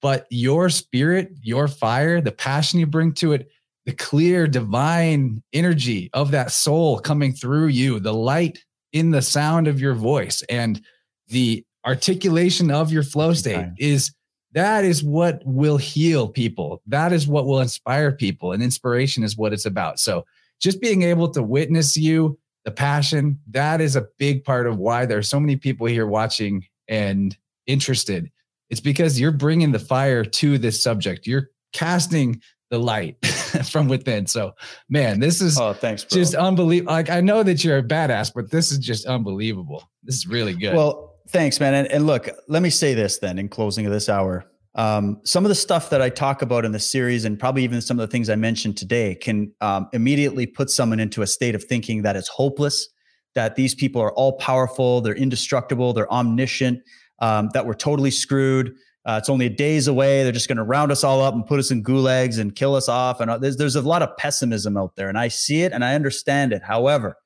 but 0.00 0.26
your 0.30 0.68
spirit, 0.68 1.32
your 1.42 1.68
fire, 1.68 2.20
the 2.20 2.32
passion 2.32 2.80
you 2.80 2.86
bring 2.86 3.12
to 3.14 3.32
it, 3.32 3.48
the 3.84 3.92
clear 3.92 4.46
divine 4.46 5.42
energy 5.52 6.08
of 6.12 6.30
that 6.30 6.52
soul 6.52 6.98
coming 6.98 7.32
through 7.32 7.66
you, 7.66 7.98
the 7.98 8.14
light 8.14 8.64
in 8.92 9.10
the 9.10 9.22
sound 9.22 9.66
of 9.66 9.80
your 9.80 9.94
voice, 9.94 10.42
and 10.48 10.80
the 11.28 11.64
articulation 11.84 12.70
of 12.70 12.92
your 12.92 13.02
flow 13.02 13.32
state 13.32 13.66
is 13.78 14.12
that 14.52 14.84
is 14.84 15.02
what 15.02 15.42
will 15.44 15.78
heal 15.78 16.28
people. 16.28 16.80
That 16.86 17.12
is 17.12 17.26
what 17.26 17.46
will 17.46 17.60
inspire 17.60 18.12
people. 18.12 18.52
And 18.52 18.62
inspiration 18.62 19.24
is 19.24 19.36
what 19.36 19.52
it's 19.52 19.64
about. 19.64 19.98
So 19.98 20.24
just 20.62 20.80
being 20.80 21.02
able 21.02 21.28
to 21.30 21.42
witness 21.42 21.96
you, 21.96 22.38
the 22.64 22.70
passion, 22.70 23.38
that 23.50 23.80
is 23.80 23.96
a 23.96 24.06
big 24.18 24.44
part 24.44 24.66
of 24.66 24.78
why 24.78 25.04
there 25.04 25.18
are 25.18 25.22
so 25.22 25.40
many 25.40 25.56
people 25.56 25.86
here 25.86 26.06
watching 26.06 26.64
and 26.88 27.36
interested. 27.66 28.30
It's 28.70 28.80
because 28.80 29.20
you're 29.20 29.32
bringing 29.32 29.72
the 29.72 29.78
fire 29.78 30.24
to 30.24 30.58
this 30.58 30.80
subject. 30.80 31.26
You're 31.26 31.50
casting 31.72 32.40
the 32.70 32.78
light 32.78 33.24
from 33.70 33.88
within. 33.88 34.26
So, 34.26 34.54
man, 34.88 35.20
this 35.20 35.42
is 35.42 35.58
oh, 35.58 35.74
thanks, 35.74 36.04
bro. 36.04 36.18
just 36.18 36.34
unbelievable. 36.34 36.92
Like 36.92 37.10
I 37.10 37.20
know 37.20 37.42
that 37.42 37.64
you're 37.64 37.78
a 37.78 37.82
badass, 37.82 38.32
but 38.34 38.50
this 38.50 38.70
is 38.70 38.78
just 38.78 39.04
unbelievable. 39.06 39.90
This 40.04 40.16
is 40.16 40.26
really 40.26 40.54
good. 40.54 40.74
Well, 40.74 41.16
thanks, 41.28 41.60
man. 41.60 41.74
And, 41.74 41.88
and 41.88 42.06
look, 42.06 42.28
let 42.48 42.62
me 42.62 42.70
say 42.70 42.94
this 42.94 43.18
then 43.18 43.38
in 43.38 43.48
closing 43.48 43.84
of 43.84 43.92
this 43.92 44.08
hour. 44.08 44.46
Um, 44.74 45.20
some 45.24 45.44
of 45.44 45.50
the 45.50 45.54
stuff 45.54 45.90
that 45.90 46.00
I 46.00 46.08
talk 46.08 46.40
about 46.40 46.64
in 46.64 46.72
the 46.72 46.80
series, 46.80 47.24
and 47.24 47.38
probably 47.38 47.62
even 47.64 47.82
some 47.82 47.98
of 47.98 48.08
the 48.08 48.10
things 48.10 48.30
I 48.30 48.36
mentioned 48.36 48.76
today, 48.78 49.14
can 49.14 49.52
um, 49.60 49.88
immediately 49.92 50.46
put 50.46 50.70
someone 50.70 50.98
into 50.98 51.22
a 51.22 51.26
state 51.26 51.54
of 51.54 51.64
thinking 51.64 52.02
that 52.02 52.16
it's 52.16 52.28
hopeless, 52.28 52.88
that 53.34 53.56
these 53.56 53.74
people 53.74 54.00
are 54.00 54.12
all 54.12 54.32
powerful, 54.38 55.00
they're 55.00 55.14
indestructible, 55.14 55.92
they're 55.92 56.10
omniscient, 56.12 56.80
um, 57.18 57.50
that 57.52 57.66
we're 57.66 57.74
totally 57.74 58.10
screwed. 58.10 58.74
Uh, 59.04 59.16
it's 59.20 59.28
only 59.28 59.48
days 59.48 59.88
away. 59.88 60.22
They're 60.22 60.32
just 60.32 60.48
going 60.48 60.58
to 60.58 60.62
round 60.62 60.92
us 60.92 61.02
all 61.02 61.22
up 61.22 61.34
and 61.34 61.44
put 61.44 61.58
us 61.58 61.70
in 61.70 61.82
gulags 61.82 62.38
and 62.38 62.54
kill 62.54 62.76
us 62.76 62.88
off. 62.88 63.20
And 63.20 63.30
uh, 63.30 63.38
there's, 63.38 63.56
there's 63.56 63.74
a 63.74 63.82
lot 63.82 64.00
of 64.00 64.16
pessimism 64.16 64.76
out 64.76 64.94
there, 64.96 65.08
and 65.08 65.18
I 65.18 65.28
see 65.28 65.62
it 65.62 65.72
and 65.72 65.84
I 65.84 65.94
understand 65.94 66.52
it. 66.52 66.62
However, 66.62 67.16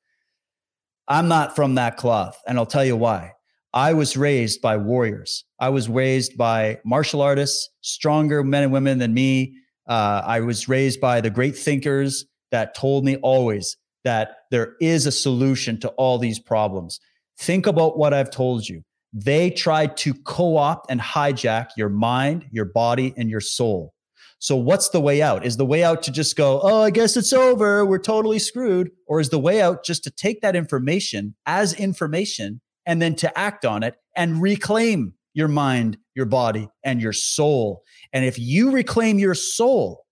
I'm 1.07 1.27
not 1.27 1.55
from 1.55 1.75
that 1.75 1.95
cloth, 1.95 2.37
and 2.45 2.57
I'll 2.57 2.65
tell 2.65 2.83
you 2.83 2.97
why. 2.97 3.33
I 3.77 3.93
was 3.93 4.17
raised 4.17 4.59
by 4.59 4.75
warriors. 4.75 5.45
I 5.59 5.69
was 5.69 5.87
raised 5.87 6.35
by 6.35 6.79
martial 6.83 7.21
artists, 7.21 7.69
stronger 7.81 8.43
men 8.43 8.63
and 8.63 8.71
women 8.71 8.97
than 8.97 9.13
me. 9.13 9.53
Uh, 9.87 10.23
I 10.25 10.39
was 10.39 10.67
raised 10.67 10.99
by 10.99 11.21
the 11.21 11.29
great 11.29 11.55
thinkers 11.55 12.25
that 12.49 12.73
told 12.73 13.05
me 13.05 13.17
always 13.17 13.77
that 14.03 14.37
there 14.49 14.73
is 14.81 15.05
a 15.05 15.11
solution 15.11 15.79
to 15.81 15.89
all 15.89 16.17
these 16.17 16.39
problems. 16.39 16.99
Think 17.37 17.67
about 17.67 17.99
what 17.99 18.15
I've 18.15 18.31
told 18.31 18.67
you. 18.67 18.81
They 19.13 19.51
tried 19.51 19.95
to 19.97 20.15
co 20.15 20.57
opt 20.57 20.89
and 20.89 20.99
hijack 20.99 21.67
your 21.77 21.89
mind, 21.89 22.47
your 22.49 22.65
body, 22.65 23.13
and 23.15 23.29
your 23.29 23.41
soul. 23.41 23.93
So, 24.39 24.55
what's 24.55 24.89
the 24.89 25.01
way 25.01 25.21
out? 25.21 25.45
Is 25.45 25.57
the 25.57 25.67
way 25.67 25.83
out 25.83 26.01
to 26.03 26.11
just 26.11 26.35
go, 26.35 26.61
oh, 26.63 26.81
I 26.81 26.89
guess 26.89 27.15
it's 27.15 27.31
over. 27.31 27.85
We're 27.85 27.99
totally 27.99 28.39
screwed? 28.39 28.89
Or 29.05 29.19
is 29.19 29.29
the 29.29 29.37
way 29.37 29.61
out 29.61 29.85
just 29.85 30.03
to 30.05 30.09
take 30.09 30.41
that 30.41 30.55
information 30.55 31.35
as 31.45 31.75
information 31.75 32.59
and 32.87 33.01
then 33.01 33.13
to 33.15 33.37
act 33.37 33.65
on 33.65 33.83
it 33.83 33.95
and 34.15 34.41
reclaim 34.41 35.13
your 35.33 35.47
mind, 35.47 35.97
your 36.15 36.25
body, 36.25 36.67
and 36.83 36.99
your 36.99 37.13
soul. 37.13 37.83
And 38.11 38.25
if 38.25 38.39
you 38.39 38.71
reclaim 38.71 39.19
your 39.19 39.35
soul, 39.35 40.05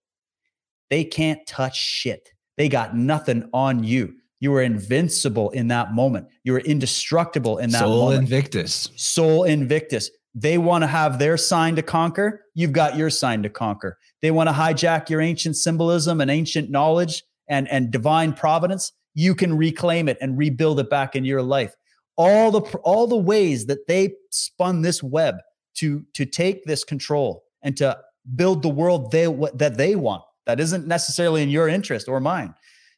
they 0.91 1.03
can't 1.03 1.39
touch 1.47 1.75
shit. 1.75 2.29
They 2.57 2.69
got 2.69 2.95
nothing 2.95 3.49
on 3.53 3.83
you. 3.83 4.13
You 4.39 4.51
were 4.51 4.61
invincible 4.61 5.49
in 5.49 5.69
that 5.69 5.93
moment. 5.93 6.27
You 6.43 6.53
were 6.53 6.59
indestructible 6.59 7.57
in 7.57 7.71
that 7.71 7.81
moment. 7.81 7.95
soul 7.95 8.05
moment. 8.05 8.23
Invictus. 8.23 8.89
Soul 8.95 9.43
Invictus. 9.45 10.11
They 10.35 10.57
want 10.57 10.83
to 10.83 10.87
have 10.87 11.17
their 11.17 11.37
sign 11.37 11.77
to 11.77 11.81
conquer. 11.81 12.41
You've 12.53 12.73
got 12.73 12.97
your 12.97 13.09
sign 13.09 13.41
to 13.43 13.49
conquer. 13.49 13.97
They 14.21 14.31
want 14.31 14.49
to 14.49 14.53
hijack 14.53 15.09
your 15.09 15.21
ancient 15.21 15.55
symbolism 15.55 16.19
and 16.19 16.29
ancient 16.29 16.69
knowledge 16.69 17.23
and, 17.49 17.67
and 17.69 17.89
divine 17.89 18.33
providence. 18.33 18.91
You 19.13 19.33
can 19.33 19.57
reclaim 19.57 20.09
it 20.09 20.17
and 20.19 20.37
rebuild 20.37 20.79
it 20.81 20.89
back 20.89 21.15
in 21.15 21.23
your 21.23 21.41
life 21.41 21.73
all 22.17 22.51
the 22.51 22.61
all 22.79 23.07
the 23.07 23.15
ways 23.15 23.65
that 23.65 23.87
they 23.87 24.13
spun 24.31 24.81
this 24.81 25.03
web 25.03 25.35
to 25.75 26.05
to 26.13 26.25
take 26.25 26.63
this 26.65 26.83
control 26.83 27.43
and 27.61 27.75
to 27.77 27.97
build 28.35 28.61
the 28.61 28.69
world 28.69 29.11
they 29.11 29.25
that 29.55 29.77
they 29.77 29.95
want 29.95 30.23
that 30.45 30.59
isn't 30.59 30.87
necessarily 30.87 31.43
in 31.43 31.49
your 31.49 31.67
interest 31.67 32.07
or 32.07 32.19
mine. 32.19 32.53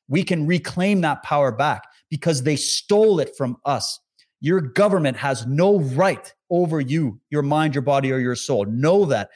We 0.08 0.24
can 0.24 0.46
reclaim 0.46 1.02
that 1.02 1.24
power 1.24 1.52
back 1.52 1.84
because 2.10 2.44
they 2.44 2.56
stole 2.56 3.20
it 3.20 3.36
from 3.36 3.58
us. 3.66 4.00
Your 4.40 4.62
government 4.62 5.18
has 5.18 5.46
no 5.48 5.80
right 5.80 6.34
over 6.50 6.80
you 6.80 7.20
your 7.30 7.42
mind 7.42 7.76
your 7.76 7.82
body 7.82 8.12
or 8.12 8.20
your 8.20 8.36
soul. 8.36 8.66
Know 8.66 9.06
that. 9.06 9.30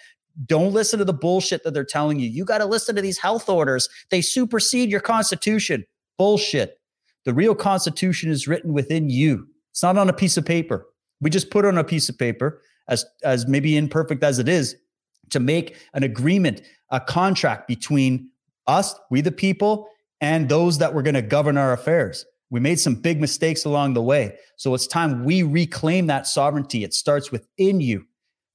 Don't 0.46 0.74
listen 0.74 1.00
to 1.00 1.06
the 1.06 1.14
bullshit 1.14 1.64
that 1.64 1.74
they're 1.74 1.84
telling 1.84 2.20
you. 2.20 2.30
You 2.30 2.46
got 2.46 2.60
to 2.60 2.66
listen 2.66 2.96
to 2.96 3.02
these 3.02 3.18
health 3.18 3.50
orders. 3.50 3.90
They 4.12 4.22
supersede 4.22 4.90
your 4.90 5.02
constitution. 5.02 5.86
Bullshit. 6.18 6.78
The 7.26 7.34
real 7.34 7.54
constitution 7.54 8.32
is 8.32 8.48
written 8.48 8.74
within 8.74 9.10
you 9.10 9.51
it's 9.72 9.84
not 9.84 9.98
on 9.98 10.10
a 10.10 10.14
piece 10.14 10.38
of 10.38 10.46
paper. 10.46 10.88
We 11.20 11.30
just 11.30 11.50
put 11.50 11.66
on 11.66 11.78
a 11.78 11.84
piece 11.84 12.10
of 12.10 12.18
paper, 12.18 12.62
as 12.88 13.06
as 13.24 13.48
maybe 13.48 13.78
imperfect 13.78 14.24
as 14.24 14.40
it 14.40 14.50
is, 14.50 14.76
to 15.30 15.40
make 15.40 15.78
an 15.94 16.04
agreement, 16.04 16.62
a 16.90 17.00
contract 17.00 17.68
between 17.68 18.30
us, 18.68 18.96
we 19.10 19.22
the 19.22 19.32
people, 19.32 19.88
and 20.20 20.50
those 20.50 20.78
that 20.78 20.94
were 20.94 21.02
going 21.02 21.16
to 21.16 21.22
govern 21.22 21.58
our 21.58 21.74
affairs. 21.74 22.26
We 22.50 22.60
made 22.60 22.80
some 22.80 22.96
big 22.96 23.22
mistakes 23.22 23.64
along 23.66 23.94
the 23.94 24.02
way. 24.02 24.36
So 24.58 24.74
it's 24.74 24.86
time 24.86 25.24
we 25.24 25.42
reclaim 25.42 26.08
that 26.08 26.28
sovereignty. 26.28 26.84
It 26.84 26.94
starts 26.94 27.32
within 27.32 27.80
you. 27.80 28.06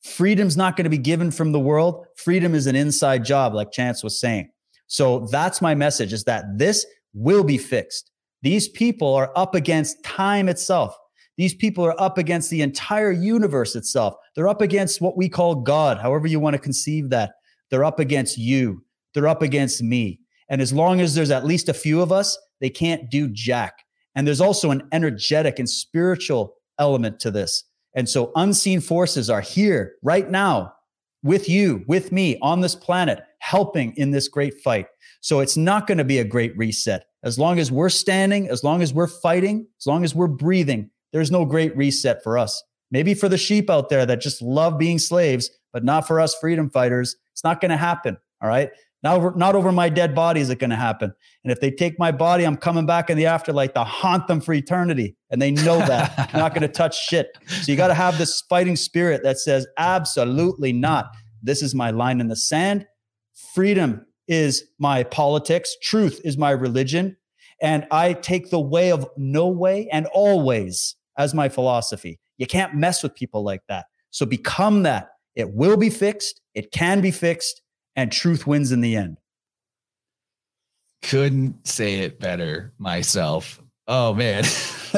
Freedom's 0.02 0.56
not 0.56 0.76
going 0.76 0.84
to 0.84 0.90
be 0.90 0.98
given 0.98 1.30
from 1.30 1.52
the 1.52 1.58
world. 1.58 2.06
Freedom 2.16 2.54
is 2.54 2.66
an 2.66 2.76
inside 2.76 3.24
job, 3.24 3.54
like 3.54 3.72
Chance 3.72 4.04
was 4.04 4.20
saying. 4.20 4.50
So 4.86 5.26
that's 5.32 5.62
my 5.62 5.74
message 5.74 6.12
is 6.12 6.24
that 6.24 6.44
this 6.58 6.86
will 7.14 7.42
be 7.42 7.58
fixed. 7.58 8.12
These 8.42 8.68
people 8.68 9.14
are 9.14 9.32
up 9.34 9.54
against 9.54 10.04
time 10.04 10.48
itself. 10.48 10.96
These 11.36 11.54
people 11.54 11.84
are 11.84 12.00
up 12.00 12.18
against 12.18 12.50
the 12.50 12.62
entire 12.62 13.12
universe 13.12 13.76
itself. 13.76 14.14
They're 14.34 14.48
up 14.48 14.62
against 14.62 15.00
what 15.00 15.16
we 15.16 15.28
call 15.28 15.56
God, 15.56 15.98
however 15.98 16.26
you 16.26 16.40
want 16.40 16.54
to 16.54 16.62
conceive 16.62 17.10
that. 17.10 17.32
They're 17.70 17.84
up 17.84 18.00
against 18.00 18.38
you. 18.38 18.84
They're 19.14 19.28
up 19.28 19.42
against 19.42 19.82
me. 19.82 20.20
And 20.48 20.62
as 20.62 20.72
long 20.72 21.00
as 21.00 21.14
there's 21.14 21.30
at 21.30 21.44
least 21.44 21.68
a 21.68 21.74
few 21.74 22.00
of 22.00 22.12
us, 22.12 22.38
they 22.60 22.70
can't 22.70 23.10
do 23.10 23.28
jack. 23.28 23.84
And 24.14 24.26
there's 24.26 24.40
also 24.40 24.70
an 24.70 24.88
energetic 24.92 25.58
and 25.58 25.68
spiritual 25.68 26.54
element 26.78 27.20
to 27.20 27.30
this. 27.30 27.64
And 27.94 28.08
so 28.08 28.32
unseen 28.36 28.80
forces 28.80 29.28
are 29.28 29.40
here 29.40 29.94
right 30.02 30.30
now 30.30 30.72
with 31.22 31.48
you, 31.48 31.84
with 31.88 32.12
me 32.12 32.38
on 32.40 32.60
this 32.60 32.74
planet, 32.74 33.20
helping 33.40 33.94
in 33.96 34.10
this 34.10 34.28
great 34.28 34.54
fight. 34.62 34.86
So 35.20 35.40
it's 35.40 35.56
not 35.56 35.86
going 35.86 35.98
to 35.98 36.04
be 36.04 36.18
a 36.18 36.24
great 36.24 36.56
reset. 36.56 37.06
As 37.24 37.38
long 37.38 37.58
as 37.58 37.72
we're 37.72 37.88
standing, 37.88 38.48
as 38.48 38.62
long 38.62 38.82
as 38.82 38.94
we're 38.94 39.08
fighting, 39.08 39.66
as 39.80 39.86
long 39.86 40.04
as 40.04 40.14
we're 40.14 40.28
breathing, 40.28 40.90
there's 41.12 41.30
no 41.30 41.44
great 41.44 41.76
reset 41.76 42.22
for 42.22 42.38
us. 42.38 42.62
Maybe 42.90 43.14
for 43.14 43.28
the 43.28 43.38
sheep 43.38 43.68
out 43.68 43.88
there 43.88 44.06
that 44.06 44.20
just 44.20 44.40
love 44.40 44.78
being 44.78 44.98
slaves, 44.98 45.50
but 45.72 45.84
not 45.84 46.06
for 46.06 46.20
us 46.20 46.34
freedom 46.34 46.70
fighters. 46.70 47.16
It's 47.32 47.44
not 47.44 47.60
going 47.60 47.70
to 47.70 47.76
happen. 47.76 48.16
All 48.42 48.48
right. 48.48 48.70
Now, 49.02 49.32
not 49.36 49.54
over 49.54 49.70
my 49.72 49.88
dead 49.88 50.14
body 50.14 50.40
is 50.40 50.50
it 50.50 50.58
going 50.58 50.70
to 50.70 50.76
happen. 50.76 51.12
And 51.44 51.52
if 51.52 51.60
they 51.60 51.70
take 51.70 51.98
my 51.98 52.10
body, 52.10 52.44
I'm 52.44 52.56
coming 52.56 52.86
back 52.86 53.10
in 53.10 53.16
the 53.16 53.26
afterlife 53.26 53.74
to 53.74 53.84
haunt 53.84 54.26
them 54.26 54.40
for 54.40 54.52
eternity. 54.52 55.16
And 55.30 55.40
they 55.40 55.50
know 55.50 55.78
that. 55.78 56.30
I'm 56.34 56.40
not 56.40 56.54
going 56.54 56.62
to 56.62 56.68
touch 56.68 57.06
shit. 57.06 57.28
So 57.46 57.70
you 57.70 57.76
got 57.76 57.88
to 57.88 57.94
have 57.94 58.18
this 58.18 58.42
fighting 58.48 58.76
spirit 58.76 59.22
that 59.22 59.38
says, 59.38 59.66
absolutely 59.78 60.72
not. 60.72 61.10
This 61.42 61.62
is 61.62 61.74
my 61.74 61.90
line 61.90 62.20
in 62.20 62.28
the 62.28 62.36
sand. 62.36 62.86
Freedom 63.54 64.04
is 64.26 64.64
my 64.78 65.04
politics. 65.04 65.76
Truth 65.82 66.20
is 66.24 66.36
my 66.36 66.50
religion. 66.50 67.16
And 67.60 67.86
I 67.90 68.12
take 68.12 68.50
the 68.50 68.60
way 68.60 68.92
of 68.92 69.08
no 69.16 69.48
way 69.48 69.88
and 69.90 70.06
always 70.12 70.96
as 71.16 71.34
my 71.34 71.48
philosophy. 71.48 72.18
You 72.38 72.46
can't 72.46 72.74
mess 72.74 73.02
with 73.02 73.14
people 73.14 73.42
like 73.42 73.62
that. 73.68 73.86
So 74.10 74.26
become 74.26 74.82
that. 74.82 75.10
It 75.34 75.52
will 75.52 75.76
be 75.76 75.90
fixed. 75.90 76.40
It 76.54 76.72
can 76.72 77.00
be 77.00 77.10
fixed 77.10 77.62
and 77.94 78.12
truth 78.12 78.46
wins 78.46 78.72
in 78.72 78.80
the 78.80 78.96
end. 78.96 79.18
Couldn't 81.02 81.66
say 81.66 82.00
it 82.00 82.18
better 82.18 82.72
myself. 82.78 83.62
Oh 83.86 84.14
man. 84.14 84.44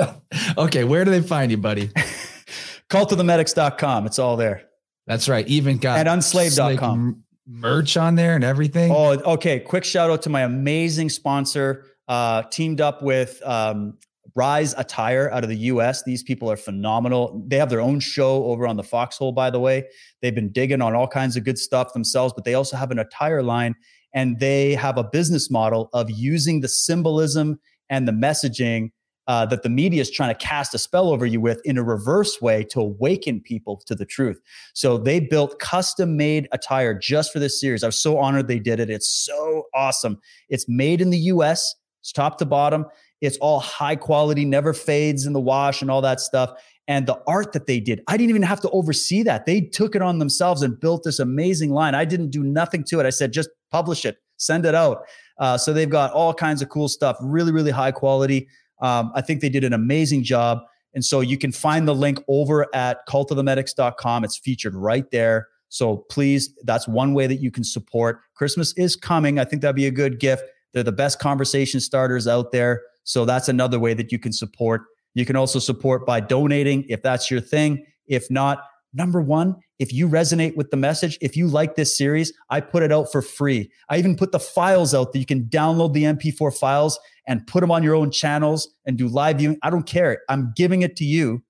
okay, 0.59 0.85
where 0.85 1.05
do 1.05 1.11
they 1.11 1.21
find 1.21 1.51
you, 1.51 1.59
buddy? 1.59 1.89
Cultofthemedics.com. 2.91 4.07
It's 4.07 4.19
all 4.19 4.37
there. 4.37 4.65
That's 5.07 5.29
right. 5.29 5.47
Even 5.49 5.79
got 5.79 5.99
and 5.99 6.09
unslaved.com. 6.09 7.25
Merch 7.47 7.97
on 7.97 8.15
there 8.15 8.35
and 8.35 8.45
everything. 8.45 8.93
Oh, 8.93 9.13
okay. 9.35 9.59
Quick 9.61 9.85
shout 9.85 10.11
out 10.11 10.23
to 10.23 10.31
my 10.31 10.43
amazing 10.43 11.09
sponsor, 11.09 11.87
uh, 12.09 12.43
teamed 12.51 12.81
up 12.81 13.03
with 13.03 13.41
um, 13.47 13.99
Rise 14.35 14.75
Attire 14.77 15.31
out 15.33 15.43
of 15.45 15.51
the 15.51 15.57
US. 15.57 16.03
These 16.03 16.23
people 16.23 16.51
are 16.51 16.57
phenomenal. 16.57 17.45
They 17.47 17.57
have 17.57 17.71
their 17.71 17.81
own 17.81 18.01
show 18.01 18.45
over 18.45 18.67
on 18.67 18.77
the 18.77 18.83
Foxhole, 18.83 19.33
by 19.33 19.51
the 19.51 19.61
way. 19.61 19.87
They've 20.23 20.35
been 20.35 20.53
digging 20.53 20.83
on 20.83 20.95
all 20.95 21.09
kinds 21.09 21.37
of 21.37 21.45
good 21.45 21.59
stuff 21.59 21.93
themselves, 21.93 22.33
but 22.35 22.45
they 22.45 22.55
also 22.55 22.77
have 22.77 22.91
an 22.91 22.99
attire 22.99 23.43
line 23.43 23.75
and 24.15 24.39
they 24.41 24.75
have 24.75 24.97
a 24.97 25.05
business 25.05 25.51
model 25.51 25.91
of 25.93 26.11
using 26.11 26.61
the 26.61 26.69
symbolism 26.69 27.61
and 27.91 28.07
the 28.07 28.13
messaging 28.13 28.91
uh, 29.27 29.45
that 29.45 29.63
the 29.63 29.69
media 29.69 30.01
is 30.01 30.11
trying 30.11 30.35
to 30.35 30.39
cast 30.39 30.75
a 30.75 30.79
spell 30.79 31.11
over 31.11 31.27
you 31.27 31.39
with 31.41 31.61
in 31.67 31.77
a 31.77 31.83
reverse 31.83 32.41
way 32.41 32.65
to 32.65 32.81
awaken 32.81 33.41
people 33.41 33.77
to 33.87 33.95
the 33.95 34.07
truth. 34.07 34.41
So 34.73 34.97
they 34.97 35.21
built 35.21 35.59
custom 35.59 36.17
made 36.17 36.49
attire 36.53 36.95
just 36.95 37.31
for 37.31 37.39
this 37.39 37.61
series. 37.61 37.85
I 37.85 37.89
was 37.89 38.01
so 38.01 38.17
honored 38.17 38.49
they 38.49 38.59
did 38.59 38.81
it. 38.81 38.89
It's 38.89 39.09
so 39.09 39.65
awesome. 39.75 40.19
It's 40.49 40.67
made 40.67 41.03
in 41.03 41.11
the 41.11 41.19
US, 41.19 41.75
it's 42.09 42.13
top 42.15 42.39
to 42.39 42.47
bottom. 42.47 42.87
It's 43.21 43.37
all 43.37 43.61
high 43.61 43.97
quality, 43.97 44.47
never 44.47 44.73
fades 44.73 45.27
in 45.27 45.35
the 45.35 45.41
wash 45.41 45.83
and 45.83 45.91
all 45.91 46.01
that 46.01 46.21
stuff. 46.21 46.53
And 46.87 47.07
the 47.07 47.21
art 47.27 47.53
that 47.53 47.67
they 47.67 47.81
did, 47.81 48.03
I 48.09 48.17
didn't 48.17 48.31
even 48.31 48.43
have 48.43 48.61
to 48.63 48.71
oversee 48.71 49.23
that. 49.25 49.45
They 49.45 49.61
took 49.61 49.95
it 49.95 50.01
on 50.01 50.19
themselves 50.19 50.63
and 50.63 50.81
built 50.81 51.03
this 51.05 51.19
amazing 51.19 51.71
line. 51.71 51.95
I 51.95 52.07
didn't 52.07 52.31
do 52.31 52.43
nothing 52.43 52.83
to 52.85 53.01
it. 53.01 53.05
I 53.05 53.11
said, 53.11 53.31
just 53.31 53.51
publish 53.71 54.07
it, 54.07 54.17
send 54.39 54.65
it 54.65 54.75
out. 54.75 55.05
Uh, 55.39 55.59
so 55.59 55.75
they've 55.75 55.91
got 55.91 56.11
all 56.13 56.33
kinds 56.33 56.63
of 56.63 56.71
cool 56.71 56.89
stuff, 56.89 57.19
really, 57.21 57.53
really 57.53 57.71
high 57.71 57.93
quality. 57.93 58.49
Um, 58.81 59.13
I 59.15 59.21
think 59.21 59.43
they 59.43 59.51
did 59.51 59.65
an 59.65 59.75
amazing 59.75 60.23
job. 60.23 60.61
And 60.95 61.05
so 61.05 61.21
you 61.21 61.37
can 61.37 61.53
find 61.53 61.87
the 61.87 61.95
link 61.95 62.19
over 62.27 62.75
at 62.75 63.07
cultofthemedics.com. 63.07 64.25
It's 64.25 64.39
featured 64.39 64.75
right 64.75 65.11
there. 65.11 65.49
So 65.69 66.07
please, 66.09 66.55
that's 66.65 66.89
one 66.89 67.13
way 67.13 67.27
that 67.27 67.37
you 67.37 67.51
can 67.51 67.65
support. 67.65 68.21
Christmas 68.35 68.73
is 68.79 68.97
coming. 68.97 69.39
I 69.39 69.45
think 69.45 69.61
that'd 69.61 69.77
be 69.77 69.87
a 69.87 69.91
good 69.91 70.19
gift. 70.19 70.45
They're 70.73 70.83
the 70.83 70.93
best 70.93 71.19
conversation 71.19 71.81
starters 71.81 72.27
out 72.27 72.53
there. 72.53 72.83
So 73.05 73.25
that's 73.25 73.49
another 73.49 73.79
way 73.79 73.95
that 73.95 74.13
you 74.13 74.19
can 74.19 74.33
support. 74.33 74.83
You 75.15 75.25
can 75.25 75.37
also 75.37 75.59
support 75.59 76.07
by 76.07 76.21
donating 76.21 76.85
if 76.89 77.03
that's 77.03 77.31
your 77.31 77.41
thing. 77.41 77.85
If 78.07 78.31
not, 78.31 78.61
number 78.93 79.21
one, 79.21 79.57
if 79.79 79.93
you 79.93 80.09
resonate 80.09 80.57
with 80.57 80.71
the 80.71 80.77
message, 80.77 81.19
if 81.21 81.37
you 81.37 81.47
like 81.47 81.77
this 81.77 81.97
series, 81.97 82.33
I 82.51 82.61
put 82.61 82.83
it 82.83 82.93
out 82.93 83.11
for 83.11 83.23
free. 83.23 83.71
I 83.89 83.99
even 83.99 84.17
put 84.17 84.33
the 84.33 84.41
files 84.41 84.95
out 84.95 85.13
that 85.13 85.19
you 85.19 85.27
can 85.27 85.45
download 85.45 85.93
the 85.93 86.05
MP4 86.05 86.57
files 86.57 86.99
and 87.27 87.47
put 87.47 87.61
them 87.61 87.71
on 87.71 87.83
your 87.83 87.95
own 87.95 88.11
channels 88.11 88.69
and 88.87 88.97
do 88.97 89.09
live 89.09 89.39
viewing. 89.39 89.59
I 89.63 89.71
don't 89.71 89.87
care. 89.87 90.21
I'm 90.29 90.53
giving 90.57 90.83
it 90.83 90.97
to 90.97 91.05
you. 91.05 91.43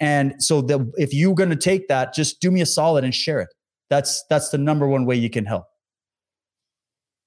And 0.00 0.34
so 0.38 0.60
that 0.62 0.92
if 0.96 1.14
you're 1.14 1.34
going 1.34 1.50
to 1.50 1.56
take 1.56 1.88
that, 1.88 2.14
just 2.14 2.40
do 2.40 2.50
me 2.50 2.60
a 2.60 2.66
solid 2.66 3.04
and 3.04 3.14
share 3.14 3.40
it. 3.40 3.48
That's 3.90 4.24
that's 4.28 4.50
the 4.50 4.58
number 4.58 4.86
one 4.86 5.06
way 5.06 5.16
you 5.16 5.30
can 5.30 5.44
help. 5.44 5.64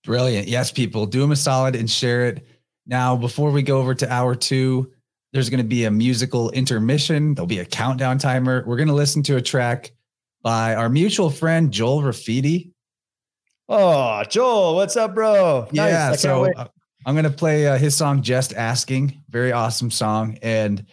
Brilliant. 0.08 0.48
Yes, 0.48 0.72
people, 0.72 1.06
do 1.06 1.20
them 1.20 1.34
a 1.34 1.36
solid 1.36 1.76
and 1.76 1.92
share 1.92 2.28
it. 2.28 2.48
Now, 2.86 3.18
before 3.18 3.52
we 3.52 3.62
go 3.62 3.78
over 3.78 3.94
to 3.94 4.10
hour 4.10 4.36
two, 4.36 4.94
there's 5.34 5.50
going 5.50 5.62
to 5.62 5.68
be 5.68 5.84
a 5.84 5.92
musical 5.92 6.50
intermission. 6.52 7.36
There'll 7.36 7.46
be 7.46 7.60
a 7.60 7.66
countdown 7.66 8.18
timer. 8.18 8.64
We're 8.66 8.78
going 8.78 8.88
to 8.88 8.94
listen 8.94 9.22
to 9.24 9.36
a 9.36 9.42
track 9.42 9.92
by 10.42 10.76
our 10.76 10.88
mutual 10.88 11.30
friend, 11.30 11.74
Joel 11.74 12.04
Rafidi. 12.04 12.72
Oh, 13.68 14.24
Joel, 14.24 14.76
what's 14.76 14.96
up, 14.96 15.14
bro? 15.14 15.68
Nice. 15.74 15.92
Yeah. 15.92 16.14
So 16.14 16.54
uh, 16.54 16.70
I'm 17.06 17.14
going 17.14 17.26
to 17.26 17.30
play 17.30 17.68
uh, 17.68 17.78
his 17.78 17.94
song, 17.94 18.22
Just 18.22 18.54
Asking. 18.54 19.22
Very 19.30 19.52
awesome 19.52 19.92
song. 19.92 20.40
And 20.42 20.86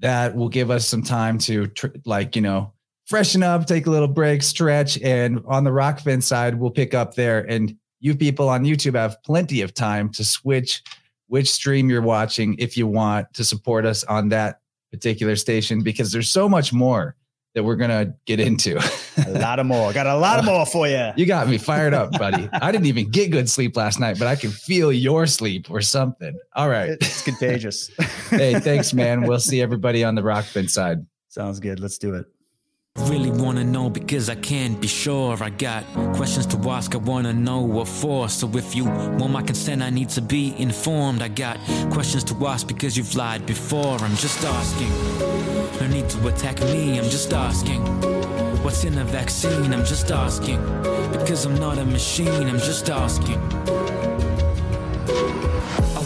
that 0.00 0.36
will 0.36 0.50
give 0.50 0.70
us 0.70 0.86
some 0.86 1.02
time 1.02 1.38
to, 1.38 1.66
tr- 1.68 1.86
like, 2.04 2.36
you 2.36 2.42
know, 2.42 2.74
freshen 3.06 3.42
up, 3.42 3.64
take 3.64 3.86
a 3.86 3.90
little 3.90 4.06
break, 4.06 4.42
stretch. 4.42 5.00
And 5.00 5.42
on 5.46 5.64
the 5.64 5.70
Rokfin 5.70 6.22
side, 6.22 6.54
we'll 6.54 6.70
pick 6.70 6.92
up 6.92 7.14
there. 7.14 7.40
And 7.50 7.74
you 8.00 8.16
people 8.16 8.48
on 8.48 8.64
YouTube 8.64 8.94
have 8.94 9.22
plenty 9.22 9.60
of 9.60 9.74
time 9.74 10.08
to 10.10 10.24
switch 10.24 10.82
which 11.28 11.48
stream 11.48 11.88
you're 11.88 12.02
watching 12.02 12.56
if 12.58 12.76
you 12.76 12.88
want 12.88 13.32
to 13.34 13.44
support 13.44 13.86
us 13.86 14.02
on 14.04 14.30
that 14.30 14.60
particular 14.90 15.36
station 15.36 15.80
because 15.80 16.10
there's 16.10 16.28
so 16.28 16.48
much 16.48 16.72
more 16.72 17.14
that 17.54 17.62
we're 17.62 17.76
gonna 17.76 18.14
get 18.26 18.40
into. 18.40 18.78
a 19.26 19.30
lot 19.38 19.58
of 19.58 19.66
more. 19.66 19.92
Got 19.92 20.06
a 20.06 20.16
lot 20.16 20.38
of 20.38 20.44
more 20.44 20.66
for 20.66 20.88
you. 20.88 21.10
You 21.16 21.26
got 21.26 21.48
me 21.48 21.58
fired 21.58 21.94
up, 21.94 22.12
buddy. 22.12 22.48
I 22.52 22.72
didn't 22.72 22.86
even 22.86 23.10
get 23.10 23.30
good 23.30 23.48
sleep 23.48 23.76
last 23.76 24.00
night, 24.00 24.18
but 24.18 24.26
I 24.28 24.36
can 24.36 24.50
feel 24.50 24.92
your 24.92 25.26
sleep 25.26 25.70
or 25.70 25.80
something. 25.80 26.36
All 26.54 26.68
right. 26.68 26.90
It's 26.90 27.22
contagious. 27.22 27.88
hey, 28.30 28.58
thanks, 28.60 28.92
man. 28.92 29.22
We'll 29.22 29.40
see 29.40 29.60
everybody 29.60 30.04
on 30.04 30.14
the 30.14 30.22
Rokfin 30.22 30.68
side. 30.68 31.06
Sounds 31.28 31.60
good. 31.60 31.80
Let's 31.80 31.98
do 31.98 32.14
it. 32.14 32.26
Really 32.96 33.30
wanna 33.30 33.64
know 33.64 33.88
because 33.88 34.28
I 34.28 34.34
can't 34.34 34.80
be 34.80 34.88
sure. 34.88 35.36
I 35.42 35.50
got 35.50 35.84
questions 36.14 36.46
to 36.46 36.70
ask, 36.70 36.94
I 36.94 36.98
wanna 36.98 37.32
know 37.32 37.60
what 37.60 37.86
for. 37.86 38.28
So 38.28 38.50
if 38.56 38.74
you 38.74 38.84
want 38.84 39.30
my 39.30 39.42
consent, 39.42 39.80
I 39.80 39.90
need 39.90 40.08
to 40.10 40.20
be 40.20 40.54
informed. 40.58 41.22
I 41.22 41.28
got 41.28 41.58
questions 41.90 42.24
to 42.24 42.46
ask 42.46 42.66
because 42.66 42.96
you've 42.96 43.14
lied 43.14 43.46
before. 43.46 43.96
I'm 44.00 44.16
just 44.16 44.44
asking. 44.44 44.90
No 45.80 45.86
need 45.86 46.08
to 46.10 46.28
attack 46.28 46.60
me, 46.60 46.98
I'm 46.98 47.04
just 47.04 47.32
asking. 47.32 47.82
What's 48.62 48.84
in 48.84 48.98
a 48.98 49.04
vaccine? 49.04 49.72
I'm 49.72 49.84
just 49.84 50.10
asking. 50.10 50.60
Because 51.12 51.44
I'm 51.46 51.54
not 51.54 51.78
a 51.78 51.84
machine, 51.84 52.48
I'm 52.48 52.58
just 52.58 52.90
asking 52.90 54.09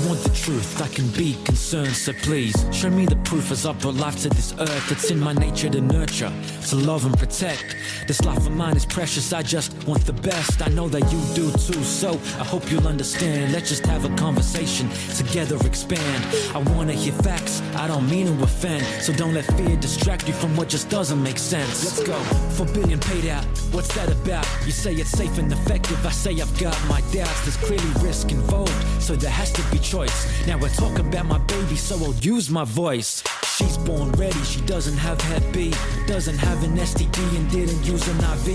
want 0.07 0.21
the 0.21 0.31
truth, 0.31 0.83
I 0.83 0.89
can 0.89 1.09
be 1.11 1.35
concerned, 1.45 1.95
so 1.95 2.13
please 2.13 2.55
show 2.73 2.91
me 2.91 3.07
the 3.07 3.17
proof 3.17 3.51
as 3.51 3.65
I 3.65 3.73
brought 3.73 3.95
life 3.95 4.17
to 4.23 4.29
this 4.29 4.53
earth. 4.59 4.93
It's 4.93 5.11
in 5.11 5.19
my 5.19 5.33
nature 5.33 5.71
to 5.71 5.81
nurture, 5.81 6.33
to 6.69 6.77
love 6.77 7.07
and 7.07 7.17
protect. 7.17 7.77
This 8.07 8.23
life 8.23 8.39
of 8.39 8.53
mine 8.53 8.77
is 8.77 8.85
precious, 8.85 9.33
I 9.33 9.43
just 9.43 9.73
want 9.87 10.05
the 10.05 10.13
best. 10.13 10.63
I 10.63 10.69
know 10.69 10.89
that 10.89 11.11
you 11.13 11.21
do 11.35 11.51
too, 11.53 11.83
so 11.83 12.13
I 12.39 12.45
hope 12.45 12.71
you'll 12.71 12.87
understand. 12.87 13.53
Let's 13.53 13.69
just 13.69 13.87
have 13.87 14.05
a 14.05 14.15
conversation, 14.17 14.91
together 15.17 15.57
expand. 15.67 16.25
I 16.55 16.59
wanna 16.75 16.93
hear 16.93 17.13
facts, 17.13 17.63
I 17.77 17.87
don't 17.87 18.09
mean 18.11 18.27
to 18.27 18.45
offend, 18.45 18.85
so 19.03 19.13
don't 19.13 19.35
let 19.35 19.45
fear 19.57 19.77
distract 19.77 20.29
you 20.29 20.35
from 20.35 20.57
what 20.57 20.69
just 20.69 20.91
doesn't 20.91 21.23
make 21.23 21.39
sense. 21.39 21.85
Let's 21.85 22.03
go. 22.03 22.19
Four 22.57 22.67
billion 22.67 23.01
paid 23.01 23.27
out, 23.27 23.45
what's 23.73 23.95
that 23.95 24.11
about? 24.11 24.47
You 24.67 24.73
say 24.73 24.93
it's 24.95 25.11
safe 25.11 25.39
and 25.39 25.51
effective, 25.53 26.05
I 26.05 26.11
say 26.11 26.41
I've 26.41 26.59
got 26.59 26.77
my 26.89 27.01
doubts. 27.13 27.41
There's 27.45 27.57
clearly 27.57 28.07
risk 28.07 28.33
involved, 28.33 28.75
so 29.01 29.17
there 29.17 29.31
has 29.31 29.53
to 29.53 29.63
be 29.71 29.79
choice. 29.95 30.47
Now 30.49 30.59
I 30.59 30.69
talk 30.71 30.99
about 30.99 31.27
my 31.27 31.39
baby, 31.39 31.77
so 31.77 31.95
I'll 32.05 32.15
use 32.15 32.51
my 32.51 32.65
voice. 32.65 33.23
She's 33.57 33.77
born 33.79 34.11
ready, 34.23 34.43
she 34.43 34.61
doesn't 34.62 34.99
have 34.99 35.21
Hep 35.21 35.45
B, 35.53 35.73
doesn't 36.09 36.39
have 36.39 36.65
an 36.65 36.77
STD, 36.77 37.19
and 37.37 37.49
didn't 37.49 37.83
use 37.87 38.05
an 38.09 38.19
IV. 38.35 38.47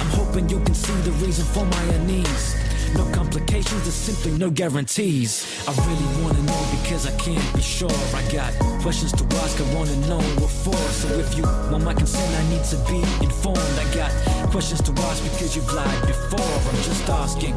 I'm 0.00 0.10
hoping 0.18 0.48
you 0.48 0.58
can 0.66 0.74
see 0.74 0.98
the 1.08 1.12
reason 1.24 1.44
for 1.54 1.64
my 1.64 1.82
unease. 1.98 2.56
No 2.96 3.04
complications, 3.12 3.82
there's 3.84 4.02
simply 4.08 4.32
no 4.36 4.50
guarantees. 4.50 5.46
I 5.68 5.72
really 5.86 6.08
wanna 6.20 6.42
know 6.42 6.62
because 6.76 7.06
I 7.06 7.14
can't 7.16 7.48
be 7.54 7.62
sure. 7.62 7.98
I 8.20 8.22
got 8.32 8.50
questions 8.82 9.12
to 9.12 9.24
ask, 9.42 9.54
I 9.60 9.74
wanna 9.76 9.96
know 10.10 10.22
what 10.40 10.50
for. 10.50 10.82
So 11.00 11.06
if 11.22 11.36
you 11.36 11.44
want 11.70 11.84
my 11.84 11.94
consent, 11.94 12.30
I 12.40 12.44
need 12.52 12.64
to 12.74 12.78
be 12.90 13.00
informed. 13.24 13.76
I 13.84 13.86
got 13.94 14.10
questions 14.50 14.82
to 14.82 14.92
ask 15.08 15.22
because 15.30 15.54
you've 15.54 15.72
lied 15.72 16.02
before. 16.08 16.52
I'm 16.68 16.82
just 16.82 17.08
asking. 17.08 17.54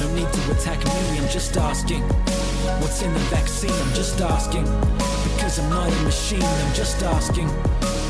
No 0.00 0.14
need 0.14 0.32
to 0.32 0.52
attack 0.52 0.84
me, 0.84 1.18
I'm 1.18 1.28
just 1.28 1.56
asking. 1.56 2.02
What's 2.80 3.02
in 3.02 3.12
the 3.12 3.20
vaccine? 3.30 3.70
I'm 3.70 3.94
just 3.94 4.20
asking. 4.20 4.64
Because 5.24 5.58
I'm 5.58 5.70
not 5.70 5.92
a 5.92 6.02
machine, 6.02 6.42
I'm 6.42 6.74
just 6.74 7.02
asking. 7.02 7.48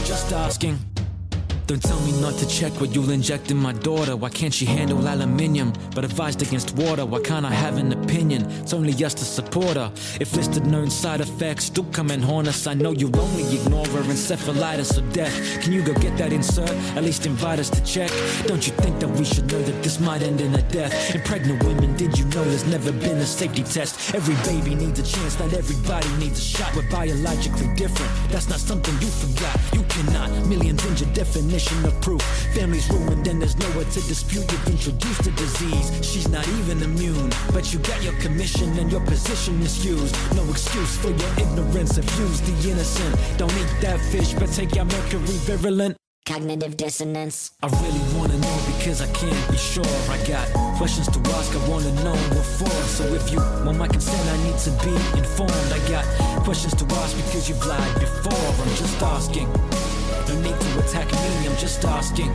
Just 0.04 0.32
asking. 0.32 0.97
Don't 1.68 1.82
tell 1.82 2.00
me 2.00 2.18
not 2.22 2.32
to 2.38 2.48
check 2.48 2.72
what 2.80 2.94
you'll 2.94 3.10
inject 3.10 3.50
in 3.50 3.58
my 3.58 3.74
daughter. 3.74 4.16
Why 4.16 4.30
can't 4.30 4.54
she 4.54 4.64
handle 4.64 5.06
aluminium? 5.06 5.74
But 5.94 6.02
advised 6.02 6.40
against 6.40 6.74
water. 6.76 7.04
Why 7.04 7.20
can't 7.20 7.44
I 7.44 7.52
have 7.52 7.76
an 7.76 7.92
opinion? 7.92 8.50
It's 8.62 8.72
only 8.72 8.94
us 9.04 9.12
to 9.12 9.24
support 9.26 9.76
her. 9.76 9.92
If 10.18 10.34
listed 10.34 10.64
known 10.64 10.88
side 10.88 11.20
effects 11.20 11.68
do 11.68 11.82
come 11.92 12.10
and 12.10 12.24
haunt 12.24 12.48
us, 12.48 12.66
I 12.66 12.72
know 12.72 12.92
you'll 12.92 13.20
only 13.20 13.42
ignore 13.54 13.86
her. 13.88 14.00
Encephalitis 14.00 14.96
or 14.96 15.12
death. 15.12 15.34
Can 15.62 15.74
you 15.74 15.82
go 15.82 15.92
get 15.92 16.16
that 16.16 16.32
insert? 16.32 16.70
At 16.96 17.04
least 17.04 17.26
invite 17.26 17.58
us 17.58 17.68
to 17.68 17.84
check. 17.84 18.10
Don't 18.46 18.66
you 18.66 18.72
think 18.72 18.98
that 19.00 19.10
we 19.10 19.26
should 19.26 19.52
know 19.52 19.60
that 19.60 19.82
this 19.82 20.00
might 20.00 20.22
end 20.22 20.40
in 20.40 20.54
a 20.54 20.62
death? 20.70 21.14
In 21.14 21.20
pregnant 21.20 21.62
women, 21.64 21.94
did 21.98 22.16
you 22.18 22.24
know 22.32 22.44
there's 22.44 22.64
never 22.64 22.92
been 22.92 23.18
a 23.18 23.26
safety 23.26 23.62
test? 23.62 24.14
Every 24.14 24.36
baby 24.50 24.74
needs 24.74 25.00
a 25.00 25.02
chance, 25.02 25.38
not 25.38 25.52
everybody 25.52 26.08
needs 26.16 26.38
a 26.38 26.48
shot. 26.56 26.74
We're 26.74 26.90
biologically 26.90 27.68
different. 27.74 28.10
That's 28.30 28.48
not 28.48 28.58
something 28.58 28.94
you 29.02 29.08
forgot. 29.08 29.54
You 29.74 29.82
cannot. 29.82 30.30
Millions 30.46 30.82
in 30.86 30.96
your 30.96 31.12
definition 31.58 31.84
of 31.86 32.00
proof. 32.00 32.22
Family's 32.54 32.88
ruined 32.90 33.26
and 33.26 33.40
there's 33.40 33.56
nowhere 33.56 33.84
to 33.84 34.00
dispute. 34.06 34.50
You've 34.50 34.68
introduced 34.68 35.26
a 35.26 35.30
disease. 35.32 35.90
She's 36.02 36.28
not 36.28 36.46
even 36.60 36.82
immune. 36.82 37.30
But 37.52 37.72
you 37.72 37.78
got 37.80 38.02
your 38.02 38.14
commission 38.20 38.78
and 38.78 38.90
your 38.90 39.00
position 39.00 39.58
misused. 39.58 40.14
No 40.36 40.44
excuse 40.50 40.96
for 40.98 41.10
your 41.10 41.32
ignorance. 41.38 41.98
Abuse 41.98 42.40
the 42.42 42.70
innocent. 42.70 43.14
Don't 43.38 43.52
eat 43.52 43.72
that 43.80 44.00
fish, 44.12 44.34
but 44.34 44.50
take 44.52 44.74
your 44.74 44.84
mercury 44.84 45.38
virulent. 45.46 45.96
Cognitive 46.26 46.76
dissonance. 46.76 47.52
I 47.62 47.68
really 47.68 48.04
wanna 48.14 48.36
know 48.38 48.58
because 48.76 49.00
I 49.00 49.10
can't 49.12 49.50
be 49.50 49.56
sure. 49.56 49.94
I 50.10 50.18
got 50.28 50.46
questions 50.76 51.08
to 51.08 51.18
ask, 51.36 51.56
I 51.56 51.68
wanna 51.68 51.92
know 52.04 52.16
what 52.36 52.44
for. 52.44 52.78
So 52.86 53.04
if 53.14 53.32
you 53.32 53.38
want 53.64 53.78
my 53.78 53.88
consent, 53.88 54.20
I 54.28 54.36
need 54.44 54.58
to 54.66 54.70
be 54.84 54.94
informed. 55.18 55.72
I 55.72 55.80
got 55.88 56.04
questions 56.44 56.74
to 56.74 56.84
ask 56.96 57.16
because 57.16 57.48
you've 57.48 57.64
lied 57.64 57.94
before. 57.98 58.48
I'm 58.62 58.74
just 58.76 59.02
asking. 59.02 59.48
No 60.28 60.34
need 60.42 60.60
to 60.60 60.78
attack 60.80 61.10
me, 61.10 61.48
I'm 61.48 61.56
just 61.56 61.82
asking. 61.86 62.28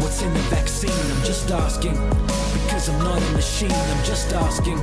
What's 0.00 0.22
in 0.22 0.32
the 0.32 0.40
vaccine? 0.48 0.90
I'm 0.90 1.22
just 1.24 1.50
asking. 1.50 1.92
Because 2.64 2.88
I'm 2.88 2.98
not 3.04 3.22
a 3.22 3.32
machine, 3.32 3.70
I'm 3.70 4.04
just 4.04 4.32
asking. 4.32 4.78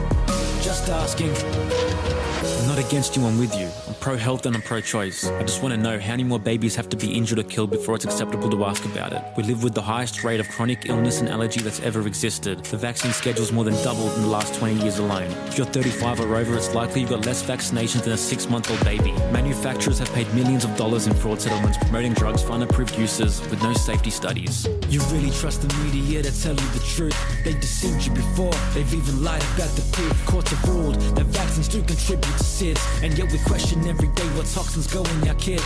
Just 0.62 0.88
asking. 0.88 1.34
I'm 1.34 2.68
not 2.68 2.78
against 2.78 3.16
you, 3.16 3.26
I'm 3.26 3.40
with 3.40 3.56
you. 3.56 3.70
I'm 3.88 3.97
pro 4.08 4.16
health 4.16 4.46
and 4.46 4.56
I'm 4.56 4.62
pro 4.62 4.80
choice. 4.80 5.26
I 5.26 5.44
just 5.44 5.62
want 5.62 5.76
to 5.76 5.78
know 5.78 6.00
how 6.00 6.12
many 6.12 6.24
more 6.24 6.40
babies 6.40 6.78
have 6.78 6.88
to 6.92 6.96
be 6.96 7.14
injured 7.14 7.40
or 7.40 7.44
killed 7.44 7.72
before 7.72 7.96
it's 7.96 8.06
acceptable 8.06 8.50
to 8.50 8.64
ask 8.64 8.86
about 8.86 9.12
it. 9.12 9.22
We 9.36 9.44
live 9.44 9.64
with 9.64 9.74
the 9.74 9.82
highest 9.82 10.24
rate 10.24 10.40
of 10.40 10.48
chronic 10.48 10.86
illness 10.86 11.20
and 11.20 11.28
allergy 11.28 11.60
that's 11.60 11.82
ever 11.82 12.08
existed. 12.08 12.64
The 12.64 12.78
vaccine 12.78 13.12
schedule's 13.12 13.52
more 13.52 13.66
than 13.66 13.74
doubled 13.84 14.16
in 14.16 14.22
the 14.22 14.30
last 14.30 14.56
20 14.56 14.76
years 14.82 15.00
alone. 15.00 15.30
If 15.48 15.58
you're 15.58 15.68
35 15.68 16.22
or 16.22 16.38
over, 16.38 16.56
it's 16.56 16.74
likely 16.74 17.02
you've 17.02 17.10
got 17.10 17.26
less 17.26 17.44
vaccinations 17.44 18.06
than 18.06 18.14
a 18.14 18.18
six 18.18 18.50
month 18.50 18.72
old 18.72 18.82
baby. 18.86 19.12
Manufacturers 19.34 20.00
have 20.00 20.10
paid 20.14 20.34
millions 20.34 20.64
of 20.64 20.74
dollars 20.78 21.08
in 21.08 21.14
fraud 21.14 21.42
settlements 21.42 21.78
promoting 21.78 22.14
drugs 22.14 22.42
for 22.42 22.54
unapproved 22.54 22.98
uses 22.98 23.42
with 23.50 23.62
no 23.62 23.74
safety 23.74 24.10
studies. 24.10 24.70
You 24.88 25.02
really 25.12 25.32
trust 25.32 25.68
the 25.68 25.74
media 25.84 26.24
to 26.24 26.42
tell 26.42 26.56
you 26.56 26.70
the 26.70 26.86
truth? 26.96 27.44
They 27.44 27.56
deceived 27.56 28.06
you 28.06 28.14
before, 28.14 28.54
they've 28.74 28.94
even 28.94 29.22
lied 29.22 29.44
about 29.56 29.76
the 29.76 29.84
proof. 29.92 30.26
Courts 30.26 30.52
have 30.52 30.70
ruled 30.70 30.96
that 31.18 31.26
vaccines 31.26 31.68
do 31.68 31.84
contribute 31.84 32.38
to 32.38 32.44
SIDS, 32.46 33.04
and 33.04 33.18
yet 33.18 33.30
we 33.34 33.40
question 33.40 33.86
every 33.86 33.97
day 34.06 34.28
what 34.38 34.46
toxins 34.46 34.88
go 34.88 35.04
in 35.04 35.28
our 35.28 35.36
kids. 35.36 35.64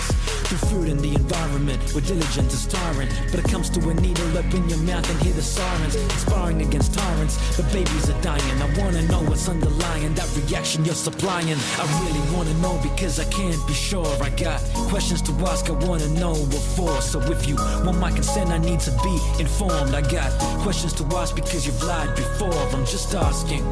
Through 0.48 0.64
food 0.70 0.88
and 0.90 0.99
the 0.99 1.14
environment, 1.16 1.80
we're 1.94 2.02
diligent 2.02 2.48
as 2.53 2.68
tyrant, 2.68 3.12
but 3.32 3.40
it 3.40 3.45
comes 3.45 3.70
to 3.72 3.90
a 3.90 3.94
needle 3.94 4.38
up 4.38 4.53
in 4.53 4.68
your 4.70 4.78
mouth 4.80 5.10
and 5.10 5.20
hear 5.22 5.34
the 5.34 5.41
sirens, 5.41 5.95
inspiring 5.95 6.62
against 6.62 6.94
tyrants. 6.94 7.36
But 7.58 7.72
babies 7.72 8.10
are 8.10 8.22
dying. 8.22 8.62
I 8.62 8.68
wanna 8.80 9.02
know 9.03 9.22
what's 9.24 9.49
underlying 9.49 10.14
that 10.16 10.30
reaction 10.36 10.86
you're 10.86 10.95
supplying. 10.95 11.58
I 11.80 11.86
really 12.03 12.36
wanna 12.36 12.53
know 12.56 12.80
because 12.84 13.20
I 13.20 13.26
can't 13.26 13.66
be 13.68 13.74
sure. 13.74 14.08
I 14.22 14.30
got 14.30 14.62
questions 14.90 15.22
to 15.24 15.32
ask. 15.48 15.70
I 15.70 15.74
wanna 15.88 16.10
know 16.10 16.34
what 16.34 16.66
for. 16.76 17.02
So 17.02 17.20
if 17.32 17.48
you 17.48 17.56
want 17.56 17.98
my 17.98 18.12
consent, 18.12 18.49
I 18.49 18.58
need 18.58 18.80
to 18.82 18.91
be 19.03 19.16
informed. 19.40 19.95
I 19.95 20.02
got 20.02 20.32
questions 20.62 20.94
to 20.94 21.03
ask 21.18 21.36
because 21.36 21.66
you've 21.66 21.84
lied 21.84 22.16
before. 22.16 22.53
I'm 22.74 22.86
just 22.86 23.14
asking. 23.16 23.64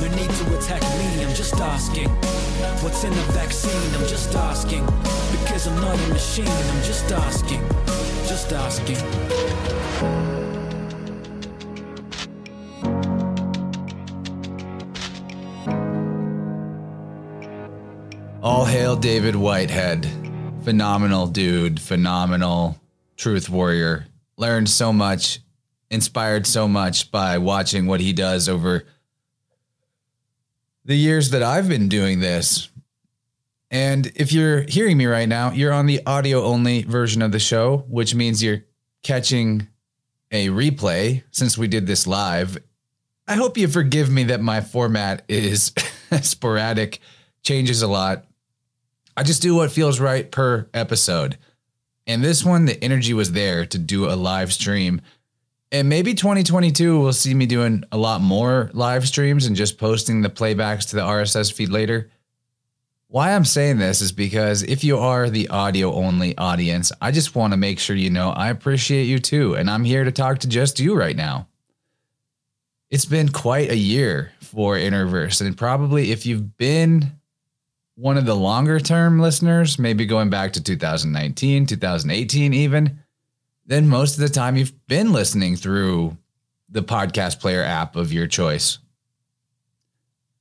No 0.00 0.06
need 0.16 0.30
to 0.30 0.58
attack 0.58 0.80
me, 0.80 1.22
I'm 1.22 1.34
just 1.34 1.54
asking. 1.56 2.08
What's 2.82 3.04
in 3.04 3.10
the 3.10 3.22
vaccine? 3.32 3.94
I'm 3.94 4.08
just 4.08 4.34
asking. 4.34 4.86
Because 5.30 5.66
I'm 5.66 5.78
not 5.78 5.94
a 5.94 6.08
machine, 6.08 6.48
I'm 6.48 6.82
just 6.82 7.12
asking. 7.12 7.60
Just 8.26 8.50
asking. 8.50 8.96
All 18.42 18.64
hail 18.64 18.96
David 18.96 19.36
Whitehead. 19.36 20.08
Phenomenal 20.64 21.26
dude, 21.26 21.78
phenomenal 21.78 22.80
truth 23.18 23.50
warrior. 23.50 24.06
Learned 24.38 24.70
so 24.70 24.94
much, 24.94 25.40
inspired 25.90 26.46
so 26.46 26.66
much 26.66 27.10
by 27.10 27.36
watching 27.36 27.86
what 27.86 28.00
he 28.00 28.14
does 28.14 28.48
over 28.48 28.86
the 30.90 30.96
years 30.96 31.30
that 31.30 31.40
I've 31.40 31.68
been 31.68 31.88
doing 31.88 32.18
this. 32.18 32.68
And 33.70 34.10
if 34.16 34.32
you're 34.32 34.62
hearing 34.62 34.96
me 34.96 35.06
right 35.06 35.28
now, 35.28 35.52
you're 35.52 35.72
on 35.72 35.86
the 35.86 36.04
audio 36.04 36.42
only 36.42 36.82
version 36.82 37.22
of 37.22 37.30
the 37.30 37.38
show, 37.38 37.84
which 37.88 38.12
means 38.12 38.42
you're 38.42 38.64
catching 39.04 39.68
a 40.32 40.48
replay 40.48 41.22
since 41.30 41.56
we 41.56 41.68
did 41.68 41.86
this 41.86 42.08
live. 42.08 42.58
I 43.28 43.34
hope 43.34 43.56
you 43.56 43.68
forgive 43.68 44.10
me 44.10 44.24
that 44.24 44.40
my 44.40 44.60
format 44.60 45.22
is 45.28 45.72
sporadic, 46.22 46.98
changes 47.44 47.82
a 47.82 47.86
lot. 47.86 48.24
I 49.16 49.22
just 49.22 49.42
do 49.42 49.54
what 49.54 49.70
feels 49.70 50.00
right 50.00 50.28
per 50.28 50.66
episode. 50.74 51.38
And 52.04 52.24
this 52.24 52.44
one, 52.44 52.64
the 52.64 52.82
energy 52.82 53.14
was 53.14 53.30
there 53.30 53.64
to 53.64 53.78
do 53.78 54.06
a 54.06 54.16
live 54.16 54.52
stream. 54.52 55.02
And 55.72 55.88
maybe 55.88 56.14
2022 56.14 56.98
will 56.98 57.12
see 57.12 57.32
me 57.32 57.46
doing 57.46 57.84
a 57.92 57.96
lot 57.96 58.20
more 58.20 58.70
live 58.72 59.06
streams 59.06 59.46
and 59.46 59.54
just 59.54 59.78
posting 59.78 60.20
the 60.20 60.28
playbacks 60.28 60.88
to 60.90 60.96
the 60.96 61.02
RSS 61.02 61.52
feed 61.52 61.68
later. 61.68 62.10
Why 63.06 63.32
I'm 63.32 63.44
saying 63.44 63.78
this 63.78 64.00
is 64.00 64.12
because 64.12 64.62
if 64.62 64.84
you 64.84 64.98
are 64.98 65.30
the 65.30 65.48
audio 65.48 65.92
only 65.92 66.36
audience, 66.38 66.92
I 67.00 67.10
just 67.10 67.34
want 67.34 67.52
to 67.52 67.56
make 67.56 67.78
sure 67.78 67.96
you 67.96 68.10
know 68.10 68.30
I 68.30 68.50
appreciate 68.50 69.04
you 69.04 69.18
too. 69.18 69.54
And 69.54 69.70
I'm 69.70 69.84
here 69.84 70.04
to 70.04 70.12
talk 70.12 70.38
to 70.40 70.48
just 70.48 70.80
you 70.80 70.96
right 70.96 71.16
now. 71.16 71.48
It's 72.88 73.04
been 73.04 73.28
quite 73.28 73.70
a 73.70 73.76
year 73.76 74.32
for 74.40 74.76
Interverse, 74.76 75.44
And 75.44 75.56
probably 75.56 76.10
if 76.10 76.26
you've 76.26 76.56
been 76.56 77.12
one 77.94 78.16
of 78.16 78.26
the 78.26 78.34
longer 78.34 78.80
term 78.80 79.20
listeners, 79.20 79.78
maybe 79.78 80.06
going 80.06 80.30
back 80.30 80.54
to 80.54 80.62
2019, 80.62 81.66
2018, 81.66 82.54
even, 82.54 82.99
then 83.70 83.88
most 83.88 84.14
of 84.14 84.20
the 84.20 84.28
time 84.28 84.56
you've 84.56 84.86
been 84.88 85.12
listening 85.12 85.54
through 85.54 86.18
the 86.68 86.82
podcast 86.82 87.38
player 87.38 87.62
app 87.62 87.94
of 87.94 88.12
your 88.12 88.26
choice. 88.26 88.78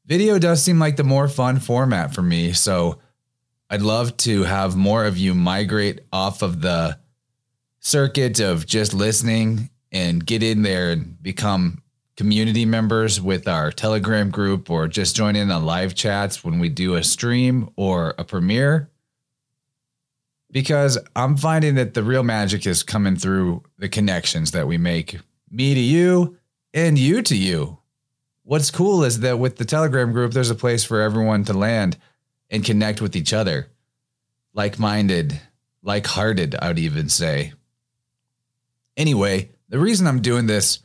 Video 0.07 0.39
does 0.39 0.63
seem 0.63 0.79
like 0.79 0.95
the 0.95 1.03
more 1.03 1.27
fun 1.27 1.59
format 1.59 2.11
for 2.11 2.23
me. 2.23 2.53
So 2.53 2.97
I'd 3.69 3.83
love 3.83 4.17
to 4.17 4.45
have 4.45 4.75
more 4.75 5.05
of 5.05 5.15
you 5.15 5.35
migrate 5.35 6.01
off 6.11 6.41
of 6.41 6.61
the 6.61 6.97
circuit 7.79 8.39
of 8.39 8.65
just 8.65 8.95
listening 8.95 9.69
and 9.91 10.25
get 10.25 10.41
in 10.41 10.63
there 10.63 10.89
and 10.89 11.21
become 11.21 11.83
community 12.17 12.65
members 12.65 13.21
with 13.21 13.47
our 13.47 13.71
Telegram 13.71 14.31
group 14.31 14.71
or 14.71 14.87
just 14.87 15.15
join 15.15 15.35
in 15.35 15.51
on 15.51 15.67
live 15.67 15.93
chats 15.93 16.43
when 16.43 16.57
we 16.57 16.67
do 16.67 16.95
a 16.95 17.03
stream 17.03 17.69
or 17.75 18.15
a 18.17 18.23
premiere. 18.23 18.89
Because 20.51 20.97
I'm 21.15 21.37
finding 21.37 21.75
that 21.75 21.93
the 21.93 22.03
real 22.03 22.23
magic 22.23 22.65
is 22.65 22.81
coming 22.81 23.15
through 23.15 23.63
the 23.77 23.89
connections 23.89 24.51
that 24.51 24.67
we 24.67 24.77
make, 24.77 25.19
me 25.51 25.73
to 25.73 25.79
you 25.79 26.37
and 26.73 26.97
you 26.97 27.21
to 27.21 27.35
you. 27.35 27.77
What's 28.43 28.71
cool 28.71 29.03
is 29.03 29.19
that 29.19 29.37
with 29.37 29.57
the 29.57 29.65
Telegram 29.65 30.11
group, 30.11 30.33
there's 30.33 30.49
a 30.49 30.55
place 30.55 30.83
for 30.83 31.01
everyone 31.01 31.43
to 31.45 31.53
land 31.53 31.97
and 32.49 32.65
connect 32.65 32.99
with 32.99 33.15
each 33.15 33.31
other. 33.31 33.67
Like 34.53 34.79
minded, 34.79 35.39
like 35.83 36.07
hearted, 36.07 36.55
I 36.59 36.69
would 36.69 36.79
even 36.79 37.09
say. 37.09 37.53
Anyway, 38.97 39.51
the 39.69 39.79
reason 39.79 40.07
I'm 40.07 40.21
doing 40.21 40.47
this 40.47 40.79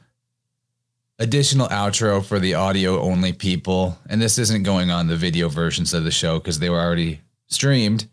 additional 1.18 1.68
outro 1.68 2.24
for 2.24 2.38
the 2.38 2.54
audio 2.54 3.00
only 3.00 3.32
people, 3.32 3.98
and 4.08 4.20
this 4.20 4.38
isn't 4.38 4.64
going 4.64 4.90
on 4.90 5.06
the 5.06 5.16
video 5.16 5.48
versions 5.48 5.94
of 5.94 6.04
the 6.04 6.10
show 6.10 6.38
because 6.38 6.58
they 6.58 6.68
were 6.68 6.80
already 6.80 7.20
streamed, 7.46 8.08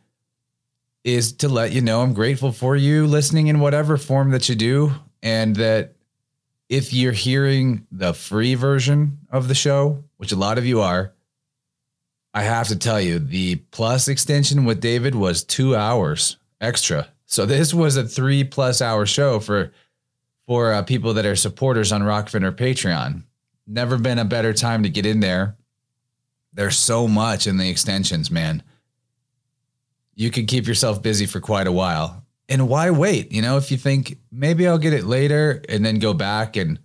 is 1.04 1.34
to 1.34 1.50
let 1.50 1.72
you 1.72 1.82
know 1.82 2.02
I'm 2.02 2.14
grateful 2.14 2.52
for 2.52 2.76
you 2.76 3.08
listening 3.08 3.48
in 3.48 3.60
whatever 3.60 3.98
form 3.98 4.32
that 4.32 4.50
you 4.50 4.56
do, 4.56 4.92
and 5.24 5.56
that 5.58 5.96
if 6.70 6.94
you're 6.94 7.12
hearing 7.12 7.88
the 7.92 8.14
free 8.14 8.56
version 8.56 9.20
of 9.30 9.48
the 9.48 9.56
show, 9.56 10.04
which 10.18 10.32
a 10.32 10.38
lot 10.38 10.58
of 10.58 10.66
you 10.66 10.82
are, 10.82 11.14
I 12.34 12.44
have 12.44 12.68
to 12.70 12.78
tell 12.78 13.02
you, 13.02 13.20
the 13.20 13.56
plus 13.72 14.08
extension 14.08 14.64
with 14.64 14.80
David 14.80 15.16
was 15.16 15.44
two 15.44 15.76
hours 15.76 16.38
extra. 16.62 17.10
So 17.26 17.46
this 17.46 17.74
was 17.74 17.98
a 17.98 18.08
three 18.08 18.44
plus 18.44 18.82
hour 18.82 19.06
show 19.06 19.40
for 19.40 19.72
for 20.48 20.74
uh, 20.74 20.84
people 20.84 21.14
that 21.14 21.26
are 21.26 21.36
supporters 21.36 21.92
on 21.92 22.02
Rokfin 22.02 22.44
or 22.44 22.52
Patreon. 22.52 23.24
Never 23.68 23.98
been 23.98 24.20
a 24.20 24.26
better 24.26 24.54
time 24.54 24.84
to 24.84 24.90
get 24.90 25.06
in 25.06 25.20
there 25.20 25.56
there's 26.54 26.78
so 26.78 27.08
much 27.08 27.48
in 27.48 27.58
the 27.58 27.70
extensions, 27.70 28.30
man. 28.30 28.64
You 30.16 30.32
could 30.32 30.48
keep 30.48 30.68
yourself 30.68 31.02
busy 31.02 31.26
for 31.26 31.40
quite 31.40 31.68
a 31.68 31.72
while. 31.72 32.26
And 32.50 32.68
why 32.68 32.90
wait? 32.90 33.32
You 33.32 33.42
know, 33.42 33.58
if 33.58 33.72
you 33.72 33.78
think 33.78 34.18
maybe 34.32 34.68
I'll 34.68 34.78
get 34.78 34.94
it 34.94 35.06
later 35.06 35.64
and 35.70 35.86
then 35.86 36.00
go 36.00 36.14
back 36.14 36.58
and 36.58 36.80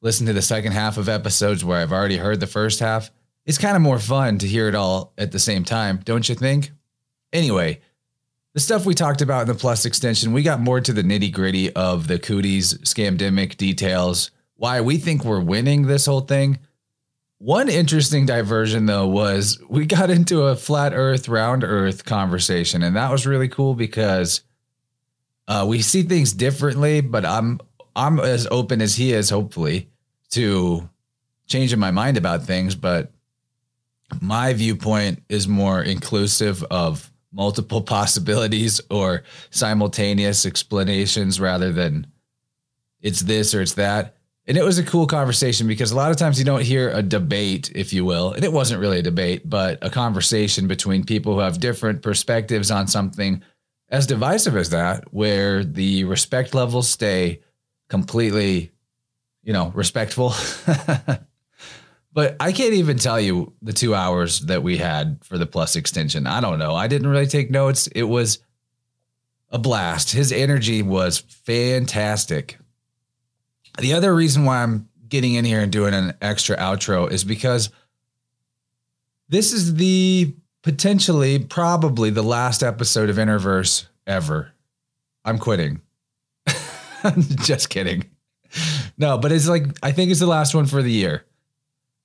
listen 0.00 0.26
to 0.26 0.32
the 0.32 0.42
second 0.42 0.72
half 0.72 0.98
of 0.98 1.08
episodes 1.08 1.64
where 1.64 1.78
I've 1.78 1.92
already 1.92 2.16
heard 2.16 2.40
the 2.40 2.46
first 2.46 2.80
half, 2.80 3.10
it's 3.46 3.58
kind 3.58 3.76
of 3.76 3.82
more 3.82 3.98
fun 3.98 4.38
to 4.38 4.48
hear 4.48 4.68
it 4.68 4.74
all 4.74 5.12
at 5.16 5.32
the 5.32 5.38
same 5.38 5.64
time, 5.64 6.00
don't 6.04 6.28
you 6.28 6.34
think? 6.34 6.72
Anyway, 7.32 7.80
the 8.54 8.60
stuff 8.60 8.86
we 8.86 8.94
talked 8.94 9.20
about 9.20 9.42
in 9.42 9.48
the 9.48 9.54
plus 9.54 9.84
extension, 9.84 10.32
we 10.32 10.42
got 10.42 10.60
more 10.60 10.80
to 10.80 10.92
the 10.92 11.02
nitty 11.02 11.32
gritty 11.32 11.72
of 11.74 12.06
the 12.06 12.18
cooties, 12.18 12.74
scamdemic 12.78 13.56
details, 13.56 14.30
why 14.56 14.80
we 14.80 14.96
think 14.96 15.24
we're 15.24 15.40
winning 15.40 15.82
this 15.82 16.06
whole 16.06 16.20
thing. 16.20 16.58
One 17.44 17.68
interesting 17.68 18.24
diversion, 18.24 18.86
though, 18.86 19.06
was 19.06 19.60
we 19.68 19.84
got 19.84 20.08
into 20.08 20.44
a 20.44 20.56
flat 20.56 20.94
earth, 20.94 21.28
round 21.28 21.62
earth 21.62 22.06
conversation. 22.06 22.82
And 22.82 22.96
that 22.96 23.10
was 23.10 23.26
really 23.26 23.48
cool 23.48 23.74
because 23.74 24.40
uh, 25.46 25.66
we 25.68 25.82
see 25.82 26.04
things 26.04 26.32
differently, 26.32 27.02
but 27.02 27.26
I'm 27.26 27.60
I'm 27.94 28.18
as 28.18 28.48
open 28.50 28.80
as 28.80 28.96
he 28.96 29.12
is, 29.12 29.28
hopefully, 29.28 29.90
to 30.30 30.88
changing 31.46 31.78
my 31.78 31.90
mind 31.90 32.16
about 32.16 32.44
things. 32.44 32.74
But 32.74 33.12
my 34.22 34.54
viewpoint 34.54 35.22
is 35.28 35.46
more 35.46 35.82
inclusive 35.82 36.64
of 36.70 37.12
multiple 37.30 37.82
possibilities 37.96 38.80
or 38.88 39.22
simultaneous 39.50 40.46
explanations 40.46 41.38
rather 41.38 41.72
than 41.72 42.06
it's 43.02 43.20
this 43.20 43.54
or 43.54 43.60
it's 43.60 43.74
that. 43.74 44.16
And 44.46 44.58
it 44.58 44.64
was 44.64 44.78
a 44.78 44.84
cool 44.84 45.06
conversation 45.06 45.66
because 45.66 45.90
a 45.90 45.96
lot 45.96 46.10
of 46.10 46.18
times 46.18 46.38
you 46.38 46.44
don't 46.44 46.62
hear 46.62 46.90
a 46.90 47.02
debate, 47.02 47.72
if 47.74 47.92
you 47.92 48.04
will. 48.04 48.32
And 48.32 48.44
it 48.44 48.52
wasn't 48.52 48.80
really 48.80 48.98
a 48.98 49.02
debate, 49.02 49.48
but 49.48 49.78
a 49.80 49.88
conversation 49.88 50.66
between 50.66 51.04
people 51.04 51.34
who 51.34 51.40
have 51.40 51.60
different 51.60 52.02
perspectives 52.02 52.70
on 52.70 52.86
something 52.86 53.42
as 53.88 54.06
divisive 54.06 54.56
as 54.56 54.70
that, 54.70 55.12
where 55.14 55.64
the 55.64 56.04
respect 56.04 56.54
levels 56.54 56.88
stay 56.88 57.40
completely, 57.88 58.72
you 59.42 59.52
know, 59.52 59.70
respectful. 59.74 60.34
But 62.14 62.36
I 62.38 62.52
can't 62.52 62.74
even 62.74 62.96
tell 62.96 63.20
you 63.20 63.52
the 63.60 63.72
two 63.72 63.92
hours 63.92 64.40
that 64.42 64.62
we 64.62 64.76
had 64.76 65.18
for 65.24 65.36
the 65.36 65.46
plus 65.46 65.74
extension. 65.74 66.28
I 66.28 66.40
don't 66.40 66.60
know. 66.60 66.72
I 66.72 66.86
didn't 66.86 67.08
really 67.08 67.26
take 67.26 67.50
notes. 67.50 67.88
It 67.88 68.04
was 68.04 68.38
a 69.50 69.58
blast. 69.58 70.12
His 70.12 70.30
energy 70.30 70.80
was 70.80 71.18
fantastic. 71.18 72.56
The 73.78 73.92
other 73.92 74.14
reason 74.14 74.44
why 74.44 74.62
I'm 74.62 74.88
getting 75.08 75.34
in 75.34 75.44
here 75.44 75.60
and 75.60 75.72
doing 75.72 75.94
an 75.94 76.14
extra 76.20 76.56
outro 76.56 77.10
is 77.10 77.24
because 77.24 77.70
this 79.28 79.52
is 79.52 79.74
the 79.74 80.34
potentially, 80.62 81.38
probably 81.38 82.10
the 82.10 82.22
last 82.22 82.62
episode 82.62 83.10
of 83.10 83.16
Interverse 83.16 83.86
ever. 84.06 84.52
I'm 85.24 85.38
quitting. 85.38 85.80
Just 87.42 87.70
kidding. 87.70 88.10
No, 88.96 89.18
but 89.18 89.32
it's 89.32 89.48
like, 89.48 89.66
I 89.82 89.92
think 89.92 90.10
it's 90.10 90.20
the 90.20 90.26
last 90.26 90.54
one 90.54 90.66
for 90.66 90.82
the 90.82 90.90
year. 90.90 91.24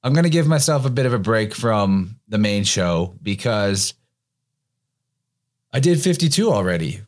I'm 0.03 0.13
going 0.13 0.23
to 0.23 0.29
give 0.29 0.47
myself 0.47 0.85
a 0.85 0.89
bit 0.89 1.05
of 1.05 1.13
a 1.13 1.19
break 1.19 1.53
from 1.53 2.19
the 2.27 2.37
main 2.37 2.63
show 2.63 3.15
because 3.21 3.93
I 5.73 5.79
did 5.79 6.01
52 6.01 6.51
already. 6.51 7.01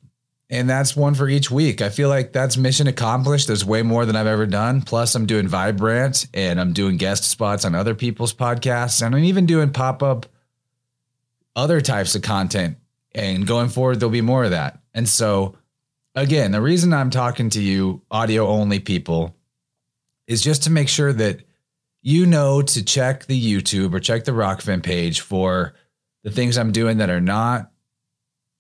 And 0.52 0.69
that's 0.69 0.98
one 0.98 1.15
for 1.15 1.30
each 1.30 1.49
week. 1.49 1.82
I 1.82 1.88
feel 1.90 2.10
like 2.10 2.34
that's 2.34 2.57
mission 2.57 2.88
accomplished. 2.88 3.48
There's 3.48 3.64
way 3.64 3.84
more 3.84 4.06
than 4.06 4.18
I've 4.18 4.28
ever 4.28 4.45
done. 4.45 4.82
Plus, 4.82 5.15
I'm 5.15 5.26
doing 5.26 5.48
Vibrant 5.48 6.28
and 6.34 6.60
I'm 6.60 6.73
doing 6.73 6.98
guest 6.98 7.23
spots 7.23 7.64
on 7.64 7.73
other 7.73 7.95
people's 7.95 8.34
podcasts. 8.34 9.02
And 9.02 9.15
I'm 9.15 9.23
even 9.23 9.45
doing 9.45 9.72
pop 9.72 10.03
up 10.03 10.26
other 11.56 11.80
types 11.80 12.15
of 12.15 12.22
content. 12.22 12.76
And 13.15 13.48
going 13.48 13.69
forward, 13.69 13.99
there'll 13.99 14.11
be 14.11 14.19
more 14.19 14.44
of 14.44 14.52
that. 14.52 14.80
And 14.94 15.07
so, 15.07 15.56
again, 16.15 16.52
the 16.52 16.61
reason 16.61 16.91
I'm 16.91 17.11
talking 17.11 17.49
to 17.52 17.61
you, 17.61 18.02
audio 18.11 18.45
only 18.48 18.80
people, 18.80 19.34
is 20.28 20.41
just 20.41 20.64
to 20.64 20.69
make 20.69 20.90
sure 20.90 21.14
that 21.14 21.41
you 22.02 22.26
know 22.26 22.61
to 22.61 22.84
check 22.84 23.26
the 23.26 23.41
YouTube 23.41 23.94
or 23.94 24.02
check 24.02 24.26
the 24.26 24.32
Rokfin 24.34 24.84
page 24.84 25.22
for 25.22 25.76
the 26.23 26.32
things 26.32 26.57
I'm 26.57 26.73
doing 26.73 26.98
that 26.98 27.10
are 27.10 27.22
not 27.22 27.72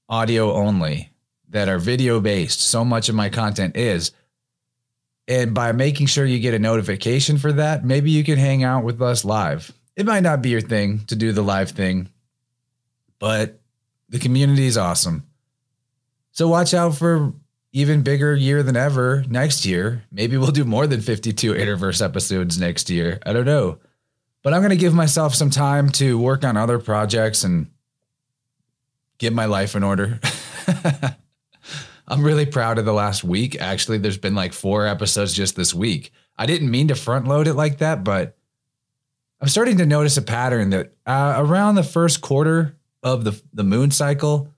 audio 0.07 0.53
only, 0.53 1.10
that 1.51 1.69
are 1.69 1.77
video 1.77 2.19
based. 2.19 2.61
So 2.61 2.83
much 2.83 3.09
of 3.09 3.15
my 3.15 3.29
content 3.29 3.77
is. 3.77 4.11
And 5.27 5.53
by 5.53 5.71
making 5.71 6.07
sure 6.07 6.25
you 6.25 6.39
get 6.39 6.53
a 6.53 6.59
notification 6.59 7.37
for 7.37 7.53
that, 7.53 7.85
maybe 7.85 8.11
you 8.11 8.23
can 8.23 8.37
hang 8.37 8.63
out 8.63 8.83
with 8.83 9.01
us 9.01 9.23
live. 9.23 9.71
It 9.95 10.05
might 10.05 10.23
not 10.23 10.41
be 10.41 10.49
your 10.49 10.61
thing 10.61 10.99
to 11.07 11.15
do 11.15 11.31
the 11.31 11.43
live 11.43 11.71
thing, 11.71 12.09
but 13.19 13.59
the 14.09 14.19
community 14.19 14.65
is 14.65 14.77
awesome. 14.77 15.27
So 16.31 16.47
watch 16.47 16.73
out 16.73 16.95
for 16.95 17.33
even 17.73 18.01
bigger 18.01 18.35
year 18.35 18.63
than 18.63 18.75
ever 18.75 19.23
next 19.29 19.65
year. 19.65 20.03
Maybe 20.11 20.37
we'll 20.37 20.51
do 20.51 20.65
more 20.65 20.87
than 20.87 21.01
52 21.01 21.53
Interverse 21.53 22.03
episodes 22.03 22.59
next 22.59 22.89
year. 22.89 23.19
I 23.25 23.33
don't 23.33 23.45
know. 23.45 23.79
But 24.43 24.53
I'm 24.53 24.61
going 24.61 24.71
to 24.71 24.75
give 24.75 24.93
myself 24.93 25.35
some 25.35 25.49
time 25.49 25.89
to 25.91 26.17
work 26.17 26.43
on 26.43 26.57
other 26.57 26.79
projects 26.79 27.43
and 27.43 27.67
get 29.17 29.33
my 29.33 29.45
life 29.45 29.75
in 29.75 29.83
order. 29.83 30.19
I'm 32.11 32.25
really 32.25 32.45
proud 32.45 32.77
of 32.77 32.83
the 32.83 32.91
last 32.91 33.23
week. 33.23 33.59
Actually, 33.61 33.99
there's 33.99 34.17
been 34.17 34.35
like 34.35 34.51
four 34.51 34.85
episodes 34.85 35.33
just 35.33 35.55
this 35.55 35.73
week. 35.73 36.11
I 36.37 36.45
didn't 36.45 36.69
mean 36.69 36.89
to 36.89 36.95
front 36.95 37.25
load 37.25 37.47
it 37.47 37.53
like 37.53 37.77
that, 37.77 38.03
but 38.03 38.35
I'm 39.39 39.47
starting 39.47 39.77
to 39.77 39.85
notice 39.85 40.17
a 40.17 40.21
pattern 40.21 40.71
that 40.71 40.91
uh, 41.05 41.35
around 41.37 41.75
the 41.75 41.83
first 41.83 42.19
quarter 42.19 42.75
of 43.01 43.23
the, 43.23 43.41
the 43.53 43.63
moon 43.63 43.91
cycle, 43.91 44.49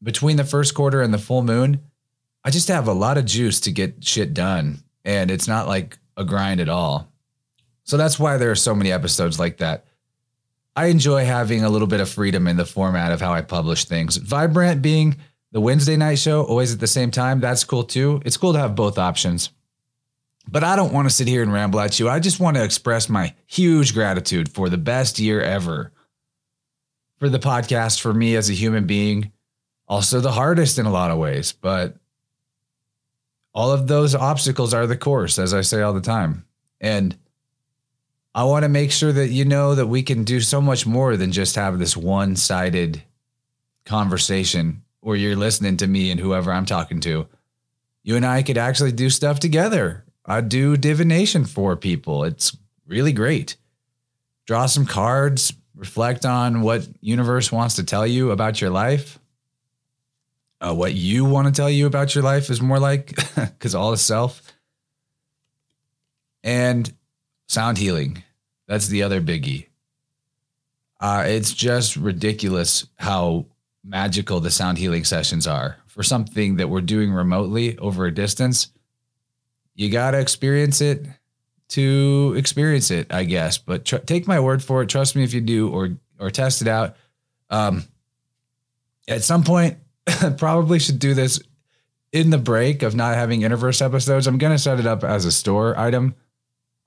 between 0.00 0.36
the 0.36 0.44
first 0.44 0.74
quarter 0.74 1.02
and 1.02 1.12
the 1.12 1.18
full 1.18 1.42
moon, 1.42 1.80
I 2.44 2.50
just 2.50 2.68
have 2.68 2.86
a 2.86 2.92
lot 2.92 3.18
of 3.18 3.24
juice 3.24 3.58
to 3.60 3.72
get 3.72 4.04
shit 4.04 4.32
done. 4.32 4.84
And 5.04 5.28
it's 5.28 5.48
not 5.48 5.66
like 5.66 5.98
a 6.16 6.24
grind 6.24 6.60
at 6.60 6.68
all. 6.68 7.10
So 7.82 7.96
that's 7.96 8.18
why 8.18 8.36
there 8.36 8.52
are 8.52 8.56
so 8.56 8.76
many 8.76 8.92
episodes 8.92 9.40
like 9.40 9.56
that. 9.56 9.86
I 10.76 10.86
enjoy 10.86 11.24
having 11.24 11.64
a 11.64 11.68
little 11.68 11.88
bit 11.88 12.00
of 12.00 12.08
freedom 12.08 12.46
in 12.46 12.56
the 12.56 12.64
format 12.64 13.10
of 13.10 13.20
how 13.20 13.32
I 13.32 13.40
publish 13.40 13.86
things. 13.86 14.18
Vibrant 14.18 14.82
being 14.82 15.16
the 15.56 15.60
Wednesday 15.62 15.96
night 15.96 16.18
show, 16.18 16.42
always 16.42 16.74
at 16.74 16.80
the 16.80 16.86
same 16.86 17.10
time, 17.10 17.40
that's 17.40 17.64
cool 17.64 17.82
too. 17.82 18.20
It's 18.26 18.36
cool 18.36 18.52
to 18.52 18.58
have 18.58 18.74
both 18.74 18.98
options. 18.98 19.48
But 20.46 20.62
I 20.62 20.76
don't 20.76 20.92
want 20.92 21.08
to 21.08 21.14
sit 21.14 21.28
here 21.28 21.42
and 21.42 21.50
ramble 21.50 21.80
at 21.80 21.98
you. 21.98 22.10
I 22.10 22.20
just 22.20 22.40
want 22.40 22.58
to 22.58 22.62
express 22.62 23.08
my 23.08 23.34
huge 23.46 23.94
gratitude 23.94 24.50
for 24.50 24.68
the 24.68 24.76
best 24.76 25.18
year 25.18 25.40
ever. 25.40 25.92
For 27.20 27.30
the 27.30 27.38
podcast, 27.38 28.02
for 28.02 28.12
me 28.12 28.36
as 28.36 28.50
a 28.50 28.52
human 28.52 28.86
being, 28.86 29.32
also 29.88 30.20
the 30.20 30.32
hardest 30.32 30.78
in 30.78 30.84
a 30.84 30.92
lot 30.92 31.10
of 31.10 31.16
ways, 31.16 31.52
but 31.52 31.96
all 33.54 33.72
of 33.72 33.86
those 33.86 34.14
obstacles 34.14 34.74
are 34.74 34.86
the 34.86 34.94
course, 34.94 35.38
as 35.38 35.54
I 35.54 35.62
say 35.62 35.80
all 35.80 35.94
the 35.94 36.02
time. 36.02 36.44
And 36.82 37.16
I 38.34 38.44
want 38.44 38.64
to 38.64 38.68
make 38.68 38.92
sure 38.92 39.10
that 39.10 39.28
you 39.28 39.46
know 39.46 39.74
that 39.74 39.86
we 39.86 40.02
can 40.02 40.22
do 40.24 40.42
so 40.42 40.60
much 40.60 40.86
more 40.86 41.16
than 41.16 41.32
just 41.32 41.56
have 41.56 41.78
this 41.78 41.96
one 41.96 42.36
sided 42.36 43.02
conversation 43.86 44.82
where 45.06 45.16
you're 45.16 45.36
listening 45.36 45.76
to 45.76 45.86
me 45.86 46.10
and 46.10 46.18
whoever 46.18 46.50
I'm 46.50 46.66
talking 46.66 47.00
to. 47.00 47.28
You 48.02 48.16
and 48.16 48.26
I 48.26 48.42
could 48.42 48.58
actually 48.58 48.92
do 48.92 49.08
stuff 49.08 49.38
together. 49.38 50.04
I 50.24 50.40
do 50.40 50.76
divination 50.76 51.44
for 51.44 51.76
people. 51.76 52.24
It's 52.24 52.56
really 52.86 53.12
great. 53.12 53.56
Draw 54.46 54.66
some 54.66 54.84
cards, 54.84 55.52
reflect 55.76 56.24
on 56.24 56.62
what 56.62 56.88
universe 57.00 57.52
wants 57.52 57.76
to 57.76 57.84
tell 57.84 58.06
you 58.06 58.32
about 58.32 58.60
your 58.60 58.70
life 58.70 59.18
uh, 60.60 60.74
what 60.74 60.94
you 60.94 61.24
want 61.24 61.46
to 61.46 61.52
tell 61.52 61.70
you 61.70 61.86
about 61.86 62.14
your 62.14 62.24
life 62.24 62.50
is 62.50 62.60
more 62.60 62.78
like 62.78 63.14
because 63.34 63.74
all 63.74 63.92
is 63.92 64.00
self 64.00 64.42
and 66.42 66.92
sound 67.48 67.78
healing 67.78 68.22
that's 68.66 68.88
the 68.88 69.02
other 69.02 69.20
biggie 69.20 69.66
uh, 70.98 71.24
it's 71.26 71.52
just 71.52 71.96
ridiculous 71.96 72.86
how 72.96 73.44
magical 73.86 74.40
the 74.40 74.50
sound 74.50 74.78
healing 74.78 75.04
sessions 75.04 75.46
are 75.46 75.76
for 75.86 76.02
something 76.02 76.56
that 76.56 76.68
we're 76.68 76.80
doing 76.80 77.12
remotely 77.12 77.78
over 77.78 78.06
a 78.06 78.14
distance 78.14 78.68
you 79.74 79.90
got 79.90 80.10
to 80.12 80.18
experience 80.18 80.80
it 80.80 81.06
to 81.68 82.34
experience 82.36 82.90
it 82.90 83.12
i 83.12 83.24
guess 83.24 83.58
but 83.58 83.84
tr- 83.84 83.96
take 83.98 84.26
my 84.26 84.40
word 84.40 84.62
for 84.62 84.82
it 84.82 84.88
trust 84.88 85.14
me 85.14 85.22
if 85.22 85.32
you 85.32 85.40
do 85.40 85.68
or 85.68 85.90
or 86.18 86.30
test 86.30 86.62
it 86.62 86.68
out 86.68 86.96
um, 87.50 87.84
at 89.08 89.22
some 89.22 89.44
point 89.44 89.78
probably 90.38 90.78
should 90.78 90.98
do 90.98 91.14
this 91.14 91.40
in 92.12 92.30
the 92.30 92.38
break 92.38 92.82
of 92.82 92.94
not 92.94 93.14
having 93.14 93.40
Interverse 93.40 93.84
episodes. 93.84 94.26
I'm 94.26 94.38
to 94.38 94.58
set 94.58 94.80
it 94.80 94.86
up 94.86 95.04
as 95.04 95.24
a 95.24 95.32
store 95.32 95.78
item 95.78 96.14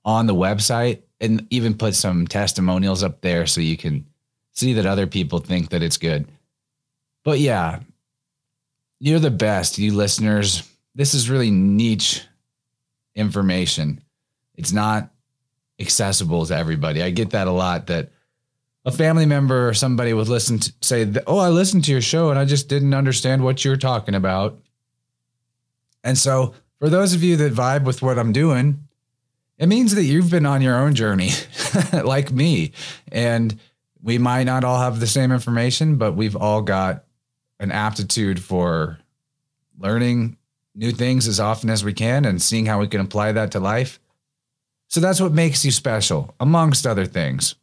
on 0.04 0.26
the 0.26 0.34
website 0.34 1.02
and 1.20 1.46
even 1.50 1.74
put 1.74 1.94
some 1.94 2.26
testimonials 2.26 3.02
up 3.02 3.20
there 3.20 3.46
so 3.46 3.60
you 3.60 3.76
can 3.76 4.06
see 4.52 4.72
that 4.74 4.86
other 4.86 5.06
people 5.06 5.38
think 5.38 5.70
that 5.70 5.82
it's 5.82 5.98
good. 5.98 6.26
But 7.24 7.38
yeah, 7.38 7.80
you're 8.98 9.18
the 9.18 9.30
best, 9.30 9.78
you 9.78 9.94
listeners. 9.94 10.62
This 10.94 11.14
is 11.14 11.30
really 11.30 11.50
niche 11.50 12.24
information. 13.14 14.02
It's 14.54 14.72
not 14.72 15.10
accessible 15.78 16.44
to 16.46 16.56
everybody. 16.56 17.02
I 17.02 17.10
get 17.10 17.30
that 17.30 17.46
a 17.46 17.52
lot 17.52 17.86
that 17.86 18.10
a 18.84 18.90
family 18.90 19.26
member 19.26 19.68
or 19.68 19.74
somebody 19.74 20.12
would 20.12 20.28
listen 20.28 20.58
to 20.58 20.72
say, 20.80 21.10
"Oh, 21.26 21.38
I 21.38 21.48
listened 21.48 21.84
to 21.84 21.92
your 21.92 22.00
show 22.00 22.30
and 22.30 22.38
I 22.38 22.44
just 22.44 22.68
didn't 22.68 22.94
understand 22.94 23.42
what 23.42 23.64
you're 23.64 23.76
talking 23.76 24.14
about." 24.14 24.58
And 26.02 26.16
so, 26.16 26.54
for 26.78 26.88
those 26.88 27.14
of 27.14 27.22
you 27.22 27.36
that 27.36 27.52
vibe 27.52 27.84
with 27.84 28.02
what 28.02 28.18
I'm 28.18 28.32
doing, 28.32 28.88
it 29.58 29.66
means 29.66 29.94
that 29.94 30.04
you've 30.04 30.30
been 30.30 30.46
on 30.46 30.62
your 30.62 30.76
own 30.76 30.94
journey, 30.94 31.30
like 31.92 32.32
me, 32.32 32.72
and 33.12 33.58
we 34.02 34.16
might 34.16 34.44
not 34.44 34.64
all 34.64 34.78
have 34.78 35.00
the 35.00 35.06
same 35.06 35.30
information, 35.30 35.96
but 35.96 36.12
we've 36.12 36.36
all 36.36 36.62
got 36.62 37.04
an 37.60 37.70
aptitude 37.70 38.42
for 38.42 38.98
learning 39.78 40.36
new 40.74 40.90
things 40.90 41.28
as 41.28 41.38
often 41.38 41.70
as 41.70 41.84
we 41.84 41.92
can 41.92 42.24
and 42.24 42.40
seeing 42.42 42.66
how 42.66 42.80
we 42.80 42.88
can 42.88 43.00
apply 43.00 43.32
that 43.32 43.52
to 43.52 43.60
life. 43.60 44.00
So 44.88 44.98
that's 44.98 45.20
what 45.20 45.32
makes 45.32 45.64
you 45.64 45.70
special, 45.70 46.34
amongst 46.40 46.86
other 46.86 47.06
things. 47.06 47.54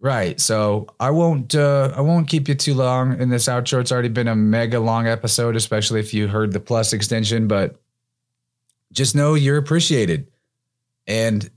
Right. 0.00 0.38
So 0.40 0.86
I 1.00 1.10
won't 1.10 1.56
uh, 1.56 1.92
I 1.96 2.00
won't 2.02 2.28
keep 2.28 2.46
you 2.46 2.54
too 2.54 2.74
long 2.74 3.20
in 3.20 3.30
this 3.30 3.46
outro. 3.46 3.80
It's 3.80 3.90
already 3.90 4.08
been 4.08 4.28
a 4.28 4.36
mega 4.36 4.78
long 4.78 5.08
episode, 5.08 5.56
especially 5.56 5.98
if 5.98 6.14
you 6.14 6.28
heard 6.28 6.52
the 6.52 6.60
plus 6.60 6.92
extension, 6.92 7.48
but 7.48 7.80
just 8.92 9.16
know 9.16 9.34
you're 9.34 9.58
appreciated. 9.58 10.30
And 11.08 11.50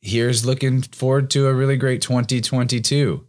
here's 0.00 0.44
looking 0.44 0.82
forward 0.82 1.30
to 1.30 1.46
a 1.46 1.54
really 1.54 1.76
great 1.76 2.02
2022. 2.02 3.24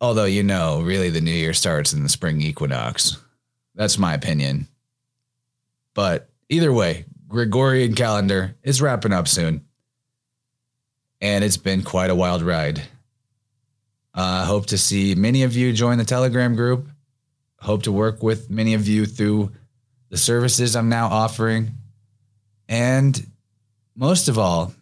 Although 0.00 0.24
you 0.24 0.42
know, 0.42 0.82
really 0.82 1.10
the 1.10 1.20
new 1.20 1.30
year 1.30 1.54
starts 1.54 1.92
in 1.92 2.02
the 2.02 2.08
spring 2.08 2.40
equinox. 2.40 3.16
That's 3.74 3.98
my 3.98 4.14
opinion. 4.14 4.68
But 5.94 6.28
either 6.48 6.72
way, 6.72 7.06
Gregorian 7.28 7.94
calendar 7.94 8.54
is 8.62 8.82
wrapping 8.82 9.12
up 9.12 9.28
soon. 9.28 9.64
And 11.20 11.42
it's 11.42 11.56
been 11.56 11.82
quite 11.82 12.10
a 12.10 12.14
wild 12.14 12.42
ride. 12.42 12.82
I 14.14 14.40
uh, 14.40 14.44
hope 14.44 14.66
to 14.66 14.78
see 14.78 15.14
many 15.14 15.42
of 15.42 15.54
you 15.56 15.72
join 15.72 15.98
the 15.98 16.04
Telegram 16.04 16.56
group. 16.56 16.88
Hope 17.60 17.82
to 17.84 17.92
work 17.92 18.22
with 18.22 18.50
many 18.50 18.74
of 18.74 18.86
you 18.88 19.06
through 19.06 19.52
the 20.08 20.16
services 20.16 20.76
I'm 20.76 20.88
now 20.88 21.08
offering. 21.08 21.72
And 22.68 23.26
most 23.94 24.28
of 24.28 24.38
all, 24.38 24.74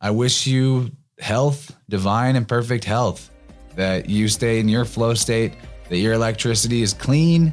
I 0.00 0.10
wish 0.10 0.46
you 0.46 0.90
health, 1.18 1.74
divine 1.88 2.36
and 2.36 2.48
perfect 2.48 2.84
health, 2.84 3.30
that 3.76 4.08
you 4.08 4.28
stay 4.28 4.58
in 4.58 4.68
your 4.68 4.84
flow 4.84 5.14
state, 5.14 5.54
that 5.88 5.98
your 5.98 6.12
electricity 6.14 6.82
is 6.82 6.92
clean, 6.92 7.52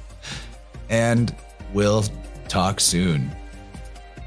and 0.90 1.34
we'll 1.72 2.04
talk 2.48 2.80
soon. 2.80 3.30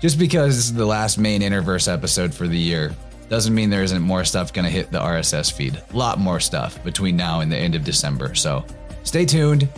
Just 0.01 0.19
because 0.19 0.55
this 0.55 0.65
is 0.65 0.73
the 0.73 0.85
last 0.85 1.17
main 1.17 1.41
Interverse 1.41 1.91
episode 1.91 2.33
for 2.33 2.47
the 2.47 2.57
year 2.57 2.93
doesn't 3.29 3.55
mean 3.55 3.69
there 3.69 3.83
isn't 3.83 4.01
more 4.01 4.23
stuff 4.25 4.51
going 4.53 4.65
to 4.65 4.71
hit 4.71 4.91
the 4.91 4.99
RSS 4.99 5.51
feed. 5.51 5.81
A 5.93 5.97
lot 5.97 6.19
more 6.19 6.39
stuff 6.39 6.83
between 6.83 7.15
now 7.15 7.39
and 7.39 7.51
the 7.51 7.57
end 7.57 7.73
of 7.73 7.83
December. 7.83 8.35
So 8.35 8.65
stay 9.03 9.25
tuned, 9.25 9.69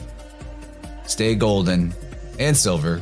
stay 1.05 1.35
golden 1.35 1.93
and 2.39 2.57
silver. 2.57 3.01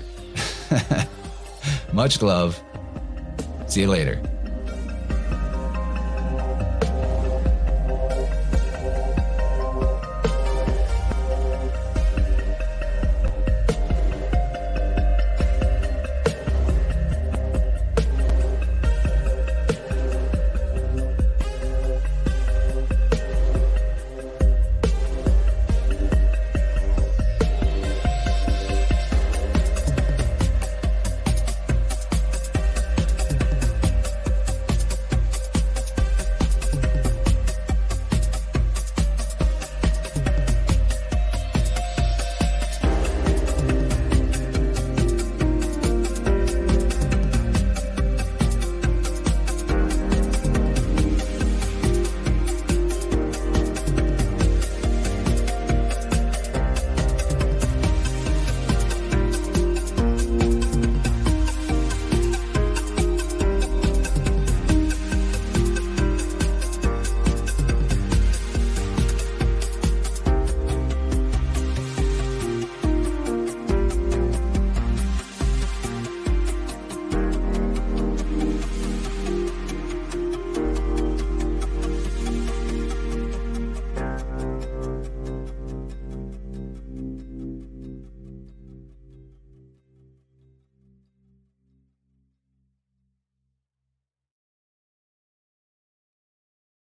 Much 1.94 2.22
love. 2.22 2.62
See 3.68 3.82
you 3.82 3.88
later. 3.88 4.22